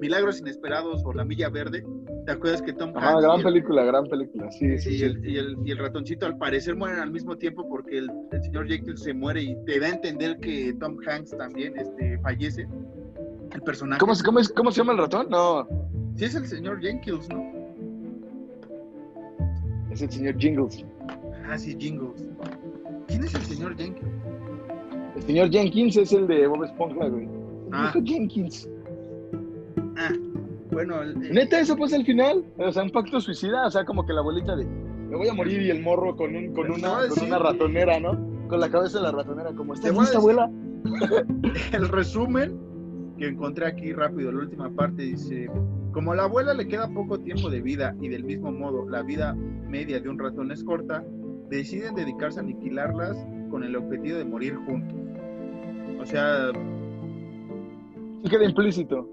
Milagros 0.00 0.40
Inesperados 0.40 1.02
o 1.04 1.12
La 1.12 1.24
Milla 1.24 1.48
Verde. 1.48 1.84
¿Te 2.26 2.32
acuerdas 2.32 2.60
que 2.60 2.72
Tom 2.72 2.92
Ah, 2.96 3.20
gran 3.20 3.42
película, 3.42 3.84
gran 3.84 4.06
película, 4.08 4.50
sí, 4.50 4.78
sí. 4.78 4.96
Y, 4.96 5.02
El, 5.02 5.26
y, 5.26 5.38
el, 5.38 5.56
y, 5.64 5.70
el, 5.70 5.78
ratoncito 5.78 6.26
al 6.26 6.36
parecer 6.36 6.74
mueren 6.74 6.98
al 6.98 7.10
mismo 7.10 7.36
tiempo 7.36 7.68
porque 7.68 7.98
el, 7.98 8.10
señor 8.42 8.66
Jenkins 8.66 9.02
se 9.02 9.14
muere 9.14 9.42
y 9.42 9.56
te 9.64 9.78
da 9.78 9.86
a 9.86 9.90
entender 9.90 10.38
que 10.40 10.74
Tom 10.80 10.98
Hanks 11.06 11.30
también 11.36 11.78
este, 11.78 12.18
fallece. 12.18 12.66
El 13.52 13.62
personaje. 13.62 14.00
¿Cómo, 14.00 14.12
cómo, 14.24 14.40
es, 14.40 14.48
¿Cómo 14.50 14.72
se 14.72 14.78
llama 14.78 14.92
el 14.92 14.98
ratón? 14.98 15.28
No. 15.30 15.66
Sí, 16.16 16.24
es 16.24 16.34
el 16.34 16.46
señor 16.46 16.80
Jenkins, 16.80 17.28
¿no? 17.28 17.42
Es 19.90 20.02
el 20.02 20.10
señor 20.10 20.36
Jingles. 20.36 20.84
Ah, 21.48 21.56
sí, 21.56 21.76
Jingles. 21.78 22.28
¿Quién 23.06 23.24
es 23.24 23.34
el 23.34 23.42
señor 23.42 23.76
Jenkins? 23.76 24.10
El 25.14 25.22
señor 25.22 25.50
Jenkins 25.50 25.96
es 25.96 26.12
el 26.12 26.26
de 26.26 26.46
Bob 26.48 26.64
Esponja, 26.64 27.06
güey. 27.06 27.28
Ah. 27.72 27.94
Jenkins. 28.04 28.68
Ah, 29.96 30.12
bueno. 30.70 31.04
Neta, 31.04 31.60
eso 31.60 31.76
pasa 31.76 31.96
al 31.96 32.04
final. 32.04 32.44
O 32.58 32.72
sea, 32.72 32.82
un 32.82 32.90
pacto 32.90 33.20
suicida. 33.20 33.66
O 33.66 33.70
sea, 33.70 33.84
como 33.84 34.04
que 34.04 34.12
la 34.12 34.20
abuelita 34.20 34.56
de 34.56 34.66
me 35.08 35.16
voy 35.16 35.28
a 35.28 35.34
morir 35.34 35.62
y 35.62 35.70
el 35.70 35.82
morro 35.82 36.16
con, 36.16 36.34
un, 36.34 36.52
con, 36.52 36.70
una, 36.70 37.08
con 37.08 37.24
una 37.24 37.38
ratonera, 37.38 38.00
¿no? 38.00 38.18
Con 38.48 38.60
la 38.60 38.70
cabeza 38.70 38.98
de 38.98 39.04
la 39.04 39.12
ratonera, 39.12 39.52
como 39.54 39.74
está 39.74 39.90
lista, 39.90 40.18
abuela. 40.18 40.50
el 41.72 41.88
resumen 41.88 42.58
que 43.16 43.28
encontré 43.28 43.66
aquí 43.66 43.92
rápido, 43.92 44.32
la 44.32 44.40
última 44.40 44.70
parte 44.70 45.02
dice, 45.02 45.48
como 45.92 46.12
a 46.12 46.16
la 46.16 46.24
abuela 46.24 46.54
le 46.54 46.66
queda 46.66 46.88
poco 46.88 47.18
tiempo 47.20 47.50
de 47.50 47.60
vida 47.62 47.94
y 48.00 48.08
del 48.08 48.24
mismo 48.24 48.52
modo 48.52 48.88
la 48.88 49.02
vida 49.02 49.34
media 49.34 50.00
de 50.00 50.08
un 50.08 50.18
ratón 50.18 50.50
es 50.50 50.62
corta, 50.64 51.04
deciden 51.48 51.94
dedicarse 51.94 52.40
a 52.40 52.42
aniquilarlas 52.42 53.16
con 53.50 53.62
el 53.62 53.76
objetivo 53.76 54.18
de 54.18 54.24
morir 54.24 54.56
juntos. 54.66 54.98
O 56.00 56.04
sea... 56.04 56.52
Sí 58.22 58.30
queda 58.30 58.44
implícito. 58.44 59.08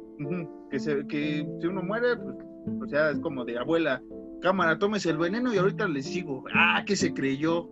Que, 0.70 0.80
se, 0.80 1.06
que 1.08 1.48
si 1.60 1.68
uno 1.68 1.84
muere, 1.84 2.16
pues, 2.18 2.36
o 2.82 2.88
sea, 2.88 3.12
es 3.12 3.20
como 3.20 3.46
de 3.46 3.58
abuela, 3.58 4.02
cámara, 4.42 4.78
tómese 4.78 5.10
el 5.10 5.18
veneno 5.18 5.54
y 5.54 5.58
ahorita 5.58 5.88
le 5.88 6.02
sigo. 6.02 6.44
Ah, 6.54 6.84
que 6.86 6.96
se 6.96 7.14
creyó. 7.14 7.70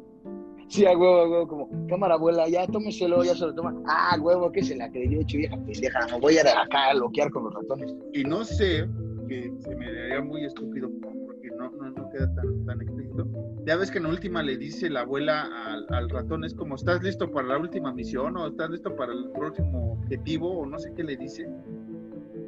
Sí, 0.68 0.86
a 0.86 0.92
huevo, 0.92 1.22
a 1.22 1.30
huevo, 1.30 1.48
como, 1.48 1.88
cámara, 1.88 2.14
abuela, 2.14 2.48
ya 2.48 2.66
tómeselo, 2.68 3.24
ya 3.24 3.36
se 3.36 3.46
lo 3.46 3.54
toma. 3.54 3.76
Ah, 3.88 4.18
huevo, 4.20 4.52
que 4.52 4.64
se 4.64 4.78
la 4.78 4.90
creyó, 4.90 5.20
hecho 5.20 5.38
vieja 5.38 5.58
pendeja, 5.58 6.08
me 6.10 6.20
voy 6.20 6.38
a 6.38 6.42
ir 6.42 6.48
acá 6.48 6.92
a 6.92 6.94
loquear 6.94 7.30
con 7.30 7.44
los 7.44 7.54
ratones. 7.54 7.94
Y 8.14 8.24
no 8.24 8.46
sé, 8.46 8.88
que 9.28 9.52
se 9.60 9.76
me 9.76 9.94
daría 9.94 10.22
muy 10.22 10.46
estúpido, 10.46 10.90
porque 11.26 11.50
no, 11.58 11.72
no, 11.72 11.92
no 11.92 12.10
queda 12.10 12.34
tan, 12.36 12.66
tan 12.66 12.82
explícito. 12.82 13.28
Ya 13.66 13.76
ves 13.76 13.92
que 13.92 13.98
en 13.98 14.06
la 14.06 14.12
última 14.12 14.42
le 14.42 14.58
dice 14.58 14.90
la 14.90 15.02
abuela 15.02 15.50
al, 15.66 15.86
al, 15.90 16.10
ratón, 16.10 16.46
es 16.46 16.54
como, 16.54 16.76
¿estás 16.76 17.04
listo 17.04 17.30
para 17.30 17.50
la 17.50 17.58
última 17.58 17.94
misión? 17.94 18.38
¿O 18.38 18.48
estás 18.48 18.70
listo 18.70 18.96
para 18.96 19.12
el 19.12 19.30
próximo 19.32 19.94
objetivo? 19.94 20.60
O 20.60 20.66
no 20.66 20.80
sé 20.80 20.94
qué 20.96 21.04
le 21.04 21.18
dice. 21.18 21.50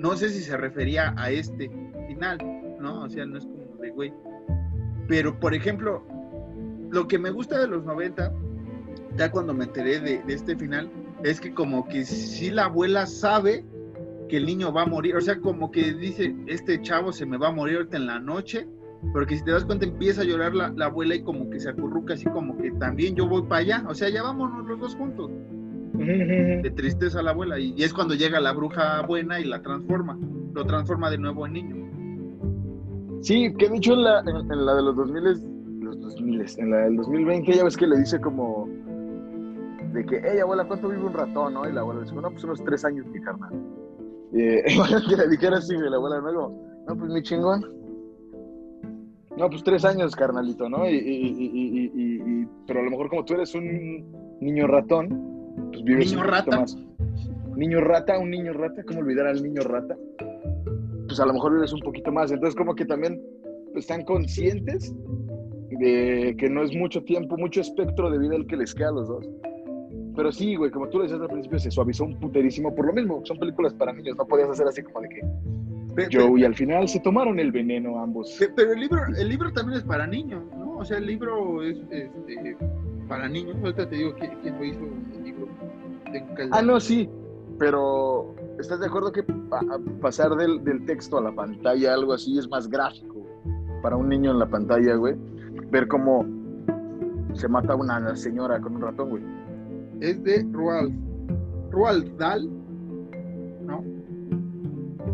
No 0.03 0.17
sé 0.17 0.27
si 0.27 0.41
se 0.41 0.57
refería 0.57 1.13
a 1.15 1.31
este 1.31 1.71
final, 2.09 2.37
¿no? 2.81 3.03
O 3.03 3.09
sea, 3.09 3.25
no 3.25 3.37
es 3.37 3.45
como 3.45 3.77
de, 3.81 3.89
güey. 3.91 4.13
Pero, 5.07 5.39
por 5.39 5.53
ejemplo, 5.53 6.05
lo 6.91 7.07
que 7.07 7.17
me 7.17 7.31
gusta 7.31 7.57
de 7.57 7.69
los 7.69 7.85
90, 7.85 8.33
ya 9.15 9.31
cuando 9.31 9.53
me 9.53 9.63
enteré 9.63 10.01
de, 10.01 10.21
este 10.27 10.57
final, 10.57 10.91
es 11.23 11.39
que 11.39 11.53
como 11.53 11.87
que 11.87 12.03
si 12.03 12.51
la 12.51 12.65
abuela 12.65 13.05
sabe 13.05 13.65
que 14.27 14.35
el 14.35 14.45
niño 14.45 14.73
va 14.73 14.81
a 14.81 14.87
morir, 14.87 15.15
o 15.15 15.21
sea, 15.21 15.39
como 15.39 15.71
que 15.71 15.93
dice, 15.93 16.35
este 16.47 16.81
chavo 16.81 17.13
se 17.13 17.25
me 17.25 17.37
va 17.37 17.47
a 17.47 17.51
morir 17.53 17.77
ahorita 17.77 17.95
en 17.95 18.07
la 18.07 18.19
noche, 18.19 18.67
porque 19.13 19.37
si 19.37 19.45
te 19.45 19.51
das 19.51 19.63
cuenta 19.63 19.85
empieza 19.85 20.19
a 20.19 20.25
llorar 20.25 20.53
la, 20.53 20.67
la 20.75 20.87
abuela 20.87 21.15
y 21.15 21.23
como 21.23 21.49
que 21.49 21.61
se 21.61 21.69
acurruca 21.69 22.15
así 22.15 22.25
como 22.25 22.57
que 22.57 22.71
también 22.71 23.15
yo 23.15 23.25
voy 23.25 23.43
para 23.43 23.61
allá, 23.61 23.85
o 23.87 23.95
sea, 23.95 24.09
ya 24.09 24.21
vámonos 24.21 24.67
los 24.67 24.81
dos 24.81 24.95
juntos. 24.97 25.31
De 26.03 26.71
tristeza 26.75 27.19
a 27.19 27.23
la 27.23 27.31
abuela, 27.31 27.59
y, 27.59 27.73
y 27.77 27.83
es 27.83 27.93
cuando 27.93 28.13
llega 28.15 28.39
la 28.39 28.53
bruja 28.53 29.01
buena 29.01 29.39
y 29.39 29.45
la 29.45 29.61
transforma, 29.61 30.17
lo 30.53 30.65
transforma 30.65 31.09
de 31.09 31.17
nuevo 31.17 31.45
en 31.47 31.53
niño. 31.53 31.83
Sí, 33.21 33.53
que 33.57 33.69
de 33.69 33.77
hecho 33.77 33.93
en 33.93 34.03
la, 34.03 34.19
en, 34.19 34.51
en 34.51 34.65
la 34.65 34.75
de 34.75 34.81
los 34.81 34.95
2000 34.95 35.23
los 35.81 35.99
2000, 36.01 36.45
en 36.57 36.71
la 36.71 36.77
del 36.77 36.97
2020 36.97 37.53
ya 37.53 37.63
ves 37.63 37.77
que 37.77 37.87
le 37.87 37.99
dice 37.99 38.19
como 38.19 38.67
de 39.93 40.05
que, 40.05 40.21
hey 40.23 40.39
abuela, 40.39 40.65
¿cuánto 40.65 40.89
vive 40.89 41.03
un 41.03 41.13
ratón? 41.13 41.53
¿no? 41.53 41.69
Y 41.69 41.71
la 41.71 41.81
abuela 41.81 42.01
dice, 42.01 42.15
no, 42.15 42.29
pues 42.29 42.43
unos 42.43 42.63
tres 42.63 42.83
años, 42.83 43.05
mi 43.07 43.21
carnal. 43.21 43.53
Y 44.33 44.41
eh, 44.41 44.63
que 45.09 45.15
le 45.15 45.27
dijera 45.29 45.57
así, 45.57 45.75
la 45.77 45.95
abuela, 45.95 46.19
no, 46.19 46.49
no, 46.87 46.95
pues 46.97 47.11
mi 47.11 47.21
chingón. 47.21 47.63
No, 49.37 49.49
pues 49.49 49.63
tres 49.63 49.85
años, 49.85 50.15
carnalito, 50.15 50.69
¿no? 50.69 50.87
Y, 50.87 50.95
y, 50.95 51.91
y, 51.95 52.47
pero 52.67 52.81
a 52.81 52.83
lo 52.83 52.91
mejor 52.91 53.09
como 53.09 53.25
tú 53.25 53.33
eres 53.33 53.55
un 53.55 54.05
niño 54.41 54.67
ratón, 54.67 55.42
pues 55.71 55.83
vives 55.83 56.11
¿Niño 56.11 56.21
un 56.21 56.27
rata? 56.27 56.59
más. 56.59 56.77
Niño 57.55 57.81
rata, 57.81 58.17
un 58.19 58.31
niño 58.31 58.53
rata, 58.53 58.83
¿cómo 58.83 58.99
olvidar 58.99 59.27
al 59.27 59.41
niño 59.43 59.61
rata? 59.61 59.95
Pues 61.07 61.19
a 61.19 61.25
lo 61.25 61.33
mejor 61.33 61.53
vives 61.53 61.71
un 61.73 61.81
poquito 61.81 62.11
más. 62.11 62.31
Entonces 62.31 62.55
como 62.55 62.73
que 62.75 62.85
también 62.85 63.21
están 63.75 64.03
conscientes 64.05 64.93
de 65.79 66.35
que 66.37 66.49
no 66.49 66.63
es 66.63 66.75
mucho 66.75 67.03
tiempo, 67.03 67.37
mucho 67.37 67.61
espectro 67.61 68.09
de 68.09 68.17
vida 68.17 68.35
el 68.35 68.47
que 68.47 68.57
les 68.57 68.73
queda 68.73 68.89
a 68.89 68.93
los 68.93 69.07
dos. 69.07 69.29
Pero 70.15 70.31
sí, 70.31 70.55
güey, 70.55 70.71
como 70.71 70.87
tú 70.89 70.97
lo 70.97 71.03
decías 71.03 71.21
al 71.21 71.27
principio, 71.27 71.57
se 71.59 71.71
suavizó 71.71 72.05
un 72.05 72.19
puterísimo 72.19 72.73
por 72.73 72.85
lo 72.85 72.93
mismo. 72.93 73.21
Son 73.25 73.37
películas 73.37 73.73
para 73.73 73.93
niños, 73.93 74.15
no 74.17 74.25
podías 74.25 74.49
hacer 74.49 74.67
así 74.67 74.83
como 74.83 75.01
de 75.01 75.09
que 75.09 75.21
Joe 76.11 76.39
y 76.39 76.43
al 76.43 76.55
final 76.55 76.87
se 76.87 76.99
tomaron 76.99 77.39
el 77.39 77.51
veneno 77.51 77.99
ambos. 77.99 78.35
Pero 78.55 78.73
el 78.73 78.79
libro, 78.79 78.99
el 79.15 79.29
libro 79.29 79.51
también 79.53 79.79
es 79.79 79.85
para 79.85 80.07
niños, 80.07 80.43
¿no? 80.57 80.77
O 80.77 80.85
sea, 80.85 80.97
el 80.97 81.05
libro 81.05 81.63
es 81.63 81.77
este, 81.91 82.57
para 83.07 83.27
niños. 83.27 83.57
Ahorita 83.63 83.87
te 83.87 83.95
digo 83.95 84.13
quién, 84.15 84.31
quién 84.41 84.57
lo 84.57 84.65
hizo. 84.65 84.79
Ah, 86.51 86.61
no, 86.61 86.79
sí, 86.79 87.09
pero 87.59 88.35
¿estás 88.59 88.79
de 88.79 88.87
acuerdo 88.87 89.11
que 89.11 89.23
pa 89.23 89.61
pasar 90.01 90.35
del, 90.35 90.63
del 90.63 90.85
texto 90.85 91.17
a 91.17 91.21
la 91.21 91.31
pantalla, 91.33 91.93
algo 91.93 92.13
así, 92.13 92.37
es 92.37 92.49
más 92.49 92.67
gráfico 92.67 93.25
para 93.81 93.95
un 93.95 94.09
niño 94.09 94.31
en 94.31 94.39
la 94.39 94.47
pantalla, 94.47 94.95
güey? 94.95 95.15
ver 95.73 95.87
cómo 95.87 96.25
se 97.33 97.47
mata 97.47 97.75
una 97.75 98.15
señora 98.15 98.61
con 98.61 98.75
un 98.75 98.81
ratón, 98.81 99.09
güey. 99.09 99.23
Es 100.01 100.23
de 100.23 100.45
Roald, 100.51 100.93
Roald 101.71 102.15
Dahl, 102.17 102.47
¿no? 103.65 103.83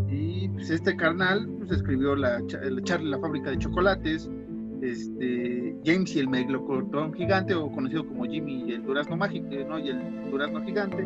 Y 0.10 0.50
pues 0.50 0.70
este 0.70 0.96
carnal 0.98 1.48
pues, 1.60 1.72
escribió 1.72 2.16
la, 2.16 2.40
la 2.40 2.82
Charlie 2.84 3.10
la 3.10 3.20
fábrica 3.20 3.52
de 3.52 3.58
chocolates, 3.58 4.30
este, 4.82 5.76
James 5.86 6.16
y 6.16 6.20
el 6.20 6.28
meglocotón 6.28 7.14
gigante, 7.14 7.54
o 7.54 7.72
conocido 7.72 8.08
como 8.08 8.26
Jimmy 8.26 8.64
y 8.68 8.74
el 8.74 8.84
durazno 8.84 9.18
mágico, 9.18 9.48
¿no? 9.68 9.80
Y 9.80 9.90
el 9.90 10.32
durazno 10.32 10.62
gigante, 10.64 11.06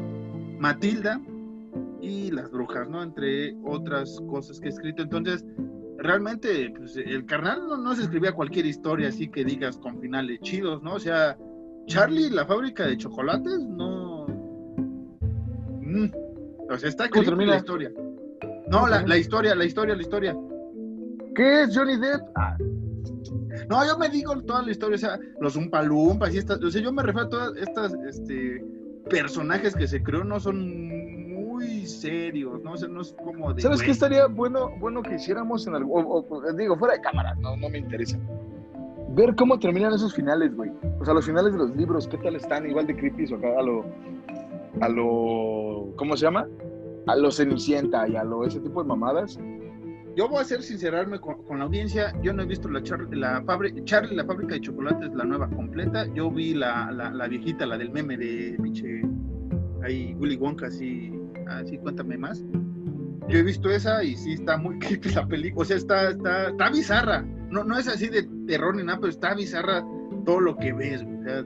Matilda 0.60 1.20
y 2.02 2.32
las 2.32 2.52
brujas, 2.52 2.90
¿no? 2.90 3.02
Entre 3.02 3.56
otras 3.64 4.22
cosas 4.30 4.60
que 4.60 4.68
he 4.68 4.70
escrito. 4.70 5.04
Entonces, 5.04 5.46
realmente 5.98 6.74
pues, 6.76 6.98
el 6.98 7.26
carnal 7.26 7.68
no, 7.68 7.78
no, 7.78 7.96
se 7.96 8.04
escribía 8.04 8.34
cualquier 8.34 8.66
historia 8.66 9.08
así 9.08 9.30
que 9.30 9.46
digas 9.46 9.78
con 9.78 10.00
finales 10.00 10.40
chidos, 10.42 10.84
¿no? 10.84 10.96
O 10.96 11.00
sea, 11.00 11.38
Charlie, 11.88 12.30
la 12.30 12.46
fábrica 12.46 12.86
de 12.86 12.98
chocolates, 12.98 13.60
no. 13.60 14.26
Mm. 15.82 16.12
O 16.70 16.78
sea, 16.78 16.90
está 16.90 17.06
escrita 17.06 17.36
la 17.36 17.58
historia. 17.58 17.92
No, 18.68 18.88
la, 18.88 19.06
la, 19.06 19.18
historia, 19.18 19.54
la 19.56 19.66
historia, 19.66 19.96
la 19.96 20.02
historia. 20.02 20.36
¿Qué 21.36 21.64
es 21.64 21.78
Johnny 21.78 21.98
Depp? 21.98 22.22
Ah. 22.36 22.58
No, 23.70 23.86
yo 23.86 23.98
me 23.98 24.10
digo 24.10 24.40
toda 24.44 24.62
la 24.64 24.72
historia, 24.72 24.96
o 24.96 25.00
sea, 25.00 25.20
los 25.40 25.56
umpalumpas 25.56 26.34
y 26.34 26.38
estas, 26.40 26.62
o 26.62 26.70
sea, 26.72 26.82
yo 26.82 26.92
me 26.92 27.04
refiero 27.04 27.28
a 27.28 27.30
todas 27.30 27.56
estas 27.58 27.94
este, 28.08 28.64
personajes 29.10 29.76
que 29.76 29.88
se 29.88 30.02
creó, 30.02 30.24
no 30.24 30.40
son 30.40 30.88
muy 31.34 31.86
serios, 31.86 32.62
¿no? 32.64 32.74
O 32.74 32.78
sea, 32.78 32.88
no 32.90 33.02
es 33.02 33.14
como 33.24 33.54
de. 33.54 33.62
¿Sabes 33.62 33.82
qué 33.82 33.92
estaría 33.92 34.28
bueno, 34.28 34.72
bueno 34.80 35.02
que 35.02 35.16
hiciéramos 35.16 35.68
en 35.68 35.76
algo? 35.76 35.94
o- 35.94 36.26
o- 36.30 36.54
digo, 36.54 36.76
fuera 36.78 36.96
de 36.96 37.02
cámara, 37.02 37.36
no, 37.36 37.56
no 37.58 37.70
me 37.70 37.78
interesa. 37.78 38.18
Ver 39.16 39.36
cómo 39.36 39.60
terminan 39.60 39.94
esos 39.94 40.14
finales, 40.16 40.56
güey. 40.56 40.72
O 41.00 41.06
sea, 41.06 41.14
los 41.14 41.26
finales 41.26 41.52
de 41.54 41.60
los 41.60 41.76
libros, 41.76 42.08
¿qué 42.08 42.18
tal 42.18 42.36
están? 42.36 42.68
Igual 42.68 42.88
de 42.88 42.96
creepy 42.96 43.32
o 43.32 43.36
acá 43.38 43.48
a 43.60 43.62
lo. 43.62 43.86
A 44.82 44.90
lo. 44.90 45.94
¿Cómo 45.98 46.18
se 46.18 46.26
llama? 46.26 46.48
A 47.06 47.16
lo 47.16 47.30
Cenicienta 47.30 48.08
y 48.08 48.16
a 48.16 48.24
lo 48.24 48.44
ese 48.46 48.60
tipo 48.60 48.82
de 48.82 48.88
mamadas. 48.90 49.38
Yo 50.16 50.28
voy 50.30 50.38
a 50.38 50.42
hacer 50.42 50.62
sincerarme 50.62 51.20
con, 51.20 51.44
con 51.44 51.58
la 51.60 51.66
audiencia. 51.66 52.14
Yo 52.22 52.34
no 52.34 52.44
he 52.44 52.46
visto 52.46 52.70
la, 52.70 52.82
Char- 52.84 53.08
la 53.16 53.42
fabri- 53.44 53.84
Charlie, 53.86 54.16
la 54.16 54.24
fábrica 54.26 54.54
de 54.56 54.62
chocolates, 54.62 55.12
la 55.14 55.24
nueva 55.24 55.50
completa. 55.50 56.06
Yo 56.14 56.30
vi 56.30 56.54
la, 56.54 56.92
la, 56.92 57.10
la 57.12 57.28
viejita, 57.28 57.66
la 57.66 57.78
del 57.78 57.92
meme 57.92 58.18
de 58.18 58.58
pinche. 58.62 59.02
Ahí, 59.84 60.14
Willy 60.20 60.36
Wonka, 60.38 60.68
así, 60.68 61.12
así, 61.48 61.78
cuéntame 61.80 62.18
más. 62.18 62.44
Yo 63.28 63.38
he 63.40 63.44
visto 63.44 63.70
esa 63.70 64.04
y 64.04 64.16
sí 64.16 64.34
está 64.34 64.58
muy 64.58 64.78
creepy 64.80 65.10
la 65.12 65.26
película. 65.28 65.62
O 65.64 65.66
sea, 65.66 65.78
está, 65.78 66.10
está, 66.12 66.50
está 66.50 66.70
bizarra. 66.70 67.26
No, 67.50 67.64
no 67.64 67.78
es 67.78 67.88
así 67.88 68.08
de 68.08 68.24
terror 68.48 68.76
ni 68.76 68.84
nada, 68.84 69.00
pero 69.00 69.10
está 69.10 69.34
bizarra 69.34 69.84
todo 70.26 70.40
lo 70.40 70.56
que 70.58 70.74
ves. 70.74 71.02
O 71.04 71.24
sea, 71.24 71.44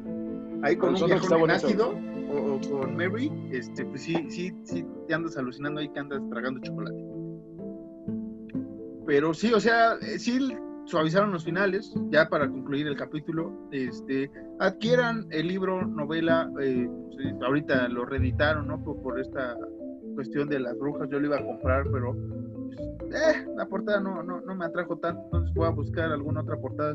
ahí 0.64 0.76
con 0.76 0.90
un 0.96 0.96
bonito. 1.40 1.68
ácido 1.68 1.96
o, 2.32 2.56
o 2.56 2.62
con 2.82 2.96
Mary, 2.98 3.32
este, 3.52 3.86
pues 3.86 4.02
sí, 4.04 4.16
sí, 4.30 4.52
sí, 4.64 4.86
te 5.08 5.14
andas 5.14 5.38
alucinando 5.38 5.80
ahí 5.80 5.88
que 5.90 6.00
andas 6.00 6.22
tragando 6.30 6.60
chocolate. 6.62 6.98
Pero 9.08 9.34
sí, 9.34 9.54
o 9.54 9.60
sea, 9.60 9.94
eh, 10.02 10.20
sí 10.20 10.38
suavizaron 10.86 11.32
los 11.32 11.46
finales, 11.46 11.94
ya 12.12 12.28
para 12.30 12.48
concluir 12.48 12.88
el 12.88 12.98
capítulo, 12.98 13.52
este, 13.72 14.30
adquieran 14.60 15.26
el 15.32 15.48
libro, 15.48 15.86
novela, 15.86 16.52
eh, 16.62 16.90
ahorita 17.42 17.88
lo 17.88 18.06
reeditaron, 18.06 18.68
¿no? 18.68 18.84
Por, 18.84 19.20
esta 19.20 19.56
cuestión 20.16 20.50
de 20.50 20.60
las 20.60 20.78
brujas, 20.78 21.10
yo 21.10 21.20
lo 21.20 21.28
iba 21.28 21.38
a 21.38 21.46
comprar, 21.46 21.86
pero 21.92 22.16
eh, 23.12 23.46
la 23.56 23.66
portada 23.66 24.00
no, 24.02 24.22
no, 24.24 24.42
no 24.42 24.56
me 24.56 24.66
atrajo 24.66 24.98
tanto, 24.98 25.22
entonces 25.26 25.54
voy 25.54 25.68
a 25.68 25.72
buscar 25.72 26.12
alguna 26.12 26.42
otra 26.42 26.58
portada 26.58 26.94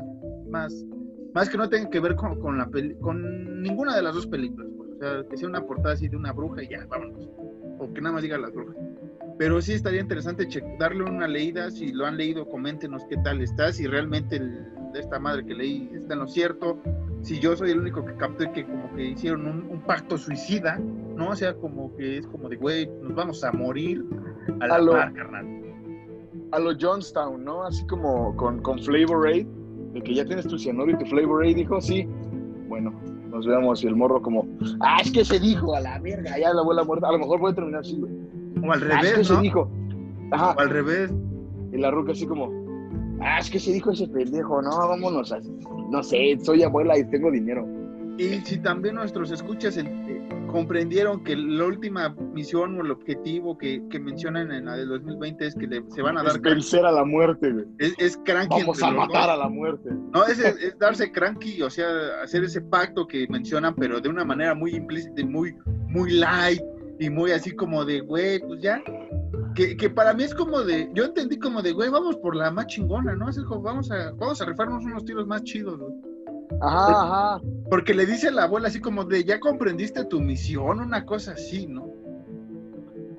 más, 0.49 0.85
más 1.33 1.49
que 1.49 1.57
no 1.57 1.67
tenga 1.67 1.89
que 1.89 1.99
ver 1.99 2.15
con, 2.15 2.39
con 2.39 2.57
la 2.57 2.67
peli- 2.67 2.95
con 3.01 3.61
ninguna 3.61 3.95
de 3.95 4.03
las 4.03 4.13
dos 4.13 4.27
películas, 4.27 4.67
pues, 4.77 4.91
o 4.91 4.97
sea, 4.99 5.23
que 5.29 5.37
sea 5.37 5.49
una 5.49 5.65
portada 5.65 5.95
así 5.95 6.07
de 6.07 6.17
una 6.17 6.31
bruja 6.31 6.61
y 6.63 6.69
ya, 6.69 6.85
vámonos, 6.87 7.27
o 7.79 7.91
que 7.93 8.01
nada 8.01 8.13
más 8.13 8.23
diga 8.23 8.37
las 8.37 8.51
brujas. 8.53 8.75
Pero 9.37 9.61
sí 9.61 9.73
estaría 9.73 10.01
interesante 10.01 10.47
darle 10.79 11.03
una 11.03 11.27
leída, 11.27 11.69
si 11.71 11.91
lo 11.91 12.05
han 12.05 12.17
leído, 12.17 12.47
coméntenos 12.47 13.03
qué 13.09 13.17
tal 13.17 13.41
está, 13.41 13.71
si 13.73 13.87
realmente 13.87 14.35
el- 14.37 14.67
esta 14.95 15.17
madre 15.19 15.43
que 15.45 15.55
leí 15.55 15.89
está 15.95 16.13
en 16.13 16.19
lo 16.19 16.27
cierto, 16.27 16.77
si 17.21 17.39
yo 17.39 17.55
soy 17.55 17.71
el 17.71 17.79
único 17.79 18.05
que 18.05 18.13
capté 18.15 18.51
que 18.51 18.63
como 18.63 18.93
que 18.95 19.05
hicieron 19.05 19.47
un, 19.47 19.67
un 19.69 19.81
pacto 19.81 20.17
suicida, 20.19 20.77
¿no? 21.15 21.29
O 21.29 21.35
sea, 21.35 21.55
como 21.55 21.95
que 21.95 22.19
es 22.19 22.27
como 22.27 22.47
de, 22.47 22.57
güey, 22.57 22.87
nos 23.01 23.15
vamos 23.15 23.43
a 23.43 23.51
morir 23.51 24.05
a 24.59 24.67
la 24.67 24.75
A 24.75 24.79
lo- 24.79 24.91
carnal. 24.91 25.47
A 26.51 26.59
lo 26.59 26.71
Johnstown, 26.79 27.43
¿no? 27.43 27.63
Así 27.63 27.83
como 27.87 28.35
con, 28.35 28.61
con 28.61 28.77
Flavor 28.77 29.27
Aid, 29.27 29.47
de 29.93 30.01
que 30.03 30.13
ya 30.13 30.25
tienes 30.25 30.47
tu 30.47 30.59
cianuro 30.59 30.91
y 30.91 30.97
tu 30.97 31.05
Flavor 31.07 31.43
Aid, 31.43 31.55
dijo, 31.55 31.81
sí. 31.81 32.07
Bueno, 32.67 32.93
nos 33.31 33.47
vemos. 33.47 33.83
Y 33.83 33.87
el 33.87 33.95
morro 33.95 34.21
como, 34.21 34.47
ah, 34.81 34.97
es 35.01 35.11
que 35.11 35.25
se 35.25 35.39
dijo 35.39 35.75
a 35.75 35.79
la 35.79 35.97
verga, 35.99 36.37
ya 36.37 36.53
la 36.53 36.61
abuela 36.61 36.83
muerta. 36.83 37.07
A 37.07 37.11
lo 37.13 37.17
mejor 37.19 37.39
puede 37.39 37.55
terminar 37.55 37.81
así, 37.81 37.97
güey. 37.99 38.13
O 38.61 38.71
al 38.71 38.83
Ah, 38.91 38.99
es 39.01 39.01
que 39.01 39.11
revés, 39.11 39.27
se 39.27 39.33
¿no? 39.33 39.41
dijo. 39.41 39.71
Ajá. 40.31 40.51
O 40.51 40.59
al 40.59 40.69
revés. 40.69 41.11
Y 41.71 41.77
la 41.77 41.89
ruca 41.91 42.11
así 42.11 42.25
como, 42.27 42.51
ah, 43.21 43.39
es 43.39 43.49
que 43.49 43.59
se 43.59 43.71
dijo 43.71 43.91
ese 43.91 44.07
pendejo, 44.07 44.61
no, 44.61 44.69
vámonos, 44.87 45.31
a- 45.31 45.39
no 45.89 46.03
sé, 46.03 46.37
soy 46.41 46.63
abuela 46.63 46.97
y 46.97 47.03
tengo 47.09 47.31
dinero. 47.31 47.67
Y 48.17 48.35
si 48.45 48.59
también 48.59 48.95
nuestros 48.95 49.31
escuchas 49.31 49.75
eh, 49.77 50.27
comprendieron 50.51 51.23
que 51.23 51.35
la 51.35 51.65
última 51.65 52.09
misión 52.33 52.77
o 52.77 52.81
el 52.83 52.91
objetivo 52.91 53.57
que, 53.57 53.81
que 53.89 53.99
mencionan 53.99 54.51
en 54.51 54.65
la 54.65 54.75
del 54.77 54.89
2020 54.89 55.47
es 55.47 55.55
que 55.55 55.65
le- 55.65 55.83
se 55.89 56.03
van 56.03 56.17
a 56.19 56.21
dar 56.23 56.35
Es 56.35 56.41
vencer 56.41 56.85
a 56.85 56.91
la 56.91 57.03
muerte, 57.03 57.51
güey. 57.51 57.65
es, 57.79 57.95
es 57.97 58.17
cranky 58.23 58.59
Vamos 58.61 58.83
a 58.83 58.91
matar 58.91 59.31
a 59.31 59.35
la 59.37 59.49
muerte. 59.49 59.89
No, 60.13 60.25
es, 60.27 60.37
es 60.37 60.77
darse 60.77 61.11
cranky, 61.11 61.63
o 61.63 61.71
sea, 61.71 61.87
hacer 62.23 62.43
ese 62.43 62.61
pacto 62.61 63.07
que 63.07 63.27
mencionan, 63.29 63.73
pero 63.75 63.99
de 63.99 64.09
una 64.09 64.23
manera 64.23 64.53
muy 64.53 64.75
implícita 64.75 65.21
y 65.21 65.25
muy, 65.25 65.55
muy 65.87 66.11
light 66.11 66.61
y 66.99 67.09
muy 67.09 67.31
así 67.31 67.51
como 67.55 67.85
de, 67.85 68.01
güey, 68.01 68.39
pues 68.39 68.61
ya. 68.61 68.81
Que, 69.55 69.77
que 69.77 69.89
para 69.89 70.13
mí 70.15 70.23
es 70.23 70.33
como 70.33 70.61
de, 70.63 70.89
yo 70.95 71.05
entendí 71.05 71.37
como 71.37 71.61
de, 71.61 71.73
güey, 71.73 71.89
vamos 71.89 72.15
por 72.17 72.35
la 72.35 72.49
más 72.49 72.65
chingona, 72.67 73.15
¿no? 73.15 73.29
Es 73.29 73.39
como, 73.43 73.61
vamos 73.61 73.91
a, 73.91 74.11
vamos 74.13 74.41
a 74.41 74.45
rifarnos 74.45 74.83
unos 74.83 75.05
tiros 75.05 75.27
más 75.27 75.43
chidos, 75.43 75.77
güey. 75.79 75.93
Ajá, 76.61 76.87
ajá. 77.35 77.41
Porque 77.69 77.93
le 77.93 78.05
dice 78.05 78.29
a 78.29 78.31
la 78.31 78.43
abuela 78.43 78.67
así 78.67 78.79
como 78.79 79.03
de, 79.05 79.23
ya 79.23 79.39
comprendiste 79.39 80.05
tu 80.05 80.19
misión, 80.19 80.79
una 80.79 81.05
cosa 81.05 81.33
así, 81.33 81.67
¿no? 81.67 81.87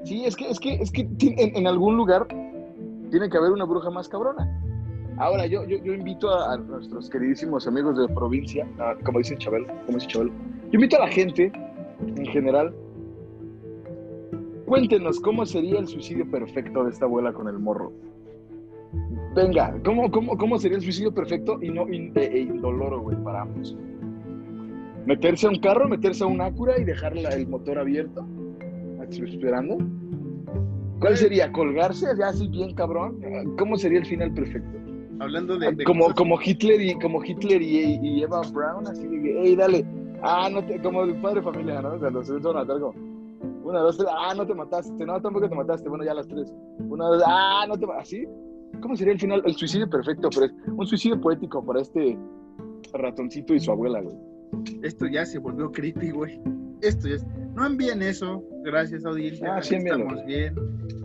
Sí, 0.04 0.24
es 0.24 0.34
que, 0.36 0.48
es 0.50 0.58
que, 0.60 0.74
es 0.74 0.90
que 0.90 1.02
en, 1.02 1.56
en 1.56 1.66
algún 1.66 1.96
lugar 1.96 2.26
tiene 3.10 3.28
que 3.30 3.36
haber 3.38 3.52
una 3.52 3.64
bruja 3.64 3.90
más 3.90 4.08
cabrona. 4.08 4.48
Ahora, 5.18 5.46
yo, 5.46 5.64
yo, 5.64 5.78
yo 5.84 5.92
invito 5.94 6.30
a, 6.30 6.54
a 6.54 6.56
nuestros 6.58 7.08
queridísimos 7.08 7.66
amigos 7.68 7.96
de 7.96 8.08
provincia, 8.12 8.66
a- 8.80 8.96
como 9.04 9.18
dice 9.18 9.36
Chabelo, 9.38 9.68
como 9.86 9.98
dice 9.98 10.08
Chabelo, 10.08 10.32
yo 10.32 10.72
invito 10.72 10.96
a 10.96 11.06
la 11.06 11.08
gente, 11.08 11.52
en 12.04 12.26
general, 12.26 12.74
cuéntenos 14.66 15.20
cómo 15.20 15.44
sería 15.46 15.78
el 15.78 15.86
suicidio 15.86 16.30
perfecto 16.30 16.84
de 16.84 16.90
esta 16.90 17.04
abuela 17.06 17.32
con 17.32 17.48
el 17.48 17.58
morro. 17.58 17.92
Venga, 19.34 19.74
¿cómo, 19.84 20.10
cómo, 20.10 20.36
cómo 20.36 20.58
sería 20.58 20.76
el 20.78 20.82
suicidio 20.84 21.12
perfecto 21.12 21.58
y 21.60 21.68
no 21.70 21.88
in- 21.92 22.12
e, 22.14 22.22
e 22.24 22.38
indoloro, 22.40 23.00
güey, 23.00 23.16
para 23.24 23.42
ambos? 23.42 23.76
Meterse 25.06 25.46
a 25.46 25.50
un 25.50 25.58
carro, 25.58 25.88
meterse 25.88 26.22
a 26.24 26.26
un 26.28 26.40
Acura 26.40 26.78
y 26.78 26.84
dejar 26.84 27.16
la- 27.16 27.30
el 27.30 27.46
motor 27.48 27.78
abierto, 27.78 28.24
esperando. 29.10 29.76
¿Cuál 31.00 31.16
sería? 31.16 31.50
¿Colgarse 31.52 32.06
ya 32.18 32.28
así 32.28 32.48
bien 32.48 32.74
cabrón? 32.74 33.18
¿Cómo 33.58 33.76
sería 33.76 33.98
el 33.98 34.06
final 34.06 34.32
perfecto? 34.32 34.78
Hablando 35.18 35.58
de... 35.58 35.72
de 35.72 35.84
Como, 35.84 36.04
cosas- 36.04 36.16
como 36.16 36.38
Hitler 36.42 36.80
y 36.80 36.94
como 36.98 37.22
Hitler 37.22 37.60
y, 37.60 37.98
y 38.02 38.22
Eva 38.22 38.40
Brown, 38.52 38.86
así 38.86 39.06
de 39.06 39.20
que, 39.22 39.40
hey, 39.42 39.56
dale, 39.56 39.84
ah, 40.22 40.48
no 40.50 40.64
te, 40.64 40.80
como 40.80 41.02
el 41.02 41.16
padre 41.16 41.36
de 41.40 41.42
familia, 41.42 41.82
¿no? 41.82 41.98
Cuando 41.98 42.22
se 42.22 42.32
van 42.32 42.46
a 42.46 42.52
matar 42.60 42.80
como, 42.80 42.94
una, 43.64 43.80
dos, 43.80 43.96
tres, 43.96 44.08
ah, 44.12 44.34
no 44.36 44.46
te 44.46 44.54
mataste, 44.54 45.04
no, 45.04 45.20
tampoco 45.20 45.48
te 45.48 45.54
mataste, 45.56 45.88
bueno, 45.88 46.04
ya 46.04 46.14
las 46.14 46.28
tres, 46.28 46.52
una, 46.78 47.06
dos, 47.06 47.22
ah, 47.26 47.64
no 47.66 47.76
te 47.76 47.86
ma- 47.86 47.98
así. 47.98 48.24
¿Cómo 48.80 48.96
sería 48.96 49.12
el 49.14 49.20
final? 49.20 49.42
El 49.46 49.54
suicidio 49.54 49.88
perfecto, 49.88 50.28
pero 50.34 50.46
es 50.46 50.52
un 50.68 50.86
suicidio 50.86 51.20
poético 51.20 51.64
para 51.64 51.80
este 51.80 52.18
ratoncito 52.92 53.54
y 53.54 53.60
su 53.60 53.70
abuela, 53.70 54.00
güey. 54.00 54.16
Esto 54.82 55.06
ya 55.06 55.24
se 55.24 55.38
volvió 55.38 55.70
creepy, 55.70 56.10
güey. 56.10 56.40
Esto 56.80 57.08
ya 57.08 57.14
es... 57.16 57.26
No 57.54 57.66
envíen 57.66 58.02
eso, 58.02 58.42
gracias 58.64 59.04
audiencia. 59.04 59.56
Ah, 59.56 59.62
sí, 59.62 59.76
estamos 59.76 60.24
bien. 60.26 60.54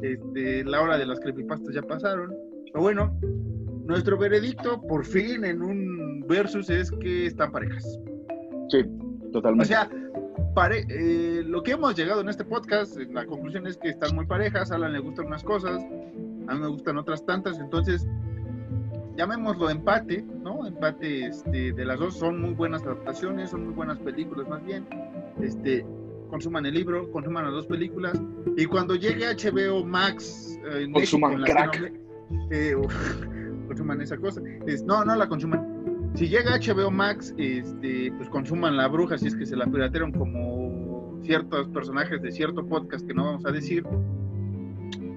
Este, 0.01 0.63
la 0.65 0.81
hora 0.81 0.97
de 0.97 1.05
las 1.05 1.19
creepypastas 1.19 1.75
ya 1.75 1.81
pasaron. 1.83 2.33
Pero 2.73 2.83
bueno, 2.83 3.15
nuestro 3.85 4.17
veredicto 4.17 4.81
por 4.81 5.05
fin 5.05 5.45
en 5.45 5.61
un 5.61 6.25
versus 6.27 6.69
es 6.69 6.91
que 6.91 7.27
están 7.27 7.51
parejas. 7.51 7.99
Sí, 8.69 8.83
totalmente. 9.31 9.63
O 9.63 9.67
sea, 9.67 9.89
pare- 10.55 10.85
eh, 10.89 11.43
lo 11.45 11.61
que 11.63 11.71
hemos 11.71 11.95
llegado 11.95 12.21
en 12.21 12.29
este 12.29 12.43
podcast, 12.45 12.97
eh, 12.97 13.07
la 13.11 13.25
conclusión 13.25 13.67
es 13.67 13.77
que 13.77 13.89
están 13.89 14.15
muy 14.15 14.25
parejas, 14.25 14.71
a 14.71 14.75
Alan 14.75 14.93
le 14.93 14.99
gustan 14.99 15.27
unas 15.27 15.43
cosas, 15.43 15.81
a 16.47 16.53
mí 16.53 16.59
me 16.59 16.67
gustan 16.67 16.97
otras 16.97 17.25
tantas, 17.25 17.59
entonces 17.59 18.07
llamémoslo 19.17 19.69
empate, 19.69 20.23
¿no? 20.43 20.65
Empate 20.65 21.25
este, 21.27 21.73
de 21.73 21.85
las 21.85 21.99
dos, 21.99 22.15
son 22.17 22.41
muy 22.41 22.51
buenas 22.53 22.83
adaptaciones, 22.83 23.49
son 23.49 23.65
muy 23.65 23.73
buenas 23.73 23.99
películas 23.99 24.47
más 24.47 24.63
bien, 24.65 24.85
este, 25.41 25.85
consuman 26.29 26.65
el 26.65 26.73
libro, 26.75 27.11
consuman 27.11 27.43
las 27.45 27.53
dos 27.53 27.67
películas, 27.67 28.21
y 28.55 28.65
cuando 28.65 28.95
llegue 28.95 29.25
HBO 29.27 29.83
Max, 29.85 30.57
eh, 30.71 30.83
en 30.83 30.93
Consuman 30.93 31.41
México, 31.41 31.51
en 31.61 31.69
crack. 31.69 31.93
Eh, 32.51 32.75
consuman 33.67 34.01
esa 34.01 34.17
cosa, 34.17 34.41
Es- 34.65 34.83
no, 34.83 35.03
no 35.03 35.15
la 35.15 35.27
consuman, 35.27 35.78
si 36.15 36.27
llega 36.27 36.57
HBO 36.57 36.91
Max, 36.91 37.33
este, 37.37 38.11
pues 38.17 38.29
consuman 38.29 38.77
La 38.77 38.87
Bruja, 38.87 39.17
si 39.17 39.27
es 39.27 39.35
que 39.35 39.45
se 39.45 39.55
la 39.55 39.65
piratearon 39.65 40.11
como 40.11 41.19
ciertos 41.23 41.67
personajes 41.69 42.21
de 42.21 42.31
cierto 42.31 42.65
podcast 42.65 43.05
que 43.05 43.13
no 43.13 43.25
vamos 43.25 43.45
a 43.45 43.51
decir, 43.51 43.83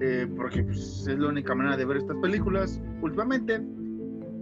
eh, 0.01 0.27
porque 0.35 0.63
pues, 0.63 1.07
es 1.07 1.19
la 1.19 1.29
única 1.29 1.55
manera 1.55 1.77
de 1.77 1.85
ver 1.85 1.97
estas 1.97 2.17
películas 2.17 2.81
últimamente. 3.01 3.61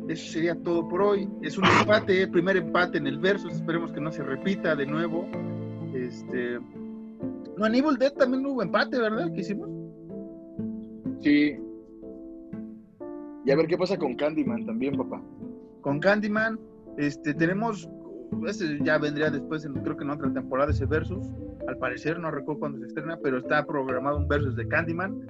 Eso 0.07 0.31
sería 0.31 0.55
todo 0.55 0.87
por 0.87 1.01
hoy. 1.01 1.29
Es 1.41 1.57
un 1.57 1.65
empate, 1.65 2.27
primer 2.27 2.57
empate 2.57 2.97
en 2.97 3.07
el 3.07 3.19
versus. 3.19 3.53
Esperemos 3.53 3.91
que 3.91 4.01
no 4.01 4.11
se 4.11 4.23
repita 4.23 4.75
de 4.75 4.85
nuevo. 4.85 5.29
Este, 5.93 6.59
no, 7.57 7.65
en 7.65 7.97
Dead 7.99 8.13
también 8.13 8.45
hubo 8.45 8.61
empate, 8.61 8.97
¿verdad? 8.99 9.31
¿Qué 9.33 9.41
hicimos? 9.41 9.69
Sí. 11.21 11.55
Y 13.45 13.51
a 13.51 13.55
ver 13.55 13.67
qué 13.67 13.77
pasa 13.77 13.97
con 13.97 14.15
Candyman 14.15 14.65
también, 14.65 14.97
papá. 14.97 15.21
Con 15.81 15.99
Candyman. 15.99 16.59
Este, 16.97 17.33
tenemos, 17.33 17.89
ese 18.47 18.79
ya 18.83 18.97
vendría 18.97 19.29
después, 19.29 19.65
en- 19.65 19.73
creo 19.73 19.97
que 19.97 20.03
en 20.03 20.09
otra 20.11 20.31
temporada, 20.33 20.71
ese 20.71 20.85
versus. 20.85 21.27
Al 21.67 21.77
parecer, 21.77 22.19
no 22.19 22.31
recuerdo 22.31 22.59
cuándo 22.61 22.79
se 22.79 22.87
estrena, 22.87 23.17
pero 23.21 23.37
está 23.37 23.65
programado 23.65 24.17
un 24.17 24.27
versus 24.27 24.55
de 24.55 24.67
Candyman. 24.67 25.27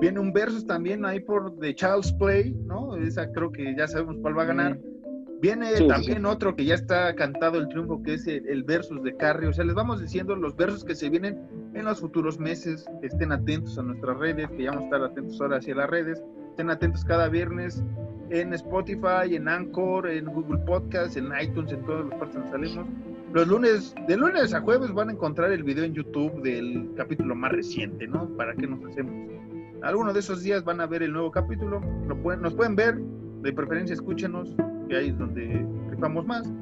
Viene 0.00 0.18
un 0.20 0.32
versus 0.32 0.66
también 0.66 1.04
ahí 1.04 1.20
por 1.20 1.58
The 1.58 1.74
Child's 1.74 2.12
Play, 2.14 2.54
¿no? 2.66 2.96
Esa 2.96 3.30
creo 3.32 3.50
que 3.52 3.74
ya 3.76 3.86
sabemos 3.86 4.16
cuál 4.20 4.36
va 4.38 4.42
a 4.42 4.46
ganar. 4.46 4.78
Viene 5.40 5.72
también 5.88 6.24
otro 6.24 6.54
que 6.54 6.64
ya 6.64 6.74
está 6.76 7.12
cantado 7.16 7.58
el 7.58 7.66
triunfo, 7.68 8.00
que 8.04 8.14
es 8.14 8.28
el, 8.28 8.62
versus 8.62 9.02
de 9.02 9.16
Carrie. 9.16 9.48
O 9.48 9.52
sea, 9.52 9.64
les 9.64 9.74
vamos 9.74 10.00
diciendo 10.00 10.36
los 10.36 10.54
versos 10.54 10.84
que 10.84 10.94
se 10.94 11.10
vienen 11.10 11.36
en 11.74 11.84
los 11.84 11.98
futuros 12.00 12.38
meses. 12.38 12.84
Estén 13.02 13.32
atentos 13.32 13.76
a 13.76 13.82
nuestras 13.82 14.16
redes, 14.18 14.48
que 14.50 14.62
ya 14.62 14.70
vamos 14.70 14.84
a 14.84 14.86
estar 14.86 15.02
atentos 15.02 15.40
ahora 15.40 15.56
hacia 15.56 15.74
las 15.74 15.90
redes. 15.90 16.22
Estén 16.50 16.70
atentos 16.70 17.04
cada 17.04 17.28
viernes 17.28 17.82
en 18.30 18.52
Spotify, 18.54 19.34
en 19.34 19.48
Anchor, 19.48 20.08
en 20.08 20.26
Google 20.26 20.58
Podcast, 20.58 21.16
en 21.16 21.28
iTunes, 21.40 21.72
en 21.72 21.84
todas 21.84 22.06
las 22.06 22.18
partes 22.18 22.34
donde 22.36 22.50
salimos. 22.50 22.86
Los 23.32 23.48
lunes, 23.48 23.94
de 24.06 24.16
lunes 24.16 24.52
a 24.52 24.60
jueves 24.60 24.92
van 24.92 25.08
a 25.08 25.12
encontrar 25.12 25.52
el 25.52 25.62
video 25.62 25.84
en 25.84 25.94
YouTube 25.94 26.42
del 26.42 26.90
capítulo 26.96 27.34
más 27.34 27.52
reciente, 27.52 28.06
¿no? 28.06 28.28
¿Para 28.36 28.54
qué 28.54 28.66
nos 28.66 28.84
hacemos? 28.84 29.14
Algunos 29.82 30.14
de 30.14 30.20
esos 30.20 30.42
días 30.42 30.62
van 30.64 30.80
a 30.80 30.86
ver 30.86 31.02
el 31.02 31.12
nuevo 31.12 31.30
capítulo, 31.30 31.80
pueden, 32.22 32.42
nos 32.42 32.54
pueden 32.54 32.76
ver, 32.76 32.98
de 33.42 33.52
preferencia 33.52 33.94
escúchenos, 33.94 34.54
que 34.88 34.96
ahí 34.96 35.08
es 35.08 35.18
donde 35.18 35.66
rifamos 35.90 36.26
más. 36.26 36.52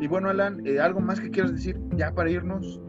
Y 0.00 0.06
bueno, 0.06 0.28
Alan, 0.28 0.64
eh, 0.66 0.78
¿algo 0.78 1.00
más 1.00 1.20
que 1.20 1.30
quieras 1.30 1.52
decir 1.52 1.78
ya 1.96 2.12
para 2.12 2.30
irnos? 2.30 2.80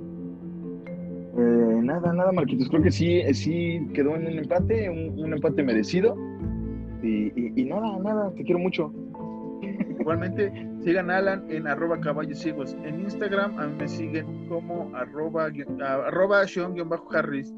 Eh, 1.37 1.79
nada, 1.83 2.13
nada, 2.13 2.31
Marquitos. 2.31 2.69
Creo 2.69 2.81
que 2.81 2.91
sí, 2.91 3.21
sí 3.33 3.87
quedó 3.93 4.15
en 4.15 4.27
un 4.27 4.39
empate, 4.39 4.89
un, 4.89 5.33
empate 5.33 5.63
merecido. 5.63 6.15
Y, 7.05 7.65
nada, 7.65 7.97
nada, 7.99 8.33
te 8.35 8.43
quiero 8.43 8.59
mucho. 8.59 8.91
Igualmente, 9.99 10.51
sigan 10.83 11.09
Alan 11.09 11.45
en 11.49 11.67
arroba 11.67 11.99
caballos 11.99 12.39
ciegos 12.39 12.75
en 12.83 13.01
Instagram. 13.01 13.57
A 13.59 13.67
mí 13.67 13.75
me 13.79 13.87
siguen 13.87 14.47
como 14.47 14.95
arroba, 14.95 15.49
arroba 15.79 16.47
Sean-Harris 16.47 17.53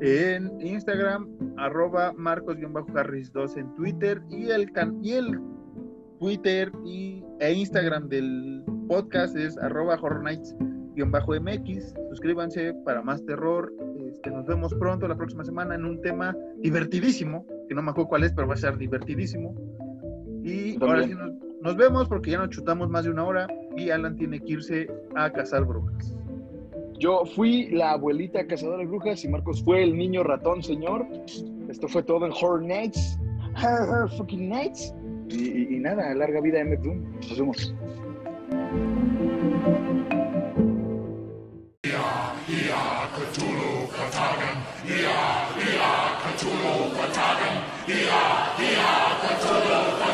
en 0.00 0.60
Instagram, 0.60 1.28
arroba 1.56 2.12
Marcos-Harris2 2.16 3.56
en 3.56 3.74
Twitter 3.74 4.20
y 4.30 4.50
el, 4.50 4.70
y 5.02 5.12
el 5.12 5.40
Twitter 6.18 6.72
y, 6.84 7.24
e 7.40 7.52
Instagram 7.52 8.08
del 8.08 8.64
podcast 8.88 9.36
es 9.36 9.56
arroba 9.58 9.98
horrornights-mx. 11.02 11.94
Suscríbanse 12.10 12.74
para 12.84 13.02
más 13.02 13.24
terror. 13.24 13.72
Este, 14.08 14.30
nos 14.30 14.46
vemos 14.46 14.74
pronto 14.74 15.08
la 15.08 15.16
próxima 15.16 15.44
semana 15.44 15.74
en 15.74 15.84
un 15.84 16.00
tema 16.00 16.36
divertidísimo, 16.58 17.46
que 17.68 17.74
no 17.74 17.82
me 17.82 17.90
acuerdo 17.90 18.08
cuál 18.08 18.24
es, 18.24 18.32
pero 18.32 18.48
va 18.48 18.54
a 18.54 18.58
ser 18.58 18.76
divertidísimo. 18.78 19.54
Y 20.42 20.76
ahora 20.82 21.04
sí 21.04 21.14
nos, 21.14 21.32
nos 21.62 21.76
vemos 21.76 22.08
porque 22.08 22.32
ya 22.32 22.38
nos 22.38 22.50
chutamos 22.50 22.90
más 22.90 23.04
de 23.04 23.10
una 23.10 23.24
hora 23.24 23.48
y 23.76 23.90
Alan 23.90 24.16
tiene 24.16 24.38
que 24.40 24.52
irse 24.52 24.88
a 25.14 25.30
cazar 25.30 25.64
brujas. 25.64 26.14
Yo 26.98 27.24
fui 27.34 27.70
la 27.70 27.92
abuelita 27.92 28.46
cazadora 28.46 28.78
de 28.78 28.86
brujas 28.86 29.24
y 29.24 29.28
Marcos 29.28 29.62
fue 29.64 29.82
el 29.82 29.96
niño 29.96 30.22
ratón, 30.22 30.62
señor. 30.62 31.06
Esto 31.68 31.88
fue 31.88 32.02
todo 32.02 32.26
en 32.26 32.32
Horror 32.32 32.62
Nights. 32.62 33.18
Horror 33.56 34.10
fucking 34.16 34.48
Nights. 34.48 34.94
Y, 35.30 35.78
nada, 35.80 36.14
larga 36.14 36.40
vida 36.40 36.60
M. 36.60 36.76
Nos 36.76 37.38
vemos. 37.38 37.74
Ea 42.46 43.08
Cthulhu 43.16 43.88
Katagan, 43.88 44.60
Ea, 44.84 45.48
Ea 45.64 45.92
Cthulhu 46.20 46.92
Katagan, 46.92 47.56
Ea, 47.88 48.20
Ea 48.60 48.92
Cthulhu 49.22 49.80
Katagan. 49.98 50.13